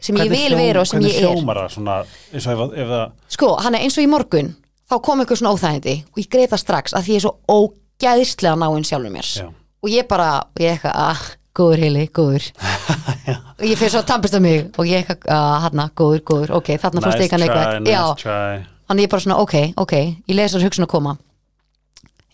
sem 0.00 0.14
ég 0.16 0.22
Hvernig 0.22 0.30
vil 0.30 0.52
hljóm- 0.52 0.62
vera 0.62 0.80
og 0.80 0.86
sem 0.86 1.00
ég 1.02 1.04
Hvernig 1.10 1.18
er. 1.18 1.34
hljómar 1.34 1.56
það 1.62 1.70
svona 1.74 1.96
eins 2.32 2.46
og 2.46 2.72
ef, 2.78 2.88
það 2.88 3.34
sko, 3.34 3.48
hann 3.64 3.74
er 3.74 3.80
eins 3.86 3.98
og 3.98 4.04
í 4.04 4.10
morgun 4.12 4.50
þá 4.90 4.94
kom 5.02 5.20
ykkur 5.24 5.36
svona 5.40 5.54
óþægindi 5.56 5.96
og 6.12 6.18
ég 6.22 6.28
greið 6.32 6.52
það 6.54 6.62
strax 6.64 6.94
að 6.94 7.02
því 7.08 7.12
ég 7.16 7.18
er 7.18 7.24
svo 7.26 7.34
ógæðislega 7.48 8.56
náinn 8.62 8.84
sjálfur 8.86 9.10
mér. 9.12 9.26
Já. 9.42 9.48
og 9.82 9.88
ég 9.90 10.08
bara, 10.08 10.28
og 10.46 10.62
ég 10.62 10.70
eitthvað, 10.76 10.94
ah, 10.94 11.22
góður 11.54 11.78
heili, 11.82 12.06
góður. 12.14 12.44
Og 13.58 13.64
ég 13.66 13.74
fyrir 13.78 13.90
svo 13.90 13.98
að 14.00 14.06
tampist 14.06 14.34
á 14.34 14.40
mig 14.40 14.68
og 14.78 14.86
ég 14.86 15.02
eitthvað, 15.02 15.26
ah, 15.34 15.58
hann, 15.66 15.82
góður, 15.98 16.20
góður 16.22 16.50
ok, 16.60 16.68
þarna 16.78 17.02
fórst 17.02 17.18
Nice 17.18 17.28
try, 17.28 17.42
eitthvað. 17.42 17.80
nice 17.82 17.90
já, 17.92 18.02
try. 18.22 18.60
Þannig 18.88 19.02
ég 19.02 19.10
bara 19.10 19.22
svona, 19.24 19.38
ok, 19.42 19.54
ok. 19.82 19.94
Ég 20.30 20.34
leði 20.38 20.46
þessar 20.48 20.64
hugsun 20.68 20.86
að 20.86 20.90
koma. 20.94 21.16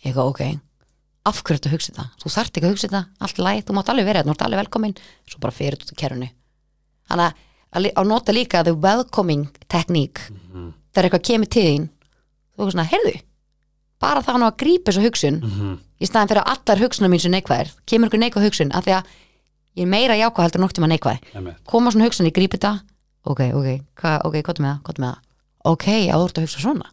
Ég 0.04 0.12
eitthvað, 0.12 0.28
ok 0.34 0.42
af 1.24 1.38
hverju 1.40 1.56
að 1.64 1.72
hugsa 1.72 1.88
þetta, 1.88 2.04
þú 2.20 2.30
þarft 2.34 2.58
ekki 2.58 2.66
að 2.68 2.72
hugsa 2.74 2.88
þetta 2.90 3.00
allt 3.24 3.38
læg, 3.40 3.60
þú 3.64 3.72
mátt 3.78 3.88
alveg 3.88 4.04
vera 4.04 4.20
þetta, 4.20 4.28
þú 4.28 4.34
ert 4.34 4.42
alveg 4.44 4.60
velkomin 4.60 4.94
svo 5.24 5.38
bara 5.40 5.54
fyrir 5.56 5.78
þetta 5.80 5.96
kerfinu. 5.96 6.28
Þannig 7.08 7.24
að- 7.30 7.38
að 7.74 7.90
að 7.94 8.06
nota 8.06 8.32
líka 8.32 8.62
the 8.64 8.72
welcoming 8.74 9.48
technique. 9.68 10.20
Mhm. 10.30 10.72
þegar 10.94 11.10
eitthvað 11.10 11.26
kemur 11.28 11.48
til 11.50 11.62
þín 11.66 11.88
þú 12.56 12.66
er 12.66 12.70
svona, 12.72 12.86
heyrðu 12.90 13.20
bara 14.00 14.20
það 14.22 14.32
hann 14.32 14.42
að 14.46 14.56
grípa 14.62 14.92
þessu 14.92 15.04
hugsun. 15.06 15.40
Mhm. 15.42 15.78
í 16.00 16.06
staðan 16.06 16.28
fyrir 16.28 16.42
að 16.44 16.50
allar 16.54 16.78
hugsunum 16.84 17.10
mín 17.10 17.20
sem 17.20 17.32
neikvæðir 17.32 17.70
kemur 17.86 18.08
ykkur 18.08 18.20
neikvæð 18.22 18.44
hugsun 18.48 18.72
af 18.74 18.84
því 18.84 18.92
að 18.98 19.04
ég 19.76 19.82
er 19.82 19.86
meira 19.90 20.14
jákvæð 20.14 20.42
heldur 20.44 20.58
en 20.60 20.64
nokkuð 20.64 20.78
tíma 20.78 20.88
neikvæð. 20.92 21.18
Koma 21.66 21.90
svona 21.90 22.04
hugsun, 22.06 22.26
ég 22.26 22.34
grípi 22.34 22.58
þetta. 22.58 22.80
Ok, 23.26 23.40
ok, 23.54 23.68
hva, 23.98 24.20
ok, 24.24 24.34
er 24.58 24.62
með 24.62 24.70
það, 24.70 24.80
er 24.94 25.00
með 25.02 25.08
það. 25.08 25.18
Ok, 25.64 25.86
já, 25.86 26.12
þú 26.14 26.24
ert 26.28 26.38
að 26.38 26.44
hugsa 26.44 26.60
svona. 26.60 26.86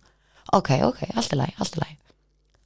Ok, 0.54 0.70
ok, 0.82 1.00
allt 1.16 1.34
í 1.34 1.38
lagi, 1.38 1.54
allt 1.60 1.76
í 1.76 1.80
lagi. 1.82 1.98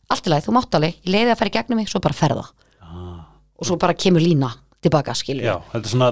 Allt 0.09 0.28
í 0.28 0.30
lagi, 0.30 0.45
þú 0.45 0.53
mátt 0.53 0.76
alveg, 0.78 0.95
ég 1.03 1.11
leiði 1.11 1.32
að 1.34 1.39
í 1.49 1.51
gegnum 1.51 1.76
mig 1.82 1.88
svo 1.89 1.99
bara 1.99 2.13
ferða 2.13 2.45
Ah. 2.82 3.26
og 3.59 3.66
svo 3.66 3.76
bara 3.78 3.93
kemur 3.93 4.22
lína 4.22 4.53
tilbaka, 4.86 5.15
skilur 5.17 5.45
Já, 5.47 5.55
þetta 5.73 5.83
er 5.89 5.93
svona 5.93 6.09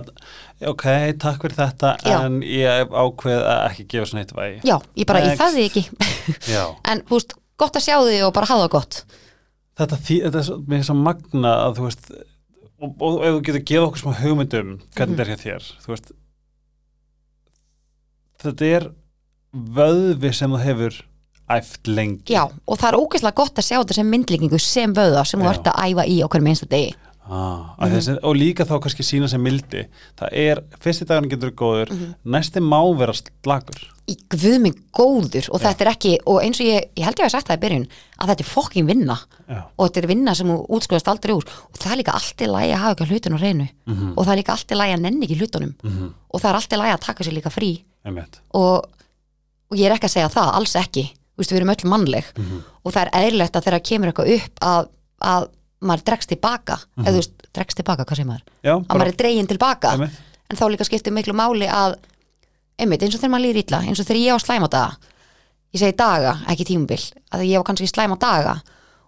ok, 0.74 0.86
takk 1.24 1.46
fyrir 1.46 1.58
þetta 1.62 1.94
Já. 2.04 2.18
en 2.26 2.40
ég 2.48 2.94
ákveð 2.94 3.42
að 3.54 3.64
ekki 3.70 3.86
gefa 3.94 4.10
svona 4.12 4.26
eitt 4.26 4.36
vægi 4.38 4.60
já, 4.70 4.76
ég 5.00 5.10
bara, 5.10 5.24
ég 5.24 5.34
Next. 5.34 5.42
það 5.44 5.62
ekki 5.64 5.84
Já. 6.52 6.64
en, 6.94 7.04
þú 7.10 7.20
veist, 7.20 7.36
gott 7.64 7.80
að 7.80 7.86
sjá 7.88 7.96
þig 8.08 8.26
og 8.28 8.34
bara 8.38 8.50
hafa 8.52 8.66
það 8.68 8.74
gott 8.78 9.00
þetta, 9.80 9.98
þý, 10.08 10.20
þetta 10.28 10.44
er 10.44 10.64
mér 10.74 10.84
svo 10.90 10.98
magna 11.00 11.54
að 11.68 11.80
þú 11.80 11.88
veist 11.90 12.12
og, 12.84 12.92
og 13.00 13.22
ef 13.24 13.38
þú 13.38 13.42
getur 13.48 13.66
gefið 13.72 13.88
okkur 13.88 14.04
smá 14.04 14.14
hugmyndum 14.22 14.74
hvernig 14.98 15.14
Mhm. 15.14 15.18
þetta 15.18 15.24
er 15.24 15.34
hjá 15.34 15.44
þér 15.48 15.72
þú 15.86 15.94
veist 15.96 16.12
þetta 18.44 18.70
er 18.78 18.88
vöðvi 19.54 20.32
sem 20.36 20.52
þú 20.54 20.62
hefur 20.64 20.98
æft 21.54 21.88
lengi 21.92 22.34
já, 22.34 22.44
og 22.48 22.80
það 22.80 22.90
er 22.90 22.98
ógeðslega 23.00 23.38
gott 23.38 23.60
að 23.60 23.68
sjá 23.68 23.78
þetta 23.82 23.98
sem 24.00 24.10
myndlíkingu 24.10 24.60
sem 24.64 24.94
vöða 24.96 25.26
sem 25.28 25.42
þú 25.44 25.48
Já. 25.50 25.52
ert 25.58 25.70
að 25.72 25.82
æfa 25.92 26.06
í 26.10 26.16
okkur 26.26 26.48
einsta 26.50 26.70
degi 26.72 26.94
ah, 27.30 27.76
Mhm. 27.80 27.88
mm 27.90 27.94
þessi, 27.96 28.18
og 28.24 28.36
líka 28.36 28.66
þá 28.66 28.80
kannski 28.82 29.04
sína 29.04 29.28
sem 29.30 29.42
mildi. 29.42 29.86
Það 30.20 30.30
er, 30.34 30.64
fyrsti 30.80 31.06
daginn 31.06 31.30
getur 31.30 31.52
góður 31.52 31.92
Mhm. 31.92 32.16
næsti 32.26 32.60
má 32.60 32.80
vera 32.98 33.14
slagur 33.14 33.90
í 34.08 34.18
guð 34.30 34.60
mig 34.60 34.74
góður. 34.92 35.48
Og 35.54 35.62
þetta 35.62 35.82
er 35.86 35.92
ekki, 35.94 36.18
og 36.28 36.42
eins 36.44 36.60
og 36.60 36.66
ég, 36.68 36.90
ég 36.98 37.04
held 37.06 37.16
ég 37.16 37.26
að 37.26 37.32
sagt 37.32 37.48
það 37.48 37.58
í 37.58 37.62
byrjun 37.64 37.88
að 38.20 38.28
þetta 38.28 38.40
er 38.44 38.50
fokkin 38.52 38.86
vinna. 38.86 39.18
Já, 39.50 39.64
og 39.80 39.88
þetta 39.90 39.98
er 40.04 40.08
vinna 40.08 40.36
sem 40.36 40.48
þú 40.48 40.68
útskóðast 40.68 41.08
aldrei 41.08 41.34
úr. 41.36 41.46
Og 41.48 41.78
það 41.80 41.92
er 41.94 41.98
líka 42.04 42.14
allt 42.14 42.38
í 42.44 42.48
lagi 42.52 42.74
að 42.74 42.82
hafa 42.84 42.96
ekki 42.96 43.08
hlutin 43.14 43.34
á 43.34 43.40
reynu 43.40 43.70
Mhm. 43.88 44.14
og 44.18 44.26
það 44.26 44.32
er 44.34 44.38
líka 44.44 44.52
allt 44.52 44.68
í 44.72 44.76
lagi 44.76 44.94
að 44.94 45.00
nenni 45.02 45.26
ekki 45.28 45.40
hlutunum. 45.40 45.74
Mm 45.84 46.14
og 46.34 46.42
það 46.42 46.50
er 46.50 46.56
allt 46.56 46.74
í 46.74 46.78
lagi 46.78 46.94
að 46.94 47.00
taka 47.00 47.24
sér 47.24 47.34
líka 47.34 47.50
frí. 47.54 47.84
Og, 48.54 48.86
og 49.72 49.78
ég 49.78 49.86
er 49.86 49.96
ekki 49.96 50.08
að 50.10 50.16
segja 50.18 50.30
það, 50.30 50.54
alls 50.54 50.74
ekki. 50.76 51.10
Veist, 51.38 51.52
við 51.52 51.58
erum 51.62 51.70
öll 51.70 51.90
mannleg. 51.90 52.24
Mhm. 52.38 52.64
og 52.86 52.92
það 52.94 53.02
er 53.08 53.12
eðlilegt 53.14 53.56
að 53.56 53.64
þegar 53.64 53.84
kemur 53.88 54.12
eitthvað 54.12 54.36
upp 54.36 54.60
að, 54.62 54.88
að 55.22 55.48
maður 55.84 56.04
dregst 56.10 56.30
tilbaka 56.34 56.78
eða 56.98 57.12
þú 57.14 57.20
veist, 57.22 57.34
dregst 57.54 57.78
tilbaka, 57.80 58.06
hvað 58.08 58.20
segir 58.22 58.30
maður? 58.32 58.44
Já, 58.64 58.74
að 58.80 58.98
maður 58.98 59.12
er 59.14 59.18
dregin 59.22 59.48
tilbaka. 59.52 59.92
Einmitt. 59.98 60.20
En 60.50 60.58
þá 60.60 60.66
líka 60.74 60.86
skiptir 60.88 61.14
miklu 61.16 61.34
máli 61.38 61.68
að 61.68 61.96
einmitt, 62.80 63.04
eins 63.06 63.16
og 63.16 63.22
þegar 63.22 63.34
maður 63.36 63.46
líður 63.48 63.62
illa 63.64 63.80
eins 63.88 64.00
og 64.02 64.08
þegar 64.08 64.22
ég 64.24 64.34
á 64.34 64.40
slæma 64.44 64.70
daga 64.70 64.94
ég 65.74 65.82
segi 65.82 65.96
daga, 65.98 66.34
ekki 66.54 66.66
tímubil 66.70 67.02
að 67.34 67.44
ég 67.50 67.58
á 67.62 67.66
kannski 67.66 67.88
slæma 67.90 68.18
daga 68.22 68.56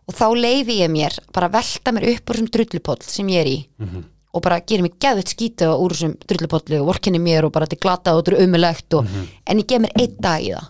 og 0.05 0.13
þá 0.17 0.25
leifi 0.37 0.79
ég 0.81 0.89
mér 0.93 1.13
bara 1.33 1.49
velta 1.53 1.91
mér 1.93 2.07
upp 2.15 2.29
úr 2.29 2.37
þessum 2.39 2.51
drullupoll 2.53 3.01
sem 3.05 3.27
ég 3.33 3.41
er 3.41 3.49
í 3.49 3.57
Mhm. 3.79 4.03
og 4.35 4.41
bara 4.43 4.59
gerir 4.61 4.81
mig 4.83 4.97
geðvitt 4.99 5.31
skýta 5.33 5.69
úr 5.79 5.93
þessum 5.93 6.15
drullupolli 6.27 6.79
og 6.81 6.87
vorkinni 6.89 7.19
mér 7.21 7.45
og 7.45 7.51
bara 7.55 7.65
þetta 7.65 7.79
glata 7.81 8.13
og 8.15 8.23
þetta 8.25 8.35
er 8.35 8.47
umulegt 8.47 8.93
og, 8.97 9.05
en 9.47 9.57
ég 9.61 9.65
gef 9.67 9.81
mér 9.81 9.93
einn 10.01 10.15
dag 10.19 10.41
í 10.41 10.51
það 10.53 10.67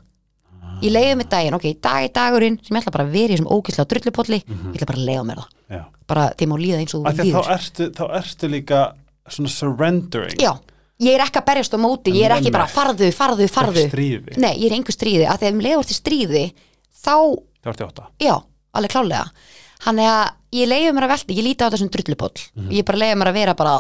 ég 0.84 0.92
leiði 0.92 1.16
mér 1.20 1.28
daginn, 1.32 1.56
ok, 1.58 1.66
dag 1.82 2.06
í 2.06 2.12
dagurinn 2.16 2.58
sem 2.64 2.76
ég 2.76 2.84
ætla 2.84 2.94
bara 2.96 3.06
að 3.08 3.16
vera 3.16 3.34
í 3.34 3.36
þessum 3.38 3.52
ógæslega 3.56 3.90
drullupolli. 3.94 4.40
Ég 4.46 4.76
ætla 4.76 4.88
bara 4.92 5.00
að 5.00 5.10
leiða 5.10 5.26
mér 5.30 5.42
það. 5.42 5.50
Já. 5.76 5.82
bara 6.06 6.24
þeim 6.38 6.54
á 6.54 6.58
líða 6.62 6.80
eins 6.84 6.94
og 6.94 7.02
þú 7.02 7.12
líður. 7.26 7.36
þá 7.36 7.54
ertu, 7.56 7.86
þá 7.98 8.04
ertu 8.20 8.50
líka 8.52 8.80
svona 9.34 9.50
surrendering. 9.50 10.38
Já, 10.42 10.52
ég 11.02 11.16
er 11.18 11.24
ekki 11.26 11.42
að 11.42 11.48
berjast 11.50 11.74
á 11.74 11.80
móti, 11.82 12.14
ég 12.14 12.28
er 12.28 12.36
ekki 12.38 12.52
bara 12.54 12.68
farðu, 12.70 13.10
farðu, 13.16 13.48
farðu. 13.50 13.86
Nei, 14.38 14.54
ég 14.62 14.68
er 14.70 14.76
einhver 14.78 14.94
stríði, 14.94 15.26
að 15.26 15.42
þegar 15.42 15.56
um 15.56 15.64
leiður 15.66 15.90
til 15.90 15.98
stríði 15.98 16.44
þá, 16.94 17.16
það 17.66 17.72
ertu 17.74 17.88
átta. 17.88 18.06
Já, 18.22 18.36
alveg 18.78 18.94
klálega 18.94 19.26
Hann 19.86 20.00
er 20.00 20.12
að 20.12 20.30
ég 20.56 20.70
leiði 20.70 20.94
mér 20.96 21.08
að 21.08 21.12
velta, 21.16 21.34
ég 21.36 21.46
líti 21.46 21.62
á 21.62 21.68
þetta 21.68 21.82
sem 21.82 21.90
drullupoll 21.94 22.46
Ég 22.72 22.86
bara 22.88 23.02
leiði 23.02 23.18
mér 23.20 23.32
að 23.32 23.40
vera 23.40 23.56
bara 23.58 23.74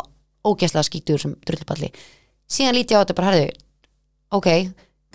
ógæslega 0.46 0.84
skítur 0.86 1.22
sem 1.22 1.36
drullupolli. 1.46 1.91
Síðan 2.52 2.76
líti 2.78 2.93
ég 2.93 3.00
á 3.00 3.04
þetta 3.06 3.16
bara, 3.18 3.32
herðu 3.32 3.54
Ok, 4.36 4.50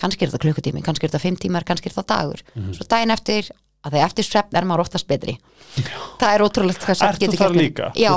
kannski 0.00 0.24
er 0.26 0.32
þetta 0.32 0.42
klukkutími, 0.44 0.82
kannski 0.86 1.06
er 1.06 1.12
þetta 1.12 1.22
fimm 1.22 1.36
tímar, 1.40 1.66
kannski 1.68 1.90
er 1.90 1.96
þetta 1.96 2.16
dagur. 2.16 2.42
Svo 2.76 2.86
daginn 2.90 3.14
eftir, 3.14 3.50
að 3.84 3.96
þegar 3.96 4.10
eftir 4.10 4.28
svefn 4.28 4.58
er 4.60 4.68
maður 4.68 4.84
oftast 4.86 5.08
betri. 5.10 5.36
Það 6.20 6.34
er 6.34 6.44
ótrúlegt 6.44 6.84
hvað 6.84 6.98
svefn 7.00 7.20
getur 7.24 7.42
þar 7.44 7.56
líka? 7.56 7.90
Já, 7.96 8.10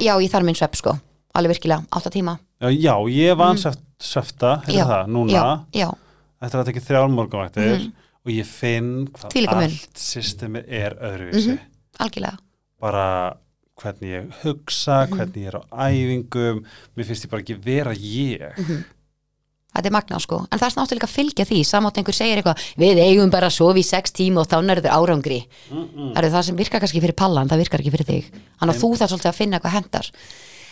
já, 0.00 0.14
ég 0.20 0.30
þarf 0.32 0.46
minn 0.48 0.58
svefn 0.58 0.80
sko. 0.80 0.96
Alveg 1.36 1.54
virkilega, 1.56 1.86
átta 1.94 2.10
tíma. 2.10 2.38
Já, 2.60 2.68
já, 2.74 2.94
ég 3.14 3.36
var 3.38 3.54
mm. 3.54 3.82
svefta 4.02 4.56
Já, 4.66 4.72
hefur 4.72 4.88
það, 4.90 5.12
núna. 5.14 5.32
Já, 5.32 5.44
já, 5.84 5.90
eftir 6.40 6.58
að 6.58 6.64
þetta 6.64 6.72
ekki 6.74 6.86
þrjár 6.88 7.12
morgunvaktir 7.14 7.84
og 8.20 8.32
ég 8.34 8.48
finn 8.48 8.90
hvað 9.14 9.52
allt 9.54 10.00
systemi 10.00 10.62
er 10.66 10.96
öðruvísi. 10.98 11.54
Algjörlega. 12.00 12.40
Bara 12.80 13.06
hvernig 13.80 14.10
ég 14.12 14.32
hugsa 14.42 15.06
Mhm. 15.06 15.14
hvernig 15.16 15.44
ég 15.44 15.48
er 15.48 15.56
á 15.56 15.62
æfingum. 15.88 16.64
Mér 16.96 17.06
finnst 17.08 17.24
ég 17.24 17.30
bara 17.30 17.42
ekki 17.42 17.56
vera 17.64 17.94
ég. 17.94 18.58
Mhm. 18.58 18.84
Þetta 19.70 19.88
er 19.88 19.94
magnað 19.94 20.22
sko, 20.24 20.38
en 20.46 20.60
það 20.60 20.66
er 20.68 20.76
náttúrulega 20.78 21.08
að 21.08 21.14
fylgja 21.14 21.46
því. 21.48 21.60
Samátt 21.68 22.00
einhver 22.00 22.16
segir 22.16 22.40
eitthvað, 22.40 22.62
við 22.80 23.00
eigum 23.04 23.32
bara 23.32 23.50
að 23.50 23.56
sofa 23.56 23.80
í 23.80 23.86
sex 23.86 24.14
tíma 24.16 24.42
og 24.42 24.50
þá 24.50 24.58
nærður 24.66 24.94
árangri. 24.96 25.40
Það 25.70 26.22
er 26.22 26.30
það 26.34 26.46
sem 26.48 26.60
virkar 26.60 26.84
kannski 26.84 27.02
fyrir 27.04 27.18
pallan, 27.18 27.50
það 27.50 27.62
virkar 27.64 27.84
ekki 27.84 27.94
fyrir 27.94 28.08
þig. 28.10 28.30
Þannig 28.60 28.74
að 28.74 28.80
þú 28.82 28.90
þarf 29.00 29.12
svolítið 29.14 29.32
að 29.32 29.40
finna 29.40 29.58
eitthvað 29.58 29.76
hendar. 29.78 30.06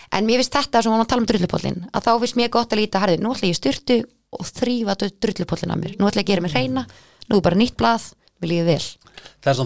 En 0.09 0.29
mér 0.29 0.41
finnst 0.41 0.57
þetta 0.57 0.83
sem 0.83 0.95
hann 0.95 1.05
að 1.05 1.11
tala 1.13 1.23
um 1.23 1.29
drullupollin 1.29 1.83
að 1.93 2.07
þá 2.07 2.13
finnst 2.23 2.39
mér 2.41 2.55
gott 2.55 2.73
að 2.73 2.81
líta, 2.81 3.03
herði, 3.03 3.19
nú 3.21 3.35
ætla 3.35 3.51
ég 3.51 3.59
styrtu 3.59 3.99
og 4.33 4.49
þrýfa 4.49 4.95
drullupollin 5.05 5.75
að 5.75 5.83
mér. 5.83 5.93
Nú 5.99 6.09
ætla 6.09 6.23
ég 6.23 6.27
að 6.27 6.31
gera 6.33 6.45
mér 6.47 6.55
hreina, 6.57 6.87
nú 7.29 7.43
bara 7.45 7.61
nýtt 7.61 7.77
blað 7.77 8.09
við 8.41 8.55
líðið 8.55 8.71
vel, 8.73 8.85
þess 9.45 9.61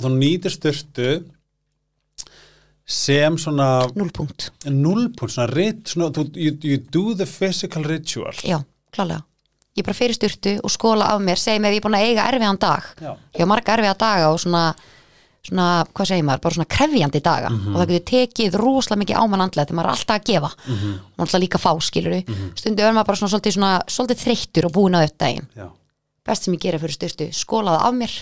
sem 2.92 3.38
svona 3.38 3.86
núlpunkt 3.96 4.50
nullpunkt, 4.66 5.32
svona 5.32 5.48
rit 5.52 5.88
svona, 5.88 6.10
you, 6.34 6.56
you 6.62 6.78
do 6.92 7.14
the 7.14 7.26
physical 7.26 7.84
ritual. 7.86 8.34
Já, 8.42 8.58
klálega. 8.95 9.24
Ég 9.72 9.86
bara 9.86 9.97
fyrir 9.97 10.16
styrtu 10.16 10.59
og 10.61 10.72
skóla 10.72 11.12
af 11.14 11.22
mér 11.24 11.38
mér 11.40 11.70
ef 11.70 11.72
ég 11.72 11.78
er 11.78 11.84
búin 11.86 11.97
að 11.97 12.09
eiga 12.09 12.26
erfiðan 12.28 12.59
dag. 12.61 12.88
Já. 13.01 13.12
ég 13.34 13.40
har 13.40 13.49
marga 13.49 13.76
erfiða 13.76 13.95
daga 13.99 14.32
og 14.32 14.40
svona 14.40 14.64
svona, 15.43 15.68
hvað 15.90 16.11
segir 16.12 16.26
maður, 16.26 16.43
bara 16.45 16.57
svona 16.57 16.70
krefjandi 16.70 17.20
daga. 17.24 17.51
Og 17.51 17.78
það 17.80 17.93
getur 17.93 18.05
tekið 18.12 18.59
rosalega 18.61 19.03
mikið 19.03 19.22
ámann 19.22 19.45
andlega 19.45 19.66
þegar 19.66 19.78
maður 19.78 19.88
er 19.88 19.95
alltaf 19.97 20.18
að 20.18 20.26
gefa. 20.28 20.51
Og 21.16 21.24
alltaf 21.24 21.43
líka 21.43 21.59
fá, 21.62 21.70
skilur 21.82 22.14
við 22.14 22.34
stundu 22.61 22.84
er 22.84 22.95
maður 22.95 23.09
bara 23.11 23.20
svona 23.20 23.32
svolítið, 23.32 23.57
svona, 23.57 23.72
svolítið 23.90 24.22
þreyttur 24.22 24.68
og 24.68 24.74
búin 24.76 24.99
að 24.99 25.09
Já. 25.57 25.66
best 26.22 26.47
sem 26.47 26.55
ég 26.55 26.62
gera 26.62 26.78
fyrir 26.78 26.95
styrtu, 26.95 27.28
skóla 27.34 27.74
það 27.74 27.86
af 27.88 27.99
mér 27.99 28.14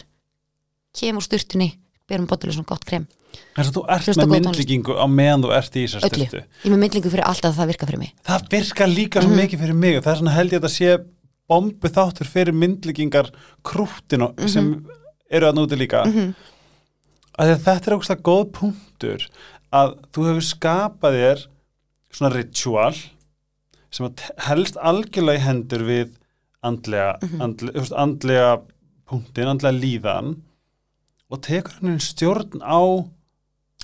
kem 0.97 1.21
úr 1.21 1.27
styrtunni 1.27 1.71
berum 2.11 2.27
botilega 2.31 2.57
svona 2.59 2.71
gott 2.73 2.85
krem, 2.91 3.07
þess 3.57 3.71
að 3.71 3.77
þú 3.79 3.83
ert 3.95 4.07
Hlusta 4.09 4.21
með 4.23 4.27
góð 4.27 4.35
tónlist. 4.35 4.51
myndlíkingu 4.51 4.97
á 4.99 5.07
meðan 5.11 5.45
þú 5.47 5.53
ert 5.57 5.77
í 5.77 5.85
þessar 5.87 6.07
öllu. 6.09 6.27
styrtu 6.27 6.41
ég 6.41 6.67
er 6.67 6.75
með 6.75 6.83
myndlingu 6.85 7.11
fyrir 7.15 7.27
alltaf 7.31 7.51
að 7.53 7.59
það 7.61 7.71
virka 7.73 7.87
fyrir 7.91 8.03
mig. 8.05 8.13
Það 8.31 8.49
virkar 8.55 8.89
líka 8.95 9.23
svo 9.25 9.31
mikið 9.41 9.61
fyrir 9.65 9.79
mig 9.85 9.97
og 9.99 10.05
það 10.05 10.13
er 10.15 10.21
svona 10.23 10.35
held 10.37 10.51
ég 10.53 10.59
að 10.59 10.65
þetta 10.65 10.75
sé 10.77 10.99
bombu 11.51 11.89
þáttur 11.91 12.27
fyrir 12.31 12.55
myndlíkingar 12.55 13.31
krúttin 13.67 14.23
og- 14.29 14.49
sem 14.51 14.69
eru 15.31 15.47
að 15.47 15.57
núti 15.59 15.79
líka. 15.79 16.05
Mm 16.07 16.13
-hmm. 16.13 16.35
að 17.39 17.57
þetta 17.65 17.87
er 17.87 17.97
ógustlega 17.97 18.23
góð 18.23 18.45
punktur 18.53 19.29
að 19.73 19.95
þú 20.13 20.27
hefur 20.29 20.45
skapað 20.45 21.15
þér 21.21 21.47
svona 22.13 22.35
ritual 22.35 22.95
sem 23.91 24.07
að 24.07 24.15
te- 24.17 24.35
helst 24.49 24.77
algjörlega 24.77 25.39
í 25.39 25.45
hendur 25.47 25.83
við 25.87 26.09
andlega, 26.63 27.19
andlega, 27.41 27.73
þú 27.73 27.81
veist, 27.81 27.93
andlega 27.97 28.61
punktin, 29.09 29.47
andlega 29.49 29.79
líðan 29.81 30.37
og 31.31 31.41
tekur 31.47 31.77
hann 31.81 31.99
stjórn 32.03 32.63
á 32.65 32.81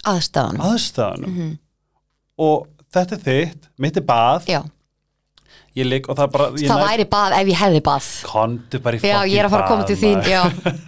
aðstæðan 0.07 0.61
aðstæðanum 0.63 1.53
og 2.47 2.67
þetta 2.93 3.17
er 3.17 3.23
þitt, 3.27 3.69
mitt 3.83 3.97
er 4.01 4.05
bað. 4.07 4.47
Já, 4.51 4.61
ég 5.77 5.89
ligg 5.89 6.07
og 6.13 6.17
það 6.19 6.31
bara 6.35 6.47
það 6.53 6.81
næ- 6.81 6.87
væri 6.91 7.07
bað 7.15 7.35
ef 7.41 7.51
ég 7.53 7.61
hefði 7.63 7.83
bað. 7.89 8.09
Kondu 8.29 8.81
bara 8.85 8.97
í 8.97 9.01
Já, 9.03 9.19
ég 9.25 9.39
er 9.41 9.49
að 9.49 9.55
fara 9.57 9.65
að 9.67 9.73
koma 9.73 9.89
til 9.89 9.99
þín 10.01 10.23
Já, 10.29 10.43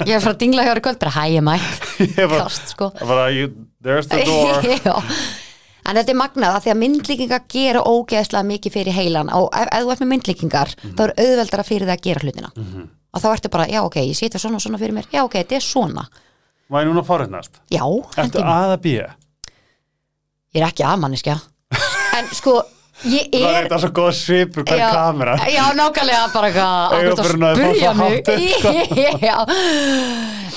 ég 0.04 0.12
er 0.12 0.18
að 0.18 0.24
fara 0.26 0.34
að 0.36 0.40
dingla 0.44 0.64
hjá 0.66 0.70
þér 0.72 0.80
í 0.82 0.84
kvöld 0.86 1.00
bara 1.02 1.14
hæ, 1.16 1.24
ég 1.34 1.44
mætt. 1.48 1.82
Klást, 2.36 2.72
sko. 2.74 2.90
bara 3.10 3.28
you, 3.34 3.50
There's 3.82 4.08
the 4.10 4.24
door. 4.24 5.02
En 5.88 5.96
þetta 5.96 6.12
er 6.12 6.16
magnað 6.20 6.52
að 6.52 6.64
því 6.66 6.70
að 6.74 6.78
myndlíkingar 6.82 7.44
gera 7.48 7.80
ógeðslega 7.88 8.44
mikið 8.44 8.72
fyrir 8.74 8.92
heilan. 8.92 9.30
Og 9.32 9.46
ef, 9.56 9.68
ef 9.72 9.84
þú 9.86 9.92
ert 9.94 10.00
með 10.02 10.10
myndlíkingar 10.10 10.72
þá 10.84 11.00
er 11.06 11.12
auðveldara 11.22 11.64
fyrir 11.64 11.88
það 11.88 11.94
að 11.94 12.02
gera 12.04 12.20
hlutina. 12.26 12.50
Og 13.08 13.22
þá 13.22 13.28
ertu 13.30 13.48
bara, 13.54 13.64
já 13.72 13.78
ok, 13.86 13.96
ég 14.04 14.18
setja 14.18 14.36
svona 14.42 14.58
og 14.58 14.64
svona 14.66 14.76
fyrir 14.82 14.92
mér. 14.98 15.06
Já 15.14 15.22
ok, 15.24 15.38
þetta 15.38 15.56
er 15.56 15.64
svona 15.64 16.04
Ég 16.68 16.84
núna 16.88 17.00
að 17.00 17.06
forutnast? 17.08 17.60
Já, 17.72 17.84
Ertu 18.20 18.42
að 18.44 18.72
að 18.74 18.80
býja? 18.84 19.06
ég 20.54 20.62
er 20.62 20.66
ekki 20.68 20.84
aðmanniskja 20.88 21.36
En 22.18 22.28
sko, 22.34 22.54
ég 23.08 23.28
Það 23.32 23.46
er 23.46 23.56
er 23.58 23.66
þetta 23.68 23.78
svo 23.84 23.90
góð 23.98 24.10
svipur 24.18 24.64
hver 24.68 24.80
já, 24.82 24.88
kamera. 24.92 25.36
Já, 25.48 25.64
nákvæmlega 25.78 26.22
bara 26.34 26.48
eitthvað 26.50 26.74
akkurat 26.84 27.00
að 27.00 27.08
Augabrúnin 27.08 27.46
hafði 27.48 27.62
spurja 27.62 27.92
fór 27.94 28.10
svo 28.58 28.72
mig 28.72 28.84
upp, 28.98 29.20
Já. 29.28 29.36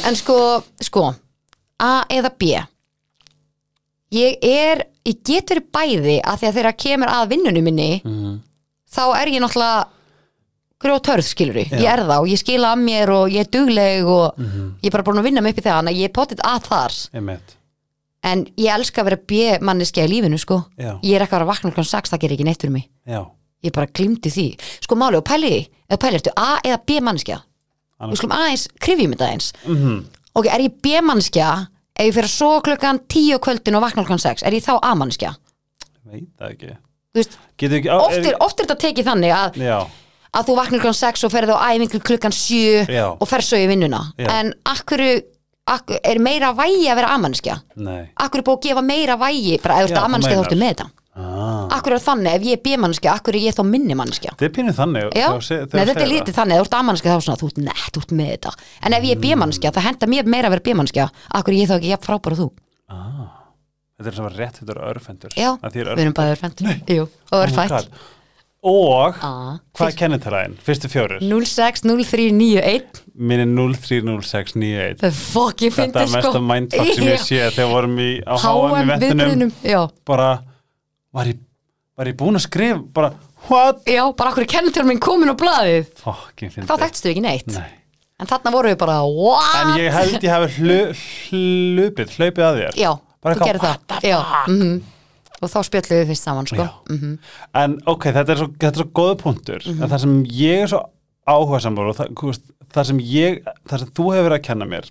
En 0.10 0.16
sko, 0.20 0.38
sko 0.90 1.06
A 1.82 1.92
eða 2.14 2.32
B? 2.38 2.52
Ég 4.12 4.38
er, 4.44 4.84
ég 5.08 5.22
get 5.26 5.48
verið 5.54 5.68
bæði 5.74 6.18
að 6.28 6.42
því 6.42 6.48
að 6.50 6.58
þegar 6.60 6.76
kemur 6.84 7.12
að 7.16 7.30
vinnunum 7.32 7.64
minni 7.70 7.92
Mhm. 8.04 8.34
þá 8.92 9.04
er 9.22 9.32
ég 9.32 9.40
náttúrulega 9.44 9.86
grjótörð 10.82 11.24
skilur 11.28 11.56
ég, 11.62 11.70
ég 11.72 11.86
er 11.88 12.00
það 12.04 12.20
og 12.24 12.28
ég 12.32 12.40
skila 12.42 12.74
að 12.76 12.84
mér 12.84 13.10
og 13.16 13.30
ég 13.30 13.40
er 13.46 13.50
dugleg 13.54 14.06
og 14.06 14.38
Mhm. 14.38 14.76
ég 14.82 14.86
er 14.88 14.92
bara 14.92 15.04
búin 15.04 15.20
að 15.20 15.24
vinna 15.24 15.42
mig 15.42 15.54
upp 15.56 15.60
í 15.64 15.66
það 15.68 15.78
þannig 15.80 15.94
að 15.96 16.00
ég 16.02 16.06
er 16.10 16.16
potið 16.18 16.40
að 16.44 16.62
þar. 16.70 17.10
Einmitt. 17.14 17.56
en 18.24 18.46
ég 18.56 18.70
elska 18.70 19.02
að 19.02 19.06
vera 19.06 19.18
B-manneskja 19.28 20.04
í 20.06 20.10
lífinu 20.10 20.38
sko. 20.38 20.66
Já, 20.78 21.00
ég 21.02 21.16
er 21.16 21.22
ekki 21.26 21.34
að 21.34 21.40
vera 21.40 21.46
að 21.46 21.54
vakna 21.56 21.72
klokkan 21.72 21.86
6, 21.90 22.10
það 22.12 22.20
gerir 22.22 22.36
ekki 22.38 22.44
neitt 22.46 22.62
fyrir 22.62 22.72
mig. 22.72 22.90
Já. 23.08 23.26
Ég 23.64 23.72
bara 23.74 23.88
glimti 23.88 24.30
því. 24.30 24.60
Sko 24.82 24.96
máli 24.96 25.16
og 25.18 25.24
pæli, 25.26 25.68
ef 25.90 25.98
pæli 26.00 26.20
ertu 26.20 26.30
A 26.38 26.60
eða 26.64 26.78
Annars- 28.00 28.14
við 28.14 28.18
skulum 28.22 28.38
aðeins 28.38 28.68
krifjum 28.80 29.14
þetta 29.16 29.32
eins 29.32 29.54
Mhm. 29.66 30.06
ok, 30.36 30.46
er 30.48 30.60
ég 30.60 30.74
B-manneskja 30.82 31.68
ef 31.96 32.06
ég 32.06 32.14
fyrir 32.14 32.30
að 32.30 32.38
svo 32.38 32.62
klukkan 32.62 33.00
10 33.08 33.34
á 33.34 33.40
kvöldin 33.40 33.76
og 33.76 33.82
vakna 33.84 34.04
klokkan 34.06 34.20
6 34.20 34.44
er 34.44 34.52
ég 34.52 34.64
þá 34.64 34.80
Þú 37.14 37.18
veist, 37.18 37.38
ekki 37.72 37.90
á, 37.90 37.98
oft 38.00 38.18
er, 38.18 38.24
er 38.34 38.36
þetta 38.66 38.76
tekið 38.78 39.04
þannig 39.06 39.34
að, 39.34 39.56
Já, 39.58 39.88
að 40.38 40.48
þú 40.48 40.56
vaknar 40.62 40.80
klukkan 40.80 41.00
6 41.02 41.26
og 41.28 41.32
ferð 41.34 41.52
á 41.56 41.58
æfingu 41.74 42.00
klukkan 42.08 42.32
7 42.36 42.88
Já. 42.88 43.06
og 43.20 43.28
ferð 43.28 43.46
svo 43.50 43.58
í 43.60 43.68
vinnuna. 43.68 44.00
Já. 44.18 44.30
en 44.40 44.54
akkur, 44.66 45.04
akkur 45.68 46.00
er 46.04 46.20
meira 46.24 46.54
vægi 46.56 46.88
að 46.92 46.96
vera 47.02 47.12
A-manneskja 47.18 47.60
nei. 47.76 48.10
Akkur 48.16 48.40
er 48.40 48.48
búið 48.48 48.58
að 48.58 48.66
gefa 48.70 48.82
meira 48.88 49.18
vægi 49.20 49.60
bara 49.62 49.82
ef 49.84 49.90
þú 49.90 49.92
Já, 49.92 49.98
ert 49.98 50.02
þú 50.02 50.08
þá 50.08 50.18
meinar. 50.18 50.46
ertu 50.46 50.60
með 50.64 50.74
þetta? 50.76 50.90
Ah. 51.12 51.68
akkur 51.76 51.92
er 51.92 52.00
þannig, 52.00 52.36
ef 52.38 52.44
ég 52.48 52.54
er 52.56 52.62
B-manneskja 52.64 53.12
akkur 53.12 53.36
er 53.36 53.44
ég 53.44 53.56
þá 53.58 53.66
minni 53.68 53.96
manneskja? 54.00 54.32
Þetta 54.32 54.46
er 54.48 54.54
pínuð 54.56 54.78
þannig. 54.80 55.02
Já, 55.12 55.12
þegar 55.12 55.34
þú 55.36 55.44
seg- 55.44 55.66
þegar 55.66 55.76
Nei, 55.76 55.84
þú 55.84 55.90
þetta 55.92 56.00
er 56.00 56.08
segir 56.08 56.14
lítið 56.16 56.38
þannig, 56.38 56.54
ef 56.56 56.62
þú 56.62 56.66
ert 56.72 56.78
A-manneskja 56.80 57.12
þá 57.12 57.18
er 57.18 57.26
svona, 57.26 57.40
þú 57.42 57.50
ert 57.52 57.60
nett, 57.66 57.90
þú 57.92 58.00
ert 58.06 58.14
með 58.22 58.30
þetta. 58.32 58.52
En 58.88 58.94
ef 58.96 59.04
ég 59.04 59.12
er 59.12 59.22
B-manneskja, 59.26 59.72
það 59.76 59.86
henda 59.90 60.08
mér 60.08 60.30
meira 60.32 60.48
að 60.48 60.56
vera 60.56 60.66
B-manneskja. 60.70 61.10
Akkur 61.36 61.52
er 61.52 61.60
ég 61.60 61.68
þá 61.68 61.76
ekki 61.82 61.92
jafn 61.92 62.08
frábæra 62.08 62.40
þú? 62.40 62.48
Ah. 62.88 63.28
Þetta 64.00 64.08
er 64.08 64.24
að 64.32 64.40
rétt 64.40 64.56
þetta 64.62 64.72
er 64.72 64.80
örfendur 64.88 65.36
Já, 65.38 65.50
Að 65.62 65.72
því 65.76 65.82
er 65.84 65.90
við 65.92 66.02
erum 66.02 66.16
bæðið 66.18 66.32
örfend 66.34 66.62
Jú, 66.90 67.04
og 67.04 67.36
Oh 67.36 67.38
my 67.38 67.46
örfætt 67.46 67.70
God. 67.76 68.00
Og 68.62 69.16
Ah, 69.26 69.56
hvað 69.74 69.88
er 69.90 69.96
kennitalæðin? 69.98 70.52
Fyrstu 70.62 70.90
fjórir? 70.92 71.22
060391 71.26 73.00
Minn 73.18 73.42
er 73.42 73.50
030691 73.50 75.00
Það 75.02 75.08
er 75.10 75.16
fokk 75.18 75.64
ég 75.66 75.74
Þetta 75.74 75.82
fyndi 75.82 76.04
er 76.04 76.12
sko. 76.12 76.20
mesta 76.20 76.42
mindfuck 76.46 76.92
sem 76.94 77.08
ég 77.10 77.24
sé 77.26 77.40
þegar 77.56 77.72
vorum 77.74 77.98
í 77.98 78.10
á 78.22 78.36
HM 78.38 78.78
í 78.78 78.86
vettunum 78.92 79.54
bara 80.06 80.30
var 81.12 81.26
ég, 81.32 81.42
var 81.98 82.12
ég 82.12 82.18
búin 82.22 82.38
að 82.38 82.46
skrifa 82.46 82.78
bara 82.94 83.12
what? 83.50 83.82
Já, 83.90 84.04
bara 84.14 84.30
okkur 84.36 84.46
kennitur 84.54 84.86
minn 84.86 85.02
komin 85.02 85.34
á 85.34 85.36
blaðið? 85.42 85.90
Fucking 86.06 86.54
fyndi 86.54 86.70
Þá 86.70 86.78
þekkstu 86.86 87.10
ekki 87.16 87.26
neitt? 87.26 87.50
Nei. 87.58 87.72
En 88.22 88.30
þarna 88.30 88.54
voru 88.54 88.70
við 88.70 88.78
bara, 88.78 89.00
what? 89.10 89.58
en 89.58 89.74
ég 89.82 89.90
held 89.98 90.22
ég 90.22 90.58
hlu, 90.62 90.80
hlupið 90.94 92.12
hlaupið 92.20 92.46
að 92.46 92.60
þér. 92.62 92.78
Já, 92.78 92.92
Bara 93.22 93.38
þú 93.38 93.48
gerir 93.50 93.64
það. 93.66 94.06
Já, 94.06 94.20
mhm 94.46 94.82
Og 95.42 95.50
þá 95.50 95.60
spjöllum 95.66 96.00
við 96.02 96.10
fyrst 96.12 96.28
saman 96.28 96.48
sko. 96.50 96.62
Já. 96.62 96.70
Mhm. 96.94 97.14
en 97.64 97.78
ok, 97.90 98.04
þetta 98.14 98.36
er 98.36 98.42
svo, 98.44 98.48
þetta 98.54 98.72
er 98.76 98.84
svo 98.84 98.90
góða 99.02 99.18
punktur. 99.18 99.68
En 99.68 99.88
það 99.90 100.00
sem 100.06 100.18
ég 100.38 100.64
er 100.66 100.68
svo 100.72 100.82
áhuga 101.28 101.62
sambar 101.62 101.90
og 101.92 101.96
það, 101.98 102.42
það 102.74 102.90
sem 102.92 103.00
ég 103.00 103.42
það 103.70 103.80
sem 103.84 103.94
þú 103.98 104.06
hefur 104.14 104.28
verið 104.30 104.38
að 104.40 104.46
kenna 104.50 104.68
mér 104.70 104.90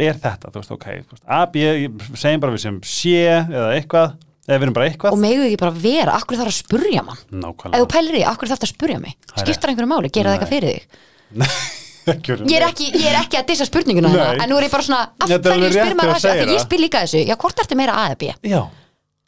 er 0.00 0.16
þetta, 0.16 0.50
þú 0.50 0.62
veist, 0.62 0.72
ok 0.74 0.86
þú 0.88 1.14
veist, 1.14 1.24
A, 1.28 1.40
B, 1.50 1.60
ég 1.60 2.04
segjum 2.16 2.42
bara 2.42 2.54
við 2.54 2.62
sem 2.64 2.78
sé 2.88 3.16
eða 3.26 3.66
eitthvað, 3.76 4.14
eða 4.48 4.56
við 4.56 4.66
erum 4.66 4.76
bara 4.78 4.86
eitthvað. 4.88 5.16
Og 5.16 5.20
megðu 5.20 5.48
ekki 5.48 5.58
bara 5.60 5.74
vera, 5.82 6.14
akkur 6.16 6.40
þarf 6.40 6.52
að 6.52 6.56
spurja 6.56 7.02
mann? 7.04 7.20
Þú 7.30 7.90
pælir 7.92 8.16
í, 8.20 8.24
akkur 8.30 8.50
þarf 8.50 8.62
það 8.62 8.68
að 8.68 8.72
spurja 8.72 9.02
mig? 9.02 9.18
Skiptar 9.34 9.72
einhverju 9.74 9.90
máli, 9.90 10.12
gera 10.14 10.32
það 10.32 10.38
eitthvað 10.38 10.54
fyrir 10.54 10.72
þig? 10.78 11.04
Ég 12.10 12.56
er 12.56 12.64
ekki, 12.64 12.86
ég 12.96 13.06
er 13.10 13.18
ekki 13.20 13.38
að 13.38 13.50
dissa 13.52 13.66
spurninguna 13.68 14.08
hérna 14.10 14.42
En 14.42 14.48
nú 14.50 14.56
er 14.58 14.64
ég 14.66 14.72
bara 14.72 14.82
svona, 14.82 15.02
af 15.20 15.30
er 15.30 15.42
hverju 15.44 15.68
spyr 15.74 15.96
maður 15.98 16.14
að 16.16 16.24
þessu 16.24 16.46
því 16.48 16.54
ég 16.56 16.62
spyr 16.64 16.80
líka 16.80 17.02
þessu, 17.04 17.20
já, 17.28 17.34
hvort 17.38 17.60
ertu 17.62 17.76
meira 17.78 17.94
A 17.94 18.06
eða 18.08 18.16
B? 18.18 18.30
Já, 18.50 18.60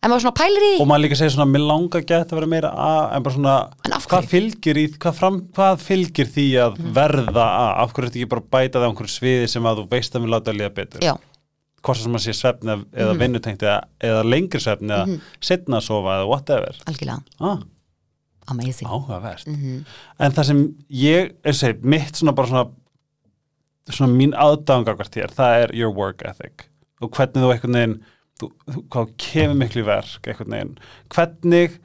En 0.03 0.11
maður 0.11 0.25
svona 0.25 0.35
pælir 0.41 0.65
í 0.67 0.71
og 0.83 0.89
maður 0.91 1.05
líka 1.05 1.17
segir 1.21 1.31
svona, 1.37 1.47
mér 1.53 1.63
langar 1.69 2.03
gett 2.09 2.33
að 2.33 2.39
vera 2.41 2.49
meira 2.51 2.71
A, 2.75 2.89
en 3.17 3.23
bara 3.23 3.35
svona, 3.37 3.57
En 3.87 3.93
af 3.95 4.07
hvað 4.11 4.25
hverju? 4.25 4.31
fylgir 4.33 4.81
í, 4.81 4.87
hvað, 4.99 5.15
fram, 5.21 5.37
hvað 5.55 5.77
fylgir 5.85 6.31
því 6.35 6.47
að 6.65 6.81
verða 6.97 7.45
A, 7.47 7.67
af 7.85 7.93
hverju 7.95 8.09
ertu 8.11 8.19
ekki 8.23 8.31
bara 8.33 8.43
að 8.43 8.49
bæta 8.57 8.81
það 8.81 8.87
á 8.87 8.89
einhverju 8.91 9.15
sviði 9.15 9.51
sem 9.53 9.69
að 9.71 9.79
þú 9.83 9.85
veist 9.93 10.17
að 10.19 10.25
mér 10.25 10.33
láta 10.35 10.51
að 10.51 10.59
líða 10.59 10.73
betur, 10.81 11.05
Já, 11.07 11.13
hvort 11.87 12.01
sem 12.03 12.19
að 12.19 12.25
sé 12.27 12.35
svefni 12.39 12.75
eða, 12.75 12.87
eða 13.05 13.15
vinnutengt 13.23 13.63
eða, 13.67 13.77
eða 14.11 14.25
lengri 14.27 14.61
svefni 14.63 14.97
eða 14.97 15.19
setna 15.53 15.79
að 15.79 15.87
sofa 15.87 16.17
eða 16.19 16.27
whatever. 16.33 16.81
Algjörlega, 16.91 17.23
ah, 17.53 17.63
amazing. 18.51 18.91
Áhugavert. 18.91 19.47
Mhm. 19.47 19.85
en 20.19 20.33
það 20.35 20.49
sem 20.51 20.65
ég, 20.91 21.33
ég 21.47 21.55
segi, 21.63 21.79
mitt 21.95 22.19
svona 22.19 22.35
bara 22.35 22.51
svona 22.51 22.67
svona 23.91 24.15
mín 24.15 24.35
aðdáðangakvart 24.39 25.15
hér, 25.19 25.31
það 25.35 25.61
er 25.63 25.73
your 25.75 25.91
work 25.95 26.23
ethic. 26.27 26.67
Og 27.03 27.11
hvernig 27.11 27.43
þú 27.43 27.49
einhvern 27.55 27.75
veginn 27.79 27.97
þú, 28.41 28.49
þú, 28.73 28.83
hvað 28.93 29.13
kemur 29.27 29.59
miklu 29.63 29.85
verk 29.87 30.29
einhvern 30.33 30.55
veginn, 30.57 30.75
hvernig 31.15 31.79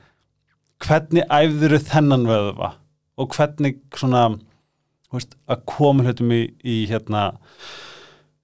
hvernig 0.85 1.25
æfðuru 1.33 1.79
þennan 1.89 2.27
vöðva? 2.29 2.73
Og 3.17 3.31
hvernig 3.33 3.79
svona 3.97 4.27
þú 5.07 5.15
veist, 5.17 5.31
að 5.49 5.63
koma 5.65 6.03
hlutum 6.05 6.33
í, 6.35 6.41
í 6.61 6.75
hérna 6.91 7.31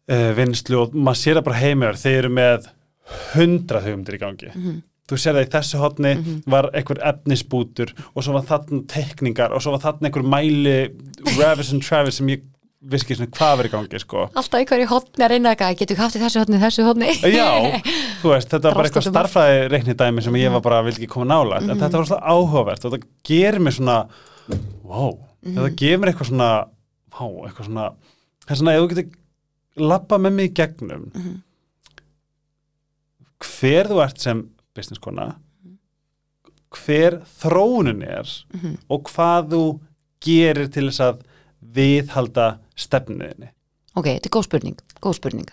uh, 0.09 0.31
vinslu 0.37 0.79
og 0.81 0.95
maður 0.95 1.19
sér 1.21 1.37
það 1.39 1.45
bara 1.49 1.61
heimur, 1.61 1.99
þeir 1.99 2.17
eru 2.23 2.31
með 2.33 2.71
hundra 3.33 3.81
hugmyndir 3.83 4.17
í 4.17 4.21
gangi. 4.21 4.51
Þú 5.11 5.17
sér 5.19 5.35
það 5.37 5.45
í 5.45 5.51
þessu 5.51 5.79
hotni 5.81 6.13
Mhm. 6.15 6.35
var 6.47 6.69
einhver 6.73 7.01
efnisbútur 7.03 7.91
og 8.15 8.23
svo 8.23 8.33
var 8.37 8.45
þarna 8.47 8.85
tekningar 8.87 9.51
og 9.53 9.61
svo 9.61 9.73
var 9.75 9.83
þarna 9.83 10.07
einhver 10.09 10.23
mæli 10.23 10.75
Ravis 11.37 11.73
and 11.75 11.83
Travis 11.83 12.15
sem 12.21 12.27
ég 12.31 12.45
vissi 12.84 13.05
ekki 13.07 13.17
svona 13.17 13.34
hvað 13.38 13.53
verið 13.61 13.73
gangi 13.73 13.99
sko. 14.01 14.25
Alltaf 14.34 14.59
einhverju 14.59 14.88
hotni 14.91 15.23
að 15.23 15.31
reyna 15.34 15.53
eitthvað, 15.53 15.75
getur 15.79 16.01
haft 16.01 16.17
í 16.17 16.21
þessu 16.23 16.41
hotni, 16.41 16.59
þessu 16.61 16.86
hotni 16.88 17.11
Já, 17.31 17.47
þú 18.21 18.34
veist, 18.34 18.49
þetta 18.51 18.67
var 18.67 18.77
bara 18.79 18.89
eitthvað 18.89 19.07
starfræði 19.07 19.61
reiknidæmi 19.71 20.25
sem 20.25 20.38
ég 20.41 20.55
var 20.57 20.63
bara, 20.65 20.81
vildi 20.88 21.03
ekki 21.03 21.13
koma 21.13 21.29
nála 21.31 21.61
en 21.61 21.73
þetta 21.77 22.01
var 22.01 22.09
svona 22.09 22.34
áhugavert 22.36 22.88
og 22.88 22.95
þetta 22.95 23.11
gerir 23.29 23.63
mér 23.63 23.77
svona 23.77 23.97
wow, 24.84 25.15
þetta 25.45 25.71
gefur 25.79 26.03
mér 26.03 26.11
eitthvað 26.11 26.31
svona 26.34 26.51
wow, 27.19 27.38
eitthvað 27.47 27.69
svona 27.69 27.88
svona, 28.51 28.75
ef 28.75 28.84
þú 28.84 28.91
getur 28.91 29.88
labba 29.89 30.19
með 30.21 30.38
mig 30.38 30.51
í 30.51 30.55
gegnum 30.59 31.07
hver 33.43 33.89
þú 33.89 34.03
ert 34.03 34.21
sem 34.21 34.43
business 34.75 35.01
kona 35.03 35.34
hver 36.73 37.19
þróunin 37.39 38.03
er 38.05 38.29
og 38.91 39.09
hvað 39.11 39.53
þú 39.53 39.63
gerir 40.23 40.69
til 40.73 40.88
þess 40.89 41.03
að 41.05 41.23
viðhalda 41.73 42.47
stefniðinni 42.76 43.51
Ok, 43.93 44.09
þetta 44.09 44.30
er 44.30 44.34
góð 44.34 44.45
spurning, 44.47 44.84
góð 45.03 45.17
spurning. 45.19 45.49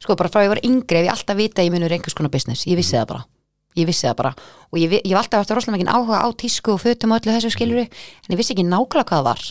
Sko, 0.00 0.16
bara 0.16 0.30
frá 0.32 0.44
ég 0.44 0.52
var 0.54 0.60
yngri 0.64 1.02
ef 1.02 1.06
ég 1.06 1.12
alltaf 1.12 1.36
vita 1.36 1.60
að 1.60 1.68
ég 1.68 1.74
munur 1.74 1.92
einhvers 1.92 2.16
konar 2.16 2.32
business, 2.32 2.64
ég 2.68 2.78
vissi 2.80 2.96
það 2.96 3.08
bara. 3.12 3.24
Ég 3.76 3.88
vissi 3.88 4.06
það 4.06 4.14
bara. 4.20 4.30
Og 4.70 4.78
ég, 4.80 4.94
ég 5.02 5.12
var 5.12 5.24
alltaf 5.24 5.44
eftir 5.44 5.58
rosalega 5.58 5.82
mikið 5.82 5.90
áhuga 5.92 6.20
á 6.24 6.28
tísku 6.40 6.72
og 6.74 6.80
fötum 6.80 7.12
og 7.12 7.20
öllu 7.20 7.34
þessu 7.34 7.50
skiluru 7.52 7.82
en 7.84 8.32
ég 8.32 8.40
vissi 8.40 8.54
ekki 8.54 8.64
nákvæmlega 8.64 9.08
hvað 9.10 9.20
það 9.20 9.26
var. 9.28 9.42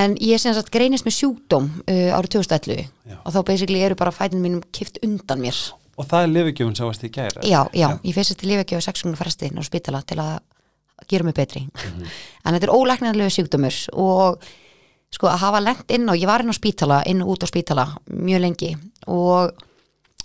En 0.00 0.14
ég 0.22 0.40
sem 0.40 0.54
sagt 0.56 0.70
greinist 0.72 1.04
með 1.04 1.16
sjúkdóm 1.18 1.68
uh, 1.82 2.16
árið 2.16 2.38
2011 2.38 2.86
Já. 2.86 3.16
og 3.18 3.34
þá 3.34 3.40
basically 3.50 3.82
eru 3.84 3.98
bara 3.98 4.14
fætin 4.14 4.40
mínum 4.40 4.62
kift 4.72 5.00
undan 5.04 5.42
mér. 5.42 5.58
Og 6.00 6.08
það 6.08 6.24
er 6.24 6.32
lifigjöfun 6.36 6.78
sem 6.78 6.88
varst 6.88 7.04
í 7.04 7.10
gæri 7.12 7.50
já, 7.50 7.60
já, 7.76 7.88
ég 8.06 8.16
fyrst 8.16 8.38
til 8.40 8.48
lífi 8.48 8.64
ekki 8.64 8.78
á 8.78 8.86
6 8.86 9.02
grunni 9.04 9.18
fresti 9.20 9.50
inn 9.50 9.60
á 9.60 9.64
spítala 9.66 10.00
til 10.06 10.20
að 10.22 10.38
gera 11.10 11.26
mig 11.26 11.36
betri. 11.36 11.66
En 12.46 12.54
þetta 12.54 12.70
er 12.70 12.72
ólæknarlegu 12.72 13.34
sjúkdómur 13.34 13.82
og 13.98 14.46
sko 15.14 15.26
að 15.30 15.40
hafa 15.42 15.60
lent 15.62 15.90
inn 15.90 16.06
á, 16.06 16.14
ég 16.14 16.26
var 16.30 16.44
inn 16.44 16.52
á 16.52 16.56
spítala 16.56 17.00
inn 17.10 17.22
og 17.24 17.32
út 17.34 17.42
á 17.44 17.48
spítala 17.50 17.84
mjög 18.10 18.40
lengi 18.44 18.70
og 19.10 19.50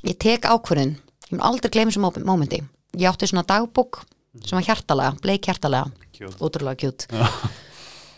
ég 0.06 0.18
tek 0.22 0.46
ákvörðin 0.46 0.96
ég 0.96 1.32
mun 1.34 1.42
aldrei 1.48 1.72
gleyma 1.74 1.90
þessum 1.92 2.06
mó- 2.06 2.26
mómenti. 2.26 2.62
Ég 2.96 3.10
átti 3.10 3.28
svona 3.28 3.44
dagbók 3.48 4.04
sem 4.46 4.56
var 4.60 4.64
hjartalega 4.68 5.16
bleik 5.24 5.46
hjartalega, 5.48 5.90
Cute. 6.14 6.38
ótrúlega 6.40 6.78
kjút 6.84 7.08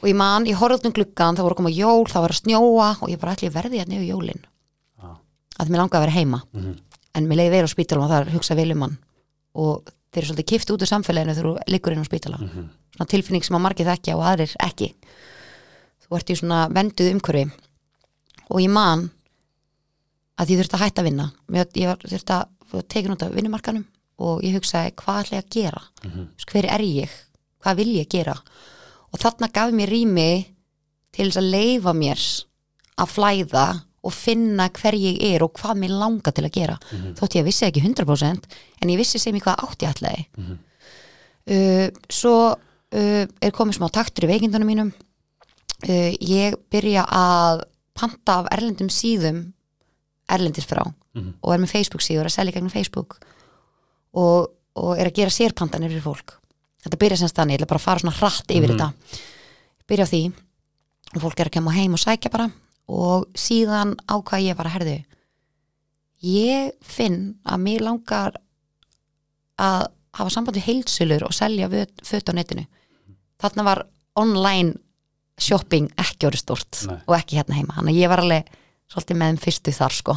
og 0.02 0.06
ég 0.10 0.16
man, 0.16 0.46
ég 0.46 0.58
horfði 0.60 0.90
um 0.92 0.94
gluggan 0.94 1.36
það 1.38 1.44
voru 1.48 1.56
að 1.56 1.62
koma 1.62 1.72
jól, 1.74 2.06
það 2.06 2.22
var 2.26 2.34
að 2.36 2.42
snjóa 2.42 2.90
og 3.02 3.10
ég 3.10 3.20
bara 3.22 3.34
ætli 3.38 3.50
verði 3.54 3.80
hérna 3.80 3.96
yfir 3.98 4.12
jólin? 4.12 4.44
Já. 5.02 5.10
að 5.60 5.70
mér 5.72 5.82
langaði 5.82 5.98
að 5.98 6.06
vera 6.06 6.18
heima. 6.20 6.42
Mhm. 6.54 6.76
en 7.18 7.26
mér 7.28 7.38
leiði 7.40 7.50
verið 7.56 7.66
á 7.66 7.74
spítalum 7.74 8.04
og 8.04 8.10
það 8.12 8.22
er 8.28 8.34
hugsa 8.36 8.56
vel 8.56 8.72
um 8.76 8.82
hann. 8.82 8.98
Og 9.56 9.88
þeir 10.14 10.22
eru 10.22 10.28
svolítið 10.34 10.46
kift 10.52 10.70
út 10.70 10.82
úr 10.86 10.92
samfélaginu 10.92 11.34
þegar 11.34 11.48
þú 11.48 11.72
liggur 11.74 11.92
inn 11.96 12.04
á 12.04 12.10
spítala. 12.12 12.38
Mhm. 12.38 12.68
svona 12.98 13.08
tilfinning 13.10 13.44
sem 13.44 13.56
að 13.58 13.62
margir 13.66 13.86
þekkja 13.88 14.16
og 14.18 14.24
aðrir 14.28 14.54
ekki 14.62 14.94
þú 16.08 16.20
ert 16.20 16.32
í 16.32 16.38
svona 16.40 16.60
venduð 16.74 17.12
umhverfi. 17.14 17.46
Og 18.48 18.62
ég 18.64 18.72
man 18.72 19.08
að 20.40 20.54
ég 20.54 20.62
þurfti 20.62 20.78
að 20.78 20.84
hætta 20.86 21.04
að 21.04 21.10
vinna. 21.10 21.30
Ég 21.54 22.04
þurfti 22.04 22.36
að 22.38 22.84
tekið 22.92 23.14
út 23.16 23.26
af 23.26 23.34
vinnumarkanum 23.36 23.88
og 24.28 24.44
ég 24.46 24.58
hugsaði 24.58 24.94
hvað 24.98 25.24
ætla 25.24 25.38
ég 25.38 25.44
að 25.44 25.56
gera. 25.56 25.82
Þú 26.04 26.28
veist, 26.28 26.52
hver 26.52 26.68
er 26.74 26.84
ég, 26.86 27.18
hvað 27.64 27.82
vil 27.82 27.90
ég 27.98 28.12
gera? 28.12 28.38
Og 29.14 29.20
þarna 29.22 29.52
gaf 29.54 29.74
mér 29.76 29.92
rými 29.94 30.30
til 31.16 31.28
þess 31.30 31.42
að 31.42 31.52
leifa 31.54 31.94
mér 31.98 32.24
að 32.98 33.12
flæða 33.14 33.68
og 34.08 34.14
finna 34.16 34.70
hver 34.74 34.96
ég 34.96 35.20
er 35.34 35.44
og 35.44 35.54
hvað 35.60 35.82
mér 35.82 35.98
langar 36.00 36.34
til 36.34 36.46
að 36.48 36.56
gera. 36.56 36.78
Þótt 37.18 37.38
ég 37.40 37.46
vissi 37.48 37.68
ekki 37.68 37.84
100% 37.84 38.48
en 38.82 38.94
ég 38.94 39.00
vissi 39.00 39.20
sem 39.20 39.36
ég 39.36 39.44
hvað 39.44 39.64
átti 39.68 39.86
ég 39.86 39.96
ætlaði 39.96 40.24
uh, 41.48 41.88
svo 42.10 42.36
uh, 42.54 43.24
er 43.42 43.56
komið 43.56 43.80
smá 43.80 43.90
taktur 43.94 44.28
í 44.28 44.32
veikindunum 44.32 44.70
mínum 44.70 44.94
uh, 45.84 46.12
ég 46.22 46.56
byrja 46.72 47.04
að 47.06 47.64
panta 47.98 48.40
af 48.42 48.48
erlendum 48.54 48.90
síðum 48.90 49.54
erlendis 50.30 50.66
frá 50.68 50.84
Mhm. 51.18 51.34
og 51.42 51.54
er 51.54 51.58
með 51.64 51.72
Facebook 51.72 52.02
síður 52.06 52.26
að 52.28 52.36
selja 52.36 52.52
gegnum 52.54 52.70
Facebook 52.70 53.16
og, 54.14 54.52
og 54.76 54.98
er 55.00 55.08
að 55.10 55.14
gera 55.16 55.30
sérpantanir 55.34 55.90
fyrir 55.90 56.04
fólk 56.06 56.36
þetta 56.84 56.98
byrja 57.02 57.18
sem 57.18 57.28
stanni, 57.32 57.54
ég 57.56 57.60
ætla 57.62 57.68
bara 57.72 57.80
að 57.80 57.88
fara 57.88 58.00
svona 58.04 58.18
hratt 58.20 58.48
yfir 58.54 58.70
Mhm. 58.70 58.78
þetta 58.78 58.94
byrja 59.88 60.06
á 60.06 60.12
því 60.12 60.22
og 61.16 61.22
fólk 61.24 61.40
er 61.40 61.46
að 61.50 61.56
kemja 61.58 61.74
heim 61.74 61.94
og 61.94 62.00
sækja 62.00 62.30
bara 62.32 62.52
og 62.88 63.26
síðan 63.34 63.96
ákvað 64.08 64.46
ég 64.46 64.56
bara 64.58 64.70
herðu 64.70 65.04
ég 66.24 66.72
finn 66.82 67.36
að 67.46 67.62
mér 67.62 67.82
langar 67.82 68.34
að 69.58 69.88
hafa 70.18 70.30
samband 70.34 70.58
við 70.58 70.68
heilsulur 70.70 71.24
og 71.28 71.34
selja 71.34 71.68
föt 71.70 72.30
á 72.30 72.34
netinu 72.34 72.66
þarna 73.42 73.64
var 73.64 73.84
online 74.16 74.76
shopping 75.38 75.90
ekki 76.02 76.28
orðið 76.30 76.42
stort 76.44 76.80
Nei. 76.90 76.98
og 77.06 77.16
ekki 77.20 77.38
hérna 77.40 77.58
heima, 77.60 77.76
þannig 77.78 77.94
að 77.96 78.02
ég 78.02 78.10
var 78.14 78.24
alveg 78.24 78.52
svolítið 78.92 79.20
með 79.20 79.34
þeim 79.34 79.42
fyrstu 79.44 79.74
þar 79.76 79.96
sko 79.98 80.16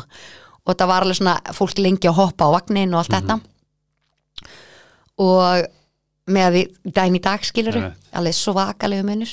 og 0.66 0.76
það 0.76 0.90
var 0.92 1.04
alveg 1.06 1.18
svona 1.18 1.36
fólk 1.56 1.78
lengi 1.82 2.08
að 2.10 2.18
hoppa 2.20 2.46
á 2.48 2.54
vagnin 2.56 2.94
og 2.94 3.02
allt 3.02 3.14
þetta 3.16 3.38
og 5.20 5.66
með 6.30 6.54
við 6.54 6.92
dæmi 6.96 7.18
í 7.18 7.24
dag 7.24 7.44
skilur 7.44 7.76
Einmitt. 7.80 8.08
alveg 8.16 8.36
svakalegu 8.38 9.06
munur 9.08 9.32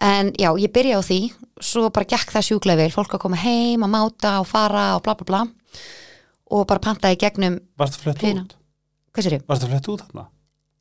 en 0.00 0.30
já, 0.38 0.50
ég 0.56 0.72
byrja 0.72 0.98
á 0.98 1.02
því 1.04 1.18
svo 1.60 1.88
bara 1.90 2.08
gekk 2.08 2.32
það 2.34 2.46
sjúklega 2.48 2.80
vel 2.84 2.94
fólk 2.94 3.16
að 3.16 3.22
koma 3.26 3.40
heim 3.42 3.82
að 3.84 3.92
máta 3.94 4.36
og 4.42 4.46
fara 4.48 4.92
og 4.96 5.02
bla 5.04 5.14
bla 5.18 5.26
bla 5.28 5.40
og 6.54 6.66
bara 6.70 6.80
pantaði 6.82 7.18
gegnum 7.20 7.58
Varstu 7.78 8.00
flett 8.06 8.22
Hlýna. 8.22 8.46
út? 8.46 8.54
hvað 9.12 9.26
sér 9.26 9.36
ég? 9.38 9.42
Varstu 9.50 9.68
flett 9.68 9.90
út 9.92 10.04
þarna? 10.06 10.28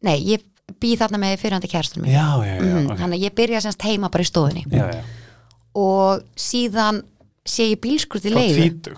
Nei, 0.07 0.17
ég 0.31 0.45
býð 0.75 0.99
þarna 1.01 1.19
með 1.21 1.37
fyrirhandi 1.41 1.69
kærstunum 1.71 2.09
Já, 2.11 2.25
já, 2.43 2.55
já, 2.57 2.61
Mhm, 2.61 2.91
ok. 2.91 2.97
þannig 2.99 3.17
að 3.19 3.23
ég 3.23 3.35
byrja 3.35 3.61
semst 3.63 3.81
heima 3.87 4.09
bara 4.11 4.23
í 4.23 4.27
stofunni. 4.27 4.65
Og 5.77 6.23
síðan 6.35 7.03
sé 7.47 7.69
ég 7.71 7.79
leiðu 8.35 8.57
tvítug? 8.57 8.97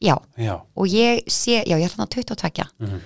Já, 0.00 0.16
Já, 0.38 0.54
og 0.76 0.86
ég 0.88 1.24
sé, 1.28 1.62
já 1.66 1.76
ég 1.76 1.84
er 1.84 1.90
þarna 1.90 2.08
22 2.08 2.64
Mhm. 2.80 3.00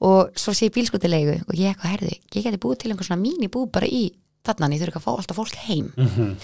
og 0.00 0.32
svo 0.34 0.52
sé 0.52 0.66
ég 0.68 0.72
bílskrut 0.74 1.04
í 1.04 1.08
leiðu 1.08 1.40
og 1.48 1.54
ég 1.54 1.74
eitthvað 1.74 1.92
herði, 1.94 2.18
ég 2.34 2.42
geti 2.42 2.58
búið 2.58 2.78
til 2.78 2.90
einhver 2.90 3.04
svona 3.06 3.22
mínibú 3.22 3.70
bara 3.70 3.86
í 3.86 4.10
þarna, 4.44 4.64
en 4.66 4.72
ég 4.72 4.80
þurfi 4.80 4.88
ekki 4.90 5.00
að 5.00 5.04
fá 5.06 5.16
alltaf 5.18 5.36
fólk 5.36 5.54
heim. 5.54 5.92
Mhm. 5.96 6.36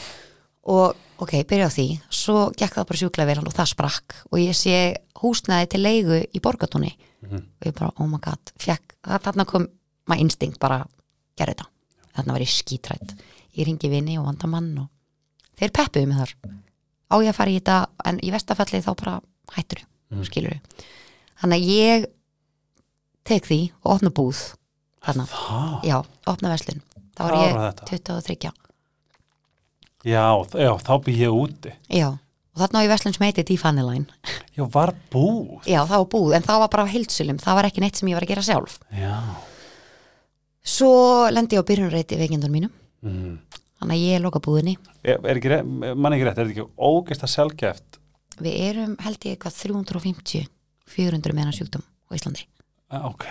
og 0.68 0.96
ok, 1.20 1.30
byrja 1.46 1.66
á 1.66 1.70
því. 1.70 2.00
Svo 2.10 2.50
gekk 2.56 2.74
það 2.74 2.86
bara 2.86 2.98
sjúklega 2.98 3.26
vel 3.26 3.38
og 3.38 3.54
það 3.54 3.68
sprakk. 3.74 4.14
Og 4.32 4.38
ég 4.40 4.50
sé 4.50 4.96
húsnæði 5.22 5.68
til 5.68 5.80
leigu 5.80 6.26
í 6.34 6.40
borgatúni 6.40 6.92
Mhm. 7.22 7.36
og 7.36 7.62
ég 7.64 7.72
bara, 7.74 7.92
oh 8.00 8.06
my 8.06 8.18
god, 8.18 8.38
það, 8.58 8.78
þarna 9.22 9.46
kom 9.46 9.68
maður 10.08 10.20
instinkt 10.20 10.58
bara 10.58 10.84
gerði 11.37 11.57
þetta, 11.57 11.66
þarna 12.16 12.37
var 12.37 12.45
ég 12.45 12.53
skítrætt 12.53 13.16
ég 13.57 13.66
ringi 13.68 13.91
vini 13.91 14.18
og 14.20 14.28
vandamann 14.28 14.72
og 14.82 14.91
þeir 15.57 15.72
peppuðu 15.76 16.11
mig 16.11 16.20
þar. 16.20 16.34
Á 17.07 17.14
ég 17.22 17.30
að 17.30 17.39
fara 17.39 17.53
í 17.53 17.59
þetta, 17.61 17.78
en 18.11 18.20
í 18.20 18.32
vestafalli 18.34 18.82
þá 18.84 18.93
bara 18.99 19.16
hættur 19.57 19.82
þau, 19.87 20.26
skilur 20.26 20.59
þannig 21.41 21.57
að 21.57 21.70
ég 21.70 22.07
tek 23.26 23.49
því 23.49 23.61
og 23.82 23.97
opna 23.97 24.12
búð 24.14 24.43
þarna, 25.07 25.26
Það, 25.30 25.74
já, 25.87 25.97
opna 26.26 26.53
verslun. 26.53 26.84
Þá 27.16 27.20
var 27.22 27.34
ég 27.39 27.57
var 27.57 27.66
þetta? 27.70 27.91
23 27.95 28.53
já, 30.07 30.24
já, 30.66 30.70
þá 30.82 30.93
bý 31.03 31.14
ég 31.16 31.34
úti. 31.34 31.72
Já, 31.89 32.09
og 32.12 32.61
þarna 32.62 32.82
á 32.82 32.84
ég 32.84 32.93
verslun 32.93 33.16
sem 33.16 33.26
heitir 33.26 33.47
Defaneline 33.49 34.07
Já, 34.57 34.64
var 34.72 34.93
búð? 35.12 35.62
Já, 35.66 35.80
það 35.87 36.03
var 36.03 36.09
búð, 36.12 36.32
en 36.37 36.47
það 36.47 36.62
var 36.64 36.72
bara 36.74 36.91
heilsulum 36.91 37.41
það 37.43 37.61
var 37.61 37.70
ekki 37.70 37.84
neitt 37.84 38.01
sem 38.01 38.11
ég 38.11 38.18
var 38.18 38.26
að 38.26 38.34
gera 38.34 38.47
sjálf. 38.51 38.80
Já 38.93 39.14
Svo 40.66 40.90
lendi 41.30 41.56
ég 41.56 41.62
á 41.62 41.68
byrjunreiti 41.68 42.18
veikindun 42.18 42.50
mínum. 42.54 42.72
Mm. 43.06 43.36
þannig 43.78 43.92
að 43.98 44.02
ég 44.08 44.22
loka 44.24 44.40
búðinni. 44.42 44.72
Er, 45.04 45.20
er 45.20 45.36
ekki, 45.38 45.50
rétt- 45.52 45.94
mann 45.94 46.14
ekki 46.16 46.24
rétt, 46.26 46.38
er 46.40 46.48
þetta 46.48 46.54
ekki 46.56 46.64
ógeist 46.80 47.22
að 47.22 47.32
sjálfgeft 47.34 47.98
Við 48.42 48.54
erum 48.66 48.96
held 49.04 49.20
ég 49.24 49.36
eitthvað 49.36 49.54
350 49.60 50.46
400 50.96 51.32
meðan 51.36 51.54
sjúkdóm 51.56 51.84
á 51.84 52.10
Íslandi. 52.16 52.42
Ok. 52.92 53.24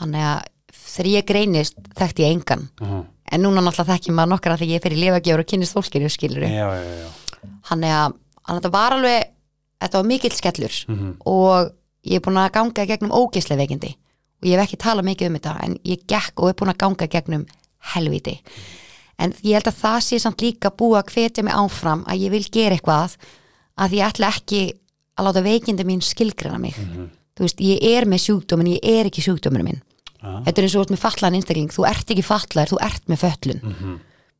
Þannig 0.00 0.26
að 0.26 0.42
þegar 0.72 1.08
ég 1.12 1.26
greinist 1.28 1.80
þekkti 1.98 2.24
ég 2.26 2.34
engan. 2.36 2.68
Mhm. 2.80 3.00
en 3.32 3.40
núna 3.40 3.62
náttúrulega 3.64 3.94
þekki 3.96 4.12
maður 4.12 4.28
nokkar 4.34 4.52
að 4.52 4.60
því 4.60 4.66
ég 4.74 4.82
fyrir 4.84 4.98
lifagjör 5.00 5.40
og 5.40 5.46
kynnist 5.48 5.72
fólkinu 5.78 6.08
skilur. 6.12 6.44
Já. 6.44 6.66
Þannig 7.70 7.92
að 7.96 8.14
þetta 8.58 8.70
var 8.74 8.92
alveg 8.98 9.22
þetta 9.80 9.98
var 10.02 10.04
mikill 10.10 10.34
skellur. 10.36 10.74
Mhm. 10.88 11.16
og 11.24 11.72
ég 12.04 12.16
er 12.16 12.20
búin 12.20 12.36
að 12.36 12.52
ganga 12.52 12.86
gegnum 12.86 13.10
ógeislega 13.14 13.62
veikindi 13.64 13.94
og 14.42 14.48
ég 14.48 14.58
hef 14.58 14.64
ekki 14.66 14.76
talað 14.82 15.04
mikið 15.10 15.28
um 15.30 15.36
þetta 15.38 15.54
en 15.64 15.78
ég 15.84 16.02
gekk 16.10 16.40
og 16.42 16.48
er 16.48 16.54
búin 16.58 16.72
að 16.74 16.78
ganga 16.82 17.06
gegnum 17.06 17.46
helviti 17.94 18.40
en 19.18 19.32
ég 19.42 19.54
held 19.54 19.68
að 19.70 19.80
það 19.82 19.98
sé 20.08 20.18
samt 20.22 20.42
líka 20.42 20.70
búið 20.70 20.98
að 21.02 21.12
hvetja 21.14 21.44
mig 21.46 21.54
áfram 21.54 22.04
að 22.10 22.20
ég 22.26 22.30
vil 22.34 22.44
gera 22.50 22.74
eitthvað 22.76 23.16
að 23.78 23.92
ég 23.98 24.06
ætla 24.08 24.28
ekki 24.34 24.62
að 25.18 25.24
láta 25.28 25.42
veikindi 25.44 25.84
mín 25.86 26.02
skilgrana 26.02 26.58
mig 26.58 26.74
þú 26.74 27.46
veist, 27.46 27.60
ég 27.60 27.78
er 27.96 28.04
með 28.04 28.20
sjúkdómin, 28.26 28.74
ég 28.76 28.80
er 28.84 29.06
ekki 29.10 29.22
sjúkdóminu 29.24 29.64
minn 29.64 29.82
Ah. 30.22 30.38
þetta 30.46 30.58
er 30.60 30.64
eins 30.68 30.74
og 30.78 30.86
með 30.92 31.00
fatlaðan 31.02 31.34
einstakling 31.34 31.70
þú 31.74 31.82
ert 31.88 32.06
ekki 32.14 32.22
fatlaður, 32.22 32.68
þú 32.70 32.76
ert 32.86 33.08
með 33.10 33.18
föllun 33.24 33.60
Mhm. 33.62 33.96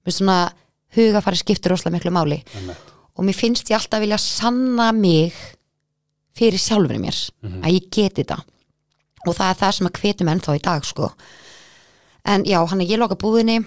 með 0.07 0.13
svona 0.15 0.53
hugafari 0.95 1.37
skiptir 1.41 1.71
rosalega 1.73 1.97
miklu 1.99 2.11
máli 2.15 2.39
Einmitt. 2.55 2.77
og 3.19 3.25
mér 3.25 3.35
finnst 3.35 3.67
ég 3.69 3.75
alltaf 3.81 3.99
vilja 4.01 4.19
sanna 4.19 4.93
mig 4.93 5.33
fyrir 6.39 6.59
sjálfurinn 6.63 7.03
mér 7.03 7.31
Mhm. 7.43 7.63
að 7.65 7.73
ég 7.75 7.91
geti 7.91 8.23
þetta 8.23 8.39
og 9.27 9.37
það 9.37 9.49
er 9.49 9.59
það 9.61 9.75
sem 9.77 9.89
að 9.89 10.01
hvetum 10.01 10.31
ennþá 10.33 10.57
í 10.59 10.63
dag 10.65 10.87
sko. 10.87 11.11
En 12.33 12.45
já, 12.47 12.59
hann 12.71 12.83
er 12.83 12.91
ég 12.91 13.01
loka 13.01 13.19
búðinni. 13.19 13.61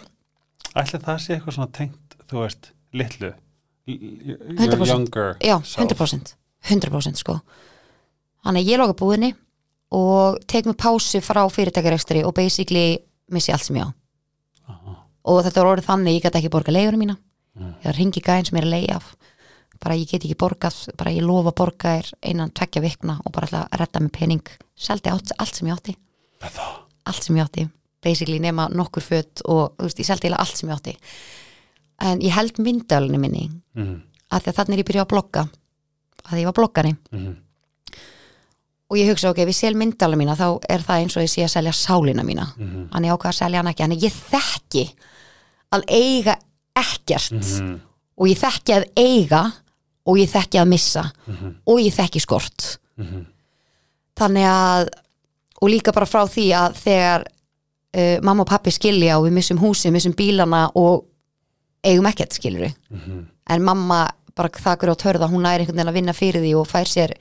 Ætli 0.76 1.00
það 1.04 1.20
sé 1.24 1.36
eitthvað 1.36 1.58
svona 1.58 1.72
tengt, 1.76 2.18
þú 2.30 2.42
veist, 2.44 2.72
litlu? 2.96 3.32
Your 3.86 4.40
100%. 4.58 4.88
younger 4.90 5.36
já, 5.40 5.60
self. 5.64 5.86
100% 5.86 6.36
100% 6.66 7.22
sko. 7.22 7.40
Hann 8.46 8.58
er 8.58 8.66
ég 8.66 8.80
loka 8.82 8.98
búðinni 8.98 9.34
og 9.96 10.42
tek 10.50 10.66
mig 10.66 10.78
pásu 10.82 11.22
frá 11.24 11.44
fyrirtækjarekstri 11.50 12.24
og 12.26 12.34
basically 12.36 12.98
missi 13.32 13.54
allt 13.54 13.68
sem 13.68 13.78
ég 13.78 13.86
á. 13.86 13.90
Og 15.26 15.42
þetta 15.46 15.62
var 15.62 15.72
orðið 15.76 15.88
þannig, 15.90 16.18
ég 16.18 16.26
gæti 16.26 16.42
ekki 16.42 16.52
borga 16.54 16.74
leigunum 16.74 17.02
mína. 17.02 17.16
Ég 17.56 17.88
var 17.88 17.98
ringi 17.98 18.22
gæðin 18.22 18.50
sem 18.50 18.58
er 18.60 18.68
að 18.68 18.74
leiða 18.76 18.98
af 19.00 19.14
bara 19.84 19.96
ég 19.96 20.08
get 20.10 20.24
ekki 20.24 20.36
borgað, 20.40 20.76
bara 20.98 21.12
ég 21.12 21.24
lofa 21.26 21.52
að 21.52 21.56
borga 21.56 21.96
þér 21.98 22.12
einan 22.24 22.52
tvekja 22.52 22.82
vikna 22.82 23.20
og 23.26 23.32
bara 23.36 23.48
ætla 23.48 23.64
að 23.72 23.80
redda 23.80 24.00
með 24.00 24.12
pening, 24.12 24.42
seldi 24.76 25.10
allt, 25.12 25.32
allt 25.40 25.56
sem 25.56 25.68
ég 25.68 25.74
átti. 25.78 25.96
Allt 27.06 27.24
sem 27.24 27.36
ég 27.38 27.44
átti 27.46 27.70
basically 28.06 28.38
nema 28.40 28.68
nokkur 28.70 29.02
föt 29.02 29.42
og 29.50 29.74
veist, 29.82 29.98
ég 30.00 30.06
seldi 30.06 30.30
allt 30.34 30.56
sem 30.58 30.70
ég 30.70 30.76
átti. 30.76 30.96
En 32.02 32.20
ég 32.22 32.32
held 32.36 32.60
myndalinu 32.62 33.18
minni 33.20 33.50
Mhm, 33.76 34.02
að 34.32 34.42
því 34.44 34.50
að 34.52 34.56
þannig 34.60 34.74
er 34.74 34.84
ég 34.84 34.86
byrjuð 34.88 35.06
að 35.06 35.10
blogga 35.14 35.42
að 36.32 36.40
ég 36.40 36.46
var 36.46 36.54
bloggari. 36.54 36.96
Mhm. 37.12 37.36
og 38.90 38.98
ég 38.98 39.10
hugsa 39.10 39.30
ok, 39.32 39.38
ég 39.42 39.54
sel 39.56 39.74
myndalinu 39.74 40.18
mína 40.22 40.36
þá 40.38 40.60
er 40.70 40.80
það 40.80 41.02
eins 41.02 41.18
og 41.18 41.24
ég 41.24 41.30
sé 41.34 41.42
að 41.44 41.50
selja 41.56 41.72
sálina 41.74 42.24
mína. 42.24 42.46
Mhm. 42.58 42.90
hann 42.94 43.04
ég 43.04 43.12
ákvað 43.12 43.32
að 43.32 43.40
selja 43.40 43.58
hann 43.58 43.68
ekki, 43.74 43.84
en 43.84 43.92
ég 43.92 44.14
þekki 44.14 44.86
að 45.74 45.84
eiga 45.90 46.36
ekkert. 46.76 47.32
Mhm. 47.32 47.80
og 48.18 48.28
ég 48.28 48.38
þekki 48.38 48.74
að 48.76 48.86
eiga 48.96 49.54
og 50.06 50.18
ég 50.18 50.30
þekki 50.30 50.60
að 50.62 50.68
missa 50.70 51.12
Mhm. 51.28 51.56
og 51.68 51.80
ég 51.80 51.94
þekki 51.94 52.22
skort 52.22 52.78
Mhm. 52.98 53.26
þannig 54.18 54.46
að 54.46 54.90
og 55.62 55.70
líka 55.70 55.94
bara 55.94 56.06
frá 56.06 56.26
því 56.28 56.46
að 56.54 56.76
þegar 56.84 57.24
uh, 57.96 58.20
mamma 58.22 58.44
og 58.44 58.48
pappi 58.50 58.72
skilja 58.72 59.18
og 59.18 59.26
við 59.28 59.32
missum 59.38 59.58
húsi, 59.58 59.92
missum 59.92 60.14
bílana 60.14 60.70
og 60.76 61.06
eigum 61.84 62.06
ekkert 62.06 62.34
skilur 62.34 62.74
Mhm. 62.92 63.26
en 63.50 63.64
mamma 63.64 64.10
bara 64.36 64.50
þakur 64.50 64.92
á 64.92 64.96
törða 64.96 65.30
hún 65.32 65.46
er 65.48 65.60
einhvern 65.62 65.76
veginn 65.78 65.90
að 65.90 65.94
vinna 65.94 66.14
fyrir 66.14 66.42
því 66.44 66.56
og 66.60 66.68
fær 66.68 66.86
sér 66.86 67.14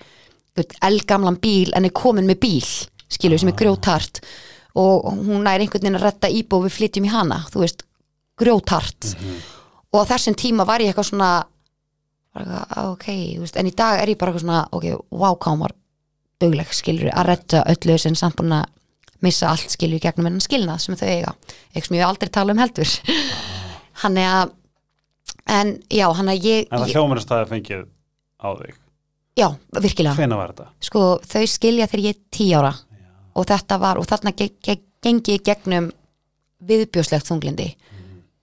elgamlan 0.83 1.37
bíl 1.41 1.71
en 1.75 1.85
er 1.85 1.91
komin 1.91 2.27
með 2.27 2.39
bíl 2.43 2.87
skilur 3.09 3.39
sem 3.39 3.49
er 3.49 3.55
grjótart 3.59 4.21
og 4.75 5.05
hún 5.27 5.47
er 5.47 5.61
einhvern 5.61 5.81
veginn 5.83 5.97
að 5.99 6.03
retta 6.03 6.29
íbú 6.29 6.59
og 6.59 6.65
við 6.67 6.75
flytjum 6.79 7.07
í 7.07 7.11
hana, 7.11 7.45
þú 7.51 7.61
veist 7.63 7.83
grjótart 8.39 9.15
og 9.93 10.01
á 10.03 10.11
þessum 10.11 10.35
tíma 10.35 10.67
var 10.67 10.81
ég 10.81 10.93
eitthvað 10.93 11.11
svona 11.13 11.31
"Ah, 11.39 11.45
ok, 12.35 13.07
þú 13.07 13.45
veist, 13.45 13.59
en 13.61 13.71
í 13.71 13.75
dag 13.77 14.01
er 14.03 14.11
ég 14.11 14.19
bara 14.19 14.35
svona 14.39 14.65
ok, 14.75 14.87
wow, 15.15 15.37
hvað 15.39 15.61
var 15.63 15.75
dugleg 16.43 16.73
skilur 16.75 17.13
að 17.15 17.29
retta 17.31 17.63
öllu 17.71 17.97
sem 18.01 18.17
samt 18.19 18.41
búin 18.41 18.57
að 18.57 18.71
missa 19.25 19.49
allt 19.53 19.73
skilur 19.73 20.03
gegnum 20.03 20.29
en 20.29 20.43
skilnað 20.43 20.83
sem 20.83 20.99
þau 20.99 21.07
eiga, 21.09 21.35
eitthvað 21.73 21.89
sem 21.89 21.99
ég 21.99 22.07
aldrei 22.09 22.33
tala 22.35 22.55
um 22.55 22.61
heldur. 22.61 22.95
Hann 24.03 24.19
er 24.21 24.31
að 24.31 24.55
en 25.55 25.77
já, 25.93 26.07
hann 26.17 26.33
að 26.33 26.47
ég, 26.49 26.67
En 26.73 26.81
það 26.81 26.89
ég 26.89 26.97
hljómanist 26.97 27.31
það 27.31 27.51
fengið 27.53 27.85
á 28.41 28.49
þig. 28.59 28.81
Já, 29.39 29.47
virkilega. 29.85 30.17
Hvena 30.19 30.39
var 30.39 30.53
þetta? 30.55 30.67
sko, 30.89 31.03
þau 31.21 31.45
skilja 31.51 31.87
þegar 31.91 32.05
ég 32.05 32.17
er 32.17 32.21
tí 32.35 32.47
ára. 32.57 32.73
Og 33.35 33.47
þetta 33.51 33.79
var, 33.83 34.01
og 34.01 34.09
þarna 34.09 34.33
ge 34.35 34.49
ge 34.65 34.79
gengi 35.05 35.37
ég 35.37 35.45
gegnum 35.45 35.91
viðbjóðslegt 36.65 37.29
þunglindi 37.29 37.69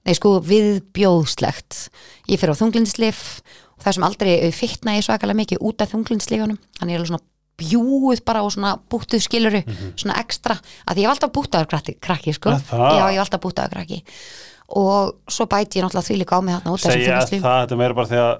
nei 0.05 0.15
sko, 0.17 0.37
viðbjóðslegt. 0.45 1.87
Ég 2.31 2.41
fyrir 2.41 2.55
á 2.57 2.61
þunglindislif 2.61 3.41
það 3.83 3.97
sem 3.97 4.05
aldrei 4.07 4.33
fitna 4.55 4.95
ég 4.97 5.05
svakalega 5.07 5.39
mikið 5.41 5.63
út 5.67 5.81
af 5.83 5.91
þunglindslifunum, 5.93 6.59
þannig 6.79 6.93
ég 6.93 6.99
er 6.99 7.03
alveg 7.03 7.11
svona 7.11 7.27
bjúið 7.61 8.21
bara 8.25 8.41
og 8.45 8.53
svona 8.55 8.71
búttuð 8.89 9.21
skiluru 9.21 9.61
svona 9.99 10.15
ekstra, 10.21 10.55
að 10.89 11.01
ég 11.01 11.05
hef 11.07 11.13
alltaf 11.15 11.33
bútaður 11.35 11.67
krakki, 11.69 11.97
krakki 12.01 12.33
sko, 12.33 12.55
það? 12.69 12.87
já 12.97 13.03
ég 13.11 13.17
hef 13.19 13.25
alltaf 13.25 13.43
bútaður 13.43 13.75
krakki. 13.75 13.99
Og 14.71 15.11
svo 15.27 15.45
bæti 15.51 15.81
ég 15.81 15.83
náttúrulega 15.85 16.07
því 16.07 16.17
líka 16.21 16.37
á 16.37 16.41
mig 16.41 16.55
þarna 16.55 16.71
út 16.71 16.79
af 16.79 16.85
þessum 16.85 16.95
Segja 16.95 17.19
þunglindislif 17.19 17.43
það, 17.43 17.57
þetta 17.61 17.75
er 17.75 17.81
meira 17.81 17.97
bara 17.97 18.09
því 18.11 18.19
að 18.21 18.33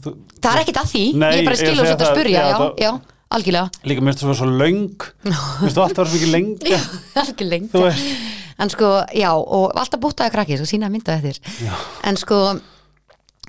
þú, 0.00 0.12
það 0.40 0.50
er 0.50 0.62
ekkit 0.64 0.80
að 0.80 0.90
því, 0.90 1.04
Nei, 1.22 1.30
ég 1.30 1.46
bara 1.46 1.54
að 1.54 1.62
segi 1.62 1.76
setja 1.76 1.94
að 1.94 2.02
það, 2.02 2.10
spurja, 2.10 2.42
já, 2.42 2.56
það- 2.58 2.82
já, 2.82 2.90
algjörlega. 3.30 3.70
Líka 3.92 4.04
mér 4.04 4.16
finnst 4.16 4.26
það 4.26 4.38
svo 4.40 4.48
löng. 4.50 5.06
Mér 5.30 5.38
finnst 5.60 5.78
þú 5.78 5.84
alltaf 5.84 6.00
vera 6.00 6.10
svo 6.10 6.18
mikið 6.18 6.34
lengi 6.34 6.80
algjör 7.22 7.50
lengi 7.54 8.16
en 8.60 8.68
sko, 8.74 8.88
já, 9.16 9.30
og 9.32 9.78
alltaf 9.80 10.00
bútaði 10.02 10.34
krakki 10.34 10.58
sko, 10.58 10.66
sína 10.68 10.90
mynda 10.92 11.14
eftir. 11.16 11.38
Já. 11.64 11.72
en 12.04 12.18
sko, 12.20 12.40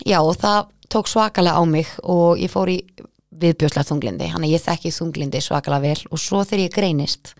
já, 0.07 0.19
og 0.21 0.37
það 0.39 0.69
tók 0.91 1.09
svakalega 1.09 1.57
á 1.57 1.63
mig 1.67 1.89
og 2.03 2.39
ég 2.41 2.51
fór 2.51 2.71
í 2.71 2.79
viðbjóðslega 3.41 3.87
þunglindi. 3.87 4.29
Hann 4.33 4.45
að 4.45 4.53
ég 4.55 4.63
þekki 4.65 4.91
þunglindi 4.95 5.41
svakalega 5.41 5.87
vel. 5.87 6.07
Og 6.11 6.19
svo 6.21 6.43
þegar 6.45 6.65
ég 6.65 6.75
greinist 6.75 7.33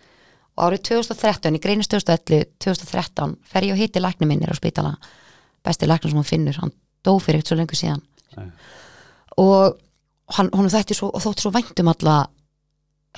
og 0.56 0.66
árið 0.66 0.82
2013, 0.90 1.56
ég 1.56 1.64
greinist 1.64 1.92
2011 1.92 2.48
2013, 2.64 3.36
fer 3.48 3.68
ég 3.68 3.74
og 3.76 3.80
hitti 3.80 4.02
lækni 4.02 4.28
minnir 4.28 4.52
á 4.52 4.56
spítala. 4.56 4.96
Besti 5.64 5.88
læknir 5.88 6.12
sem 6.12 6.20
hún 6.20 6.28
finnur 6.28 6.58
hann 6.60 6.72
dó 7.04 7.16
fyrir 7.22 7.40
eitt 7.40 7.50
svo 7.50 7.56
lengur 7.58 7.78
síðan. 7.78 8.02
Nei. 8.36 8.48
og 9.36 9.76
hann, 10.36 10.48
honum 10.54 10.70
þætti 10.72 10.96
svo, 10.96 11.10
og 11.12 11.20
þótti 11.20 11.44
svo 11.44 11.50
væntum 11.52 11.90
alla 11.92 12.14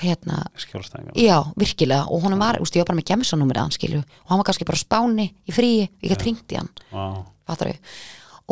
hérna, 0.02 0.40
Skjólstæðingar 0.58 1.18
Já, 1.18 1.36
virkilega. 1.58 2.08
Og 2.10 2.24
honum 2.24 2.42
var, 2.42 2.58
úst, 2.62 2.74
ég 2.74 2.82
var 2.82 2.90
bara 2.90 2.98
með 2.98 3.10
gemsanúmerið 3.12 3.62
hann 3.62 3.74
skilju 3.76 4.00
og 4.02 4.30
hann 4.32 4.40
var 4.40 4.48
kannski 4.48 4.66
bara 4.66 4.80
spáni 4.80 5.28
í 5.46 5.54
fríi 5.54 5.84
ég 5.86 6.10
gæti 6.10 6.26
hringt 6.26 6.54
í 6.54 6.58
hann, 6.58 6.70
Vá. 6.90 7.22
fattar 7.46 7.70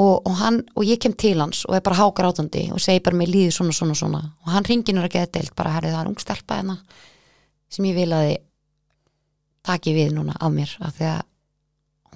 og, 0.00 0.26
og 0.26 0.36
hann, 0.40 0.62
og 0.76 0.86
ég 0.88 1.00
kem 1.02 1.12
til 1.12 1.40
hans 1.40 1.66
og 1.68 1.76
er 1.76 1.84
bara 1.84 1.98
hákar 1.98 2.30
átandi 2.30 2.68
og 2.72 2.80
segi 2.80 3.02
bara 3.04 3.18
mér 3.18 3.32
líði 3.32 3.52
svona 3.52 3.74
svona 3.76 3.96
svona. 3.98 4.22
Og 4.46 4.54
hann 4.54 4.64
ringir 4.68 4.96
nú 4.96 5.02
að 5.04 5.12
geða 5.18 5.32
deilt 5.36 5.54
bara 5.56 5.74
herrið 5.76 5.96
það 5.96 6.04
er 6.04 6.10
ung 6.12 6.22
stelpa 6.22 6.60
hérna 6.60 6.78
sem 7.72 7.88
ég 7.88 7.96
vil 7.96 8.12
að 8.12 8.26
þið 8.28 8.40
taki 9.62 9.94
við 9.96 10.14
núna 10.16 10.36
af 10.40 10.52
mér 10.52 10.72
af 10.82 10.96
því 10.96 11.08
að 11.12 11.20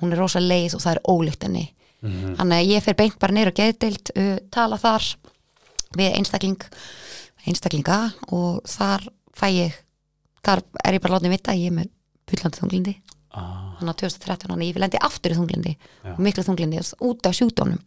hún 0.00 0.12
er 0.12 0.20
rosa 0.20 0.42
leið 0.42 0.76
og 0.76 0.84
það 0.84 0.94
er 0.94 1.02
ólíkt 1.08 1.46
henni. 1.46 1.66
Mhm. 2.04 2.36
þannig 2.36 2.58
að 2.60 2.70
ég 2.70 2.84
fer 2.84 2.94
beint 2.94 3.18
bara 3.18 3.32
neyru 3.32 3.50
að 3.50 3.60
geðdeild 3.60 4.10
uh, 4.20 4.38
tala 4.52 4.76
þar 4.78 5.06
við 5.96 6.16
einstakling 6.18 6.66
einstaklinga 7.46 7.98
og 8.36 8.60
þar 8.68 9.06
fæ 9.36 9.46
ég 9.54 9.78
þar 10.44 10.62
er 10.84 10.98
ég 10.98 11.02
bara 11.02 11.16
látið 11.16 11.32
vita 11.32 11.54
að 11.54 11.62
ég 11.62 11.72
er 11.72 11.76
með 11.78 11.90
fullandi 12.28 12.60
þunglindi 12.60 12.94
þannig 13.34 13.90
að 13.92 13.98
2013 14.04 14.50
þannig 14.50 14.62
að 14.64 14.70
ég 14.70 14.80
lendi 14.82 15.02
aftur 15.08 15.34
í 15.34 15.36
þunglindi 15.38 15.74
Já. 15.76 16.14
miklu 16.22 16.44
þunglindi 16.46 16.84
út 17.08 17.28
af 17.28 17.36
sjúkdómnum. 17.36 17.82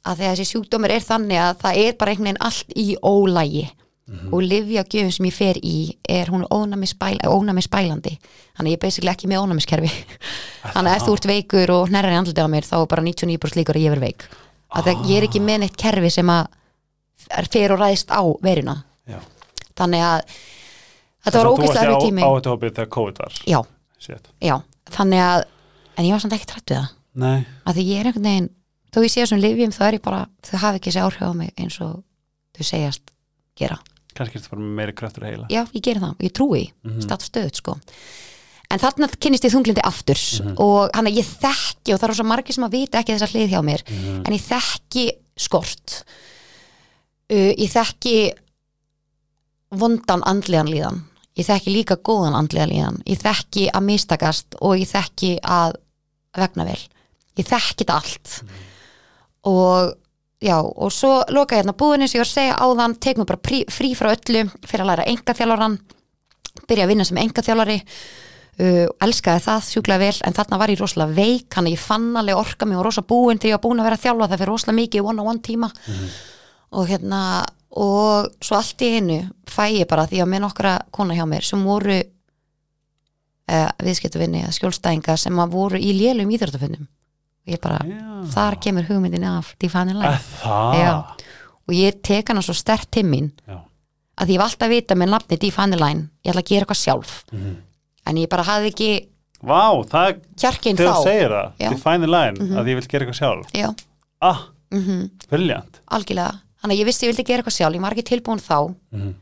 Að 0.00 0.20
því 0.20 0.26
að 0.26 0.32
þessi 0.32 0.54
sjúkdómur 0.54 0.94
er 0.94 1.04
þannig 1.04 1.42
að 1.44 1.58
það 1.60 1.80
er 1.84 1.96
bara 2.00 2.12
einhvern 2.14 2.30
veginn 2.30 2.44
allt 2.48 2.76
í 2.76 2.86
ólægi 3.04 3.66
og 4.10 4.40
livjagjöfum 4.42 5.12
sem 5.14 5.26
ég 5.28 5.34
fer 5.36 5.58
í 5.62 5.74
er 6.08 6.32
hún 6.32 6.42
er 6.42 6.50
ónæmi, 6.50 6.88
spæl, 6.90 7.20
ónæmi 7.30 7.62
spælandi 7.62 8.16
þannig 8.18 8.64
að 8.64 8.72
ég 8.72 8.78
er 8.78 8.82
basically 8.82 9.12
ekki 9.12 9.28
með 9.30 9.44
ónæmiskerfi. 9.44 9.90
Þannig 10.74 10.90
að 10.90 10.96
ef 10.96 11.04
þú 11.06 11.12
ert 11.14 11.28
veikur 11.30 11.72
og 11.76 11.92
í 11.92 12.00
andlutið 12.00 12.42
á 12.42 12.50
mér 12.50 12.66
þá 12.66 12.74
er 12.80 12.88
bara 12.90 13.04
99% 13.06 13.60
líkur 13.60 13.78
að 13.78 13.84
ég 13.84 13.94
verð 13.94 14.06
veik. 14.08 14.24
Að 14.70 14.88
það 14.88 15.06
ég 15.10 15.20
er 15.20 15.26
ekki 15.28 15.44
með 15.44 15.62
neitt 15.62 15.78
kerfi 15.78 16.10
sem 16.10 16.32
að 16.32 16.48
er 17.28 17.48
fer 17.50 17.74
og 17.74 17.80
ræðist 17.80 18.10
á 18.12 18.22
veruna 18.42 18.76
já. 19.08 19.18
þannig 19.78 20.04
að 20.06 20.22
þetta 21.26 21.42
var 21.42 21.50
ógæslega 21.52 22.00
tími 22.02 22.24
Á 22.24 22.30
þetta 22.30 22.54
hópið 22.54 22.74
þegar 22.78 22.90
COVID 22.96 23.20
var? 23.22 23.38
Já, 23.50 23.60
Shit. 24.00 24.30
já, 24.40 24.56
þannig 24.90 25.20
að 25.20 25.44
en 26.00 26.04
ég 26.08 26.14
var 26.14 26.22
samt 26.24 26.32
ekki 26.38 26.48
trætt 26.48 26.70
við 26.72 26.78
það. 26.80 26.88
Nei, 27.20 27.46
að 27.66 27.74
því 27.76 27.84
ég 27.90 28.00
er 28.00 28.08
einhvern 28.10 28.28
veginn 28.30 28.50
þó 28.94 28.98
ég 29.04 29.10
sé 29.12 29.20
þessum 29.24 29.40
livjum 29.42 29.72
þá 29.76 29.82
er 29.88 29.96
ég 29.98 30.02
bara 30.02 30.20
þau 30.46 30.56
hafa 30.62 30.78
ekki 30.80 30.90
þessi 30.90 31.02
áhrif 31.04 31.26
á 31.28 31.32
mig 31.36 31.52
eins 31.60 31.76
og 31.84 32.02
þau 32.56 32.64
segjast 32.70 33.12
gera. 33.60 33.76
Kannski 34.16 34.38
er 34.38 34.42
þetta 34.42 34.50
bara 34.56 34.70
meiri 34.80 34.92
kraftur 34.96 35.24
heila. 35.28 35.46
Já, 35.52 35.62
ég 35.74 35.82
geri 35.84 36.00
það, 36.02 36.16
ég 36.24 36.32
trúi 36.34 36.64
mm 36.82 36.90
Mhm. 36.90 37.00
státt 37.06 37.22
stöðut 37.28 37.54
sko. 37.60 37.76
En 38.70 38.78
þarna 38.78 39.08
kynnist 39.20 39.44
ég 39.44 39.50
þunglindi 39.52 39.82
aftur 39.82 40.18
og 40.58 40.90
hann 40.94 41.06
að 41.06 41.16
ég 41.18 41.26
þekki 41.26 41.92
og 41.94 41.98
það 42.00 42.08
er 42.08 42.14
svo 42.14 42.24
margir 42.26 42.54
sem 42.54 42.64
að 42.64 42.70
vita 42.78 42.98
ekki 43.02 43.14
þessa 43.18 43.30
hlið 43.34 43.50
hjá 43.50 43.60
mér 43.66 43.82
Mhm. 43.90 44.22
en 44.26 44.32
ég 44.32 44.40
þekki 44.40 45.10
skort. 45.36 46.04
Uh, 47.30 47.52
ég 47.58 47.70
þekki 47.70 48.32
vondan 49.70 50.22
andlegan 50.26 50.66
líðan 50.70 51.02
ég 51.40 51.48
þekki 51.48 51.74
líka 51.74 51.96
góðan 52.04 52.36
andlegan 52.38 52.72
líðan. 52.72 53.00
Ég 53.08 53.22
þekki 53.22 53.68
að 53.72 53.86
mistakast 53.88 54.58
og 54.60 54.76
ég 54.80 54.90
þekki 54.90 55.36
að 55.42 55.78
vegna 56.38 56.68
vel. 56.68 56.80
Ég 57.40 57.48
þekki 57.48 57.84
þetta 57.84 57.98
allt. 57.98 58.34
Og 59.50 59.94
já, 60.40 60.56
og 60.60 60.92
svo 60.92 61.20
loka 61.32 61.56
ég 61.56 61.62
hérna 61.62 61.76
búðinni 61.76 62.08
sem 62.08 62.18
ég 62.18 62.24
var 62.24 62.30
að 62.30 62.36
segja 62.36 62.58
áðan 62.60 62.96
tek 63.00 63.20
mér 63.20 63.28
bara 63.28 63.44
prí, 63.44 63.62
frí 63.68 63.92
frá 63.98 64.12
öllu 64.14 64.46
fyrir 64.64 64.84
að 64.84 64.90
læra 64.92 65.08
engaþjálfaran 65.12 65.78
byrja 66.68 66.86
að 66.86 66.92
vinna 66.92 67.06
sem 67.06 67.20
engaþjálfari 67.20 67.76
uh, 67.80 68.86
elskaði 69.04 69.44
það 69.44 69.68
sjúklega 69.68 70.02
vel 70.04 70.24
en 70.26 70.36
þarna 70.36 70.60
var 70.62 70.72
ég 70.72 70.80
rosalega 70.80 71.16
veik 71.16 71.56
hann 71.56 71.68
að 71.68 71.76
ég 71.76 71.84
fann 71.84 72.10
alveg 72.20 72.40
orka 72.40 72.68
mig 72.68 72.80
og 72.80 72.86
rosa 72.88 73.04
búin 73.04 73.40
þegar 73.40 73.52
ég 73.52 73.58
var 73.58 73.64
búin 73.66 73.82
að 73.82 73.88
vera 73.90 74.00
að 74.00 74.04
þjálfa 74.06 74.28
það 74.28 74.42
fyrir 74.42 74.52
rosalega 74.54 74.80
mikið 74.80 75.10
one 75.12 75.24
on 75.24 75.32
one 75.34 75.44
tíma 75.44 75.70
og 76.70 76.90
hérna 76.90 77.22
og 77.70 78.30
svo 78.42 78.56
allt 78.58 78.82
í 78.82 78.88
einu 78.98 79.20
fæ 79.46 79.68
ég 79.78 79.86
bara 79.90 80.06
því 80.10 80.22
að 80.24 80.30
með 80.32 80.40
nokkra 80.46 80.72
kona 80.90 81.14
hjá 81.14 81.26
mér 81.30 81.44
sem 81.46 81.62
voru 81.64 82.00
uh, 83.50 83.70
viðskiptavinni 83.84 84.42
eða 84.44 84.54
skjólstæðinga 84.56 85.16
sem 85.20 85.38
að 85.42 85.54
voru 85.54 85.78
í 85.80 85.92
lélum 85.96 86.30
íþjóðarfundum 86.34 86.86
og 86.86 87.52
ég 87.54 87.60
bara, 87.62 87.78
Já. 87.86 88.00
þar 88.34 88.58
kemur 88.66 88.88
hugmyndin 88.90 89.24
af 89.30 89.54
Já. 90.76 90.92
og 91.66 91.74
ég 91.76 92.00
tek 92.04 92.28
hana 92.32 92.42
svo 92.44 92.54
stert 92.58 92.90
til 92.92 93.06
mín 93.08 93.30
Já. 93.46 93.60
að 94.20 94.34
ég 94.34 94.38
var 94.42 94.50
alltaf 94.50 94.66
að 94.68 94.74
vita 94.74 94.98
með 94.98 95.12
nafni 95.14 95.38
Line, 95.80 96.08
ég 96.24 96.34
ætla 96.34 96.42
að 96.44 96.50
gera 96.50 96.66
eitthvað 96.66 96.82
sjálf. 96.82 97.24
Mhm. 97.32 97.56
en 98.10 98.16
ég 98.16 98.28
bara 98.28 98.42
hafði 98.42 98.70
ekki 98.74 98.90
Vá, 99.40 99.72
það 99.88 100.06
þegar 100.76 100.92
þá. 100.92 100.98
þú 101.00 101.04
segir 101.06 101.30
það, 101.32 101.52
define 101.70 102.00
the 102.04 102.10
line 102.10 102.58
að 102.60 102.66
ég 102.68 102.74
vil 102.76 102.86
gera 102.92 103.06
eitthvað 103.06 103.20
sjálf. 103.22 103.52
Já, 103.56 103.68
Ah, 104.20 104.40
mm 104.70 105.08
brilliant. 105.30 105.80
Algjörlega 105.88 106.40
Þannig 106.60 106.74
að 106.76 106.80
ég 106.82 106.88
vissi 106.90 107.06
ég 107.06 107.12
vildi 107.12 107.24
gera 107.30 107.42
eitthvað 107.42 107.56
sjálf, 107.56 107.74
ég 107.78 107.84
var 107.84 107.96
ekki 107.96 108.08
tilbúin 108.10 108.42
þá. 108.44 108.58
Mhm. 108.92 109.14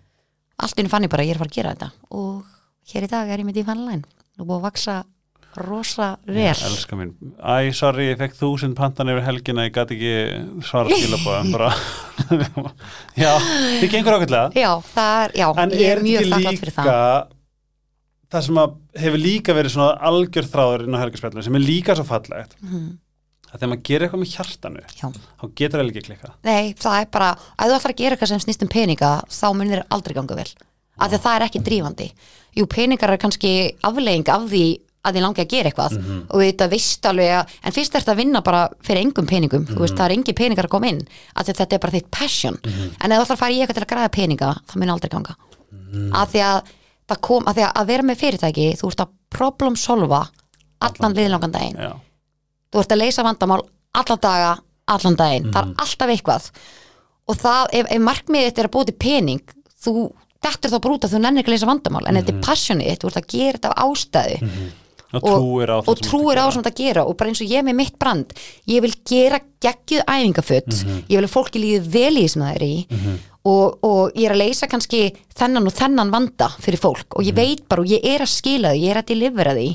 allt 0.58 0.78
inni 0.82 0.90
fann 0.90 1.04
ég 1.06 1.10
bara 1.10 1.22
að 1.22 1.28
ég 1.28 1.30
er 1.30 1.38
að 1.38 1.42
fara 1.44 1.50
að 1.52 1.54
gera 1.58 1.74
þetta. 1.74 1.90
Og 2.10 2.44
hér 2.90 3.04
í 3.06 3.08
dag 3.08 3.28
er 3.30 3.38
ég 3.38 3.46
með 3.46 3.76
Line. 3.86 4.04
Og 4.40 4.46
búið 4.46 4.58
að 4.58 4.62
vaksa 4.62 5.04
rosa 5.58 6.18
vel. 6.26 6.54
æ, 7.40 7.72
sorry, 7.74 8.08
ég 8.12 8.18
fekk 8.20 8.36
þúsund 8.38 8.76
pantan 8.78 9.08
yfir 9.10 9.24
helgina, 9.26 9.64
ég 9.68 9.74
gæti 9.74 9.96
ekki 9.96 10.62
svara 10.66 10.92
skilabóðum, 10.92 11.50
bara 11.54 11.70
Já, 13.22 13.32
þið 13.80 13.90
gengur 13.94 14.18
ákveðlega 14.18 14.52
Já, 14.58 14.70
það 14.92 15.24
er, 15.24 15.34
já, 15.40 15.48
En 15.64 15.74
ég 15.74 15.90
er 15.94 16.02
mjög 16.04 16.28
þakklátt 16.34 16.62
fyrir 16.62 16.76
það. 16.76 17.34
það 18.28 18.46
sem 18.48 18.60
að 18.62 18.76
hefur 19.04 19.22
líka 19.24 19.56
verið 19.56 19.74
svona 19.74 19.90
algjör 20.10 20.50
þráður 20.52 20.86
inn 20.86 20.98
á 20.98 21.02
helgarspjallinu 21.02 21.46
sem 21.48 21.58
er 21.58 21.64
líka 21.64 21.96
svo 21.98 22.06
fallegt. 22.08 22.56
Mhm. 22.62 22.88
Að 23.48 23.60
þegar 23.60 23.70
maður 23.72 23.84
gerir 23.88 24.06
eitthvað 24.06 24.22
með 24.22 24.32
hjartanu 24.34 24.82
Já. 24.98 25.08
þá 25.40 25.44
getur 25.60 25.80
það 25.80 25.90
ekki 25.92 26.02
klikka 26.08 26.32
Nei, 26.44 26.74
það 26.78 26.96
er 27.00 27.08
bara, 27.14 27.28
að 27.56 27.70
þú 27.70 27.78
ætlar 27.78 27.94
að 27.94 28.00
gera 28.02 28.16
eitthvað 28.16 28.32
sem 28.32 28.42
snýst 28.44 28.64
um 28.66 28.72
peninga 28.72 29.12
þá 29.32 29.46
munir 29.56 29.84
aldrei 29.94 30.14
ganga 30.18 30.36
vel. 30.38 30.50
Af 30.98 31.10
því 31.12 31.18
að 31.18 31.24
það 31.24 31.36
er 31.38 31.46
ekki 31.46 31.62
drífandi. 31.68 32.08
Jú, 32.58 32.66
peningar 32.66 33.12
er 33.14 33.20
kannski 33.22 33.52
aflegging 33.86 34.30
af 34.34 34.48
því 34.50 34.62
að 35.06 35.14
þið 35.14 35.24
langi 35.24 35.42
að 35.44 35.52
gera 35.52 35.70
eitthvað 35.70 35.92
og 36.34 36.40
þetta 36.42 36.66
veist 36.72 37.06
alveg 37.06 37.34
að, 37.38 37.52
en 37.62 37.74
fyrst 37.76 37.94
er 37.94 38.02
þetta 38.02 38.14
að 38.16 38.18
vinna 38.18 38.40
bara 38.44 38.62
fyrir 38.84 39.04
engum 39.06 39.28
peningum, 39.30 39.66
þú 39.68 39.78
veist, 39.84 39.94
það 39.96 40.08
er 40.08 40.14
engin 40.16 40.36
peningar 40.40 40.66
að 40.66 40.72
koma 40.74 40.90
inn, 40.90 40.98
af 41.38 41.46
því 41.46 41.54
að 41.54 41.60
þetta 41.62 41.76
er 41.78 41.82
bara 41.84 41.94
þitt 41.94 42.10
passion. 42.10 42.58
En 42.66 43.14
ef 43.14 43.20
þú 43.20 43.22
ætlar 43.22 43.36
að 43.38 43.40
fara 43.44 43.54
í 43.54 43.60
eitthvað 43.62 43.78
til 43.78 43.84
að 43.86 43.92
græða 43.94 44.10
peninga 44.18 44.50
það 44.66 44.82
mun 44.82 44.92
aldrei 44.96 45.12
ganga. 45.14 45.36
Af 46.18 46.34
því 46.34 46.42
að 46.48 46.74
kom, 47.24 47.46
af 47.48 47.56
því 47.56 47.64
að, 47.68 47.72
að 47.80 47.88
vera 47.94 48.08
með 48.10 48.20
fyrirtæki 48.24 48.66
þú 48.82 48.90
ert 48.90 49.04
að 49.06 49.14
problem 49.38 49.78
solva 49.78 50.20
allan 50.84 51.16
liðlangan 51.16 51.54
daginn 51.54 51.78
þú 52.72 52.82
ert 52.82 52.94
að 52.94 53.02
leysa 53.02 53.24
vandamál 53.26 53.60
allan 53.98 54.22
daga, 54.22 54.54
allan 54.88 55.18
daginn. 55.18 55.50
Það 55.52 55.62
er 55.62 55.84
alltaf 55.84 56.14
eitthvað. 56.14 56.50
Og 57.28 57.38
það, 57.42 57.62
ef, 57.78 57.92
ef 57.92 58.02
markmiðið 58.08 58.50
þetta 58.50 58.64
er 58.64 58.68
að 58.70 58.74
til 58.88 58.98
pening 59.04 59.54
þú 59.78 59.94
dettur 60.44 60.72
þá 60.72 60.78
bara 60.78 60.96
út 60.96 61.06
að 61.06 61.14
þú 61.14 61.22
nennir 61.22 61.42
ekki 61.42 61.50
að 61.50 61.56
leysa 61.56 61.68
vandamál 61.68 62.04
en 62.06 62.18
ef 62.18 62.26
þetta 62.26 62.36
er 62.36 62.44
passionið, 62.46 63.00
þú 63.00 63.10
ert 63.10 63.18
að 63.20 63.32
gera 63.32 63.58
þetta 63.58 63.72
af 63.72 63.88
ástæðu. 63.88 64.52
Og 65.08 65.24
á 65.72 65.76
það 65.80 65.88
og 65.88 65.96
sem 65.96 66.04
trúir 66.04 66.36
á 66.36 66.44
ert 66.44 66.52
sem 66.52 66.62
þetta 66.62 66.82
gera. 66.82 67.04
Og 67.08 67.16
bara 67.16 67.32
eins 67.32 67.40
og 67.40 67.52
ég 67.52 67.64
með 67.64 67.78
mitt 67.78 67.94
brand 68.00 68.32
ég 68.68 68.82
vil 68.84 68.92
gera 69.08 69.40
geggjuð 69.64 70.04
æfingaföt. 70.04 70.74
Ég 71.08 71.14
vil 71.16 71.24
að 71.24 71.32
fólki 71.32 71.62
líði 71.62 71.80
vel 71.94 72.20
í 72.20 72.26
sem 72.28 72.44
það 72.44 72.58
er 72.58 72.66
í. 72.66 72.74
Og, 73.48 73.78
og 73.86 74.18
ég 74.18 74.28
er 74.28 74.34
að 74.34 74.42
leysa 74.42 74.68
kannski 74.68 75.06
þennan 75.38 75.70
og 75.70 75.72
þennan 75.78 76.12
vanda 76.12 76.50
fyrir 76.60 76.82
fólk. 76.82 77.16
Og 77.16 77.24
ég 77.24 77.36
veit 77.36 77.64
bara 77.68 77.84
og 77.84 77.88
ég 77.88 78.04
er 78.04 78.24
að 78.24 78.34
skila 78.34 78.74
því, 78.74 78.84
ég 78.84 78.92
er 78.92 79.00
að 79.00 79.08
delivera 79.14 79.56
því 79.56 79.70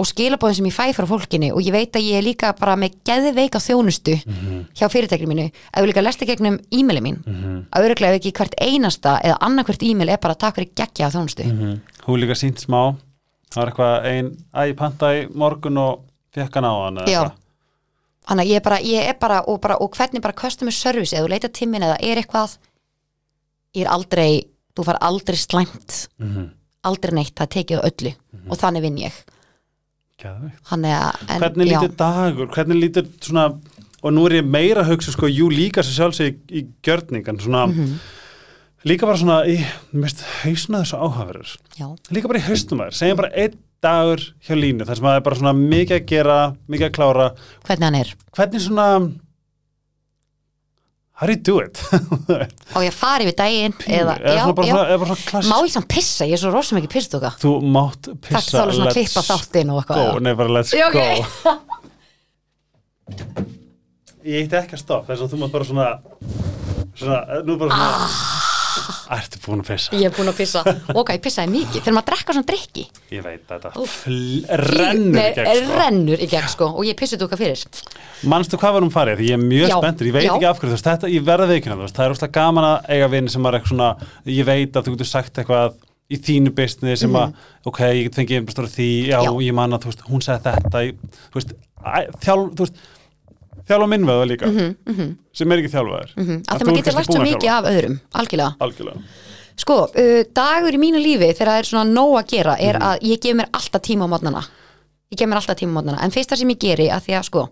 og 0.00 0.08
skilabóðin 0.08 0.56
sem 0.56 0.68
ég 0.70 0.74
fæ 0.74 0.86
frá 0.96 1.04
fólkinu 1.08 1.50
og 1.52 1.60
ég 1.60 1.74
veit 1.74 1.96
að 1.98 2.06
ég 2.08 2.18
er 2.20 2.24
líka 2.24 2.52
bara 2.56 2.76
með 2.80 2.94
geðveika 3.04 3.60
þjónustu 3.60 4.14
hjá 4.78 4.86
fyrirtækinu 4.88 5.28
mínu 5.28 5.46
að 5.50 5.82
við 5.82 5.90
líka 5.90 6.04
lesta 6.04 6.28
gegnum 6.28 6.56
e-maili 6.72 7.02
mín. 7.04 7.18
Að 7.68 7.88
öruglega 7.90 8.16
ef 8.16 8.20
ekki 8.20 8.32
hvert 8.38 8.56
einasta 8.64 9.18
eða 9.20 9.36
annarkvert 9.46 9.84
e-mail 9.84 10.14
er 10.14 10.22
bara 10.22 10.38
takk 10.40 10.56
fyrir 10.56 10.72
geggja 10.80 11.10
þjónustu. 11.12 11.44
Mhm. 11.50 11.80
Hún 12.06 12.16
er 12.16 12.22
líka 12.24 12.38
sínt 12.38 12.62
smá. 12.64 12.96
Það 13.50 13.60
var 13.60 13.70
eitthvað 13.72 14.06
ein, 14.06 14.30
að 14.54 14.68
ég 14.70 14.76
panta 14.78 15.10
í 15.14 15.26
morgun 15.34 15.78
og 15.82 16.04
fekk 16.32 16.54
hann 16.54 16.64
á 16.64 16.74
hann 16.80 17.02
Já. 17.10 17.32
Þannig 18.30 18.44
að 18.44 18.50
ég 18.50 18.56
er 18.56 18.64
bara, 18.64 18.78
ég 18.78 19.08
er 19.10 19.16
bara 19.18 19.40
og, 19.42 19.60
bara, 19.60 19.76
og 19.80 19.90
hvernig 19.90 20.22
bara 20.22 20.32
customer 20.38 20.72
service, 20.72 21.12
eða 21.16 21.26
þú 21.26 21.32
leita 21.32 21.48
tímin 21.48 21.82
eða 21.82 21.98
er 22.00 22.16
eitthvað 22.22 22.56
ég 23.74 23.84
er 23.84 23.90
aldrei, 23.90 24.46
þú 24.76 24.84
far 24.86 24.98
aldrei 25.00 25.36
slæmt. 25.36 26.08
Mhm. 26.18 26.50
aldrei 26.84 27.12
neitt, 27.12 27.34
það 27.36 27.50
tekið 27.52 27.82
öllu. 27.84 28.14
Og 28.48 28.56
þannig 28.56 28.82
vinn 28.82 28.96
ég 28.96 29.12
En, 31.28 31.40
Hvernig 31.40 31.68
lítur 31.70 31.94
dagur, 31.96 32.46
hvernig 32.54 32.80
lítur 32.82 33.06
svona 33.20 33.48
og 34.02 34.12
nú 34.16 34.26
er 34.30 34.38
ég 34.40 34.46
meira 34.48 34.82
að 34.84 34.94
hugsa 34.94 35.12
sko, 35.12 35.28
jú 35.28 35.50
líka 35.52 35.82
sér 35.84 35.96
sjálfsög 35.98 36.28
í, 36.30 36.60
í 36.60 36.66
gjörningan 36.82 37.40
svona, 37.40 37.66
Mhm. 37.68 37.98
líka 38.84 39.06
bara 39.06 39.18
svona 39.20 39.44
í, 39.46 39.58
mest 39.92 40.22
hausna 40.42 40.80
þessu 40.82 40.96
áhafurur 41.00 41.56
já, 41.76 41.88
líka 42.10 42.28
bara 42.28 42.38
í 42.40 42.46
haustum 42.48 42.80
aður, 42.80 42.96
segjum 42.96 43.16
bara 43.16 43.32
einn 43.36 43.58
dagur 43.82 44.20
hjá 44.44 44.54
línu, 44.56 44.84
þar 44.88 44.96
sem 44.96 45.04
það 45.04 45.16
er 45.16 45.20
bara 45.20 45.36
svona 45.36 45.52
mikið 45.56 45.96
að 46.00 46.06
gera, 46.06 46.38
mikið 46.68 46.86
að 46.88 46.92
klára. 46.96 47.26
Hvernig 47.64 47.84
hann 47.84 47.94
er? 47.94 48.14
Hvernig 48.36 48.60
svona 48.60 48.86
how 51.20 51.26
do 51.28 51.32
you 51.36 51.42
do 51.44 51.58
it? 51.60 51.80
Og 52.76 52.84
ég 52.86 52.94
fari 52.96 53.26
við 53.28 53.36
daginn 53.38 53.74
eða, 53.84 54.14
já, 54.16 54.34
já, 54.38 54.44
svona, 54.48 54.84
eða 54.88 55.00
bara 55.02 55.08
svona 55.10 55.26
klassisk 55.30 55.52
má 55.52 55.58
ég 55.66 55.74
samt 55.74 55.88
pissa, 55.92 56.28
ég 56.28 56.36
er 56.38 56.40
svo 56.42 56.52
rosa 56.54 56.78
mikið 56.78 56.94
pissutuga 56.94 57.32
þú 57.42 57.52
mátt 57.76 58.08
Takk 58.08 58.22
pissa 58.30 58.54
þá 58.56 58.62
alveg 58.62 58.78
svona 58.78 58.94
klippa 58.96 59.24
þáttinn 59.28 59.72
og 59.74 59.82
eitthvað 59.82 60.00
go, 60.00 60.22
nei 60.24 60.32
bara 60.40 60.54
let's 60.56 60.72
Já, 60.76 60.86
ok. 60.88 60.98
go. 61.44 61.58
Ég 64.30 64.44
eitt 64.44 64.56
ekki 64.62 64.76
að 64.76 64.82
stopp 64.84 65.08
þess 65.08 65.24
að 65.24 65.34
þú 65.34 65.42
mátt 65.42 65.54
bara 65.54 65.68
svona 65.68 65.88
svona, 66.96 67.20
nú 67.44 67.56
bara 67.60 67.76
svona 67.76 68.49
ertu 69.16 69.40
búin 69.44 69.60
að 69.64 69.68
pissa 69.72 69.96
Ég 69.98 70.06
er 70.08 70.14
búin 70.16 70.30
að 70.30 70.36
pissa, 70.40 70.62
ok, 70.94 71.12
ég 71.16 71.22
pissaði 71.24 71.50
mikið 71.54 71.80
þegar 71.82 71.96
maður 71.96 72.08
drekka 72.10 72.36
svona 72.36 72.48
drikki 72.50 72.84
ég 73.16 73.24
veit 73.26 73.42
þetta, 73.50 73.72
Úff. 73.80 73.96
Fl 74.04 74.60
rennur 74.60 75.20
í 75.20 75.34
gegn 75.34 75.50
sko. 75.64 75.78
rennur 75.80 76.22
í 76.24 76.28
gegn 76.30 76.48
sko 76.54 76.68
og 76.76 76.86
ég 76.88 76.98
pissutuga 77.00 77.38
fyrir 77.40 77.64
manstu 78.30 78.58
hvað 78.60 78.76
var 78.76 78.84
hún 78.86 78.94
farið, 78.94 79.20
því 79.20 79.28
ég 79.30 79.38
er 79.38 79.44
mjög 79.44 79.74
spenntur 79.76 80.10
ég 80.10 80.16
veit 80.18 80.26
já. 80.28 80.32
ekki 80.36 80.48
af 80.50 80.58
hverju, 80.60 80.70
þú 80.70 80.76
veist, 80.76 80.88
þetta, 80.90 81.10
ég 81.14 81.24
verða 81.26 81.48
veikina 81.50 81.76
þú 81.78 81.84
veist, 81.86 81.96
það 81.96 82.06
er 82.06 82.14
óslega 82.16 82.36
gaman 82.38 82.68
að 82.70 82.90
eiga 82.96 83.08
vinn 83.14 83.28
sem 83.32 83.46
er 83.50 83.58
eitthvað 83.58 83.72
svona, 83.74 83.88
ég 84.30 84.48
veit 84.50 84.76
að 84.76 84.84
þú 84.90 84.94
getur 84.96 85.10
sagt 85.10 85.40
eitthvað 85.42 85.78
í 86.10 86.18
þínu 86.26 86.50
business 86.58 87.04
sem 87.04 87.14
að 87.18 87.34
ok, 87.70 87.80
ég 87.94 88.06
get 88.08 88.16
fengið 88.18 88.40
einhver 88.40 88.56
stóra 88.56 88.70
því, 88.76 88.88
já, 89.10 89.18
Mhm. 89.20 89.26
Já. 89.30 89.46
ég 89.48 89.54
man 89.54 89.72
að 89.76 89.84
þú 89.84 89.90
veist, 89.92 90.00
hún 90.10 90.24
sagði 90.26 90.54
þetta 90.54 90.82
ég, 90.86 90.96
þú 91.30 91.38
veist, 91.40 91.52
þjálf, 92.24 92.48
þú 92.58 92.64
veist 92.66 92.80
þjálfa 93.70 93.90
minn 93.94 94.06
veða 94.08 94.28
líka 94.28 94.52
sem 94.52 95.52
er 95.54 95.62
ekki 95.62 95.72
þjálfaður 95.74 96.14
mm 96.18 96.38
að 96.44 96.62
það 96.62 96.70
maður 96.70 96.80
getur 96.80 96.98
lært 96.98 97.10
svo 97.10 97.24
mikið 97.24 97.50
af 97.56 97.68
öðrum, 97.70 97.98
algjörlega. 98.20 98.54
Algjörlega. 98.66 99.02
Sko, 99.60 99.76
uh, 99.88 100.22
dagur 100.36 100.76
í 100.76 100.80
mínu 100.80 101.02
lífi 101.02 101.34
þegar 101.34 101.52
það 101.52 101.60
er 101.60 101.68
svona 101.68 101.90
nóg 101.90 102.14
að 102.20 102.30
gera 102.34 102.56
er 102.60 102.80
að 102.80 103.04
ég 103.10 103.20
gef 103.22 103.36
mér 103.36 103.50
alltaf 103.56 103.84
tíma 103.84 104.08
á 104.08 104.12
mótnana 104.12 104.44
ég 105.10 105.18
gef 105.18 105.28
mér 105.28 105.40
alltaf 105.40 105.58
tíma 105.60 105.74
á 105.74 105.76
mótnana 105.78 106.04
en 106.04 106.14
fyrsta 106.14 106.38
sem 106.38 106.52
ég 106.54 106.60
geri 106.62 106.88
að 106.90 107.04
því 107.08 107.18
að 107.18 107.28
sko 107.28 107.44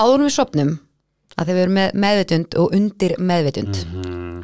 áðurum 0.00 0.28
við 0.28 0.36
sopnum 0.36 0.72
að 1.36 1.48
því 1.48 1.56
við 1.56 1.62
erum 1.64 1.76
með 1.78 1.98
meðvitund 2.04 2.56
og 2.60 2.76
undir 2.76 3.14
meðvitund. 3.30 3.80
Mm, 3.94 4.40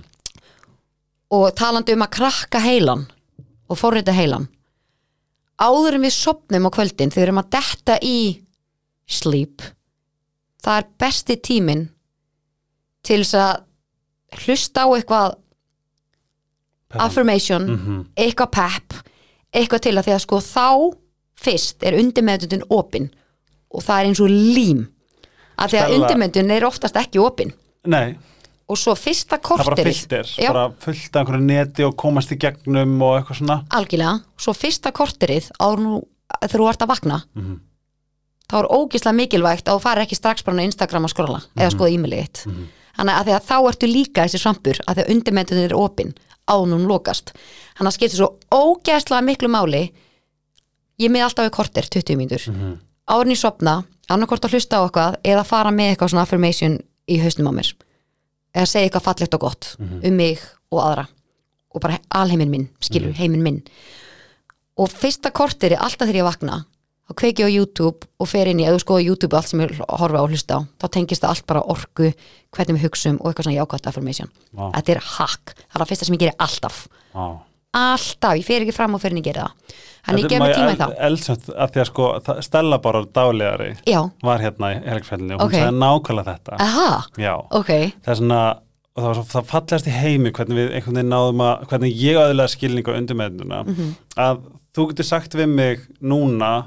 og 1.36 1.46
talandi 1.58 1.96
um 1.96 2.04
að 2.06 2.12
krakka 2.16 2.62
heilan 2.62 3.06
og 3.66 3.80
forrita 3.80 4.14
heilan. 4.16 4.46
Áðurum 5.60 6.04
við 6.06 6.14
sopnum 6.14 6.68
á 6.68 6.70
kvöldin 6.72 7.12
þegar 7.12 7.22
við 7.22 7.26
erum 7.26 7.42
að 7.42 7.50
detta 7.56 7.98
í 8.04 8.18
sleep 9.06 9.64
það 10.66 10.80
er 10.82 10.88
besti 10.98 11.36
tíminn 11.46 11.84
til 13.06 13.20
þess 13.22 13.34
að 13.38 14.42
hlusta 14.46 14.82
á 14.82 14.88
eitthvað 14.98 15.36
affirmation, 16.96 17.66
Mhm. 17.66 18.04
eitthvað 18.16 18.50
pep 18.52 18.94
eitthvað 19.54 19.80
til 19.86 19.94
að 19.96 20.04
því 20.06 20.12
að 20.14 20.20
sko 20.24 20.38
þá 20.42 20.96
fyrst 21.36 21.82
er 21.86 21.96
undirmeðutun 21.98 22.62
opin 22.70 23.10
og 23.70 23.82
það 23.82 24.00
er 24.00 24.06
eins 24.08 24.20
og 24.20 24.28
lím. 24.30 24.86
Að 25.58 25.70
því 25.70 25.78
að 25.80 25.94
undirmeðutun 25.96 26.50
er 26.50 26.66
oftast 26.68 26.94
ekki 26.96 27.20
opin. 27.22 27.52
Nei, 27.86 28.16
og 28.68 28.76
svo 28.76 28.94
fyrsta 28.94 29.38
það 29.38 29.52
er 29.52 30.52
bara 30.52 30.68
korterið 30.68 30.76
fullt 30.80 31.16
af 31.16 31.26
einhverju 31.26 31.46
neti 31.46 31.84
og 31.86 31.96
komast 31.96 32.32
í 32.32 32.38
gegnum 32.38 33.00
og 33.02 33.20
eitthvað 33.22 33.40
svona. 33.40 33.58
Algjörlega, 33.70 34.22
svo 34.38 34.52
fyrsta 34.56 34.92
korterið 34.92 35.50
þegar 35.56 36.50
þú 36.50 36.68
ert 36.68 36.82
að 36.82 36.88
vakna. 36.88 37.22
Mhm. 37.36 37.60
Þá 38.50 38.54
er 38.60 38.68
ógislega 38.70 39.16
mikilvægt 39.18 39.66
að 39.68 39.76
þú 39.78 39.82
farir 39.82 40.04
ekki 40.06 40.16
strax 40.18 40.44
bara 40.46 40.62
á 40.62 40.66
Instagram 40.68 41.04
að 41.08 41.12
skrolla 41.14 41.40
eða 41.56 41.70
skoða 41.74 41.90
e-mailið 41.96 42.22
þitt. 42.22 42.42
Þannig 42.96 43.14
að, 43.20 43.30
að 43.36 43.46
þá 43.48 43.56
ertu 43.70 43.86
líka 43.90 44.24
þessi 44.24 44.38
svampur 44.40 44.78
að 44.86 44.94
því 44.96 45.02
að 45.04 45.10
undirmeðutun 45.14 45.62
er 45.66 45.74
opin 45.76 46.12
ánum 46.48 46.86
lokast. 46.88 47.32
Þannig 47.76 47.90
að 47.90 47.96
skiptir 47.98 48.20
svo 48.20 48.28
ógeðslega 48.54 49.26
miklu 49.26 49.48
máli 49.52 49.82
ég 51.02 51.10
með 51.12 51.26
alltaf 51.26 51.48
við 51.48 51.54
korter 51.58 51.88
20 51.92 52.16
mínútur 52.16 52.46
Mhm. 52.52 52.76
árin 53.10 53.32
í 53.34 53.36
sopna, 53.36 53.84
annarkort 54.08 54.44
að 54.46 54.54
hlusta 54.56 54.78
á 54.80 54.84
eitthvað 54.86 55.16
eða 55.24 55.44
fara 55.44 55.70
með 55.70 55.90
eitthvað 55.96 56.10
svona 56.14 56.22
affirmation 56.22 56.78
í 57.08 57.18
hausnum 57.20 57.50
á 57.50 57.52
mér 57.58 57.72
eða 58.54 58.66
segja 58.66 58.88
eitthvað 58.88 59.02
fallegt 59.08 59.34
og 59.34 59.40
gott 59.40 59.76
um 59.80 60.16
mig 60.16 60.38
og 60.72 60.80
aðra 60.80 61.06
og 61.74 61.80
bara 61.82 61.98
alheiminn 62.10 62.50
minn, 62.50 62.68
skilur, 62.80 63.12
heiminn 63.12 63.42
minn. 63.42 63.62
Og 64.78 64.88
fyrsta 64.88 65.30
kortir 65.30 65.72
er 65.72 65.78
alltaf 65.84 66.08
þegar 66.08 66.22
ég 66.22 66.24
vakna 66.24 66.64
þá 67.06 67.14
kveiki 67.20 67.44
á 67.46 67.48
YouTube 67.50 68.06
og 68.18 68.28
fer 68.28 68.48
inn 68.50 68.60
í, 68.60 68.66
þú 68.66 68.80
skoða 68.82 69.04
YouTube 69.06 69.36
allt 69.38 69.48
sem 69.48 69.60
ég 69.62 69.76
horfa 69.86 70.18
á 70.18 70.24
og 70.24 70.30
hlusta 70.32 70.58
á 70.58 70.60
þá 70.82 70.86
tengist 70.96 71.22
það 71.22 71.30
allt 71.34 71.46
bara 71.46 71.62
orku, 71.62 72.12
hvernig 72.56 72.78
við 72.80 72.86
hugsum 72.88 73.18
og 73.20 73.28
eitthvað 73.30 73.46
svona 73.46 73.58
jákvæmt 73.60 73.86
affirmation. 73.92 74.30
Vá. 74.56 74.70
þetta 74.74 74.92
er 74.96 75.02
hack, 75.16 75.54
það 75.56 75.74
er 75.76 75.80
það 75.84 75.88
fyrsta 75.92 76.04
sem 76.08 76.14
ég 76.16 76.24
gerir 76.24 76.40
alltaf. 76.42 76.80
Vá. 77.14 77.26
alltaf, 77.76 78.36
ég 78.40 78.44
fer 78.46 78.64
ekki 78.64 78.72
fram 78.74 78.94
og 78.96 79.00
fer 79.02 79.12
inn 79.12 79.20
í 79.20 79.24
gera 79.26 79.46
það. 79.46 79.76
Þannig 80.06 80.22
ég 80.22 80.30
gef 80.30 80.40
mér 80.40 80.54
tíma 80.54 80.72
í 80.72 80.76
þá 80.78 80.86
Eldsönd 81.06 81.48
að 81.50 81.72
því 81.74 81.80
að 81.82 81.88
sko 81.90 82.04
það- 82.26 82.42
Stella 82.46 82.78
bara 82.78 83.00
dálegari 83.04 83.70
já, 83.86 84.00
var 84.22 84.38
hérna 84.38 84.68
í 84.72 84.76
helgfællinu 84.86 85.34
og 85.34 85.40
hún 85.40 85.46
Ok. 85.46 85.52
sagði 85.52 85.78
nákvæmlega 85.82 86.30
þetta. 86.30 86.56
Aha, 86.60 87.04
já, 87.18 87.34
ok. 87.50 87.70
Það 88.04 88.12
er 88.12 88.14
svona 88.20 88.40
og 88.96 89.02
það 89.02 89.06
var 89.06 89.14
svo 89.14 89.24
það 89.32 89.44
fallegast 89.50 89.86
í 89.86 89.90
heimi 89.90 90.30
hvernig 90.32 90.56
við 90.56 90.70
einhvern 90.78 90.94
veginn 90.94 91.10
náðum 91.12 91.42
að 91.42 91.66
hvernig 91.68 91.96
ég 92.00 92.16
aðlega 92.16 92.48
skilning 92.48 92.86
á 92.86 92.92
undirmeðnuna 92.96 93.58
Mhm. 93.66 93.96
að 94.16 94.38
þú 94.74 94.88
getur 94.88 95.04
sagt 95.04 95.32
við 95.34 95.48
mig 95.48 95.80
núna 96.00 96.66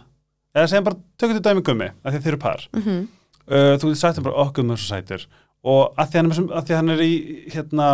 eða 0.56 0.68
segjum 0.72 0.84
bara, 0.90 1.00
tökum 1.18 1.36
þetta 1.38 1.50
dæmi 1.54 1.64
gummi 1.68 1.90
að 2.04 2.14
því 2.16 2.20
þið 2.24 2.32
eru 2.34 2.38
par 2.46 2.68
Mhm. 2.74 3.08
uh, 3.50 3.76
þú 3.78 3.92
þeim 4.18 4.24
bara 4.30 4.42
okkur 4.46 4.64
með 4.70 4.78
svo 4.82 4.90
sætur 4.96 5.26
og 5.64 5.96
að 6.00 6.10
því 6.10 6.16
hann 6.20 6.32
er, 6.32 6.40
að 6.60 6.66
því 6.70 6.76
hann 6.80 6.90
er 6.90 7.00
í 7.04 7.14
hérna, 7.54 7.88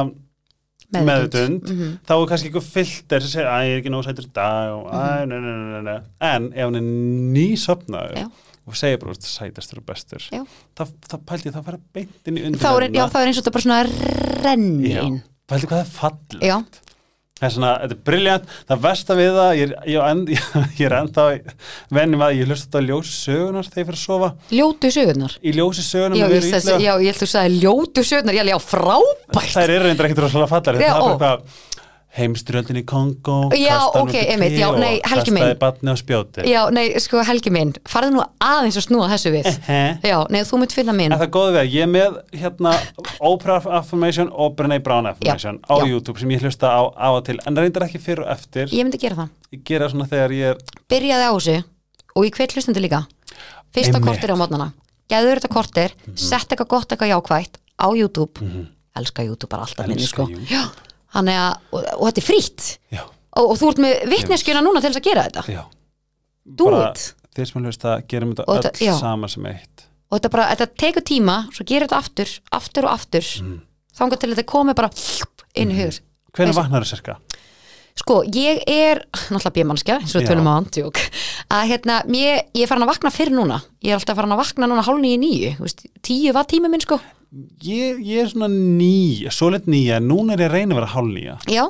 meðutund 0.96 1.64
Mhm. 1.70 2.00
þá 2.06 2.12
er 2.16 2.28
kannski 2.30 2.50
eitthvað 2.50 2.68
filter 2.72 3.20
sem 3.22 3.30
segir, 3.34 3.48
að 3.50 3.66
ég 3.66 3.74
er 3.76 3.82
ekki 3.82 3.92
nóg 3.92 4.04
sætur 4.06 4.28
í 4.28 4.34
dag 4.34 4.72
og 4.72 4.92
nei, 4.94 5.26
nei, 5.26 5.40
nei, 5.40 5.56
nei, 5.74 5.82
nei. 5.82 6.00
en 6.22 6.52
ef 6.54 6.64
hann 6.66 6.76
er 6.76 6.86
nýsopnaður 7.36 8.16
Já. 8.22 8.28
og 8.68 8.76
segir 8.76 9.00
bara, 9.00 9.12
"Þú 9.12 9.16
ert 9.18 9.26
sætastur 9.26 9.78
og 9.80 9.86
bestur 9.86 10.22
þá, 10.76 10.84
þá 11.10 11.16
pældi 11.26 11.50
ég, 11.50 11.54
þá 11.56 11.64
fara 11.66 11.80
beint 11.94 12.28
inn 12.28 12.38
í 12.38 12.46
undir 12.46 12.60
þá 12.62 12.72
er, 12.82 12.90
já, 12.92 13.06
þá 13.10 13.16
er 13.22 13.28
eins 13.28 13.38
og 13.38 13.44
þetta 13.44 13.52
bara 13.52 13.66
svona 13.66 14.44
renni 14.44 14.94
Já. 14.94 15.02
inn 15.04 15.24
pældi 15.48 15.66
hvað 15.68 15.82
það 15.82 15.86
er 15.86 15.94
fallegt. 16.00 16.82
Það 17.36 17.48
er 17.50 17.52
svona, 17.52 17.70
þetta 17.82 17.96
er 17.98 18.04
briljant 18.08 18.52
það 18.70 18.84
versta 18.86 19.16
við 19.20 19.32
það, 19.36 19.50
ég, 19.60 19.74
er- 19.76 19.90
ég, 19.92 20.46
ég 20.80 20.86
er 20.88 20.96
ennþá 21.02 21.26
vennum 21.98 22.24
að 22.24 22.38
ég 22.40 22.48
hlusta 22.48 22.70
þetta 22.70 22.80
á 22.80 22.88
ljósi 22.88 23.16
sögunar 23.18 23.68
þegar 23.68 23.82
ég 23.82 23.90
fyrir 23.90 24.00
að 24.00 24.04
sofa. 24.06 24.30
Ljótu 24.56 24.92
sögurnar? 24.96 25.36
Í 25.44 25.56
ljósi 25.58 25.84
sögunar 25.84 26.16
já, 26.22 26.26
með 26.26 26.36
veru 26.38 26.48
illa. 26.54 26.80
já, 26.86 26.94
ég 26.96 27.10
held 27.12 27.20
þú 27.26 27.30
sagði 27.34 27.60
ljótu 27.66 28.06
sögurnar. 28.08 28.38
Ég 28.38 28.46
alveg 28.46 28.56
á 28.56 28.64
frábært. 28.72 29.52
Þær 29.52 29.74
eru 29.76 29.84
reyndar 29.90 30.08
ekkert 30.08 30.24
rosalega 30.26 30.52
fallar 30.54 30.80
Já, 30.80 30.88
það 30.88 30.96
er 30.96 31.20
bara 31.20 31.36
eitthvað 31.36 31.64
heimstyrjöldin 32.16 32.80
í 32.80 32.84
Kongo 32.88 33.50
Já, 33.58 33.76
ok, 34.00 34.14
einmitt, 34.16 34.56
já, 34.58 34.70
nei, 34.80 35.02
Helgi 35.04 35.34
minn. 35.36 35.44
kastaði 35.44 35.58
batni 35.60 35.92
á 35.92 35.96
spjóti. 36.00 36.46
Já, 36.48 36.62
nei, 36.72 36.86
sko 37.04 37.24
Helgi 37.28 37.52
minn, 37.52 37.74
farðu 37.90 38.16
nú 38.16 38.24
aðeins 38.44 38.80
að 38.80 38.86
snúa 38.88 39.10
þessu 39.12 39.34
við. 39.36 39.50
Ehe. 39.52 39.82
já, 40.06 40.18
nei, 40.32 40.40
þú 40.48 40.62
mynd 40.62 40.76
finna 40.78 40.96
minn. 40.96 41.12
En 41.12 41.20
það 41.20 41.28
er 41.28 41.34
góð 41.36 41.60
að 41.60 41.76
ég 41.76 41.84
er 41.84 41.92
með 41.92 42.18
hérna 42.40 42.74
Oprah 43.20 43.68
Affirmation 43.82 44.32
og 44.32 44.56
Brené 44.56 44.80
Brown 44.84 45.10
Affirmation 45.12 45.60
á 45.68 45.76
já. 45.82 45.86
YouTube 45.92 46.20
sem 46.20 46.32
ég 46.32 46.46
hlusta 46.46 46.72
á 46.72 46.82
á 46.96 47.08
og 47.12 47.26
til 47.28 47.40
en 47.46 47.60
reyndar 47.60 47.88
ekki 47.90 48.00
fyrir 48.00 48.24
og 48.24 48.32
eftir. 48.32 48.72
Ég 48.72 48.88
myndi 48.88 49.02
gera 49.02 49.16
það, 49.16 49.36
ég 49.52 49.68
gera 49.68 49.92
svona 49.92 50.08
þegar 50.08 50.32
ég 50.40 50.56
er 50.56 50.58
byrjaði 50.92 51.28
á 51.28 51.34
þessu 51.36 51.58
og 52.16 52.26
ég 52.26 52.40
hvet 52.40 52.56
hlustandi 52.56 52.84
líka. 52.88 53.04
Fyrsta 53.76 54.00
Einmitt. 54.00 54.08
kortir 54.08 54.32
á 54.32 54.40
mótnana 54.40 54.72
geður 55.12 55.42
þetta 55.42 55.52
kortir, 55.54 55.94
sett 56.16 56.50
eitthvað 56.50 56.72
gott 56.72 56.96
eitthvað 56.96 57.12
jákvætt 57.12 57.60
þannig 61.16 61.40
að, 61.42 61.52
og, 61.72 61.86
og 61.96 62.04
þetta 62.10 62.22
er 62.22 62.28
frýtt 62.28 62.68
já, 62.94 63.04
og, 63.04 63.46
og 63.46 63.56
þú 63.60 63.72
ert 63.72 63.84
með 63.86 63.94
vitneskjuna 64.14 64.64
núna 64.66 64.84
til 64.84 64.92
þess 64.92 65.02
að 65.02 65.08
gera 65.10 65.28
þetta? 65.30 65.46
Já. 65.56 65.62
Bara 66.62 66.90
þeir 67.36 67.50
sem 67.52 67.66
hlusta 67.66 67.96
gerum 68.12 68.34
þetta 68.36 68.48
öll 68.52 68.66
þetta- 68.68 68.98
sama 69.00 69.30
sem 69.32 69.48
eitt. 69.50 69.86
Og 70.12 70.20
þetta 70.20 70.32
bara, 70.36 70.50
þetta 70.54 70.68
tekur 70.86 71.06
tíma 71.08 71.38
svo 71.52 71.66
gerir 71.68 71.88
þetta 71.88 72.02
aftur, 72.04 72.36
aftur 72.56 72.88
og 72.88 72.94
aftur. 72.94 73.32
Mm. 73.42 73.62
þangar 73.96 74.20
til 74.22 74.34
þetta 74.34 74.44
komi 74.52 74.76
bara 74.76 74.92
inn 75.56 75.72
í 75.72 75.80
hugur. 75.80 76.02
Hvernig 76.36 76.58
vaknar 76.58 76.84
það 76.84 76.92
sérka? 76.94 77.18
sko, 77.96 78.22
ég 78.28 78.60
er 78.68 79.06
náttúrulega 79.32 79.54
bímannskja, 79.56 80.00
eins 80.04 80.16
og 80.16 80.22
við 80.22 80.28
tölum 80.34 80.50
á 80.52 80.60
andjók 80.60 81.00
að 81.56 81.70
hérna, 81.70 82.02
ég, 82.12 82.42
ég 82.52 82.66
er 82.66 82.68
farin 82.68 82.84
að 82.84 82.92
vakna 82.92 83.12
fyrr 83.14 83.32
núna. 83.32 83.62
Ég 83.86 83.94
er 83.94 84.00
alltaf 84.00 84.18
farin 84.20 84.36
að 84.36 84.42
vakna 84.42 84.68
núna 84.68 84.84
hálf 84.84 85.00
nýju 85.00 85.22
nýju 85.22 85.54
tíu 86.04 86.34
var 86.36 86.48
tími 86.50 86.72
minn 86.72 86.84
sko 86.84 87.00
Ég, 87.66 88.00
ég 88.06 88.22
er 88.24 88.30
svona 88.32 88.48
ný, 88.52 89.26
svo 89.34 89.50
lit 89.54 89.66
nýja. 89.70 90.00
Núna 90.04 90.36
er 90.36 90.46
ég 90.46 90.50
að 90.52 90.58
reyna 90.60 90.76
að 90.76 90.80
vera 90.82 90.92
hálf 90.94 91.12
nýja 91.12 91.38
já, 91.52 91.64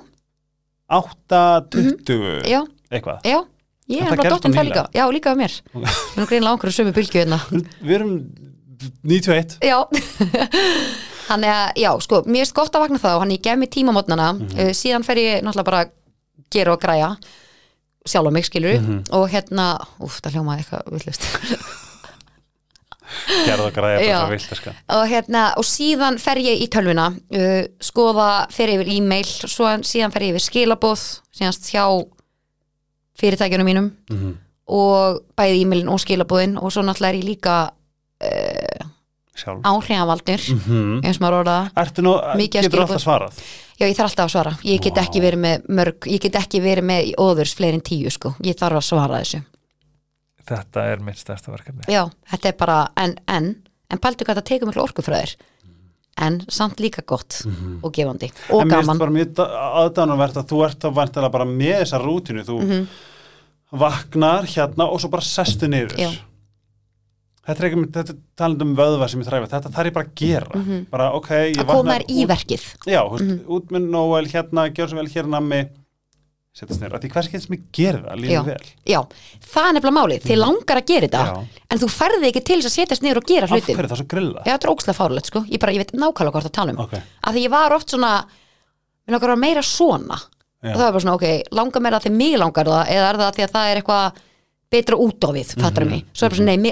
8, 0.99 1.41
20 1.73 2.49
já, 2.51 2.59
eitthvað. 2.91 3.21
Já. 3.25 3.39
Ég 3.85 4.01
er 4.01 4.09
það 4.09 4.17
bara 4.17 4.33
dottin 4.33 4.55
það 4.55 4.67
líka, 4.69 4.83
já 4.97 5.03
líka 5.13 5.31
af 5.31 5.37
mér. 5.37 5.55
Við 5.75 6.15
erum 6.17 6.29
greinlega 6.29 6.57
ákveður 6.57 6.75
sömu 6.79 6.93
bylgju 6.95 7.21
hérna. 7.21 7.39
Við 7.85 7.95
erum 7.99 8.13
91 9.05 9.57
Já. 9.65 9.77
Þannig 11.25 11.49
að, 11.49 11.67
já, 11.81 11.89
sko, 12.05 12.21
mér 12.29 12.43
erst 12.45 12.55
gott 12.57 12.75
að 12.77 12.85
vakna 12.85 13.01
þá. 13.01 13.09
Hann 13.21 13.33
ég 13.33 13.41
gef 13.45 13.57
mér 13.61 13.71
tíma 13.73 13.93
mótnana 13.95 14.31
uh, 14.37 14.73
síðan 14.77 15.05
fer 15.05 15.21
ég 15.21 15.45
náttúrulega 15.45 15.69
bara 15.69 15.83
að 15.85 15.93
gera 16.53 16.75
og 16.75 16.81
græja. 16.81 17.13
Sjálf 18.05 18.29
á 18.29 18.31
mig, 18.33 18.45
skilur 18.45 18.77
og 19.17 19.25
hérna, 19.33 19.71
úf, 20.05 20.19
það 20.21 20.35
hljómaði 20.37 20.61
eitthvað 20.61 20.93
villust 20.93 21.25
gerða 23.45 23.65
og 23.69 23.73
græða 23.75 23.99
bara 24.07 24.29
vilt 24.31 24.45
sérka 24.49 24.73
og 24.95 25.03
hérna, 25.09 25.43
og 25.57 25.63
síðan 25.67 26.17
fer 26.21 26.37
ég 26.43 26.61
í 26.63 26.67
tölvuna 26.73 27.07
uh, 27.15 27.63
skoða, 27.81 28.47
fer 28.51 28.73
yfir 28.75 28.91
e-mail 28.97 29.25
svo 29.25 29.69
síðan 29.85 30.13
fer 30.13 30.27
ég 30.27 30.35
yfir 30.35 30.45
skilabóð 30.49 31.05
síðan 31.35 31.57
hjá 31.71 31.85
fyrirtækjunum 33.19 33.65
mínum 33.69 33.91
Mhm. 34.11 34.33
og 34.67 35.21
bæði 35.37 35.61
e-mailin 35.61 35.89
og 35.89 35.99
skilabóðin 36.01 36.57
og 36.61 36.71
svo 36.73 36.81
náttúrulega 36.83 37.13
er 37.13 37.19
ég 37.21 37.29
líka 37.29 37.57
uh, 38.23 38.85
áhrifavaldur 39.63 40.41
Mhm. 40.55 41.01
eins 41.03 41.17
og 41.17 41.21
maður 41.21 41.39
orða 41.43 42.35
Mikið 42.35 42.71
alltaf 42.73 43.01
svarað 43.03 43.43
Já, 43.75 43.87
ég 43.89 43.95
þarf 43.97 44.07
alltaf 44.07 44.25
að 44.25 44.31
svara. 44.31 44.51
Ég 44.63 44.79
get 44.81 44.93
Vá. 44.95 45.01
ekki 45.03 45.19
verið 45.19 45.39
með 45.43 45.65
mörg, 45.67 46.05
ég 46.07 46.21
get 46.21 46.31
ekki 46.39 46.61
verið 46.63 46.83
með 46.87 47.09
óðurs 47.19 47.53
fleiri 47.57 47.73
en 47.75 47.81
tíu, 47.81 48.09
sko. 48.09 48.33
Ég 48.41 48.55
þarf 48.55 48.77
að 48.79 48.85
svara 48.87 49.19
þessu. 49.19 49.41
Þetta 50.45 50.83
er 50.93 50.99
mitt 51.01 51.17
stærsta 51.17 51.51
verkefni 51.51 51.87
Já, 51.89 52.03
þetta 52.31 52.49
er 52.51 52.57
bara, 52.59 52.79
en, 52.97 53.15
en, 53.27 53.55
en 53.89 53.97
pæltu 54.03 54.25
hvað 54.27 54.37
það 54.41 54.45
tekur 54.51 54.67
miklu 54.69 54.83
orkufræðir. 54.85 55.35
En 56.21 56.37
samt 56.47 56.79
líka 56.79 57.01
gott 57.05 57.41
og 57.83 57.91
gefandi. 57.91 58.29
Og 58.53 58.61
en 58.61 58.69
mér 58.69 58.77
gaman. 58.77 58.85
finnst 58.85 58.99
bara 58.99 59.11
mjög 59.11 59.41
aðdánumvert 59.81 60.37
að 60.39 60.47
þú 60.53 60.61
ert 60.69 60.79
þá 60.79 60.93
vantilega 60.95 61.31
bara 61.33 61.45
með 61.49 61.81
þessa 61.81 61.99
rútinu 62.05 62.45
þú 62.47 62.59
Mhm. 62.61 62.85
vaknar 63.71 64.45
hérna 64.47 64.87
og 64.91 65.01
svo 65.01 65.09
bara 65.11 65.21
sestu 65.25 65.67
niður 65.67 65.97
Já. 65.99 66.11
þetta 67.45 67.59
er 67.59 67.67
ekki 67.69 67.81
þetta 67.91 68.13
er 68.13 68.19
talandi 68.39 68.61
um 68.63 68.75
vöðva 68.77 69.09
sem 69.09 69.19
ég 69.21 69.27
þræfa 69.27 69.49
þetta 69.51 69.71
þarf 69.75 69.89
ég 69.89 69.93
bara 69.97 70.05
að 70.05 70.15
gera 70.15 70.85
bara 70.91 71.09
ok, 71.17 71.29
ég 71.29 71.55
Mhm. 71.57 71.65
Að 71.65 71.73
koma 71.73 71.97
þær 71.97 72.05
í 72.09 72.25
verkið. 72.25 72.63
já, 72.87 73.01
þú 73.03 73.17
veist, 73.19 73.45
út 73.47 73.67
með 73.71 73.89
Nóel 73.89 74.27
hérna, 74.31 74.69
gjör 74.71 74.87
svo 74.87 74.95
vel 75.01 75.09
hér 75.09 75.27
nammi 75.27 75.69
setjast 76.55 76.79
niður, 76.81 76.93
af 76.95 77.01
því 77.03 77.09
hvers 77.11 77.27
getur 77.31 77.43
sem 77.45 77.55
ég 77.57 77.63
gera 77.75 77.99
það 78.05 78.21
líður 78.23 78.45
vel, 78.47 78.67
Já, 78.87 78.99
það 79.43 79.65
er 79.69 79.73
nefnilega 79.75 79.95
málið. 79.97 80.21
Þið 80.29 80.37
langar 80.39 80.79
að 80.79 80.85
gera 80.91 81.07
þetta, 81.09 81.23
Já. 81.27 81.63
en 81.75 81.81
þú 81.81 81.89
ferði 81.91 82.29
ekki 82.29 82.43
til 82.47 82.57
þess 82.61 82.69
að 82.69 82.75
setjast 82.79 83.03
niður 83.03 83.19
og 83.19 83.25
gera 83.27 83.43
af 83.43 83.51
hlutin. 83.51 83.75
hverju 83.75 83.89
það 83.91 83.95
er 83.97 84.01
svo 84.01 84.07
grilla 84.13 84.39
Já, 84.45 84.53
þetta 84.55 84.65
er 84.69 84.73
ókslega 84.75 84.95
fárlegt, 85.01 85.27
sko. 85.31 85.39
Ég 85.51 85.59
bara, 85.59 85.73
ég 85.75 85.83
veit 85.83 85.91
nákvæmlega 85.99 86.31
hvort 86.37 86.47
að 86.47 86.55
tala 86.55 86.71
um. 86.71 86.79
ok, 86.85 86.93
Af 87.27 87.33
því 87.35 87.43
ég 87.43 87.51
var 87.51 87.75
oft 87.75 87.89
svona, 87.91 88.13
við 89.05 89.11
langar 89.11 89.27
að 89.27 89.33
vera 89.35 89.43
meira 89.43 89.61
svona. 89.67 90.17
Já. 90.65 90.71
og 90.71 90.79
það 90.79 90.87
er 90.87 90.91
bara 90.95 91.03
svona, 91.03 91.15
ok, 91.19 91.27
langar 91.51 91.81
mér 91.83 91.93
það 91.99 92.05
því 92.07 92.11
mig 92.15 92.37
langar 92.39 92.65
það 92.71 92.87
eða 92.95 93.09
er 93.11 93.17
það 93.19 93.35
því 93.35 93.43
að 93.45 93.51
það 93.53 93.67
er 93.69 93.81
eitthvað 93.81 94.23
betra 94.75 94.95
út 94.97 95.19
á 95.21 95.29
við, 95.35 95.51
fattar 95.61 95.83
Mhm. 95.85 95.91
mig 95.91 96.05
svo 96.15 96.25
er 96.25 96.29
bara 96.29 96.37
svona, 96.39 96.45
nei, 96.45 96.57
mig 96.57 96.71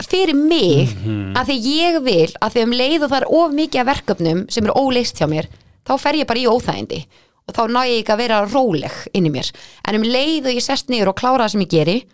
er 0.00 0.04
fyrir 0.08 0.34
mig 0.34 0.88
Mhm. 0.96 1.34
að 1.36 1.46
því 1.50 1.56
ég 1.64 2.02
vil 2.04 2.32
að 2.42 2.52
því 2.54 2.62
um 2.64 2.72
leið 2.72 3.02
og 3.04 3.10
það 3.10 3.20
er 3.20 3.28
of 3.30 3.52
mikið 3.52 3.80
af 3.80 3.86
verkefnum 3.92 4.50
sem 4.50 4.64
eru 4.64 4.74
óleist 4.74 5.16
hjá 5.18 5.26
mér 5.28 5.46
þá 5.86 5.98
fer 6.00 6.14
ég 6.14 6.26
bara 6.26 6.40
í 6.40 6.46
óþægindi 6.46 7.04
og 7.48 7.54
þá 7.54 7.62
ná 7.68 7.80
ég 7.86 7.98
ekki 8.02 8.12
að 8.14 8.22
vera 8.24 8.46
róleg 8.46 8.92
inn 9.14 9.26
í 9.26 9.30
mér. 9.30 9.50
En 9.86 9.94
um 9.96 10.02
leið 10.02 10.46
og 10.46 10.54
ég 10.56 10.62
sest 10.62 10.88
niður 10.88 11.08
og 11.12 11.16
klára 11.16 11.44
það 11.44 11.50
sem 11.50 11.60
ég 11.60 11.68
geri 11.70 12.04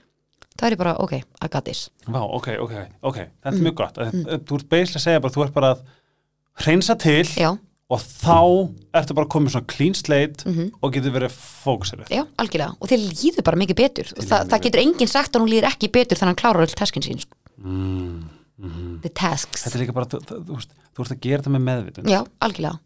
þá 0.59 0.67
er 0.67 0.73
ég 0.75 0.79
bara, 0.79 0.97
ok, 0.99 1.13
I 1.15 1.49
got 1.49 1.65
this. 1.65 1.89
Vá, 2.07 2.21
ok, 2.21 2.49
ok, 2.61 2.73
ok, 3.03 3.17
þetta 3.17 3.51
Mm. 3.53 3.67
er 3.67 3.71
mjög 3.71 3.75
gott. 3.75 3.97
Mm. 3.97 4.25
þú 4.45 4.55
ert 4.59 4.69
beislega 4.69 4.99
að 4.99 5.07
segja 5.07 5.21
bara, 5.23 5.33
þú 5.33 5.45
ert 5.47 5.55
bara 5.55 5.75
að 5.75 5.81
hreinsa 6.65 6.99
til 6.99 7.25
já, 7.25 7.57
og 7.91 7.99
þá 8.01 8.71
ertu 8.93 9.15
bara 9.15 9.27
komið 9.27 9.51
svona 9.55 9.67
clean 9.67 9.95
slate 9.95 10.45
og 10.83 10.93
getur 10.93 11.13
verið 11.15 11.33
fókusirið 11.65 12.09
já, 12.11 12.27
algjörlega. 12.37 12.77
Og 12.81 12.89
þið 12.89 13.07
líður 13.09 13.43
bara 13.45 13.57
mikið 13.57 13.77
betur. 13.81 14.05
Það, 14.21 14.49
það 14.51 14.61
getur 14.67 14.81
enginn 14.85 15.09
sagt 15.09 15.33
að 15.35 15.41
hún 15.41 15.51
líður 15.55 15.71
ekki 15.73 15.89
betur 15.91 16.17
þannig 16.19 16.35
að 16.35 16.35
hann 16.35 16.43
klárar 16.43 16.67
öll 16.67 16.75
taskin 16.77 17.03
sín 17.03 17.21
sko. 17.23 17.35
The 17.61 19.13
tasks. 19.15 19.65
Þetta 19.67 19.79
er 19.79 19.85
líka 19.85 19.97
bara, 19.97 20.09
þú, 20.11 20.21
þú, 20.27 20.41
þú, 20.49 20.59
þú 20.97 21.05
ert 21.05 21.15
að 21.15 21.23
gera 21.25 21.43
þetta 21.43 21.55
með 21.55 21.67
meðvitund. 21.69 22.11
Já, 22.11 22.21
algjörlega. 22.45 22.81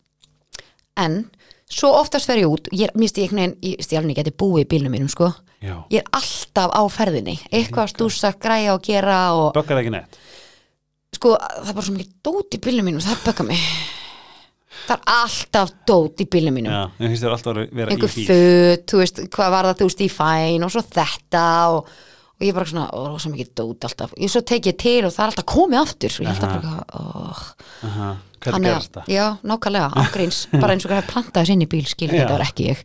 En 1.05 1.17
svo 1.71 1.91
oftast 1.99 2.29
fer 2.31 2.39
ég 2.43 2.51
út 2.51 2.69
ég, 2.77 2.93
mér 2.95 3.11
stið 3.11 3.27
einhvern 3.27 3.41
veginn, 3.43 3.57
ég 3.73 3.87
stið 3.87 4.01
alveg 4.01 4.21
geti 4.21 4.35
búið 4.45 4.63
í 4.63 4.69
bílnum 4.75 4.95
mínum 4.95 5.11
sko, 5.11 5.33
Já. 5.65 5.75
ég 5.91 6.05
er 6.05 6.13
alltaf 6.15 6.71
á 6.71 6.83
ferðinni. 6.93 7.35
Eitthvað 7.51 7.89
að 7.89 7.93
stúsa, 7.97 8.31
græja 8.39 8.77
og 8.77 8.85
gera 8.87 9.19
og 9.35 9.51
bökkar 9.57 9.83
ekki 9.83 9.95
neitt? 9.95 10.21
Sko, 11.15 11.35
það 11.39 11.73
er 11.73 11.77
bara 11.79 11.87
svo 11.89 11.97
mikið 11.97 12.15
dót 12.29 12.57
í 12.57 12.63
bílnum 12.63 12.91
mínum 12.91 13.03
það 13.03 13.27
bökka 13.27 13.49
mig. 13.49 13.67
Það 14.85 14.97
er 14.99 15.13
alltaf 15.17 15.71
dót 15.89 16.21
í 16.21 16.29
bílnum 16.31 16.59
mínum. 16.59 16.75
Já, 16.75 16.83
ég 17.01 17.13
finnst 17.13 17.25
þér 17.25 17.37
alltaf 17.39 17.55
að 17.55 17.61
vera 17.65 17.91
í 17.91 17.95
einhver 17.97 18.15
bíl 18.15 18.27
föt, 18.29 18.87
þú 18.91 19.01
veist, 19.01 19.23
hvað 19.35 19.55
var 19.55 19.69
það 19.71 19.79
þú 19.81 19.89
veist 19.89 20.05
í 20.05 20.11
fæn 20.13 20.67
og 20.67 20.75
svo 20.75 20.83
þetta 20.95 21.45
og, 21.75 21.95
og 22.35 22.43
ég 22.47 22.55
bara 22.57 22.67
svona, 22.67 22.87
ó, 22.91 23.15
svo 23.19 23.31
mikið 23.33 23.51
dót 23.55 23.85
alltaf. 23.89 24.15
Ég 24.19 24.31
svo 24.33 24.41
tek 24.43 24.67
ég 24.67 24.77
til 24.81 25.05
og 25.07 25.13
það 25.15 25.23
er 25.25 25.31
alltaf 25.33 25.47
komið 25.53 25.81
aftur. 25.81 26.17
Og 26.19 26.25
ég 26.27 26.33
held 26.33 26.45
að 26.45 26.55
bara, 26.57 26.85
ó, 26.93 27.03
Aha, 27.85 28.09
Hvernig 28.45 28.69
gerst 28.75 28.91
að- 28.93 29.05
það? 29.05 29.13
Já, 29.15 29.27
nákvæmlega, 29.43 29.89
ágríns 30.03 30.39
bara 30.61 30.73
eins 30.75 30.85
og 30.85 30.91
hvað 30.93 31.07
plantaði 31.13 31.47
sinni 31.53 31.65
í 31.65 31.71
bíl, 31.73 31.87
skil 31.87 32.11
Já. 32.11 32.19
þetta 32.25 32.35
var 32.39 32.45
ekki 32.49 32.67
ég. 32.73 32.83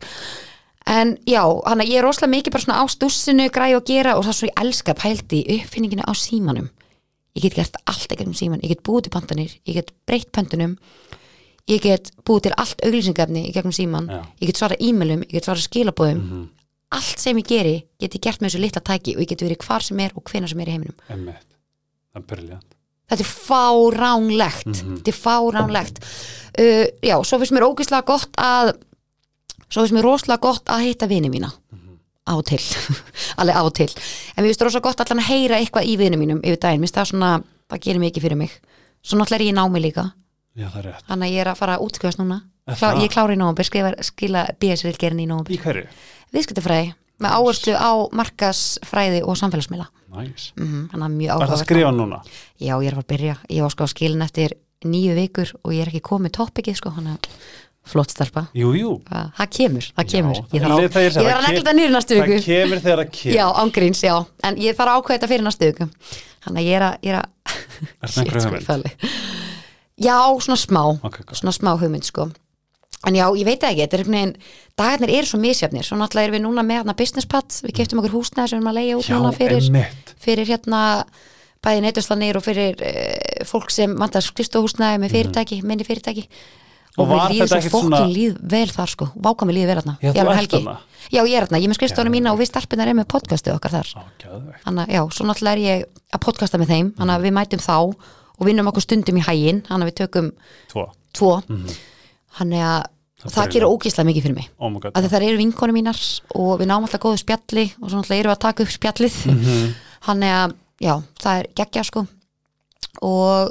En 0.90 1.16
já, 1.28 1.42
hann 1.66 1.80
að 1.84 1.90
ég 1.92 1.98
er 2.00 2.06
rosalega 2.06 2.32
mikið 2.36 2.52
bara 2.54 2.64
svona 2.64 2.80
á 2.80 2.84
stússinu, 2.88 3.48
græði 3.52 3.76
og 3.76 3.84
gera 3.90 4.14
og 4.16 4.24
það 4.24 4.32
er 4.32 4.38
svo 4.38 4.48
ég 4.48 4.62
elska 4.64 4.94
pældi 4.96 5.42
í 5.44 5.58
uppfinninginu 5.60 6.02
á 6.08 6.12
símanum. 6.16 6.70
Ég 7.36 7.42
get 7.44 7.54
gert 7.60 7.76
allt 7.86 8.10
ekkert 8.10 8.26
um 8.26 8.34
síman, 8.34 8.60
ég 8.64 8.72
get 8.72 8.82
búið 8.82 9.04
til 9.06 9.12
pantanir, 9.14 9.52
ég 9.68 9.74
get 9.74 9.92
breytt 10.06 10.32
pöntunum 10.32 10.78
Ég 11.70 11.78
get 11.84 12.08
búið 12.26 12.48
til 12.48 12.54
allt 12.58 12.80
auglýsingafni 12.82 13.44
í 13.46 13.52
gegnum 13.54 13.70
síman, 13.76 14.08
Já. 14.10 14.24
ég 14.40 14.48
get 14.48 14.56
svara 14.58 14.74
e-mailum, 14.80 15.20
ég 15.28 15.36
get 15.36 15.44
svara 15.46 15.60
skilabóðum 15.62 16.48
Allt 16.90 17.22
sem 17.22 17.38
ég 17.38 17.46
geri, 17.46 17.76
get 18.02 18.16
ég 18.18 18.24
gert 18.24 18.42
með 18.42 18.50
þessu 18.50 18.64
litla 18.64 18.82
tæki 18.82 19.14
og 19.14 19.22
ég 19.22 19.30
get 19.30 19.46
verið 19.46 19.62
hvar 19.62 19.84
sem 19.86 20.00
er 20.02 20.14
og 20.16 20.26
hvenær 20.26 20.50
sem 20.50 20.60
er 20.60 20.72
í 20.72 20.74
heiminum. 20.74 20.96
Einmitt. 21.08 21.46
Það 22.10 22.22
er 22.22 22.28
brilljant 22.32 22.76
þetta 23.10 23.24
er 23.24 23.30
fáránlegt. 23.30 24.70
Þetta 24.80 25.12
er 25.12 25.18
fáránlegt. 25.18 25.98
Uh, 26.54 26.86
já, 27.02 27.16
svo 27.26 27.40
finnst 27.40 27.54
mér 27.56 27.66
ógeðslega 27.66 28.06
gott 28.06 28.38
að 28.40 28.74
svo 29.66 29.82
finnst 29.82 29.96
mér 29.96 30.06
rosalega 30.06 30.42
gott 30.44 30.70
að 30.70 30.86
hitta 30.88 31.10
vini 31.10 31.30
mína. 31.32 31.50
Á 32.30 32.36
og 32.36 32.44
til, 32.46 32.60
alveg 33.40 33.58
á 33.58 33.64
til. 33.74 33.88
En 34.36 34.44
mér 34.44 34.52
finnst 34.52 34.62
rosalega 34.66 34.86
gott 34.90 35.02
allan 35.04 35.22
að 35.24 35.30
heyra 35.32 35.58
eitthvað 35.58 35.90
í 35.90 35.96
vini 35.98 36.20
mínum 36.20 36.42
yfir 36.44 36.60
daginn, 36.62 36.82
mér 36.82 36.90
finnst 36.90 37.00
það 37.00 37.10
svona 37.14 37.32
það 37.70 37.82
gerir 37.86 38.04
mikið 38.04 38.26
fyrir 38.26 38.38
mig, 38.38 38.54
svo 39.02 39.18
náttúrulega 39.18 39.42
er 39.42 39.48
ég 39.48 39.58
námi 39.58 39.82
líka. 39.82 40.06
Já, 40.58 40.66
það 40.68 40.78
er 40.80 40.88
rétt. 40.90 41.04
þannig 41.08 41.26
að 41.26 41.34
ég 41.34 41.42
er 41.42 41.50
að 41.50 41.60
fara 41.62 41.76
að 41.78 41.84
útskrifast 41.86 42.20
núna. 42.20 42.40
Klá, 42.70 42.90
ég 43.00 43.10
klára 43.10 43.34
í 43.34 43.38
nómber, 43.38 43.66
skrifa, 43.66 43.90
skila 44.06 44.44
BS-vilgerinn 44.62 45.22
í 45.24 45.26
nómber 45.26 45.54
Í 45.54 45.58
hverju? 45.58 45.86
Viðskiptafræði, 46.34 46.92
með 47.20 47.36
áherslu 47.36 47.74
á 47.76 47.90
markasfræði 48.16 49.22
og 49.26 49.36
samfélagsmiðla. 49.40 49.88
Næs. 50.10 50.50
mm 50.58 50.88
þannig 50.90 51.06
að 51.06 51.16
mjög 51.20 51.38
Var 51.38 51.48
það 51.50 51.56
að 51.56 51.64
skrifa 51.64 51.90
núna? 51.94 52.16
já, 52.58 52.74
ég 52.82 52.86
er 52.90 52.96
að 52.98 53.06
byrja, 53.12 53.34
ég 53.54 53.62
var 53.62 53.70
sko 53.70 53.84
að 53.86 53.92
skilin 53.92 54.24
eftir 54.26 54.54
nýju 54.84 55.12
vikur 55.14 55.52
og 55.62 55.74
ég 55.76 55.84
er 55.84 55.90
ekki 55.92 56.00
komið 56.08 56.32
toppikið 56.38 56.78
sko, 56.80 56.90
hann 56.96 57.06
er 57.12 57.28
flott 57.86 58.10
starpa 58.10 58.46
Jú, 58.58 58.72
jú. 58.74 58.90
það 59.06 59.28
það 59.38 59.50
kemur, 59.56 59.86
það 59.96 60.08
kemur. 60.10 60.34
Já, 60.40 60.42
ég 60.50 60.64
það 60.64 60.74
þarf 60.74 60.96
það 60.96 61.06
að, 61.06 61.14
það 61.14 61.46
negla 61.46 61.60
þetta 61.60 61.74
niður 61.78 61.94
næstu 61.94 62.18
Það 62.18 62.26
viku. 62.32 62.42
kemur 62.48 62.82
þegar 62.84 62.98
það 63.04 63.12
kemur. 63.20 63.36
já, 63.38 63.46
ángríns, 63.62 64.02
já, 64.02 64.16
en 64.50 64.58
ég 64.66 64.76
þarf 64.80 64.90
að 64.90 64.98
ákveða 65.00 65.16
þetta 65.20 65.30
fyrir 65.30 65.46
næstu 65.46 65.70
viku. 65.70 65.88
Þannig 66.40 66.60
að 66.60 66.66
ég 66.66 66.76
er 66.80 66.84
að, 66.88 66.94
ég 67.06 67.14
er 67.14 67.20
að 67.20 67.26
það 68.00 68.10
Shit, 68.16 68.34
sko, 68.42 68.76
já, 70.00 70.18
svona 70.42 70.58
smá. 70.58 70.82
Ok, 71.06 71.20
gott. 71.22 71.38
svona 71.38 71.54
smá 71.54 71.70
hugmynd 71.78 72.04
sko 72.10 72.30
en 73.06 73.14
já, 73.16 73.24
ég 73.36 73.44
veit 73.48 73.62
ekki, 73.64 73.80
þetta 73.86 73.96
er 73.96 74.02
einhvern 74.04 74.16
veginn 74.18 74.34
dagarnir 74.76 75.10
eru 75.18 75.26
svo 75.30 75.38
misjafnir, 75.40 75.84
svo 75.86 75.96
náttúrulega 75.96 76.28
erum 76.28 76.36
við 76.38 76.44
núna 76.46 76.62
með 76.66 76.80
hérna 76.82 76.96
business 76.98 77.26
pad, 77.26 77.48
við 77.64 77.74
keftum 77.80 78.00
okkur 78.02 78.16
húsnæði 78.18 78.48
sem 78.48 78.58
við 78.58 78.60
erum 78.60 78.70
að 78.72 78.78
leiða 78.80 78.96
út 79.00 79.08
Já, 79.08 79.14
núna 79.18 79.32
fyrir, 79.36 79.62
einmitt. 79.64 80.14
fyrir 80.20 80.46
hérna 80.50 80.80
bæði 81.64 81.80
neytuslanir 81.84 82.36
og 82.40 82.44
fyrir 82.44 82.80
uh, 82.80 83.44
fólk 83.48 83.70
sem 83.72 83.92
vantar 84.00 84.24
skrifstofuhúsnæði 84.24 85.00
með 85.02 85.14
fyrirtæki, 85.16 85.62
minni 85.64 85.84
fyrirtæki 85.88 86.26
Mhm. 86.90 87.04
Og 87.04 87.06
og, 87.06 87.10
var 87.14 87.30
við 87.30 87.36
líður 87.36 87.46
þetta 87.46 87.48
svo 87.48 87.58
ekkert 87.60 87.72
fokkin 87.72 87.90
svona- 87.94 88.10
líð 88.10 88.38
vel 88.50 88.68
þar 88.74 88.88
sko, 88.90 89.06
vákvæmi 89.22 89.52
líð 89.54 89.66
vel 89.70 89.76
þarna 89.78 89.92
Já, 90.02 90.08
Í 90.10 90.10
þú 90.10 90.20
alveg 90.20 90.30
ert 90.32 90.40
helgi. 90.40 90.58
þarna? 90.58 90.78
Já, 91.14 91.20
ég 91.22 91.36
er 91.38 91.44
þarna, 91.46 91.58
ég 91.60 91.64
er 91.64 91.70
með 91.70 91.78
skrifstofuna 91.78 92.10
mína 92.10 92.32
og 92.32 92.38
við 92.40 92.48
stelpunar 92.50 92.86
erum 92.90 92.98
með 92.98 93.06
podcastu 93.14 93.52
okkar 93.54 93.70
þar 93.70 93.88
Á, 93.94 94.02
gæðvegt. 94.18 94.62
Þannig 94.66 94.82
að 94.82 94.90
já, 94.90 95.02
svo 95.14 95.24
náttúrulega 95.30 95.54
er 95.54 95.62
ég 95.62 95.84
að 96.12 96.20
podcasta 96.26 96.58
með 96.58 96.66
þeim 96.74 96.90
þannig 96.98 97.14
að 97.14 97.22
við 97.28 97.32
mætum 97.38 97.62
þá 97.62 97.76
og 97.78 98.42
vinnum 98.50 98.66
okkur 98.72 98.82
stundum 98.82 99.16
í 99.16 99.24
hægin 99.30 99.62
þannig 99.70 99.86
að 99.86 99.90
við 99.92 99.98
tökum 100.02 100.32
Tvo. 100.68 100.84
tvo 101.14 101.30
þannig 102.38 102.66
að 102.68 102.88
Það 103.20 103.34
það, 103.34 103.42
er 103.42 103.50
gerir 103.52 103.68
ógíslega 103.68 104.08
mikið 104.08 104.24
fyrir 104.24 104.36
mig. 104.38 104.46
Oh 104.56 104.70
god. 104.80 104.94
að 104.96 105.06
það 105.12 105.24
eru 105.26 105.40
vinkonu 105.42 105.74
mínar 105.76 105.98
og 106.40 106.52
við 106.56 106.68
náum 106.70 106.86
alltaf 106.86 107.02
góðu 107.02 107.18
spjalli 107.20 107.64
og 107.76 107.90
svo 107.92 107.98
erum 108.00 108.06
við 108.08 108.30
að 108.32 108.38
taka 108.46 108.64
upp 108.64 108.70
spjallið. 108.72 109.16
Þannig 110.06 110.32
að 110.32 110.54
já, 110.80 110.92
það 111.20 111.40
er 111.42 111.48
geggja 111.60 111.82
sko. 111.84 112.04
Og 113.04 113.50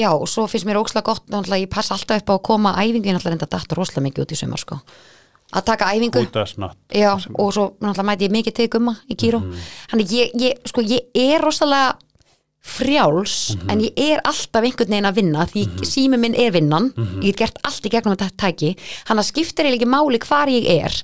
já, 0.00 0.08
og 0.14 0.24
svo 0.32 0.46
finnst 0.48 0.64
mér 0.64 0.80
ógíslega 0.80 1.04
gott 1.10 1.28
náttúrulega 1.28 1.66
ég 1.66 1.74
passa 1.74 1.92
alltaf 1.98 2.22
upp 2.22 2.32
á 2.32 2.34
að 2.38 2.40
koma 2.48 2.72
æfingu. 2.80 3.04
Ég 3.04 3.18
náttúrulega 3.18 3.36
enda 3.36 3.50
datt 3.52 3.76
rosalega 3.76 4.06
mikið 4.08 4.24
út 4.24 4.32
í 4.32 4.40
sumar 4.40 4.64
sko. 4.64 4.80
Að 5.54 5.66
taka 5.68 5.90
æfingu. 5.92 6.24
Já, 6.88 7.12
og 7.36 7.52
svo 7.52 7.66
náttúrulega 7.84 8.08
mæti 8.14 8.30
ég 8.30 8.36
mikið 8.38 8.56
til 8.62 8.70
gumma 8.72 8.96
í 9.12 9.18
kýró 9.20 9.44
Þannig 9.92 10.16
ég, 10.16 10.32
ég, 10.40 10.64
sko, 10.72 10.80
ég 10.88 11.04
er 11.20 11.44
rosalega 11.44 11.98
frjáls 12.64 13.34
en 13.68 13.82
ég 13.84 13.92
er 14.16 14.22
alltaf 14.24 14.64
einhvern 14.64 14.88
veginn 14.90 15.08
að 15.08 15.18
vinna 15.20 15.44
því 15.50 15.64
mm 15.68 15.84
sími 15.84 16.18
minn 16.20 16.34
er 16.34 16.50
vinnan. 16.54 16.90
Ég 17.22 17.34
get 17.34 17.42
gert 17.42 17.58
allt 17.68 17.84
í 17.86 17.90
gegnum 17.92 18.16
þetta 18.16 18.30
tæki. 18.40 18.70
Hann 19.08 19.20
að 19.20 19.28
skiptir 19.30 19.66
eiginlega 19.66 19.82
ekki 19.84 19.92
máli 19.92 20.20
hvar 20.24 20.48
ég 20.52 20.68
er 20.80 20.96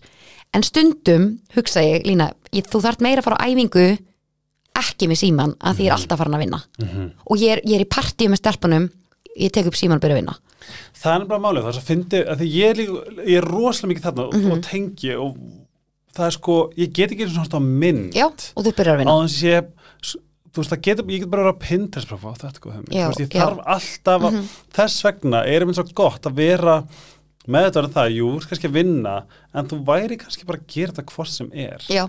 en 0.57 0.63
stundum, 0.67 1.27
hugsa 1.55 1.83
ég 1.85 2.07
Lína, 2.09 2.31
ég, 2.53 2.65
þú 2.67 2.81
þarft 2.83 3.01
meira 3.05 3.21
að 3.23 3.29
fara 3.29 3.39
á 3.39 3.47
æfingu 3.47 3.85
ekki 4.81 5.07
með 5.11 5.21
síman 5.21 5.53
að 5.61 5.77
því 5.77 5.85
ég 5.85 5.91
er 5.91 5.97
alltaf 5.99 6.19
farin 6.19 6.35
að 6.39 6.43
vinna. 6.47 6.61
Og 7.31 7.37
ég 7.39 7.53
er, 7.55 7.61
ég 7.69 7.77
er 7.77 7.85
í 7.85 7.91
partíu 7.91 8.31
með 8.33 8.41
stelpunum 8.41 8.89
ég 9.37 9.53
tek 9.55 9.69
upp 9.71 9.77
síman 9.79 10.01
og 10.01 10.03
byrja 10.03 10.17
að 10.17 10.23
vinna. 10.23 10.35
Það 11.01 11.15
er 11.21 11.27
bara 11.31 11.43
málið, 11.45 11.69
svo 11.77 11.83
að 11.83 11.89
að 12.33 12.41
því 12.43 12.49
ég 12.57 12.71
er, 12.71 12.81
líka, 12.81 13.05
ég 13.27 13.37
er 13.41 13.47
rosalega 13.49 13.91
mikið 13.93 14.07
þarna 14.09 14.27
Mhm. 14.33 14.51
og 14.53 14.63
tengi 14.67 15.13
og 15.17 15.37
það 16.17 16.27
er 16.27 16.35
sko, 16.35 16.57
ég 16.77 16.93
get 16.93 17.11
ekki 17.13 17.23
einu 17.27 17.35
svona 17.35 17.51
svona 17.51 17.71
mynd 17.81 18.15
Já, 18.15 18.27
og 18.27 18.65
þú 18.65 18.73
byrjar 18.75 18.95
að 18.95 18.99
vinna. 18.99 19.13
þess 19.29 19.43
ég 19.45 19.71
þú 20.53 20.63
veist, 20.63 20.71
það 20.73 20.83
getur, 20.83 21.05
ég 21.11 21.21
get 21.21 21.31
bara 21.31 21.43
að 21.43 21.47
vera 21.47 21.57
á 21.57 21.65
Pinterest 21.69 22.09
bara, 22.11 22.21
"Vá, 22.21 22.31
þetta 22.39 22.55
er 22.57 22.61
góð 22.61 22.75
hugmynd, 22.77 22.95
Já, 22.95 23.05
þú 23.07 23.11
veist, 23.11 23.21
ég 23.21 23.29
já. 23.31 23.41
Mhm. 23.41 23.47
þarf 23.47 23.61
alltaf 23.67 24.23
að, 24.23 24.49
þess 24.73 25.03
vegna 25.05 25.47
er 25.47 25.61
einmitt 25.61 25.77
svo 25.77 25.95
gott 25.95 26.23
að 26.27 26.35
vera 26.35 26.85
með 27.49 27.65
þetta 27.71 27.83
er 27.85 27.89
það, 27.91 28.15
jú, 28.17 28.27
þú 28.31 28.37
ert 28.37 28.49
kannski 28.51 28.69
að 28.69 28.73
vinna 28.73 29.25
en 29.55 29.67
þú 29.69 29.85
væri 29.85 30.17
kannski 30.19 30.45
bara 30.47 30.59
að 30.59 30.67
gera 30.67 30.93
þetta 30.93 31.15
hvort 31.15 31.29
sem 31.29 31.51
er 31.55 31.79
Já, 31.89 32.09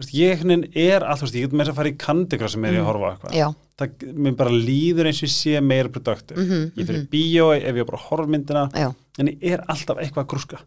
Þú 0.00 0.06
veist, 0.06 0.14
ég 0.14 0.38
veginn 0.40 0.64
er 0.76 1.00
allt, 1.04 1.18
þú 1.20 1.24
veist, 1.26 1.34
ég 1.34 1.42
get 1.42 1.52
með 1.52 1.60
þess 1.66 1.68
að 1.72 1.76
fara 1.76 1.88
í 1.90 1.96
kandigra 1.98 2.48
sem 2.48 2.64
er 2.64 2.72
ég 2.72 2.80
að 2.80 2.86
horfa 2.88 3.04
á 3.04 3.12
eitthvað 3.12 3.30
Mhm. 3.30 3.36
já, 3.36 3.54
það, 3.76 4.14
mér 4.16 4.36
bara 4.36 4.50
líður 4.50 5.06
eins 5.06 5.20
og 5.20 5.28
ég 5.28 5.34
sé 5.36 5.60
meira 5.62 5.88
produktu, 5.90 6.34
Mhm, 6.36 6.72
ég 6.76 6.86
fyrir 6.86 7.08
bíó 7.10 7.52
ef 7.54 7.74
ég 7.74 7.84
bara 7.86 7.98
horf 7.98 8.26
myndina, 8.26 8.70
já 8.72 8.94
en 9.18 9.26
ég 9.28 9.38
er 9.52 9.64
alltaf 9.68 9.98
eitthvað 9.98 10.24
að 10.24 10.28
grúska 10.28 10.58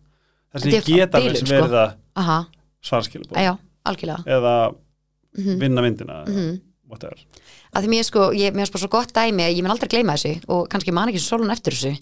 þess 0.53 0.66
að 0.66 0.72
ég 0.72 0.86
get 0.86 1.11
alveg 1.16 1.38
sem 1.38 1.47
sko. 1.47 1.55
verið 1.55 1.72
að 1.72 1.93
Aha, 2.16 2.45
svara 2.84 3.01
skilabóð 3.01 3.38
já, 3.38 3.57
algjörlega 3.86 4.24
eða 4.26 4.76
Mhm. 5.36 5.59
vinna 5.59 5.82
myndina 5.82 6.26
Mhm. 6.28 6.61
Whatever. 6.93 7.17
Að 7.73 7.83
því 7.87 7.89
mér 7.89 8.05
sko, 8.05 8.27
ég, 8.37 8.53
mér 8.53 8.67
er 8.69 8.79
svo 8.79 8.87
gott 8.93 9.13
dæmi 9.17 9.43
að 9.47 9.55
ég 9.57 9.63
mun 9.65 9.73
aldrei 9.73 9.89
gleyma 9.89 10.13
þessu 10.13 10.35
og 10.53 10.67
kannski 10.69 10.93
man 10.93 11.09
ekki 11.09 11.19
svo 11.23 11.37
Solon 11.39 11.51
eftir 11.55 11.73
þessu. 11.73 11.95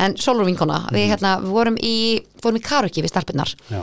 En 0.00 0.16
Solon 0.16 0.46
vinkona, 0.48 0.86
við 0.90 1.04
Mhm. 1.06 1.10
hérna 1.12 1.34
við 1.44 1.50
vorum 1.58 1.76
í, 1.76 1.96
fórum 2.40 2.56
í 2.56 2.64
Karuki 2.64 3.02
við 3.04 3.12
stelpunnar 3.12 3.52
Já. 3.70 3.82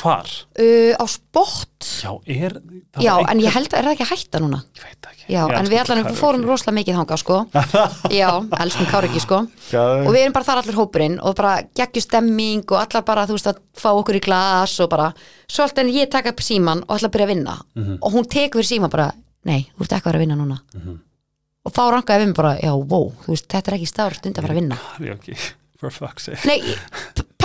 Hvar? 0.00 0.24
uh, 0.58 0.94
á 0.96 1.04
spott. 1.06 1.84
Já, 2.02 2.10
er 2.26 2.54
já, 2.98 3.14
var 3.14 3.20
en 3.30 3.38
einhver- 3.38 3.44
ég 3.44 3.52
held 3.52 3.68
að 3.68 3.78
er 3.78 3.84
það 3.84 3.92
ekki 3.94 4.04
að 4.06 4.12
hætta 4.14 4.40
núna? 4.40 4.60
Ég 4.74 4.82
veit 4.82 5.06
ekki. 5.10 5.24
Já, 5.28 5.42
Ég 5.46 5.58
en 5.58 5.66
við 5.66 5.80
allan 5.90 6.14
fórum 6.16 6.44
rosalega 6.48 6.76
mikið 6.78 6.96
þangað 6.98 7.18
sko. 7.20 7.36
Já, 8.20 8.30
elskum 8.64 8.86
Karuki 8.90 9.20
sko. 9.20 9.36
Og 9.76 10.10
við 10.14 10.22
erum 10.24 10.32
bara 10.32 10.44
þar 10.48 10.62
allir 10.62 10.78
hópurinn 10.80 11.18
og 11.22 11.36
bara 11.36 11.62
geggjur 11.76 12.02
stemming 12.02 12.64
og 12.72 12.78
allar 12.80 13.04
bara 13.04 13.26
þú 13.28 13.36
veist 13.36 13.46
að 13.52 13.60
fá 13.76 13.90
okkur 13.92 14.16
í 14.16 14.22
glas 14.24 14.78
og 14.80 14.88
bara, 14.90 15.12
svo 15.46 15.62
alltaf 15.66 15.84
en 15.84 15.92
ég 15.92 16.10
taka 16.10 16.32
síman 16.32 16.82
og 16.88 16.96
ætla 16.98 17.10
að 17.10 17.14
byrja 17.14 17.26
að 17.28 17.34
vinna. 17.34 17.58
Mhm. 17.76 17.98
og 18.02 18.12
hún 18.12 18.24
tekur 18.26 18.64
síman 18.64 18.90
bara, 18.90 19.12
nei, 19.48 19.62
þú 19.76 19.86
ert 19.86 19.94
ekki 19.96 20.04
að 20.04 20.10
vera 20.10 20.20
að 20.20 20.26
vinna 20.26 20.36
núna. 20.40 20.58
Og 21.60 21.72
þá 21.76 21.80
rankaði 21.94 22.22
við 22.22 22.30
mig 22.30 22.36
bara, 22.40 22.52
já, 22.60 22.72
wow 22.74 23.08
þú 23.24 23.34
veist, 23.34 23.48
þetta 23.52 23.70
er 23.70 23.78
ekki 23.78 23.88
stáður 23.90 24.20
stund 24.20 24.38
að 24.38 24.46
fara 24.46 24.54
að 24.54 24.60
vinna. 24.60 24.78
Karaoke, 24.96 25.38
for 25.80 25.94
fuck's 25.94 26.28
sake. 26.28 26.44
Nei, 26.48 26.60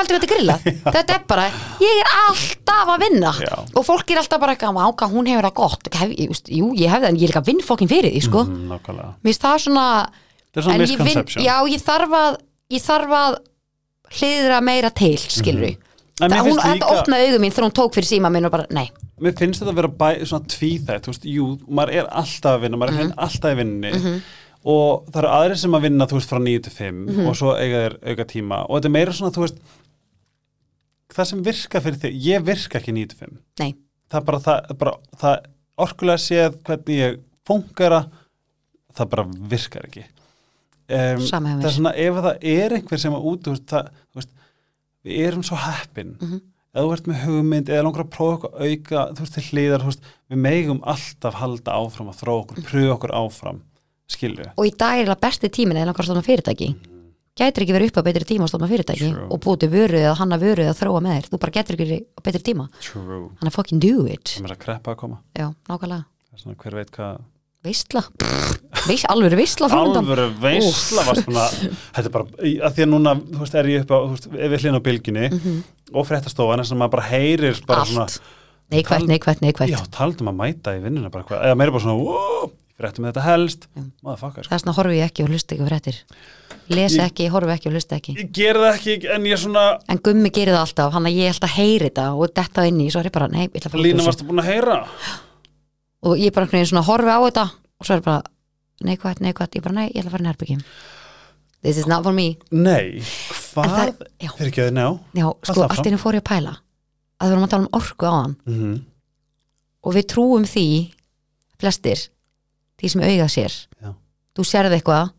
við 0.06 0.12
þetta 0.12 0.30
grilla 0.30 0.56
þetta 0.96 1.16
er 1.16 1.24
bara, 1.28 1.48
ég 1.82 2.02
er 2.04 2.12
alltaf 2.26 2.92
að 2.96 3.06
vinna. 3.08 3.32
Já. 3.44 3.56
og 3.64 3.88
fólk 3.88 4.14
er 4.14 4.22
alltaf 4.22 4.44
bara 4.44 4.56
eitthvað, 4.56 4.80
áka, 4.86 5.10
hún 5.12 5.32
hefur 5.32 5.50
það 5.50 5.58
gott. 5.60 5.90
Hef, 5.96 6.14
veist, 6.20 6.52
jú, 6.54 6.70
ég 6.78 6.94
hef 6.94 7.02
það, 7.02 7.10
en 7.10 7.20
ég 7.20 7.28
er 7.28 7.34
líka 7.34 7.44
að 7.44 7.50
vinna 7.52 7.68
fokkin 7.68 7.92
fyrir 7.92 8.14
því, 8.14 8.24
sko, 8.28 8.46
mm, 8.46 8.78
mér 9.26 9.42
það 9.42 9.66
svona 9.66 9.88
Það 10.56 10.62
er 10.62 10.66
svona 10.70 10.84
misconception. 10.86 11.44
Já, 11.44 11.56
ég 11.68 11.82
þarf 11.84 12.14
að 12.16 12.38
ég 12.72 12.84
þarf 12.86 13.16
að 13.20 13.34
hliðra 14.16 14.60
meira 14.64 14.92
til, 14.96 15.18
skilur 15.20 15.66
við 15.66 15.82
En 16.24 16.32
mér 16.32 16.46
hún, 16.46 16.54
finnst 16.54 16.64
þetta 16.64 16.76
líka 16.78 17.02
opnaði 17.02 17.26
augum 17.28 17.44
mín 17.44 17.52
þegar 17.52 17.66
hún 17.68 17.76
tók 17.76 17.98
fyrir 17.98 18.08
síma 18.08 18.32
minn 18.32 18.48
og 18.48 18.54
bara, 18.54 18.68
nei, 18.72 18.86
Mér 19.22 19.36
finnst 19.40 19.62
þetta 19.62 19.72
að 19.72 19.78
vera 19.80 19.92
bæ, 20.02 20.08
svona 20.28 20.50
tvíþætt 20.52 21.06
Þú 21.08 21.12
veist, 21.14 21.26
jú, 21.32 21.46
maður 21.70 21.94
er 22.02 22.10
alltaf 22.12 22.58
að 22.58 22.66
vinna 22.66 22.78
Maður 22.82 22.98
er 23.00 23.06
mm 23.06 23.14
alltaf 23.28 23.54
í 23.54 23.60
vinninni 23.62 24.22
Og 24.66 25.06
það 25.14 25.20
eru 25.22 25.30
aðrir 25.38 25.60
sem 25.62 25.76
að 25.78 25.84
vinna, 25.86 26.08
þú 26.10 26.18
veist, 26.18 26.30
frá 26.34 26.40
9 26.42 26.60
til 26.66 26.74
5 26.74 27.02
Mhm. 27.06 27.28
Og 27.30 27.36
svo 27.40 27.54
eiga 27.56 27.84
þeir 27.86 27.96
auka 28.12 28.26
tíma 28.26 28.58
Og 28.66 28.76
þetta 28.80 28.90
er 28.92 28.96
meira 28.98 29.14
svona, 29.14 29.32
þú 29.36 29.46
veist 29.46 29.60
Það 31.16 31.28
sem 31.30 31.44
virka 31.46 31.82
fyrir 31.86 32.00
þig 32.02 32.18
Ég 32.26 32.44
virka 32.48 32.80
ekki 32.82 32.94
9 32.98 33.08
til 33.14 33.20
5 33.24 33.38
nei 33.62 33.72
það 34.12 34.20
er 34.20 34.26
bara, 34.28 34.40
það, 34.46 34.74
bara, 34.78 34.92
það 35.22 35.46
orkulega 35.86 36.22
séð 36.22 36.58
hvernig 36.68 37.00
ég 37.00 37.16
fungara 37.48 38.02
það 38.96 39.10
bara 39.12 39.24
virkar 39.54 39.88
ekki 39.88 40.04
um, 40.06 41.24
mér. 41.24 41.62
það 41.64 41.66
er 41.66 41.74
svona 41.78 41.94
ef 41.98 42.20
það 42.28 42.46
er 42.52 42.76
einhver 42.78 43.02
sem 43.02 43.16
að 43.18 43.26
út 43.32 43.42
þú 43.48 43.56
veist, 43.56 43.66
það, 43.72 43.90
þú 44.14 44.20
veist, 44.22 44.30
við 45.06 45.24
erum 45.26 45.44
svo 45.48 45.58
heppin 45.64 46.14
Mhm. 46.22 46.42
Ef 46.76 46.84
þú 46.84 46.96
ert 46.96 47.08
með 47.10 47.22
hugmynd 47.26 47.72
eða 47.72 47.86
langar 47.88 48.04
að 48.06 48.12
prófa 48.16 48.50
eitthvað 48.52 48.66
auka 48.66 49.06
þú 49.16 49.26
veist 49.26 49.38
til 49.38 49.46
hlýðar, 49.50 49.86
þú 49.86 49.92
veist, 49.92 50.10
við 50.32 50.42
megum 50.46 50.82
alltaf 50.94 51.40
halda 51.40 51.78
áfram 51.80 52.12
að 52.12 52.20
þróa 52.22 52.42
okkur, 52.44 52.66
pröfa 52.68 52.98
okkur 52.98 53.16
áfram 53.22 53.62
skilju 54.12 54.50
og 54.54 54.68
í 54.68 54.74
dag 54.76 55.02
er 55.02 55.14
það 55.14 55.24
besti 55.26 55.52
tímin 55.56 55.80
eða 55.80 55.90
langar 55.90 56.06
að 56.06 56.12
stofna 56.12 56.26
fyrirtæki. 56.26 56.70
Gætir 57.36 57.66
ekki 57.66 57.74
verið 57.76 57.90
upp 57.92 57.98
á 58.00 58.08
betri 58.08 58.28
tíma 58.30 58.46
að 58.46 58.52
stofna 58.54 58.68
fyrirtæki 58.72 59.08
True. 59.10 59.26
og 59.28 59.40
búið 59.44 59.58
til 59.66 59.72
vöru 59.74 59.98
eða 60.00 60.14
hanna 60.22 60.38
vöru 60.40 60.64
eða 60.64 60.76
þróa 60.80 61.02
með 61.04 61.18
þér, 61.18 61.26
þú 61.34 61.40
bara 61.44 61.56
getur 61.58 61.76
ekki 61.76 61.98
á 62.16 62.20
betri 62.24 62.42
tíma. 62.48 62.68
True, 62.80 63.18
þannig 63.42 63.50
að 63.50 63.58
fucking 63.58 63.82
do 63.84 64.06
it. 64.08 64.32
Sem 64.38 64.48
er 64.48 64.54
að 64.56 64.62
kreppa 64.62 64.94
að 64.94 65.02
koma. 65.02 65.18
Já, 65.36 65.50
nákvæmlega, 65.68 66.06
það 66.30 66.38
er 66.38 66.44
svona 66.46 66.56
hver 66.64 66.78
veit 66.80 66.94
hvað 66.96 67.18
veistla 67.66 68.04
Veist, 68.86 69.08
alveg 69.10 69.34
veistla 69.38 69.70
varst 69.72 71.26
búin 71.26 71.40
að 71.42 71.56
þetta 71.96 72.06
er 72.06 72.14
bara, 72.14 72.26
að 72.70 72.76
því 72.78 72.86
að 72.86 72.92
núna 72.92 73.16
þú 73.22 73.42
veist, 73.42 73.56
er 73.62 73.70
ég 73.72 73.86
upp 73.86 73.94
á, 73.96 73.98
þú 74.06 74.12
veist, 74.16 74.28
við 74.36 74.58
hlýna 74.66 74.82
á 74.82 74.88
bylginni 74.88 75.30
og 75.96 76.08
fréttastofan 76.10 76.62
þess 76.62 76.76
að 76.76 76.82
maður 76.84 76.94
bara 76.98 77.08
heyrir 77.10 77.62
bara 77.66 77.86
allt, 77.86 77.94
svona, 77.96 78.36
neikvætt, 78.76 79.02
Tal- 79.02 79.10
neikvætt, 79.14 79.42
neikvætt 79.46 79.74
já, 79.74 79.80
taldum 79.96 80.30
að 80.34 80.40
mæta 80.44 80.76
í 80.78 80.84
vinnuna 80.86 81.10
bara 81.14 81.26
hvað, 81.26 81.44
eða 81.50 81.58
meira 81.62 81.74
bara 81.76 81.86
svona, 81.88 82.52
fréttum 82.76 83.06
þetta 83.08 83.22
helst. 83.24 83.70
Maður 84.04 84.18
fuckar, 84.20 84.44
sko. 84.44 84.52
þess 84.52 84.66
vegna 84.66 84.74
horfi 84.76 84.98
ég 85.00 85.06
ekki 85.10 85.24
og 85.24 85.30
hlusta 85.32 85.56
ekki 85.56 85.68
fréttir. 85.70 86.00
Lesi 86.76 86.98
Ég- 87.00 87.06
ekki, 87.06 87.28
horfi 87.32 87.54
ekki 87.54 87.70
og 87.70 87.76
hlusta 87.78 87.96
ekki. 87.96 88.16
Ég 88.20 88.32
ger 88.36 88.58
það 88.60 88.72
ekki, 88.74 88.96
en 89.16 89.28
ég 89.30 89.40
svona 89.40 89.64
en 89.88 90.02
gummi 90.04 90.32
gerir 90.34 90.58
það 90.58 90.64
alltaf, 90.66 90.92
hann 90.98 91.08
að 91.08 91.16
ég 91.22 91.32
held 91.32 91.46
að 91.48 91.54
heyri 91.56 91.88
þetta 91.92 92.08
og 92.20 92.34
detta 92.36 92.66
inn 92.68 92.82
í, 92.84 92.90
svo 92.92 93.00
er 93.00 93.08
ég 93.08 93.16
bara, 93.16 93.30
nei, 93.32 93.46
ég 93.46 93.56
ætla 93.62 93.70
að 93.70 93.76
fara 93.78 93.86
lína 93.86 94.02
þessu. 94.02 94.10
varstu 94.12 94.28
búin 94.28 94.44
að 94.44 94.50
heyra 94.52 94.76
og 96.06 96.20
ég 96.22 96.34
bara 96.34 96.46
einhvern 96.46 96.60
veginn 96.60 96.72
svona 96.74 96.86
horfi 96.86 97.12
á 97.12 97.20
þetta 97.26 97.46
og 97.52 97.88
svo 97.88 97.96
er 97.98 98.06
bara, 98.06 98.22
neikvætt, 98.86 99.24
neikvætt, 99.26 99.58
ég 99.58 99.66
bara, 99.66 99.80
nei, 99.80 99.88
ég 99.90 100.04
ætla 100.04 100.12
að 100.12 100.16
fara 100.16 100.26
í 100.26 100.32
herbyggjum 100.32 100.62
this 101.66 101.78
is 101.78 101.88
not 101.88 102.04
for 102.06 102.14
me. 102.14 102.36
Nei, 102.54 103.02
hvað? 103.56 103.98
fyrir 104.22 104.50
ekki 104.52 104.62
að 104.62 104.70
þið 104.70 104.76
njá 104.78 104.88
já, 105.18 105.28
sko, 105.50 105.66
allt 105.66 105.90
inni 105.90 106.00
fór 106.02 106.18
ég 106.20 106.24
að 106.24 106.30
pæla 106.30 106.54
að 107.16 107.26
við 107.26 107.34
vorum 107.34 107.46
að 107.48 107.54
tala 107.54 107.66
um 107.66 107.78
orku 107.80 108.06
á 108.06 108.14
hann 108.14 108.36
mm 108.46 108.56
-hmm. 108.60 108.76
og 109.82 109.96
við 109.96 110.08
trúum 110.14 110.46
því 110.46 110.68
flestir, 111.58 112.00
því 112.78 112.90
sem 112.92 113.02
augað 113.02 113.32
sér. 113.34 113.54
Já. 113.82 113.92
þú 114.36 114.44
sérði 114.44 114.78
eitthvað 114.78 115.10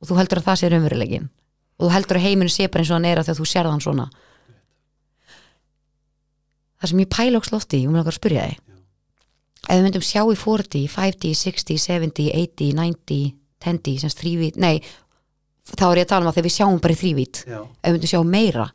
og 0.00 0.08
þú 0.08 0.18
heldur 0.18 0.38
að 0.38 0.46
það 0.48 0.58
sé 0.60 0.70
raunverulegin 0.70 1.28
og 1.76 1.82
þú 1.86 1.92
heldur 1.92 2.16
að 2.16 2.26
heiminu 2.26 2.48
sé 2.48 2.68
bara 2.68 2.80
eins 2.80 2.90
og 2.90 2.96
hann 2.96 3.10
er 3.10 3.18
að 3.18 3.26
þegar 3.26 3.40
þú 3.40 3.46
sérði 3.52 3.70
hann 3.70 3.84
svona. 3.84 4.06
Það 6.80 6.88
sem 6.88 7.00
ég 7.00 7.08
pæla 7.08 7.36
okkur 7.38 7.50
slótti, 7.50 7.82
ég 7.82 7.90
mun 7.90 8.00
okkar 8.00 8.14
að 8.14 8.20
spyrja 8.20 8.46
þig 8.48 8.65
ef 9.66 9.74
við 9.74 9.84
myndum 9.86 10.06
sjá 10.06 10.22
í 10.22 10.38
40, 10.38 10.86
50, 10.92 11.34
60, 11.42 11.82
70, 11.82 12.30
80, 12.32 12.72
90 12.78 13.34
10, 13.66 14.00
semst 14.02 14.20
þrývít, 14.22 14.58
nei 14.62 14.78
þá 15.66 15.86
er 15.88 16.02
ég 16.02 16.06
að 16.06 16.10
tala 16.12 16.26
um 16.26 16.30
að 16.30 16.36
þegar 16.38 16.46
við 16.46 16.56
sjáum 16.56 16.80
bara 16.82 16.94
í 16.94 17.00
þrývít 17.00 17.42
ef 17.46 17.86
við 17.86 17.96
myndum 17.96 18.12
sjá 18.12 18.20
meira 18.22 18.66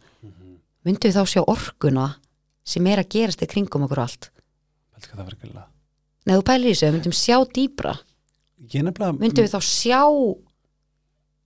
myndum 0.83 1.07
við 1.07 1.17
þá 1.17 1.33
sjá 1.33 1.41
orkuna 1.45 2.07
sem 2.67 2.87
er 2.91 3.01
að 3.01 3.11
gerast 3.15 3.43
í 3.45 3.49
kringum 3.49 3.85
okkur 3.87 4.03
allt? 4.03 4.31
Hvað 5.01 5.11
það 5.17 5.27
fyrir 5.29 5.37
ekki 5.39 5.67
Nei, 6.21 6.35
þú 6.37 6.43
pælir 6.45 6.69
í 6.69 6.73
þessu, 6.75 6.85
ef 6.85 6.91
við 6.91 6.97
myndum 6.99 7.15
sjá 7.17 7.37
dýbra 7.55 7.95
Ég 8.69 8.85
nefnilega 8.85 9.17
myndum 9.17 9.45
við 9.45 9.53
þá 9.55 9.61
sjá 9.65 10.01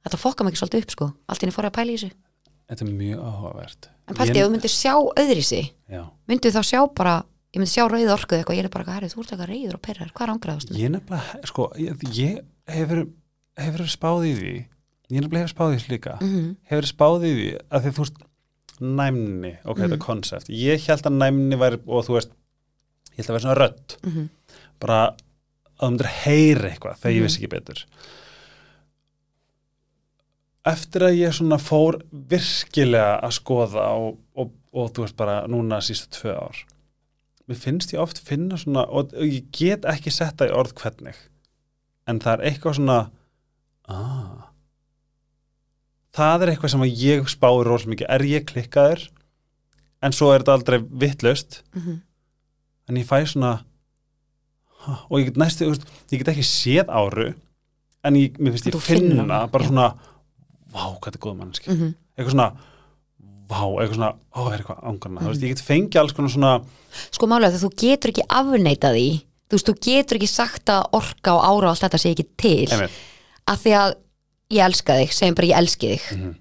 þetta 0.06 0.20
fokka 0.20 0.46
mig 0.46 0.54
ekki 0.54 0.62
svolítið 0.62 0.84
upp 0.84 0.94
sko. 0.96 1.08
Allt 1.32 1.46
inni 1.46 1.56
fór 1.56 1.68
ég 1.68 1.72
að 1.72 1.78
pæla 1.78 1.94
í 1.94 1.96
þessu. 1.96 2.10
Þetta 2.66 2.86
er 2.86 2.92
mjög 3.00 3.22
áhugavert. 3.30 3.88
En 4.06 4.18
pælti, 4.18 4.36
ef 4.36 4.44
við 4.46 4.54
myndum 4.56 4.74
sjá 4.74 4.94
öðrisi 5.24 5.62
myndum 6.28 6.50
við 6.50 6.58
þá 6.58 6.70
sjá 6.70 6.82
bara 6.98 7.16
ég 7.56 7.62
myndi 7.62 7.72
sjá 7.72 7.86
rauð 7.88 8.12
orkuð 8.18 8.38
eitthvað, 8.42 8.58
ég 8.60 8.66
er 8.68 8.72
bara 8.74 8.94
herri, 8.98 9.08
þú 9.12 9.22
ert 9.24 9.32
eitthvað 9.34 9.50
reyður 9.54 9.78
og 9.78 9.82
perrar, 9.88 10.10
hvað 10.14 10.28
er 10.28 10.34
ángraðast 10.36 10.72
ég 10.76 10.90
nefnilega, 10.92 11.42
sko, 11.50 11.68
ég, 11.80 12.06
ég 12.20 12.40
hefur, 12.76 13.06
hefur 13.58 13.86
spáð 13.96 14.26
í 14.30 14.34
því 14.40 14.56
Ég 15.14 15.22
nefnilega 15.22 15.46
hefur 15.46 15.54
spáð 15.56 15.74
í 15.76 15.80
því 15.84 15.90
líka 15.94 16.14
mm 16.20 16.30
-hmm. 16.34 16.56
Hefur 16.72 16.86
spáð 16.90 17.26
í 17.30 17.32
því 17.36 17.50
að 17.70 17.84
því 17.86 17.92
þú 17.96 18.02
veist 18.06 18.16
næmni, 18.82 19.52
ok, 19.66 19.78
þetta 19.78 19.94
er 19.94 20.02
konsept 20.08 20.50
Ég 20.50 20.88
held 20.88 21.06
að 21.06 21.18
næmni 21.22 21.56
væri, 21.62 21.78
og 21.88 22.06
þú 22.06 22.14
veist 22.18 22.32
ég 23.14 23.18
held 23.18 23.30
að 23.30 23.34
vera 23.36 23.44
svona 23.46 23.60
rödd 23.62 23.98
Mhm. 24.04 24.30
bara 24.80 24.98
að 25.06 25.16
þú 25.80 25.90
myndir 25.92 26.08
heyra 26.26 26.70
eitthvað 26.72 26.98
þegar 27.00 27.12
ég 27.14 27.22
Mhm. 27.22 27.24
vissi 27.28 27.38
ekki 27.40 27.54
betur 27.56 27.86
eftir 30.66 31.02
að 31.06 31.18
ég 31.20 31.34
svona 31.34 31.58
fór 31.62 32.00
virkilega 32.12 33.20
að 33.22 33.32
skoða 33.38 33.86
og, 34.02 34.18
og, 34.36 34.52
og 34.74 34.92
þú 34.96 35.06
veist 35.06 35.16
bara 35.20 35.46
núna 35.48 35.78
sístu 35.86 36.10
tvö 36.10 36.34
ár 36.34 36.56
mér 37.48 37.58
finnst 37.62 37.94
ég 37.94 38.00
oft 38.02 38.18
finna 38.26 38.58
svona 38.58 38.86
og 38.90 39.12
ég 39.22 39.44
get 39.54 39.86
ekki 39.86 40.12
setta 40.12 40.48
í 40.50 40.54
orð 40.56 40.74
hvernig 40.80 41.16
en 42.08 42.20
það 42.20 42.40
er 42.40 42.52
eitthvað 42.52 42.78
svona 42.80 43.00
ah 43.88 44.50
það 46.16 46.46
er 46.46 46.52
eitthvað 46.54 46.72
sem 46.74 46.86
ég 46.88 47.28
spáir 47.30 47.68
rosa 47.68 47.90
mikið, 47.92 48.08
er 48.10 48.24
ég 48.30 48.46
klikkaður 48.50 49.06
en 50.06 50.14
svo 50.16 50.32
er 50.34 50.44
þetta 50.44 50.54
aldrei 50.60 50.80
vittlust 51.04 51.62
Mhm. 51.76 52.02
en 52.90 52.96
ég 52.98 53.06
fæ 53.06 53.26
svona 53.28 53.64
og 55.10 55.18
ég 55.20 55.26
get 55.26 55.38
næstu, 55.38 55.66
ég 56.12 56.18
get 56.22 56.28
ekki 56.30 56.46
séð 56.46 56.88
áru 56.94 57.34
en 58.04 58.14
ég, 58.16 58.38
mér 58.38 58.54
finnst 58.54 58.68
ég 58.70 58.80
finna 58.82 59.22
hana, 59.24 59.48
bara 59.48 59.64
já. 59.64 59.68
svona 59.70 59.88
vá, 60.72 61.00
hvað 61.00 61.16
er 61.16 61.20
góð 61.20 61.38
mannski 61.38 61.70
Mhm. 61.72 61.96
eitthvað 62.18 62.32
svona, 62.32 62.58
vá, 63.50 63.62
eitthvað 63.80 63.96
svona 63.96 64.14
ó, 64.36 64.40
er 64.54 64.60
eitthvað 64.60 64.84
ángarna, 64.84 65.22
þú 65.22 65.28
veist, 65.30 65.42
Mhm. 65.42 65.46
ég 65.50 65.56
get 65.56 65.66
fengið 65.68 66.00
alls 66.02 66.14
konar 66.14 66.30
svona, 66.30 66.64
sko 67.12 67.28
málega 67.28 67.52
þegar 67.54 67.66
þú 67.70 67.76
getur 67.84 68.12
ekki 68.12 68.28
afneita 68.30 68.90
því 68.96 69.22
þú 69.50 69.52
veist, 69.58 69.68
þú 69.70 69.76
getur 69.82 70.18
ekki 70.18 70.28
sagt 70.28 70.66
að 70.66 70.90
orka 70.94 71.34
og 71.36 71.44
ára 71.44 71.68
og 71.70 71.72
allt 71.76 71.82
þetta 71.86 72.00
sé 72.02 72.16
ekki 72.16 72.28
til 72.38 72.68
einmitt 72.72 72.92
að 73.48 73.58
því 73.62 73.72
að 73.82 73.96
ég 74.52 74.66
elska 74.66 74.94
þig, 75.00 75.12
segjum 75.14 75.36
bara 75.36 75.48
ég 75.48 75.58
elski 75.58 75.88
þig 75.94 76.18
Mhm. 76.18 76.36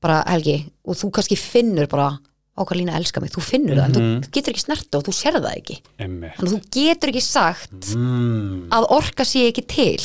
bara 0.00 0.22
Helgi, 0.28 0.70
og 0.86 0.94
þú 0.94 1.10
kannski 1.10 1.36
finnur 1.38 1.88
bara 1.88 2.18
hvað 2.58 2.74
lína 2.80 2.96
elska 2.98 3.20
mig, 3.22 3.30
þú 3.30 3.40
finnur 3.42 3.76
það 3.76 3.84
en 3.84 3.92
Mhm. 3.92 4.22
þú 4.24 4.30
getur 4.34 4.52
ekki 4.52 4.64
snert 4.66 4.94
og 4.94 5.04
þú 5.04 5.12
sér 5.14 5.32
það 5.38 5.56
ekki 5.58 5.76
einmitt 6.00 6.34
þannig 6.36 6.52
að 6.52 6.54
þú 6.54 6.70
getur 6.74 7.08
ekki 7.12 7.22
sagt 7.22 7.94
mm. 7.94 8.68
að 8.70 8.86
orka 8.90 9.22
sé 9.24 9.46
ekki 9.52 9.66
til 9.66 9.96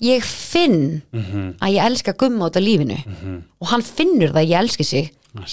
ég 0.00 0.22
finn 0.22 1.02
mm 1.12 1.22
-hmm. 1.24 1.54
að 1.58 1.72
ég 1.72 1.84
elska 1.86 2.12
gumma 2.12 2.44
út 2.50 2.56
af 2.56 2.62
lífinu 2.62 2.98
Mhm. 3.06 3.42
og 3.60 3.66
hann 3.68 3.82
finnur 3.82 4.28
það 4.32 4.44
að 4.44 4.48
ég 4.48 4.58
elski 4.60 4.84
sig 4.84 5.12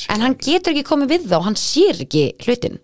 en 0.10 0.22
hann 0.26 0.36
getur 0.41 0.74
ekki 0.74 0.86
komið 0.88 1.12
við 1.16 1.28
það 1.30 1.38
og 1.40 1.45
hann 1.49 1.57
sér 1.60 2.02
ekki 2.06 2.26
hlutin. 2.45 2.80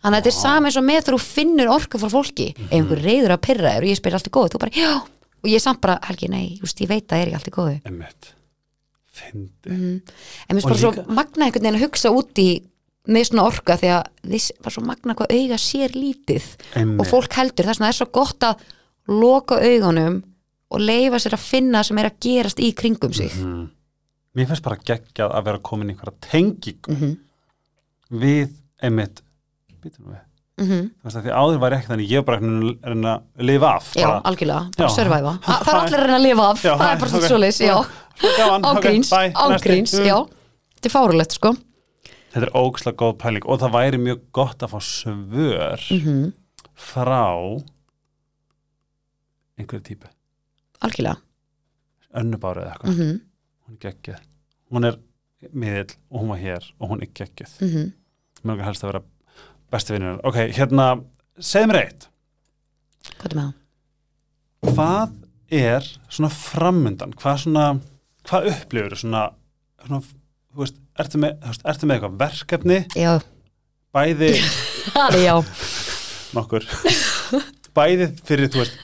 Þannig 0.00 0.16
að 0.16 0.20
þetta 0.24 0.30
er 0.32 0.36
sama 0.40 0.68
eins 0.70 0.78
og 0.80 0.84
með 0.88 1.08
þú 1.10 1.18
finnur 1.20 1.70
orku 1.74 1.98
frá 2.00 2.08
fólki. 2.08 2.46
Ef 2.56 2.70
einhver 2.72 3.02
reyður 3.04 3.34
að 3.36 3.42
pyrra 3.44 3.72
þér 3.74 3.84
og 3.84 3.90
ég 3.90 3.98
spyr 4.00 4.16
allt 4.16 4.30
í 4.30 4.32
góðu? 4.32 4.52
Þú 4.54 4.60
bara 4.62 4.76
já. 4.78 4.92
Og 5.40 5.48
ég 5.48 5.60
samt 5.64 5.80
bara 5.80 5.98
Helgi 6.08 6.28
nei, 6.32 6.46
just, 6.60 6.80
ég 6.80 6.88
veit 6.88 7.04
að 7.04 7.10
það 7.12 7.20
er 7.20 7.28
ekki 7.30 7.38
allt 7.40 7.50
í 7.50 7.54
góðu. 7.56 7.74
Einmitt. 7.90 8.30
Fyndi 9.20 9.74
en 9.74 9.82
mér 10.00 10.56
finnst 10.56 10.68
bara 10.70 10.80
svo 10.80 10.92
líka- 10.94 11.06
magna 11.20 11.44
einhvern 11.46 11.64
veginn 11.66 11.78
að 11.80 11.84
hugsa 11.84 12.12
út 12.14 12.40
í 12.40 12.48
með 13.10 13.26
svona 13.28 13.44
orka 13.48 13.76
því 13.80 13.88
að 13.96 14.04
þess 14.30 14.52
var 14.64 14.72
svo 14.76 14.82
magna 14.86 15.14
hvað 15.18 15.32
auga 15.36 15.58
sér 15.60 15.96
lítið. 15.96 16.46
Einmitt. 16.76 17.00
og 17.00 17.06
fólk 17.10 17.32
heldur 17.36 17.66
þess 17.68 17.80
vegna 17.80 17.88
er 17.88 17.98
svo 17.98 18.08
gott 18.12 18.40
að 18.40 18.64
loka 19.10 19.58
augunum 19.60 20.22
og 20.70 20.80
leifa 20.80 21.18
sér 21.18 21.34
að 21.36 21.44
finna 21.44 21.82
sem 21.84 21.98
er 21.98 22.08
að 22.10 22.20
gerast 22.20 22.60
í 22.62 22.72
kringum 22.72 23.12
sig. 23.12 23.32
Mm. 23.36 23.68
Mér 24.36 24.46
finnst 24.50 24.64
bara 24.66 24.76
geggjað 24.76 25.34
að 25.36 25.44
vera 25.50 25.62
komin 25.70 25.90
í 25.90 25.94
einhverja 25.94 26.18
tenging 26.30 26.90
mm 26.94 27.16
við 28.10 28.48
einmitt 28.82 29.20
býtum 29.84 30.08
við. 30.10 30.18
-hmm. 30.60 30.88
veist 31.04 31.16
að 31.16 31.26
því 31.28 31.34
áður 31.40 31.58
var 31.62 31.74
ekki 31.76 31.90
þannig 31.92 32.10
ég 32.10 32.18
var 32.20 32.26
bara 32.26 32.38
að 32.40 32.90
reyna 32.90 33.12
að 33.14 33.44
lifa 33.50 33.70
af 33.76 33.92
Já, 33.94 34.06
bara, 34.06 34.20
algjörlega, 34.30 34.62
bara 34.76 34.88
Já. 34.88 34.94
survive 34.96 35.32
Það 35.46 35.70
er 35.70 35.78
allir 35.80 36.00
að 36.00 36.04
reyna 36.04 36.18
að 36.18 36.26
lifa 36.26 36.48
af, 36.50 36.64
Já, 36.64 36.72
það 36.74 36.90
er 36.90 36.98
bara 37.00 37.10
ok. 37.10 37.14
svona 37.14 37.30
svoleiðis, 37.30 37.60
já. 37.60 37.76
Svo 38.20 38.32
gaman, 38.36 38.64
ok, 38.64 38.76
Ángríns, 38.84 39.12
ángríns, 39.44 39.94
já. 40.04 40.16
Þetta 40.74 40.90
er 40.90 40.94
fárulegt, 40.96 41.36
sko. 41.38 41.54
Þetta 42.30 42.46
er 42.46 42.52
ógislega 42.60 42.96
góð 43.00 43.14
pæling 43.22 43.46
og 43.46 43.60
það 43.62 43.74
væri 43.78 43.98
mjög 44.02 44.20
gott 44.32 44.62
að 44.66 44.74
fá 44.74 44.80
svör 44.90 45.86
mm 45.94 46.28
frá 46.80 47.24
einhverju 49.60 49.82
típu. 49.84 50.08
Algjörlega. 50.80 51.18
Önnubáru 52.16 52.62
eða 52.64 52.72
eitthvað, 52.74 52.94
mm 52.96 53.18
hún 53.70 53.78
er 53.78 53.84
geggjöð 53.86 54.20
hún 54.74 54.84
er 54.90 54.98
miðill 55.54 55.94
og 56.10 56.20
hún 56.20 56.28
var 56.34 56.40
hér 56.42 56.66
og 56.80 56.90
hún 56.90 57.02
er 57.02 57.10
geggjöð 57.14 57.54
-hmm. 57.60 57.92
mér 58.42 58.50
langar 58.50 58.64
helst 58.66 58.84
að 58.84 58.92
vera 58.92 59.02
besti 59.70 59.92
vinnur 59.94 60.20
ok, 60.26 60.34
hérna, 60.58 60.86
segð 61.38 61.66
mér 61.70 61.76
eitt. 61.84 62.08
Hvað 63.20 63.30
er 63.30 63.36
með 63.36 63.52
það? 64.60 64.74
hvað 64.74 65.10
er 65.50 65.86
svona 66.08 66.28
framundan, 66.30 67.12
hvað 67.14 67.38
svona 67.44 67.80
hvað 68.24 68.48
upplifur 68.50 68.96
svona, 68.96 69.30
svona 69.86 70.00
þú 70.52 70.58
veist, 70.58 70.74
ertu 70.98 71.18
með, 71.18 71.32
ertu 71.64 71.86
með 71.86 71.94
eitthvað 71.94 72.18
verkefni, 72.18 72.86
Já, 72.96 73.20
bæði 73.94 74.34
já. 75.26 75.34
Nokkur. 76.34 76.62
Bæði 77.74 78.10
fyrir, 78.24 78.48
þú 78.50 78.58
veist 78.64 78.78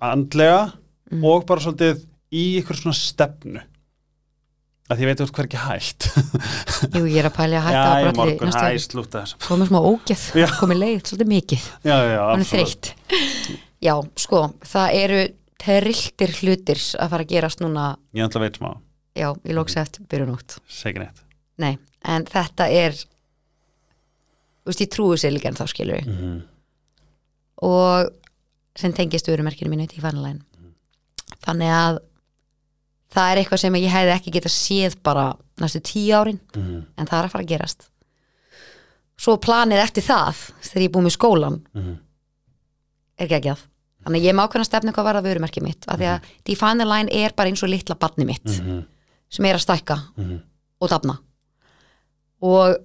andlega 0.00 0.72
Mm. 1.10 1.24
og 1.24 1.46
bara 1.46 1.60
svolítið 1.60 2.02
í 2.36 2.58
ykkur 2.60 2.76
svona 2.76 2.92
stefnu 2.92 3.60
að 4.88 5.02
ég 5.02 5.10
veit 5.10 5.20
þú 5.20 5.26
ert 5.26 5.38
hvergi 5.38 5.60
hægt 5.62 6.06
Jú, 6.96 7.02
ég 7.04 7.18
er 7.20 7.28
að 7.28 7.34
pæli 7.36 7.58
að 7.58 7.66
hætta 7.66 7.82
já, 7.82 7.88
að 7.88 8.04
bralli 8.06 8.18
morgun, 8.18 8.48
næstu 8.48 8.62
hæ, 8.62 8.72
viku. 8.72 8.84
slúta 8.86 9.22
þess 9.22 9.46
Svo 9.46 9.54
er 9.56 9.60
mér 9.60 9.70
smá 9.70 9.80
ógeð, 9.80 10.24
Já. 10.40 10.46
komið 10.58 10.80
leið, 10.82 10.98
svolítið 11.10 11.30
mikið. 11.34 11.68
Já, 11.84 11.94
já, 11.94 12.10
já, 12.14 12.22
absolutt. 12.32 12.90
Já, 13.84 13.94
sko, 14.24 14.42
það 14.72 14.96
eru 15.02 15.20
trilltir 15.58 16.34
hlutir 16.40 16.82
að 16.98 17.12
fara 17.12 17.26
að 17.26 17.32
gerast 17.34 17.62
núna. 17.62 17.86
Ég 18.16 18.28
ætla 18.28 18.40
að 18.40 18.46
veit 18.46 18.60
smá, 18.60 18.70
Já, 19.18 19.28
í 19.42 19.56
lóksett 19.56 20.00
byrjunótt. 20.08 20.58
Segin 20.70 21.04
eitt 21.08 21.24
Nei, 21.58 21.74
en 22.06 22.26
þetta 22.28 22.68
er 22.70 22.94
Þú 24.68 24.70
veist, 24.70 24.82
ég 24.84 24.90
trúi 24.92 25.16
sér 25.16 25.32
líka 25.32 25.48
en 25.48 25.56
þá 25.56 25.64
skilur 25.70 26.04
mm 26.04 26.16
-hmm. 26.18 26.40
og 27.64 28.10
sem 28.76 28.92
tengist 28.92 29.28
vörumerkinu 29.28 29.70
mínu 29.70 29.88
í 29.88 30.00
fannalæn 30.00 30.42
þannig 31.44 31.72
að 31.72 31.98
það 33.14 33.30
er 33.32 33.40
eitthvað 33.42 33.60
sem 33.62 33.74
ég 33.74 33.90
hefði 33.92 34.14
ekki 34.16 34.32
getað 34.36 34.54
séð 34.54 34.96
bara 35.02 35.36
næstu 35.60 35.80
tíu 35.80 36.12
árin 36.18 36.40
Mhm. 36.56 36.84
en 36.98 37.06
það 37.06 37.18
er 37.18 37.24
að 37.24 37.30
fara 37.30 37.44
að 37.44 37.48
gerast 37.54 37.88
svo 39.18 39.36
planið 39.42 39.82
eftir 39.82 40.02
það 40.06 40.34
þegar 40.62 40.82
ég 40.82 40.88
er 40.88 40.94
búið 40.94 41.06
með 41.08 41.16
skólan 41.16 41.60
Mhm. 41.74 41.96
er 43.18 43.26
geggjað 43.28 43.58
þannig 44.04 44.20
að 44.20 44.26
ég 44.28 44.34
má 44.34 44.44
ákveðna 44.46 44.64
stefna 44.68 44.92
hvað 44.92 45.04
var 45.04 45.14
að 45.16 45.26
vörumerki 45.26 45.62
mitt 45.62 45.84
af 45.88 45.98
því 45.98 46.06
að 46.06 46.20
Define 46.44 46.78
the 46.78 46.84
Line 46.86 47.08
er 47.12 47.32
bara 47.36 47.48
eins 47.50 47.62
og 47.62 47.68
litla 47.70 47.94
barni 47.98 48.24
mitt 48.24 48.44
Mhm. 48.44 48.84
sem 49.30 49.44
er 49.44 49.54
að 49.54 49.64
stækka 49.66 49.96
Mhm. 50.16 50.42
og 50.80 50.88
dafna 50.90 51.18
og, 52.42 52.76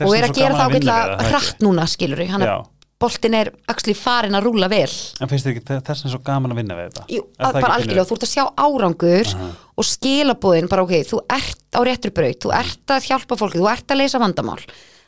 og 0.00 0.14
er 0.16 0.28
að 0.28 0.34
gera 0.34 0.54
það 0.54 0.76
að 0.76 0.84
það 0.84 1.30
hratt 1.30 1.58
núna 1.60 1.86
skilur 1.90 2.26
hann 2.28 2.40
já, 2.40 2.54
að 2.60 2.66
boltin 3.00 3.34
er 3.38 3.50
axli 3.72 3.94
farin 3.96 4.36
að 4.36 4.44
rúla 4.46 4.68
vel. 4.70 4.90
En 5.20 5.28
finnst 5.30 5.46
þér 5.46 5.54
ekki 5.56 5.62
þess 5.88 6.02
vegna 6.04 6.12
svo 6.12 6.20
gaman 6.26 6.52
að 6.54 6.58
vinna 6.60 6.76
við 6.78 6.88
þetta? 6.90 7.04
Jú, 7.14 7.22
Er 7.38 7.46
það 7.46 7.60
bara 7.64 7.76
algjörlega, 7.78 8.06
þú 8.10 8.16
ert 8.18 8.26
að 8.26 8.32
sjá 8.34 8.44
árangur 8.60 9.30
Aha. 9.34 9.48
og 9.80 9.88
skilabóðin 9.88 10.68
bara 10.68 10.84
ok, 10.84 10.92
þú 11.08 11.20
ert 11.36 11.78
á 11.78 11.80
réttur 11.88 12.12
braut, 12.16 12.40
þú 12.44 12.52
ert 12.60 12.94
að 12.96 13.08
hjálpa 13.08 13.38
fólki, 13.40 13.58
þú 13.62 13.70
ert 13.72 13.94
að 13.94 14.00
leysa 14.02 14.20
vandamál. 14.20 14.60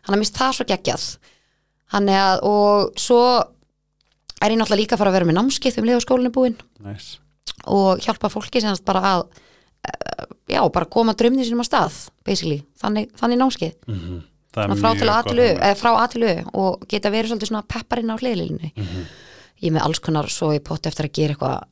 Hann 0.06 0.16
að 0.16 0.23
mist 0.24 0.39
það 0.40 0.56
svo 0.56 0.69
geggjað. 0.73 1.05
Hann 1.93 2.09
er 2.09 2.23
að, 2.24 2.43
og 2.48 2.97
svo 2.97 3.20
er 4.43 4.51
ég 4.51 4.59
náttúrulega 4.59 4.81
líka 4.81 4.97
að 4.97 5.02
fara 5.05 5.12
að 5.12 5.19
vera 5.20 5.28
með 5.28 5.39
námskeið 5.39 5.78
um 5.82 5.86
er 6.31 6.35
búinn. 6.35 6.56
Nice. 6.82 7.19
og 7.69 8.01
hjálpa 8.02 8.27
fólki 8.32 8.60
sem 8.60 8.73
bara 8.82 9.01
að 9.12 9.20
eh, 9.86 10.24
já, 10.56 10.62
bara 10.73 10.86
koma 10.90 11.12
drömni 11.14 11.44
sínum 11.47 11.62
á 11.62 11.66
stað 11.69 11.98
basically, 12.27 12.62
þannig, 12.81 13.12
þannig 13.20 13.39
Mhm. 13.86 13.93
Það 13.93 14.01
Svona 14.02 14.31
frá, 14.52 15.74
frá 15.80 15.90
atilu 16.04 16.32
og 16.54 16.86
geta 16.88 17.10
verið 17.10 17.32
svolítið 17.32 17.48
svona 17.52 17.64
pepparinn 17.68 18.10
á 18.12 18.16
hliðlinni 18.20 18.72
Mhm. 18.76 19.06
ég 19.62 19.70
er 19.70 19.74
með 19.78 19.84
alls 19.86 19.98
konar 20.02 20.26
svo 20.28 20.52
í 20.54 20.60
pott 20.62 20.86
eftir 20.86 21.06
að 21.06 21.12
gera 21.12 21.34
eitthvað 21.34 21.62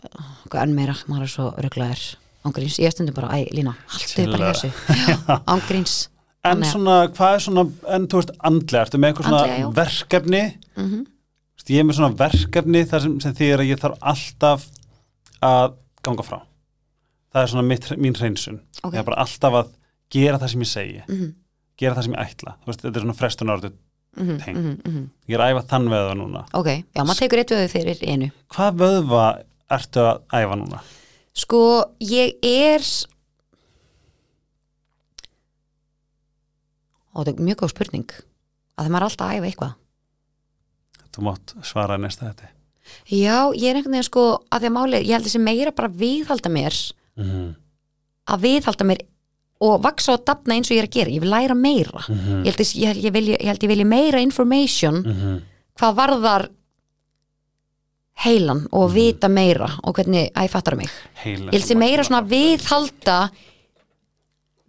eitthvað 0.44 0.62
enn 0.62 0.74
meira, 0.74 0.94
maður 1.08 1.22
er 1.22 1.32
svo 1.34 1.50
rugglaður 1.58 2.04
ángríns, 2.46 2.78
ég 2.80 2.92
stundum 2.94 3.14
bara, 3.14 3.28
æ, 3.36 3.50
Lína 3.52 3.74
haltu 3.88 4.26
bara 4.30 4.52
þessu, 4.54 4.70
ángríns 5.54 6.08
En 6.42 6.62
svona, 6.64 7.08
hvað 7.12 7.34
er 7.36 7.42
svona, 7.44 7.62
en 7.92 8.06
þú 8.08 8.16
veist, 8.16 8.30
andlega, 8.48 8.84
ertu 8.86 8.96
með 8.98 9.10
eitthvað 9.10 9.26
svona 9.28 9.40
Andlega, 9.44 9.72
verkefni? 9.76 10.40
Þú 10.74 10.86
veist, 11.60 11.68
Ég 11.74 11.78
er 11.82 11.84
með 11.84 11.98
svona 11.98 12.16
verkefni 12.16 12.80
þar 12.88 13.02
sem, 13.04 13.18
sem 13.20 13.34
þýðir 13.36 13.60
að 13.60 13.68
ég 13.68 13.82
þarf 13.82 13.98
alltaf 14.00 14.64
að 15.44 15.74
ganga 16.02 16.24
frá. 16.24 16.38
Það 17.34 17.42
er 17.42 17.50
svona 17.52 17.66
mitt, 17.68 17.90
mín 18.00 18.16
hreinsun. 18.16 18.56
Ok. 18.82 18.94
Ég 18.94 19.02
er 19.02 19.04
bara 19.10 19.20
alltaf 19.26 19.52
að 19.60 19.68
gera 20.16 20.38
það 20.40 20.48
sem 20.54 20.64
ég 20.64 20.70
segi, 20.72 21.02
Mhm, 21.12 21.28
gera 21.80 21.96
það 21.96 22.06
sem 22.06 22.14
ég 22.16 22.24
ætla. 22.34 22.54
Veist, 22.68 22.82
þetta 22.84 23.00
er 23.00 23.04
svona 23.06 23.16
frestun 23.18 23.52
orðið. 23.56 23.74
mhm, 24.16 24.38
Tengt. 24.44 24.58
mhm, 24.58 24.80
mhm. 24.84 25.04
Ég 25.30 25.36
er 25.38 25.44
að 25.44 25.52
æfa 25.54 25.62
þann 25.70 25.88
veða 25.92 26.14
núna. 26.18 26.44
ok, 26.58 26.68
já, 26.96 27.02
maður 27.06 27.20
tekur 27.24 27.38
eitt 27.44 27.52
vöðu 27.54 27.68
fyrir 27.70 28.00
einu 28.10 28.30
Hvað 28.50 28.80
vöðva 28.82 29.24
ertu 29.70 30.00
að 30.02 30.22
æfa 30.34 30.56
núna? 30.58 30.80
sko, 31.40 31.60
ég 32.02 32.32
er 32.42 32.82
og 37.14 37.24
þetta 37.26 37.34
er 37.40 37.46
mjög 37.48 37.60
góð 37.62 37.72
spurning 37.74 38.10
að 38.14 38.84
það 38.86 38.92
maður 38.94 39.06
alltaf 39.08 39.28
að 39.30 39.36
æfa 39.38 39.50
eitthvað 39.50 39.76
Þú 41.10 41.22
mátt 41.26 41.52
svara 41.66 41.96
næsta 41.98 42.28
þetta. 42.28 42.50
já, 43.10 43.38
ég 43.58 43.66
er 43.70 43.78
einhvern 43.80 43.96
veginn 43.96 44.06
sko 44.06 44.24
að 44.50 44.60
því 44.62 44.68
að 44.68 44.74
máli, 44.76 45.00
ég 45.06 45.14
held 45.16 45.26
þessi 45.26 45.40
meira 45.42 45.72
bara 45.74 45.88
viðhalda 46.02 46.52
mér 46.54 46.76
Mm 47.18 47.48
að 48.30 48.42
viðhalda 48.44 48.84
mér 48.86 48.98
og 49.60 49.82
vaksa 49.84 50.14
og 50.16 50.24
dafna 50.24 50.56
eins 50.56 50.70
og 50.70 50.76
ég 50.76 50.82
er 50.82 50.88
að 50.88 50.94
gera, 50.96 51.10
ég 51.10 51.20
vil 51.20 51.30
læra 51.30 51.54
meira. 51.54 52.00
-hmm. 52.06 52.44
ég 52.44 52.50
held 52.50 52.60
ég, 52.60 53.04
ég, 53.04 53.40
ég 53.40 53.46
held 53.46 53.64
ég 53.64 53.68
vilji 53.68 53.84
meira 53.84 54.20
information 54.20 55.02
Mm 55.04 55.40
hvað 55.80 55.96
varðar 55.96 56.46
heilan 58.20 58.66
og 58.76 58.90
vita 58.92 59.30
meira 59.32 59.70
og 59.86 59.96
hvernig, 59.96 60.28
að 60.34 60.48
ég 60.48 60.52
fattar 60.52 60.76
mig. 60.76 60.90
Heila. 61.22 61.48
ég 61.48 61.56
held 61.56 61.68
sem 61.68 61.80
meira 61.80 62.04
svona 62.04 62.26
viðhalda 62.28 63.18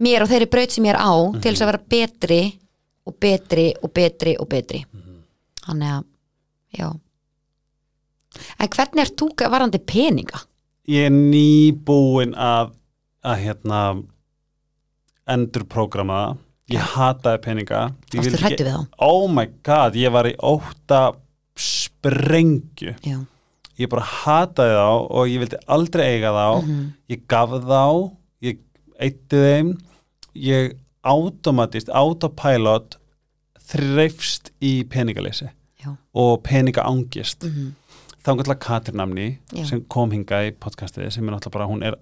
mér 0.01 0.23
og 0.23 0.31
þeirri 0.31 0.49
braut 0.53 0.73
sem 0.73 0.88
ég 0.88 0.95
er 0.95 1.01
á 1.03 1.13
til 1.41 1.51
þess 1.51 1.65
að 1.65 1.72
vera 1.73 1.84
betri 1.95 2.41
og 3.07 3.18
betri 3.19 3.68
og 3.81 3.93
betri 3.93 4.35
og 4.39 4.49
betri. 4.49 4.85
Þannig 5.65 5.95
að 5.97 6.05
já. 6.80 6.88
En 8.61 8.72
hvernig 8.72 9.03
er 9.03 9.11
þú 9.19 9.27
varandi 9.51 9.81
peninga? 9.84 10.39
Ég 10.89 11.09
er 11.09 11.13
nýbúin 11.13 12.31
að, 12.39 12.72
að 13.27 13.43
hérna, 13.43 13.81
endur 15.27 15.64
prógrama 15.69 16.38
Ég 16.72 16.80
hataði 16.93 17.41
peninga. 17.43 17.80
Vildi 18.14 18.38
hræddu 18.39 18.64
við 18.64 18.72
þá? 18.72 18.84
Oh 19.03 19.26
my 19.27 19.43
god, 19.68 19.98
ég 19.99 20.11
var 20.14 20.30
í 20.30 20.35
óta 20.39 21.11
sprengju. 21.60 22.93
Já, 23.03 23.18
Ég 23.80 23.89
bara 23.89 24.03
hataði 24.06 24.76
þá 24.77 24.88
og 25.10 25.27
ég 25.31 25.41
vildi 25.41 25.60
aldrei 25.68 26.06
eiga 26.14 26.31
þá. 26.35 26.61
Mhm. 26.61 26.81
Ég 27.10 27.22
gaf 27.27 27.49
þá, 27.49 28.11
ég 28.45 28.60
eitti 28.99 29.41
þeim, 29.41 29.72
ég 30.35 30.77
automatist, 31.03 31.89
autopilot 31.89 32.98
þreifst 33.72 34.52
í 34.61 34.84
peningaleysi 34.88 35.49
já, 35.84 35.98
og 36.14 36.43
peningaangist. 36.43 37.43
mhm, 37.43 37.73
Þá 38.22 38.35
náttúrulega 38.38 38.60
Katrin 38.60 38.98
Namni 38.98 39.39
Já. 39.52 39.65
sem 39.65 39.81
kom 39.89 40.11
hingað 40.11 40.52
í 40.52 40.52
podcastið 40.52 41.11
sem 41.11 41.27
er 41.27 41.34
náttúrulega 41.34 41.52
bara, 41.52 41.65
hún 41.68 41.84
er, 41.84 41.95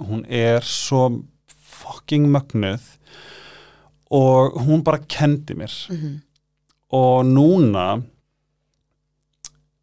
hún 0.00 0.24
er 0.26 0.60
svo 0.60 1.22
fucking 1.84 2.26
mögnuð 2.32 2.88
og 4.14 4.58
hún 4.66 4.84
bara 4.84 5.02
kendi 5.08 5.56
mér. 5.58 5.72
Mhm, 5.90 6.20
og 6.94 7.24
núna 7.26 8.02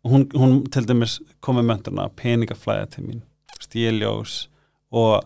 hún, 0.06 0.28
hún 0.34 0.64
til 0.72 0.88
dæmis 0.88 1.20
komið 1.42 1.68
möndurna 1.70 2.10
peningaflæða 2.16 2.90
til 2.96 3.04
mín 3.06 3.22
stíljós 3.62 4.48
og 4.92 5.24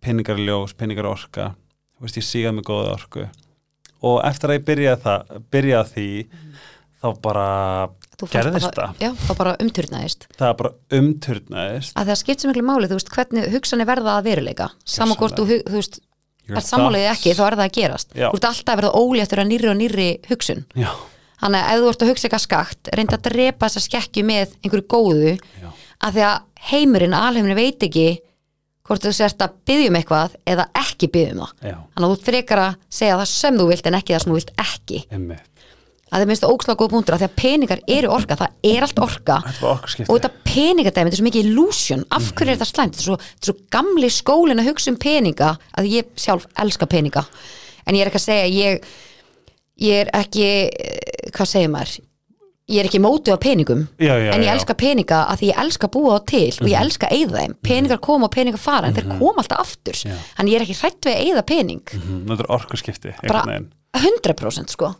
peningar 0.00 0.38
ljós, 0.38 0.72
peningar 0.74 1.06
orka 1.06 1.54
Þú 1.96 2.04
veist, 2.04 2.16
ég 2.20 2.24
sígað 2.28 2.56
með 2.58 2.64
góða 2.68 2.88
orku. 2.92 3.22
Og 4.04 4.18
eftir 4.28 4.50
að 4.52 4.58
ég 4.58 4.64
byrjaði 4.68 5.00
það 5.00 5.44
byrjaði 5.54 5.92
því 5.94 6.08
þá 7.00 7.06
bara 7.24 7.46
gerðist 8.24 8.70
bara, 8.70 8.88
það? 8.88 9.00
Já, 9.04 9.10
þá 9.26 9.32
bara 9.38 9.54
umturnaðist. 9.62 10.26
Það 10.38 10.52
bara 10.60 10.72
umturnaðist. 10.98 11.96
Að 11.96 12.10
það 12.10 12.20
skipt 12.22 12.42
sem 12.42 12.52
miklu 12.52 12.64
máli, 12.66 12.90
þú 12.90 12.98
veist, 12.98 13.12
hvernig 13.12 13.48
hugsanir 13.52 13.88
verða 13.88 14.14
að 14.16 14.28
veruleika, 14.30 14.68
saman 14.88 15.18
hvort 15.20 15.36
þú, 15.36 15.58
þú 15.66 15.76
veist 15.76 16.00
er 16.46 16.64
sammálaðið 16.64 17.10
ekki, 17.12 17.34
þá 17.36 17.42
er 17.46 17.56
það 17.58 17.64
að 17.66 17.74
gerast. 17.76 18.14
Já. 18.14 18.28
þú 18.30 18.38
ert 18.38 18.48
alltaf 18.50 18.80
verða 18.80 18.92
óléttur 19.00 19.42
að 19.42 19.50
nýri 19.50 19.70
og 19.70 19.78
nýri 19.80 20.08
hugsun. 20.30 20.62
Já, 20.78 20.92
þannig 21.42 21.64
að 21.64 21.72
ef 21.72 21.82
þú 21.82 21.90
ert 21.90 22.04
að 22.04 22.12
hugsa 22.12 22.28
eitthvað 22.28 22.44
skakt 22.44 22.92
reynda 22.94 23.18
að 23.18 23.26
drepa 23.26 23.68
þessa 23.68 23.84
skekkju 23.86 24.24
með 24.26 24.54
einhverju 24.62 24.86
góðu 24.94 25.34
já, 25.34 25.68
að 26.06 26.16
því 26.16 26.24
að 26.28 26.38
heimurinn, 26.70 27.18
alheimurinn 27.18 27.58
veit 27.58 27.86
ekki 27.88 28.06
hvort 28.86 29.02
þú 29.02 29.12
sért 29.16 29.42
að 29.42 29.58
byggja 29.66 29.90
um 29.90 29.98
eitthvað 29.98 30.38
eða 30.46 30.68
ekki 30.78 31.10
byggja 31.10 31.34
um 31.34 31.42
það. 31.42 31.52
Þannig 31.66 32.06
að 32.06 32.12
þú 32.14 32.26
frekar 32.30 32.62
að 32.62 32.80
segja 33.00 33.18
það 33.18 33.30
sem 33.32 33.58
þú 33.58 33.68
vilt 33.72 33.90
en 33.90 33.98
ekki 33.98 34.14
það 34.14 34.22
sem 34.22 34.32
þú 34.32 34.38
vilt 34.38 34.52
ekki. 34.62 35.02
Emmi 35.16 35.38
að 36.06 36.22
það 36.22 36.30
minnst 36.30 36.46
ókslega 36.46 36.78
góð 36.78 36.92
punktur 36.92 37.16
að 37.16 37.22
því 37.22 37.26
að 37.26 37.36
peningar 37.40 37.80
eru 37.90 38.10
orka, 38.14 38.38
það 38.38 38.70
er 38.70 38.86
allt 38.86 39.00
orka. 39.02 39.36
Og 40.06 40.12
þetta 40.12 40.30
peningadæmi, 40.46 41.10
þetta 41.10 41.16
er 41.16 41.18
svo 41.18 41.26
mikið 41.26 41.48
illusion. 41.48 42.04
Af 42.14 42.28
hverju 42.30 42.52
er 42.52 42.58
þetta 42.60 42.68
slæmt, 42.70 42.98
þetta 42.98 43.16
er 43.16 43.16
er 43.16 43.48
svo 43.48 43.56
gamli 43.74 44.10
skólin 44.14 44.62
að 44.62 44.68
hugsa 44.70 44.92
um 44.92 44.98
peninga 45.02 45.52
að 45.74 45.88
ég 45.90 46.10
sjálf 46.14 46.46
elska 46.62 46.86
peninga. 46.90 47.24
En 47.86 47.98
ég 47.98 48.04
er 48.04 48.10
ekki 48.10 48.20
að 48.22 48.26
segja 48.28 48.52
ég, 48.54 48.92
ég 49.82 50.04
er 50.04 50.12
ekki 50.14 50.44
eh, 50.46 51.32
hvað 51.34 51.50
segir 51.50 51.72
maður? 51.74 51.96
Ég 52.66 52.82
er 52.82 52.88
ekki 52.88 52.98
mótið 52.98 53.34
á 53.34 53.38
peningum. 53.38 53.82
Já, 54.02 54.14
já, 54.18 54.30
en 54.34 54.42
ég 54.42 54.48
já. 54.48 54.52
elska 54.56 54.74
peninga 54.78 55.20
að 55.30 55.42
því 55.42 55.50
ég 55.52 55.58
elska 55.62 55.90
búa 55.94 56.18
á 56.18 56.20
til 56.26 56.50
og 56.50 56.70
ég 56.70 56.78
elska 56.80 57.06
að 57.06 57.18
eyða 57.18 57.42
þeim. 57.42 57.56
Peningar 57.66 58.00
koma 58.02 58.26
og 58.26 58.34
peningar 58.34 58.62
fara 58.62 58.90
en 58.90 58.96
þeir 58.96 59.06
koma 59.12 59.42
alltaf 59.42 59.62
aftur. 59.62 59.98
Já. 60.06 60.14
en 60.38 60.50
ég 60.50 60.58
er 60.58 60.66
ekki 60.66 60.78
hrætt 60.80 61.06
við 61.06 61.14
að 61.14 61.26
eyða 61.30 61.44
pening. 61.46 61.82
Mhm, 61.94 62.22
einhvern 63.22 63.52
veginn. 63.52 63.68
100% 63.96 64.74
sko 64.74 64.90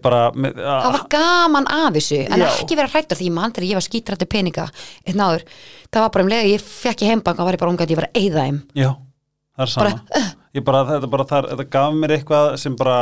bara 0.00 0.30
það 0.32 0.86
var 0.94 1.02
gaman 1.12 1.66
af 1.68 1.90
þessu 1.98 2.22
en 2.24 2.40
Já. 2.40 2.46
ekki 2.48 2.76
vera 2.78 2.88
hrættur 2.88 3.18
því 3.18 3.26
ég 3.28 3.34
mann 3.36 3.52
þegar 3.52 3.66
ég 3.68 3.76
var 3.76 3.84
skítrættu 3.84 4.28
peninga 4.32 4.64
einn 5.04 5.20
áður, 5.20 5.42
það 5.92 6.04
var 6.06 6.12
bara 6.14 6.24
um 6.24 6.30
leið 6.32 6.44
að 6.46 6.52
ég 6.54 6.62
fekk 6.64 7.02
í 7.04 7.10
heimbank 7.10 7.40
og 7.42 7.48
var 7.50 7.58
ég 7.58 7.60
bara 7.60 7.72
umgætt, 7.74 7.92
ég 7.92 8.00
var 8.00 8.06
að 8.08 8.20
eyða 8.22 8.44
þeim. 8.46 8.60
Já, 8.72 8.90
það 9.56 9.66
er 9.66 9.72
sama. 9.74 9.90
Bara, 9.90 10.22
Ég 10.56 10.64
bara, 10.64 10.78
þetta, 10.88 11.08
bara 11.12 11.26
þar, 11.28 11.46
þetta 11.50 11.66
gaf 11.76 11.96
mér 12.00 12.14
eitthvað 12.16 12.46
sem 12.62 12.76
bara 12.80 12.94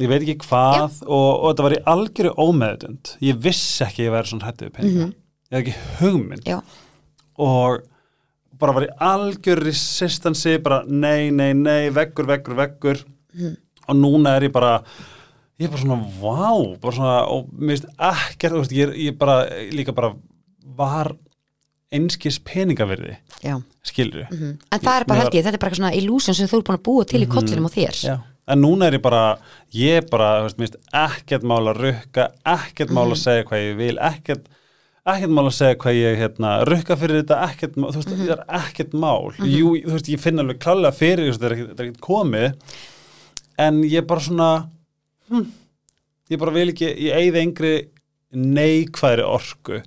ég 0.00 0.08
veit 0.08 0.22
ekki 0.22 0.46
hvað 0.46 1.02
og, 1.04 1.26
og 1.34 1.50
þetta 1.50 1.66
var 1.66 1.74
í 1.76 1.80
algjöru 1.92 2.32
ómeðutund 2.40 3.10
ég 3.26 3.42
vissi 3.44 3.84
ekki 3.84 4.00
að 4.02 4.06
ég 4.06 4.14
væri 4.14 4.30
svona 4.30 4.48
hættið 4.48 4.70
peninga. 4.78 5.10
Ég 5.52 5.58
hafði 5.58 5.60
ekki 5.60 6.00
hugmynd. 6.00 6.48
Já, 6.48 6.56
og 7.44 7.84
bara 8.56 8.72
var 8.72 8.86
í 8.86 8.94
algjör 9.04 9.60
resistansi, 9.66 10.56
bara 10.64 10.80
nei, 10.88 11.28
nei, 11.28 11.50
nei 11.52 11.90
veggur, 11.92 12.24
veggur, 12.32 12.56
veggur. 12.56 13.04
Og 13.86 14.00
núna 14.00 14.32
er 14.38 14.48
ég 14.48 14.54
bara 14.56 14.78
ég 15.58 15.66
er 15.66 15.72
bara 15.72 15.82
svona, 15.82 15.98
vá, 16.20 16.76
bara 16.82 16.96
svona 16.96 17.16
og 17.32 17.46
mér 17.56 17.76
finnst 17.76 17.86
ekkert, 17.96 18.56
veist, 18.58 18.72
ég, 18.76 18.92
ég 19.08 19.16
bara 19.18 19.38
líka 19.72 19.94
bara 19.96 20.12
var 20.76 21.14
einskis 21.94 22.38
peningavirði 22.42 23.16
skilur 23.86 24.26
mhm. 24.26 24.56
en 24.72 24.80
það 24.82 24.96
er 25.00 25.04
bara 25.06 25.18
Mér 25.20 25.22
held 25.24 25.36
ég, 25.38 25.44
þetta 25.46 25.56
er 25.60 25.62
bara 25.66 25.78
svona 25.78 25.92
illusion 25.96 26.34
sem 26.36 26.48
þú 26.50 26.58
er 26.60 26.66
búin 26.66 26.78
að 26.80 26.86
búa 26.88 27.04
til 27.06 27.22
í 27.22 27.28
kollinum 27.30 27.68
á 27.70 27.72
þér 27.72 27.94
Mhm. 27.96 28.10
Já, 28.10 28.16
en 28.52 28.60
núna 28.62 28.86
er 28.90 28.98
ég 28.98 29.02
bara, 29.02 29.22
ég 29.72 29.96
er 30.02 30.04
bara, 30.10 30.42
veist, 30.44 30.58
minnst, 30.60 30.76
ekkert 30.92 31.42
mál 31.46 31.64
að 31.70 31.80
rukka, 31.84 32.28
ekkert 32.44 32.90
mál 32.90 33.06
Mhm. 33.08 33.16
að 33.16 33.22
segja 33.24 33.44
hvað 33.48 33.64
ég 33.64 33.76
vil, 33.80 33.96
ekkert, 33.98 34.44
ekkert 35.06 35.30
mál 35.38 35.46
að 35.46 35.56
segja 35.56 35.78
hvað 35.82 35.94
ég, 36.02 36.18
hérna, 36.20 36.52
rukka 36.66 36.96
fyrir 37.00 37.22
þetta, 37.22 37.40
ekkert, 37.48 37.76
mál- 37.76 37.90
þú 37.94 38.02
veist, 38.02 38.10
Mhm. 38.12 38.26
það 38.26 38.36
er 38.36 38.44
ekkert 38.60 38.92
mál. 38.92 39.32
Jú, 39.38 39.72
þú 39.86 39.92
veist, 39.96 40.08
ég 40.12 40.20
finn 40.20 40.38
alveg 40.38 40.58
klálega 40.58 40.92
fyrir, 40.94 41.24
þú 41.26 41.32
veist, 41.32 41.40
þetta 41.40 41.80
er 41.80 41.86
ekkert 41.86 42.00
komið, 42.00 42.54
en 43.58 43.82
ég 43.82 43.98
er 43.98 44.02
bara 44.02 44.20
svona, 44.20 44.68
hm, 45.28 45.46
ég 46.30 46.38
bara 46.42 46.52
vil 46.56 46.68
ekki, 46.72 46.88
ég 47.06 47.14
eigði 47.20 47.42
engri 47.42 47.74
neikvæðri 48.36 49.24
orku 49.26 49.80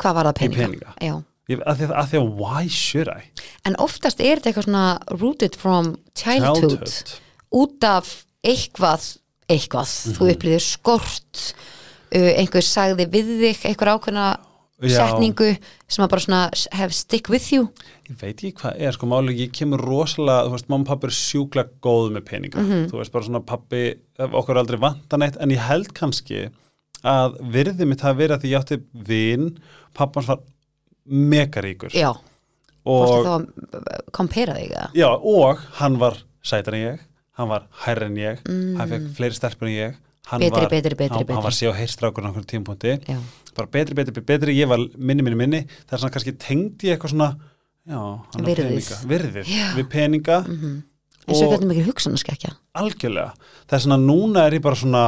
hvað 0.00 0.14
var 0.16 0.28
það 0.30 0.38
peninga, 0.38 0.66
peninga. 0.66 1.24
Ég, 1.50 1.62
að, 1.66 1.80
því, 1.80 1.86
að 1.98 2.10
því 2.12 2.18
að, 2.20 2.28
why 2.38 2.68
should 2.70 3.08
I? 3.10 3.24
en 3.66 3.74
oftast 3.82 4.20
er 4.22 4.38
þetta 4.38 4.52
eitthvað 4.52 4.68
svona 4.68 4.84
rooted 5.20 5.56
from 5.58 5.96
childhood, 6.14 7.16
út 7.50 7.84
af 7.88 8.12
eitthvað 8.46 9.16
eitthvað, 9.50 9.90
þú 10.14 10.22
Mhm. 10.28 10.34
upplýðir 10.36 10.62
skort 10.62 11.40
uh, 12.14 12.30
einhver 12.38 12.62
sagði 12.62 13.08
við 13.10 13.32
þig 13.42 13.66
einhver 13.72 13.90
ákveðna 13.96 14.28
Já. 14.80 14.94
setningu 15.10 15.58
sem 15.90 16.04
að 16.04 16.08
bara 16.08 16.22
svona 16.24 16.42
have 16.72 16.94
stick 16.94 17.28
with 17.28 17.50
you 17.52 17.66
Ég 18.08 18.16
veit 18.22 18.36
ekki 18.40 18.54
hvað 18.62 18.78
er, 18.80 18.92
sko 18.94 19.06
máli, 19.10 19.34
ég 19.38 19.50
kemur 19.52 19.78
rosalega, 19.84 20.46
þú 20.48 20.54
veist, 20.54 20.68
mamma 20.70 20.82
og 20.86 20.88
pappi 20.88 21.06
er 21.10 21.14
sjúkla 21.18 21.64
góð 21.82 22.08
með 22.16 22.24
peninga, 22.30 22.58
Mhm. 22.62 22.86
þú 22.90 22.98
veist, 22.98 23.12
bara 23.12 23.24
svona 23.26 23.42
pappi, 23.44 23.82
okkur 24.28 24.58
aldrei 24.60 24.78
vantan 24.82 25.22
eitt, 25.26 25.36
en 25.40 25.50
ég 25.54 25.62
held 25.68 25.92
kannski 25.96 26.48
að 27.06 27.38
virði 27.54 27.86
mitt 27.88 28.02
hafi 28.04 28.18
verið 28.20 28.36
að 28.36 28.42
því 28.44 28.50
ég 28.52 28.60
átti 28.60 28.80
vin 29.08 29.46
pappans 29.96 30.28
var 30.28 30.42
megaríkur 31.10 31.94
já, 31.96 32.10
og, 32.84 33.06
þá 33.24 33.30
að 33.32 34.04
kompera 34.16 34.54
þig 34.58 34.74
eða? 34.74 34.90
já, 34.96 35.08
og 35.16 35.62
hann 35.80 35.96
var 36.00 36.18
sætar 36.46 36.76
en 36.76 36.84
ég 36.84 37.06
hann 37.40 37.48
var 37.50 37.66
hærri 37.86 38.06
en 38.10 38.16
ég 38.20 38.42
Mm. 38.46 38.76
hann 38.76 38.88
fekk 38.88 39.10
fleiri 39.16 39.34
stelpur 39.38 39.68
en 39.68 39.74
ég 39.74 39.94
hann 40.30 40.40
Betri, 40.40 40.60
var, 40.60 40.68
betri, 40.70 40.94
betri, 40.94 41.16
hann, 41.16 41.26
hann 41.34 41.42
var 41.42 41.52
sé 41.56 41.66
á 41.66 41.74
heirstrákur 41.74 42.22
á 42.22 42.28
einhverjum 42.30 42.46
tímpúnti 42.52 42.92
Já, 43.08 43.18
bara 43.56 43.66
betri, 43.72 43.94
betri, 43.94 44.20
betri, 44.22 44.54
ég 44.60 44.68
var 44.68 44.78
minni, 44.96 45.22
minni, 45.22 45.34
minni. 45.36 45.60
Það 45.88 45.92
er 45.96 45.98
svona 46.04 46.12
kannski 46.14 46.36
tengdi 46.38 46.86
ég 46.90 46.98
eitthvað 46.98 47.10
svona 47.16 47.30
já, 47.88 47.98
hann 47.98 48.44
á 48.44 48.46
Virðið. 48.46 48.68
peninga, 48.68 48.98
virðið 49.10 49.48
Já. 49.50 49.66
við 49.74 49.88
peninga. 49.90 50.38
Mhm. 50.46 50.76
En 50.76 50.84
svo 51.28 51.46
Og- 51.46 51.52
hvernig 51.54 51.70
mikið 51.74 51.90
hugsanaskekkja 51.90 52.54
algjörlega, 52.80 53.32
það 53.68 53.76
er 53.78 53.84
svona 53.86 54.00
núna 54.04 54.46
er 54.46 54.52
ég 54.58 54.62
bara 54.62 54.74
svona 54.76 55.04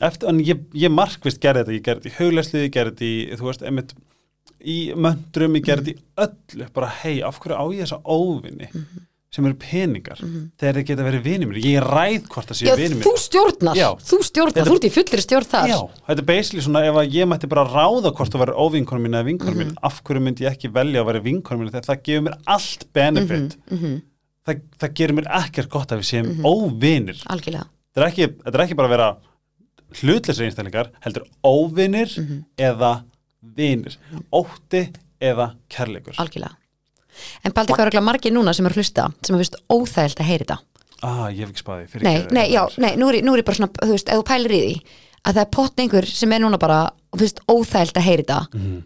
eftir, 0.00 0.28
en 0.28 0.38
ég, 0.44 0.60
ég 0.74 0.90
markvist 0.94 1.40
gerði 1.42 1.64
þetta, 1.64 1.74
ég 1.78 1.82
gerði 1.88 2.02
þetta 2.04 2.12
í 2.12 2.18
hugleslið 2.20 2.64
ég 2.68 2.72
gerði 2.76 2.94
þetta 2.94 3.08
í, 3.08 3.36
þú 3.40 3.48
veist, 3.50 3.62
einmitt 3.66 3.92
í 4.58 4.78
möndrum, 4.94 5.54
ég 5.58 5.64
gerði 5.66 5.94
þetta 5.94 5.98
í 5.98 6.24
öllu. 6.58 6.66
Bara 6.74 6.88
hei, 7.02 7.20
af 7.22 7.38
hverju 7.42 7.58
á 7.58 7.64
ég 7.74 7.84
þessa 7.86 8.00
óvinni 8.04 8.68
sem 9.30 9.44
eru 9.44 9.58
peningar 9.60 10.16
þegar 10.56 10.78
þeir 10.78 10.84
geta 10.88 11.04
verið 11.04 11.22
vinið 11.26 11.48
mér, 11.50 11.58
ég 11.60 11.82
ræð 11.84 12.28
hvort 12.32 12.48
það 12.48 12.58
séu 12.62 12.76
vinið 12.80 13.02
þú 13.04 13.10
mér. 13.12 13.18
stjórnar, 13.26 13.76
Já. 13.76 13.88
þú 14.00 14.18
stjórnar, 14.24 14.54
Þetta- 14.56 14.70
þú 14.70 14.76
ert 14.78 14.86
í 14.88 14.92
fullri 14.94 15.20
stjórn 15.26 15.48
þar. 15.50 15.66
Já, 15.68 15.78
þetta 16.08 16.18
er 16.22 16.28
basically 16.30 16.62
svona 16.64 16.84
ef 16.88 16.94
að 17.02 17.12
ég 17.12 17.28
mætti 17.28 17.48
bara 17.52 17.64
ráða 17.68 18.12
hvort 18.16 18.32
þú 18.32 18.40
verður 18.40 18.56
óvinkonum 18.64 19.04
mín 19.04 19.18
eða 19.18 19.26
vinkonum 19.28 19.58
mín, 19.60 19.74
af 19.82 20.00
hverju 20.02 20.22
myndi 20.24 20.46
ég 20.46 20.56
ekki 20.56 20.72
velja 20.72 21.02
að 21.02 21.06
vera 21.10 21.20
vinkonum 21.20 21.60
mín? 21.66 21.70
Þegar 21.74 21.88
það 21.90 22.02
gefur 22.08 22.24
mér 22.24 22.38
allt 22.46 22.86
benefit. 22.94 23.56
Mhm, 23.70 24.02
það, 24.48 24.62
það 24.82 24.94
gerir 25.00 25.16
mér 25.18 25.28
ekkert 25.42 25.70
gott 25.72 25.92
að 25.94 26.00
við 26.02 26.08
séum 26.10 26.46
óvinir. 26.48 27.20
Algjörlega, 27.32 27.66
þetta 27.94 28.04
er, 28.04 28.08
ekki, 28.12 28.28
þetta 28.44 28.54
er 28.58 28.64
ekki 28.66 28.78
bara 28.78 28.88
að 28.90 28.94
vera 28.96 29.08
hlutleysir 30.02 30.46
einstaklingar, 30.48 30.90
heldur 31.04 31.26
óvinir 31.48 32.10
Mhm. 32.18 32.40
eða 32.58 32.92
vinir. 33.56 33.96
Ótti 34.32 34.82
eða 35.20 35.52
kærleikur. 35.70 36.16
Algjörlega. 36.18 36.56
En 37.44 37.52
Baldi, 37.52 37.72
hvað 37.72 37.80
er 37.86 37.90
örugglega 37.90 38.04
margir 38.06 38.32
núna 38.32 38.52
sem 38.54 38.66
er 38.66 38.70
að 38.72 38.78
hlusta 38.78 39.08
sem 39.26 39.34
er 39.34 39.40
vist 39.42 39.56
óþægilt 39.68 40.20
að 40.22 40.28
heyri 40.28 40.44
þetta? 40.44 40.58
Ah, 41.02 41.28
ég 41.30 41.38
hef 41.46 41.50
ekki 41.52 41.62
spáði 41.64 41.88
fyrir 41.88 42.02
Nei, 42.02 42.26
nei, 42.30 42.50
já, 42.52 42.62
nei, 42.78 42.96
nú 42.98 43.08
er, 43.10 43.22
nú 43.22 43.32
er 43.34 43.42
ég 43.42 43.46
bara 43.46 43.56
svona, 43.56 43.72
þú 43.78 43.90
veist, 43.94 44.08
ef 44.08 44.18
þú 44.18 44.24
pælir 44.26 44.54
í 44.54 44.60
því 44.60 44.82
að 45.24 45.34
það 45.34 45.40
er 45.42 45.50
pott 45.56 45.76
einhver 45.82 46.06
sem 46.06 46.32
er 46.32 46.40
núna 46.40 46.58
bara 46.58 46.78
veist, 47.18 47.40
óþægilt 47.48 47.98
að 47.98 48.06
heyri 48.06 48.22
þetta 48.24 48.54
Mhm. 48.54 48.82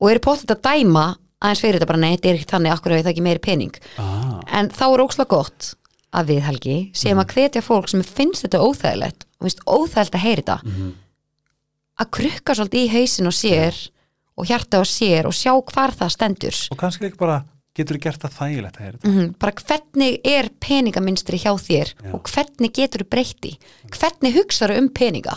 og 0.00 0.10
er 0.10 0.18
pott 0.20 0.46
að 0.46 0.60
dæma 0.62 1.16
aðeins 1.42 1.60
fyrir 1.62 1.78
þetta 1.78 1.86
bara, 1.92 2.00
nei, 2.02 2.14
þetta 2.16 2.28
er 2.32 2.38
ekki 2.40 2.50
þannig, 2.52 2.72
akkur 2.74 2.92
hefur 2.94 3.04
það 3.06 3.12
ekki 3.14 3.26
meiri 3.28 3.42
pening? 3.44 3.74
Ah, 3.98 4.40
en 4.58 4.70
þá 4.74 4.84
er 4.94 5.02
ókslega 5.04 5.28
gott 5.34 5.74
að 6.18 6.30
við 6.32 6.40
Helgi 6.46 6.76
séum 6.96 7.20
að 7.22 7.34
hvetja 7.36 7.62
fólk 7.62 7.88
sem 7.92 8.02
finnst 8.02 8.46
þetta 8.46 8.62
óþægilegt 8.64 9.26
og 9.38 9.46
finnst 9.46 9.62
óþægilegt 9.68 10.14
að 10.18 10.24
heyri 10.24 10.42
þetta 10.42 10.58
Mhm. 10.64 10.88
að 12.00 12.10
krukka 12.14 12.54
svolítið 12.54 12.84
í 12.86 12.90
hausin 12.94 13.26
og 13.30 13.34
sér 13.36 13.74
og 14.38 14.46
hjarta 14.46 14.78
og 14.80 14.86
sér 14.86 15.26
og 15.26 15.34
sjá 15.34 15.52
hvar 15.72 15.90
það 15.98 16.12
stendur. 16.14 16.56
Og 16.72 16.78
kannski 16.78 17.08
ekki 17.08 17.18
bara 17.18 17.40
getur 17.74 17.96
þú 17.98 18.00
gert 18.06 18.22
það 18.22 18.36
þægilegt 18.38 18.76
að 18.78 18.84
heyra 18.84 18.98
þetta? 18.98 19.08
Mm 19.12 19.34
bara 19.38 19.52
hvernig 19.52 20.20
er 20.24 20.48
peningaminstri 20.62 21.38
hjá 21.38 21.52
þér 21.58 21.92
Já. 21.94 22.14
og 22.14 22.22
hvernig 22.32 22.72
getur 22.74 23.02
þú 23.04 23.08
breytti 23.10 23.52
hvernig 23.90 24.34
hugsaðu 24.34 24.78
um 24.78 24.88
peninga? 24.88 25.36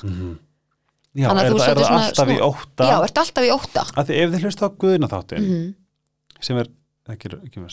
Já, 1.11 1.27
Þannig 1.27 1.41
að 1.41 1.45
er, 1.45 1.51
það, 1.51 1.69
er 1.69 1.75
það 1.75 1.97
alltaf 1.99 2.29
í 2.31 2.39
ótta? 2.39 2.85
Já, 2.87 2.95
ertu 3.03 3.19
alltaf 3.25 3.43
í 3.43 3.51
ótta? 3.51 3.81
Af 3.99 4.07
því 4.07 4.15
ef 4.23 4.29
þið 4.31 4.43
hlusta 4.45 4.63
á 4.63 4.69
Guðna 4.79 5.09
þáttin 5.11 5.43
mm 5.43 5.75
sem 6.41 6.57
er, 6.61 6.67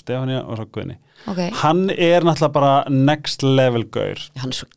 Stefania 0.00 0.40
og 0.44 0.56
svo 0.58 0.66
Guðni. 0.72 0.96
Ok, 1.30 1.38
hann 1.62 1.90
er 1.90 2.24
náttúrulega 2.26 2.52
bara 2.52 2.72
next 2.90 3.42
level 3.44 3.84
gaur. 3.84 4.18
Hann 4.40 4.50
er 4.50 4.58
svo 4.58 4.68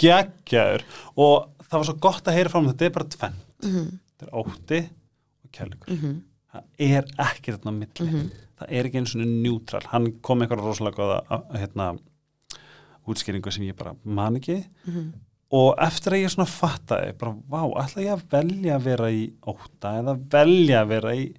geggjaður. 0.00 0.82
Og 1.16 1.50
það 1.68 1.76
var 1.78 1.88
svo 1.88 1.96
gott 2.02 2.24
að 2.30 2.38
heyra 2.38 2.50
frá 2.52 2.58
hann 2.60 2.70
þetta 2.72 2.86
er 2.88 2.94
bara 2.96 3.12
tvenn 3.14 3.36
Mhm. 3.64 3.98
þetta 4.14 4.26
er 4.26 4.32
ótti 4.40 4.80
og 5.44 5.52
kærleikur 5.52 5.88
Mhm. 5.94 6.16
það 6.54 6.62
er 6.78 7.04
ekki 7.18 7.52
þetta 7.54 7.72
milli. 7.72 8.30
Það 8.58 8.66
er 8.70 8.84
ekki 8.84 8.98
eins 9.00 9.14
og 9.14 9.20
njútral 9.26 9.86
hann 9.86 10.12
kom 10.22 10.40
eitthvað 10.40 10.64
rosalega 10.64 11.22
að, 11.30 11.46
hérna, 11.58 11.98
útskýringu 13.06 13.52
sem 13.52 13.64
ég 13.64 13.76
bara 13.76 13.94
man 14.04 14.36
ekki. 14.36 14.64
Mhm. 14.86 15.12
og 15.54 15.76
eftir 15.78 16.12
að 16.12 16.22
ég 16.24 16.30
svona 16.34 16.48
fattaði 16.50 17.16
bara, 17.18 17.32
vá, 17.48 17.60
ætla 17.84 18.02
ég 18.02 18.12
að 18.12 18.22
velja 18.32 18.74
að 18.76 18.82
vera 18.82 19.06
í 19.12 19.32
ótta 19.46 19.90
eða 20.00 20.14
velja 20.28 20.80
að 20.82 20.88
vera 20.88 21.10
í 21.14 21.34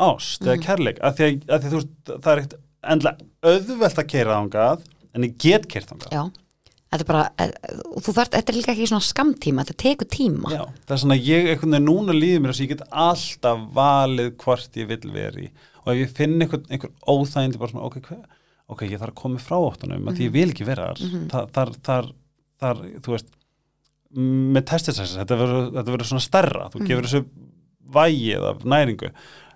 ást 0.00 0.44
eða 0.44 0.60
kærleik. 0.62 1.00
Af 1.04 1.18
því 1.18 1.26
að, 1.26 1.34
að 1.34 1.42
því, 1.44 1.66
að 1.66 1.66
þú 1.66 1.80
veist, 1.80 1.92
það 2.14 2.30
er 2.32 2.42
ekkert 2.42 2.56
endla 2.94 3.12
auðvelt 3.44 4.00
að 4.00 4.08
keira 4.10 4.38
þangað 4.38 4.88
en 5.14 5.26
ég 5.26 5.36
get 5.40 5.68
keirt 5.70 5.92
þangað. 5.92 6.14
Já, 6.14 6.70
þetta 6.92 7.04
er 7.04 7.10
bara 7.10 7.24
eh, 7.40 7.52
þú 8.04 8.14
þarft, 8.18 8.36
þetta 8.36 8.52
er 8.52 8.58
líka 8.58 8.74
ekki 8.74 8.88
svona 8.90 9.08
skamtíma 9.08 9.64
þetta 9.64 9.78
tekur 9.84 10.10
tíma. 10.14 10.54
Já, 10.54 10.64
það 10.84 10.96
er 10.96 11.02
svona 11.04 11.18
að 11.18 11.30
ég 11.30 11.50
einhvern 11.52 11.76
veginn 11.76 11.88
núna 11.90 12.16
líður 12.16 12.42
mér 12.42 12.52
þess 12.54 12.62
að 12.62 12.66
ég 12.66 12.72
get 12.74 12.98
alltaf 13.06 13.62
valið 13.78 14.32
hvort 14.44 14.80
ég 14.80 14.90
vil 14.90 15.14
vera 15.14 15.44
í. 15.44 15.48
Og 15.84 15.92
ef 15.92 16.00
ég 16.00 16.18
finn 16.18 16.36
einhver, 16.40 16.64
einhver 16.72 16.92
óþægindi 17.04 17.60
bara 17.60 17.74
svona, 17.74 17.88
ok, 17.88 17.98
hver, 18.08 18.20
ok, 18.72 18.84
ég 18.88 19.00
þarf 19.00 19.14
að 19.14 19.22
koma 19.22 19.42
frá 19.42 19.56
óttanum 19.60 20.10
að 20.10 20.20
því 20.20 20.28
ég 20.28 20.36
vil 20.36 20.50
ekki 20.50 20.68
vera 20.68 20.90
þar. 20.92 21.24
Þar, 21.32 21.48
þar, 21.56 21.74
þar, 21.88 22.12
þar, 22.64 22.84
þú 23.04 23.16
veist 23.16 23.32
með 24.14 24.66
testisæsins, 24.70 25.18
þetta 25.18 25.36
verður 25.90 26.06
svona 26.06 26.22
stærra, 26.22 26.68
þú 26.70 26.84
gefur 26.86 27.08
þessu 27.08 27.24
vægi 27.94 28.30
eða 28.36 28.52
næringu 28.70 29.10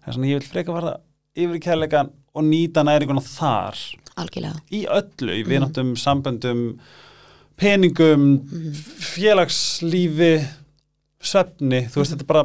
er 0.08 0.16
svona, 0.16 0.30
ég 0.30 0.40
vil 0.40 0.48
freka 0.48 0.74
varða 0.74 0.94
yfir 1.38 1.60
kærleikan 1.64 2.10
og 2.34 2.44
nýta 2.44 2.84
næringuna 2.86 3.22
þar. 3.24 3.78
Algjörlega, 4.18 4.60
í 4.74 4.84
öllu, 4.90 5.34
í 5.38 5.44
vináttum, 5.46 5.92
samböndum 5.98 6.62
peningum 7.58 8.24
félagslífi 9.18 10.32
svefni, 11.22 11.84
þú 11.90 12.00
veist, 12.02 12.14
þetta 12.14 12.24
er 12.24 12.30
bara 12.32 12.44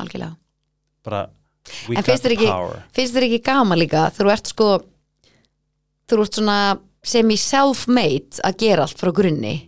algjörlega. 0.00 0.36
bara, 1.04 1.22
En 1.90 2.02
finnst 2.02 2.24
þér 2.24 2.34
ekki- 2.36 3.26
ekki 3.26 3.42
gaman 3.42 3.78
líka 3.78 4.10
þú 4.14 4.30
ert 4.32 4.46
sko 4.46 4.84
þú 6.08 6.20
ert 6.22 6.32
svona 6.38 6.78
sem 7.02 7.28
í 7.28 7.36
self-made 7.36 8.40
að 8.44 8.56
gera 8.58 8.82
allt 8.82 8.96
frá 8.98 9.12
grunni? 9.12 9.66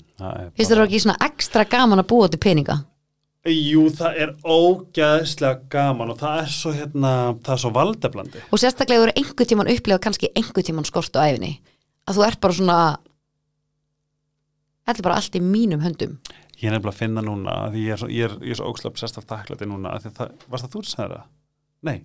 Finnst 0.56 0.70
þér 0.72 0.84
ekki 0.86 1.00
svona 1.02 1.18
ekstra 1.20 1.64
gaman 1.68 1.98
að 1.98 2.06
búa 2.06 2.28
til 2.30 2.38
peninga 2.38 2.84
Jú, 3.46 3.84
það 3.94 4.16
er 4.24 4.32
ógæðslega 4.44 5.68
gaman 5.72 6.10
og 6.12 6.18
það 6.20 6.40
er 6.42 6.48
svo 6.52 6.72
hérna, 6.74 7.12
það 7.46 7.52
er 7.54 7.60
svo 7.62 7.70
valdeblandi 7.72 8.40
og 8.52 8.58
sérstaklega 8.60 9.00
þú 9.00 9.06
eru 9.06 9.14
einhver 9.22 9.46
tíman 9.48 9.70
upplifað 9.72 10.02
kannski 10.04 10.30
einhver 10.36 10.66
tíman 10.66 10.84
skort 10.88 11.14
á 11.16 11.22
æfinni 11.30 11.52
að 12.08 12.18
þú 12.18 12.24
ert 12.26 12.40
bara 12.42 12.56
svona 12.58 12.78
er 14.88 15.02
bara 15.04 15.18
allt 15.20 15.36
í 15.36 15.40
mínum 15.44 15.82
höndum. 15.84 16.14
Ég 16.58 16.66
er 16.70 16.74
nefnilega 16.74 16.94
að 16.94 17.00
finna 17.02 17.22
núna, 17.22 17.56
því 17.70 17.82
ég 17.84 17.92
er 17.94 18.00
svo, 18.00 18.08
ég 18.10 18.24
er, 18.26 18.36
ég 18.42 18.54
er 18.54 18.58
svo 18.58 18.70
ógslöp 18.72 18.96
sérst 18.98 19.18
af 19.20 19.26
þakklæti 19.28 19.68
núna, 19.68 19.92
að 19.94 20.06
því 20.08 20.12
það, 20.16 20.30
varst 20.50 20.64
það 20.66 20.72
þú 20.74 20.80
sem 20.82 20.94
sagði 20.96 21.18
það? 21.18 21.26
Nei, 21.88 21.98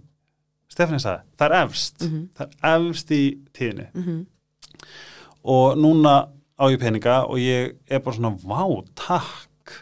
Stefani 0.73 0.99
sagði, 1.01 1.23
það. 1.39 1.45
Er 1.47 1.55
efst, 1.63 2.03
Mhm. 2.03 2.21
það 2.37 2.57
er 2.69 2.87
efst 2.89 3.11
í 3.17 3.21
tíðinni. 3.57 3.87
Mm 3.95 4.25
og 5.43 5.75
núna 5.77 6.29
á 6.55 6.63
ég 6.71 6.79
peninga 6.79 7.25
og 7.27 7.35
ég 7.37 7.73
er 7.91 7.99
bara 7.99 8.15
svona, 8.15 8.37
vá, 8.39 8.83
takk, 8.95 9.73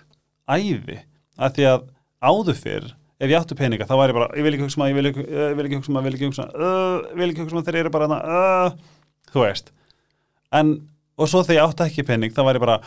æði, 0.49 1.03
að 1.41 1.57
því 1.57 1.67
að 1.71 1.85
áður 2.21 2.59
fyrr, 2.61 2.87
ef 3.21 3.29
ég 3.29 3.37
áttu 3.37 3.57
peninga, 3.57 3.87
þá 3.89 3.95
var 3.99 4.11
ég 4.11 4.17
bara, 4.17 4.29
ég 4.37 4.45
vil 4.45 4.53
ekki 4.55 4.65
hugsa 4.65 4.81
maður, 4.81 4.91
ég 4.91 4.97
vil 4.99 5.11
ekki, 5.11 5.25
uh, 5.27 5.43
ég 5.49 5.57
vil 5.57 5.67
ekki 5.67 5.79
hugsa 5.79 5.93
maður, 5.95 6.07
ég 6.07 6.11
vil 6.11 6.19
ekki 6.19 6.29
hugsa 6.29 6.45
maður, 6.45 6.65
uh, 6.65 7.11
ég 7.11 7.21
vil 7.21 7.29
ekki 7.31 7.43
hugsa 7.43 7.57
maður, 7.57 7.67
þeir 7.69 7.79
eru 7.81 7.93
bara, 7.93 8.09
uh, 8.17 8.97
þú 9.33 9.43
veist, 9.45 9.71
en, 10.61 10.73
og 11.17 11.31
svo 11.31 11.43
þegar 11.45 11.57
ég 11.57 11.67
áttu 11.67 11.87
ekki 11.87 12.07
pening, 12.07 12.35
þá 12.35 12.41
var 12.47 12.59
ég 12.59 12.65
bara, 12.65 12.77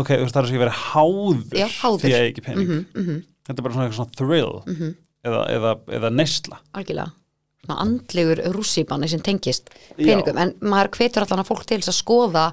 ok, 0.00 0.14
þú 0.14 0.22
veist, 0.24 0.34
það 0.34 0.42
er 0.42 0.50
svo 0.50 0.58
ég 0.58 0.64
verið 0.64 0.80
háður, 0.84 1.60
Já, 1.60 1.66
háður. 1.80 2.02
því 2.04 2.12
að 2.14 2.24
ég 2.24 2.32
ekki 2.32 2.46
pening, 2.48 2.72
-hmm, 2.72 2.84
mm 2.94 3.06
-hmm, 3.06 3.22
þetta 3.48 3.58
er 3.58 3.66
bara 3.66 3.74
svona, 3.74 3.86
eitthvað 3.88 4.00
svona 4.00 4.18
thrill, 4.22 4.54
mhm, 4.66 4.96
eða, 5.26 5.44
eða, 5.56 5.76
eða 5.98 6.12
neysla. 6.14 6.60
algjörlega. 6.72 7.12
Andlegur 7.68 8.38
rússipanni 8.54 9.08
sem 9.10 9.20
tengist 9.20 9.68
peningum, 9.96 10.38
en 10.38 10.54
maður 10.62 10.88
hvetur 10.96 11.26
allan 11.26 11.42
að 11.42 11.50
fólk 11.50 11.66
til 11.68 11.82
að 11.82 11.92
skoða 11.92 12.44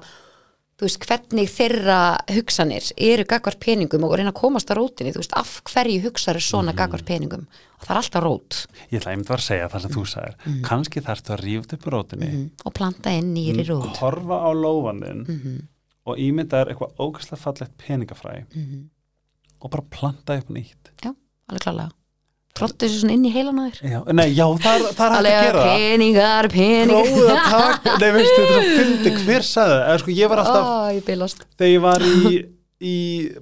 þú 0.76 0.84
veist, 0.84 0.98
hvernig 1.08 1.48
þeirra 1.48 1.98
hugsanir 2.36 2.84
eru 2.96 3.24
gagvart 3.24 3.58
peningum 3.60 4.04
og 4.04 4.12
reyna 4.18 4.32
að 4.32 4.40
komast 4.42 4.68
að 4.70 4.76
rótinni, 4.82 5.12
þú 5.14 5.22
veist, 5.22 5.32
af 5.40 5.62
hverju 5.64 6.02
hugsaður 6.04 6.42
svona 6.44 6.72
Mhm. 6.72 6.76
gagvart 6.76 7.04
peningum? 7.06 7.46
Og 7.80 7.86
það 7.86 7.90
er 7.90 8.00
alltaf 8.02 8.22
rót. 8.22 8.66
Ég 8.92 9.00
ætla 9.00 9.12
einmitt 9.12 9.28
að 9.30 9.40
segja 9.40 9.68
það 9.68 9.80
sem 9.80 9.90
þú 9.90 10.04
sagðir, 10.06 10.62
kannski 10.62 11.00
þarftu 11.00 11.32
að 11.32 11.40
rífa 11.44 11.72
upp 11.72 11.84
rótinni, 11.92 12.28
mm, 12.32 12.50
og 12.66 12.74
planta 12.74 13.10
inn 13.10 13.34
nýri 13.34 13.64
rót. 13.66 13.96
horfa 13.96 14.36
á 14.44 14.50
lófandinn 14.52 15.26
mm 15.28 15.68
og 16.06 16.16
ímynda 16.18 16.60
er 16.60 16.66
eitthvað 16.70 16.94
ógæslega 17.02 17.36
fallegt 17.36 17.76
peningafræ 17.78 18.44
-hmm. 18.54 18.84
og 19.60 19.70
bara 19.70 19.82
planta 19.90 20.36
upp 20.38 20.48
nýtt. 20.50 20.92
Já, 21.02 21.12
alveg 21.48 21.62
klálega 21.62 21.90
Trottu 22.56 22.86
þessu 22.86 23.02
svona 23.02 23.12
inn 23.18 23.24
í 23.28 23.32
heilan 23.34 23.58
á 23.60 23.64
þér. 23.68 23.78
Já, 23.92 23.98
Nei, 24.16 24.26
já, 24.32 24.46
það 24.64 24.74
er, 24.76 24.84
það 24.96 25.06
er 25.06 25.16
hægt 25.16 25.26
að 25.26 25.46
gera 25.46 25.62
það. 25.62 25.72
Peningar, 25.76 26.48
peningar. 26.54 27.06
Prófið 27.06 27.30
að 27.30 27.48
taka, 27.52 27.96
nei 28.00 28.10
veistu, 28.16 28.36
þetta 28.42 28.56
er 28.56 28.62
að 28.62 28.76
fyndi 28.80 29.12
hver 29.26 29.44
sagði 29.50 29.74
það, 29.76 29.82
eða 29.90 29.98
sko 30.02 30.14
ég 30.16 30.30
var 30.32 30.42
alltaf 30.44 30.66
Ó, 30.66 30.76
ég 30.96 31.04
bylast 31.10 31.42
þegar 31.60 31.72
ég 31.74 31.82
var 31.84 32.06
í, 32.06 32.30
í 32.80 32.94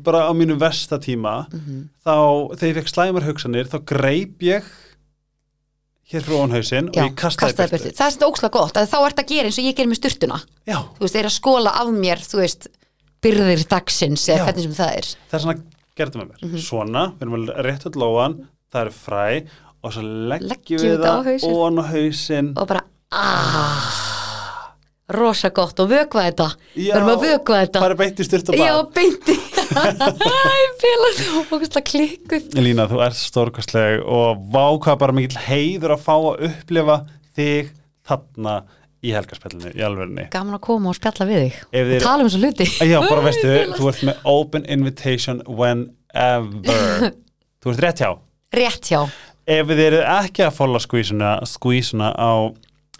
bara 0.08 0.24
á 0.26 0.32
mínu 0.34 0.56
versta 0.58 0.98
tíma 0.98 1.34
Mhm. 1.52 1.78
þá, 2.04 2.14
þegar 2.58 2.70
ég 2.72 2.78
fekk 2.80 2.90
slæmar 2.94 3.28
hugsanir 3.28 3.70
þá 3.70 3.78
greip 3.94 4.42
ég 4.50 4.64
hér 6.12 6.24
frá 6.26 6.34
ónhausinn 6.44 6.90
og 6.92 6.98
ég 7.00 7.14
kastaði, 7.16 7.54
kastaði 7.54 7.70
burtu. 7.74 7.92
Það 7.96 8.06
er 8.08 8.14
þetta 8.16 8.28
ókslega 8.28 8.54
gott 8.58 8.76
að 8.82 8.88
þá 8.92 8.96
ert 9.08 9.22
að 9.22 9.30
gera 9.30 9.48
eins 9.48 9.58
og 9.58 9.64
ég 9.68 9.76
gerir 9.78 9.90
með 9.90 10.00
sturtuna. 10.02 10.40
Já, 10.68 10.78
Þú 10.98 11.06
veist, 11.06 11.14
þeir 11.16 11.28
að 11.30 11.36
skóla 11.38 11.72
af 11.80 11.92
mér, 11.96 12.18
þú 12.28 12.40
veist 12.42 12.66
byrðir 13.24 13.62
dagsins 13.70 14.26
eða 14.28 14.42
Já. 14.42 14.44
hvernig 14.50 14.66
sem 14.66 14.74
það 14.76 14.90
er. 14.98 15.08
Það 15.30 15.38
er 15.38 15.44
svona, 15.46 15.56
gerðu 15.96 16.20
með 16.20 16.28
mér. 16.28 16.42
Mhm. 16.44 16.58
svona, 16.66 17.04
við 17.14 17.22
erum 17.24 17.36
að 17.38 17.62
rétt 17.64 17.86
út 17.88 17.96
lóan 18.02 18.36
það 18.74 18.82
er 18.82 18.96
fræ 18.98 19.26
og 19.84 19.94
svo 19.94 20.02
leggjum 20.34 20.82
við 20.82 21.04
það 21.04 21.46
ón 21.50 21.80
á 21.80 21.84
hausinn. 21.92 22.52
Og 22.58 22.68
bara 22.70 22.82
aaaah 23.14 24.14
rosa 25.14 25.50
gott 25.52 25.80
og 25.84 25.90
vökva 25.90 26.22
þetta. 26.28 26.46
Við 26.74 26.86
Já, 26.88 26.94
erum 26.96 27.10
að 27.12 27.24
vökva 27.26 27.58
þetta. 27.60 27.80
fara 27.84 27.96
beint 27.98 28.20
í 28.20 28.24
styrt 28.24 28.48
og 28.48 28.56
já, 28.56 28.72
bað 28.72 28.86
beinti 28.96 29.34
Lína, 32.64 32.86
þú 32.88 33.02
ert 33.04 33.18
stórkostleg 33.18 34.00
og 34.00 34.40
vákvað 34.54 35.00
bara 35.02 35.16
mikill 35.16 35.42
heiður 35.44 35.96
að 35.96 36.04
fá 36.06 36.14
að 36.16 36.46
upplifa 36.48 36.96
þig 37.36 37.70
þarna 38.08 38.54
í 39.04 39.12
helgarspillinu, 39.12 39.74
í 39.76 39.84
alvegni 39.84 40.24
gaman 40.32 40.56
að 40.56 40.62
koma 40.64 40.92
og 40.92 40.96
spjalla 40.96 41.28
við 41.28 41.42
þig 41.44 41.56
og 41.82 42.04
tala 42.06 42.24
um 42.24 42.28
þessu 42.30 42.40
hluti. 42.40 42.66
Já, 42.88 42.98
bara 43.04 43.24
veistu, 43.26 43.48
þú 43.76 43.90
ert 43.92 44.02
með 44.08 44.16
open 44.32 44.64
invitation 44.72 45.42
whenever. 45.44 47.10
Þú 47.64 47.72
ert 47.72 47.80
rétt 47.84 48.00
hjá 48.04 48.10
rétt 48.60 48.90
hjá 48.90 49.00
Ef 49.44 49.68
þið 49.68 49.82
eru 49.84 50.00
ekki 50.08 50.44
að 50.46 50.54
follow 50.56 50.80
skvísuna, 50.80 51.36
skvísuna 51.48 52.14
á 52.16 52.32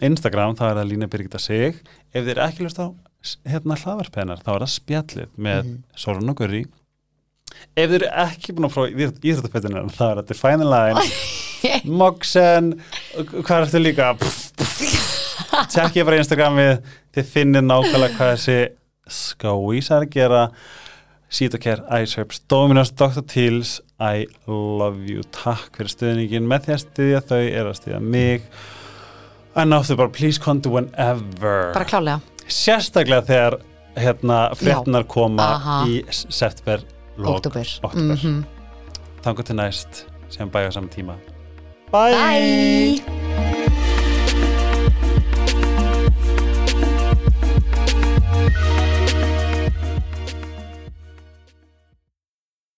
Instagram, 0.05 0.53
þá 0.57 0.65
er 0.67 0.79
það 0.79 0.89
Lína 0.91 1.09
Birgitta 1.09 1.41
sig 1.41 1.79
Ef 2.13 2.21
þið 2.21 2.33
eru 2.35 2.45
ekki 2.45 2.65
lust 2.65 2.81
á 2.81 2.87
hérna 3.49 3.77
hlaðvarpennar, 3.81 4.43
þá 4.45 4.51
er 4.53 4.65
það 4.65 4.73
spjallið 4.75 5.31
með 5.41 5.61
mm. 5.63 5.77
Sorun 5.97 6.33
og 6.33 6.37
Gurri 6.37 6.61
Ef 7.73 7.89
þið 7.89 7.95
eru 7.97 8.11
ekki 8.25 8.55
búin 8.55 8.67
að 8.67 8.75
prófa 8.75 9.09
íþróttafettina 9.15 9.83
þá 9.95 10.05
er 10.07 10.21
þetta 10.21 10.39
Final 10.39 10.71
Line 10.73 11.05
Moxen, 12.01 12.71
hvað 13.15 13.55
er 13.57 13.69
þetta 13.71 13.81
líka? 13.81 14.11
Tjekkið 15.71 16.07
bara 16.07 16.19
Instagramið, 16.21 16.73
þið 17.15 17.29
finnið 17.31 17.65
nákvæmlega 17.65 18.17
hvað 18.19 18.33
þessi 18.35 18.59
skvísar 19.15 20.09
gera 20.11 20.49
Sítokær, 21.35 21.81
iSerbs, 22.03 22.43
Dominos, 22.49 22.93
Dr. 22.93 23.23
Teals 23.27 23.79
I 23.99 24.25
love 24.47 25.05
you. 25.07 25.23
Takk 25.31 25.77
fyrir 25.77 25.93
stuðningin 25.93 26.47
með 26.49 26.67
því 26.67 26.73
að 26.75 26.81
stuðja 26.83 27.21
þau 27.29 27.41
er 27.41 27.69
að 27.69 27.77
stuðja 27.79 27.99
mig. 28.03 28.47
En 29.55 29.71
áttu 29.71 29.95
bara 29.95 30.11
please 30.11 30.41
come 30.41 30.59
to 30.61 30.73
whenever. 30.73 31.71
Bara 31.73 31.87
klálega 31.87 32.19
sérstaklega 32.47 33.25
þegar 33.25 33.57
hérna 33.97 34.39
fréttunar 34.57 35.07
koma 35.07 35.47
Aha. 35.55 35.77
í 35.87 36.03
september 36.11 36.83
oktober 37.17 37.65
oktober. 37.83 38.15
Mhm. 38.15 38.43
þangar 39.23 39.45
til 39.45 39.55
næst 39.55 40.05
sem 40.29 40.49
bæja 40.49 40.71
saman 40.71 40.89
tíma. 40.89 41.15
Bye 41.91 43.54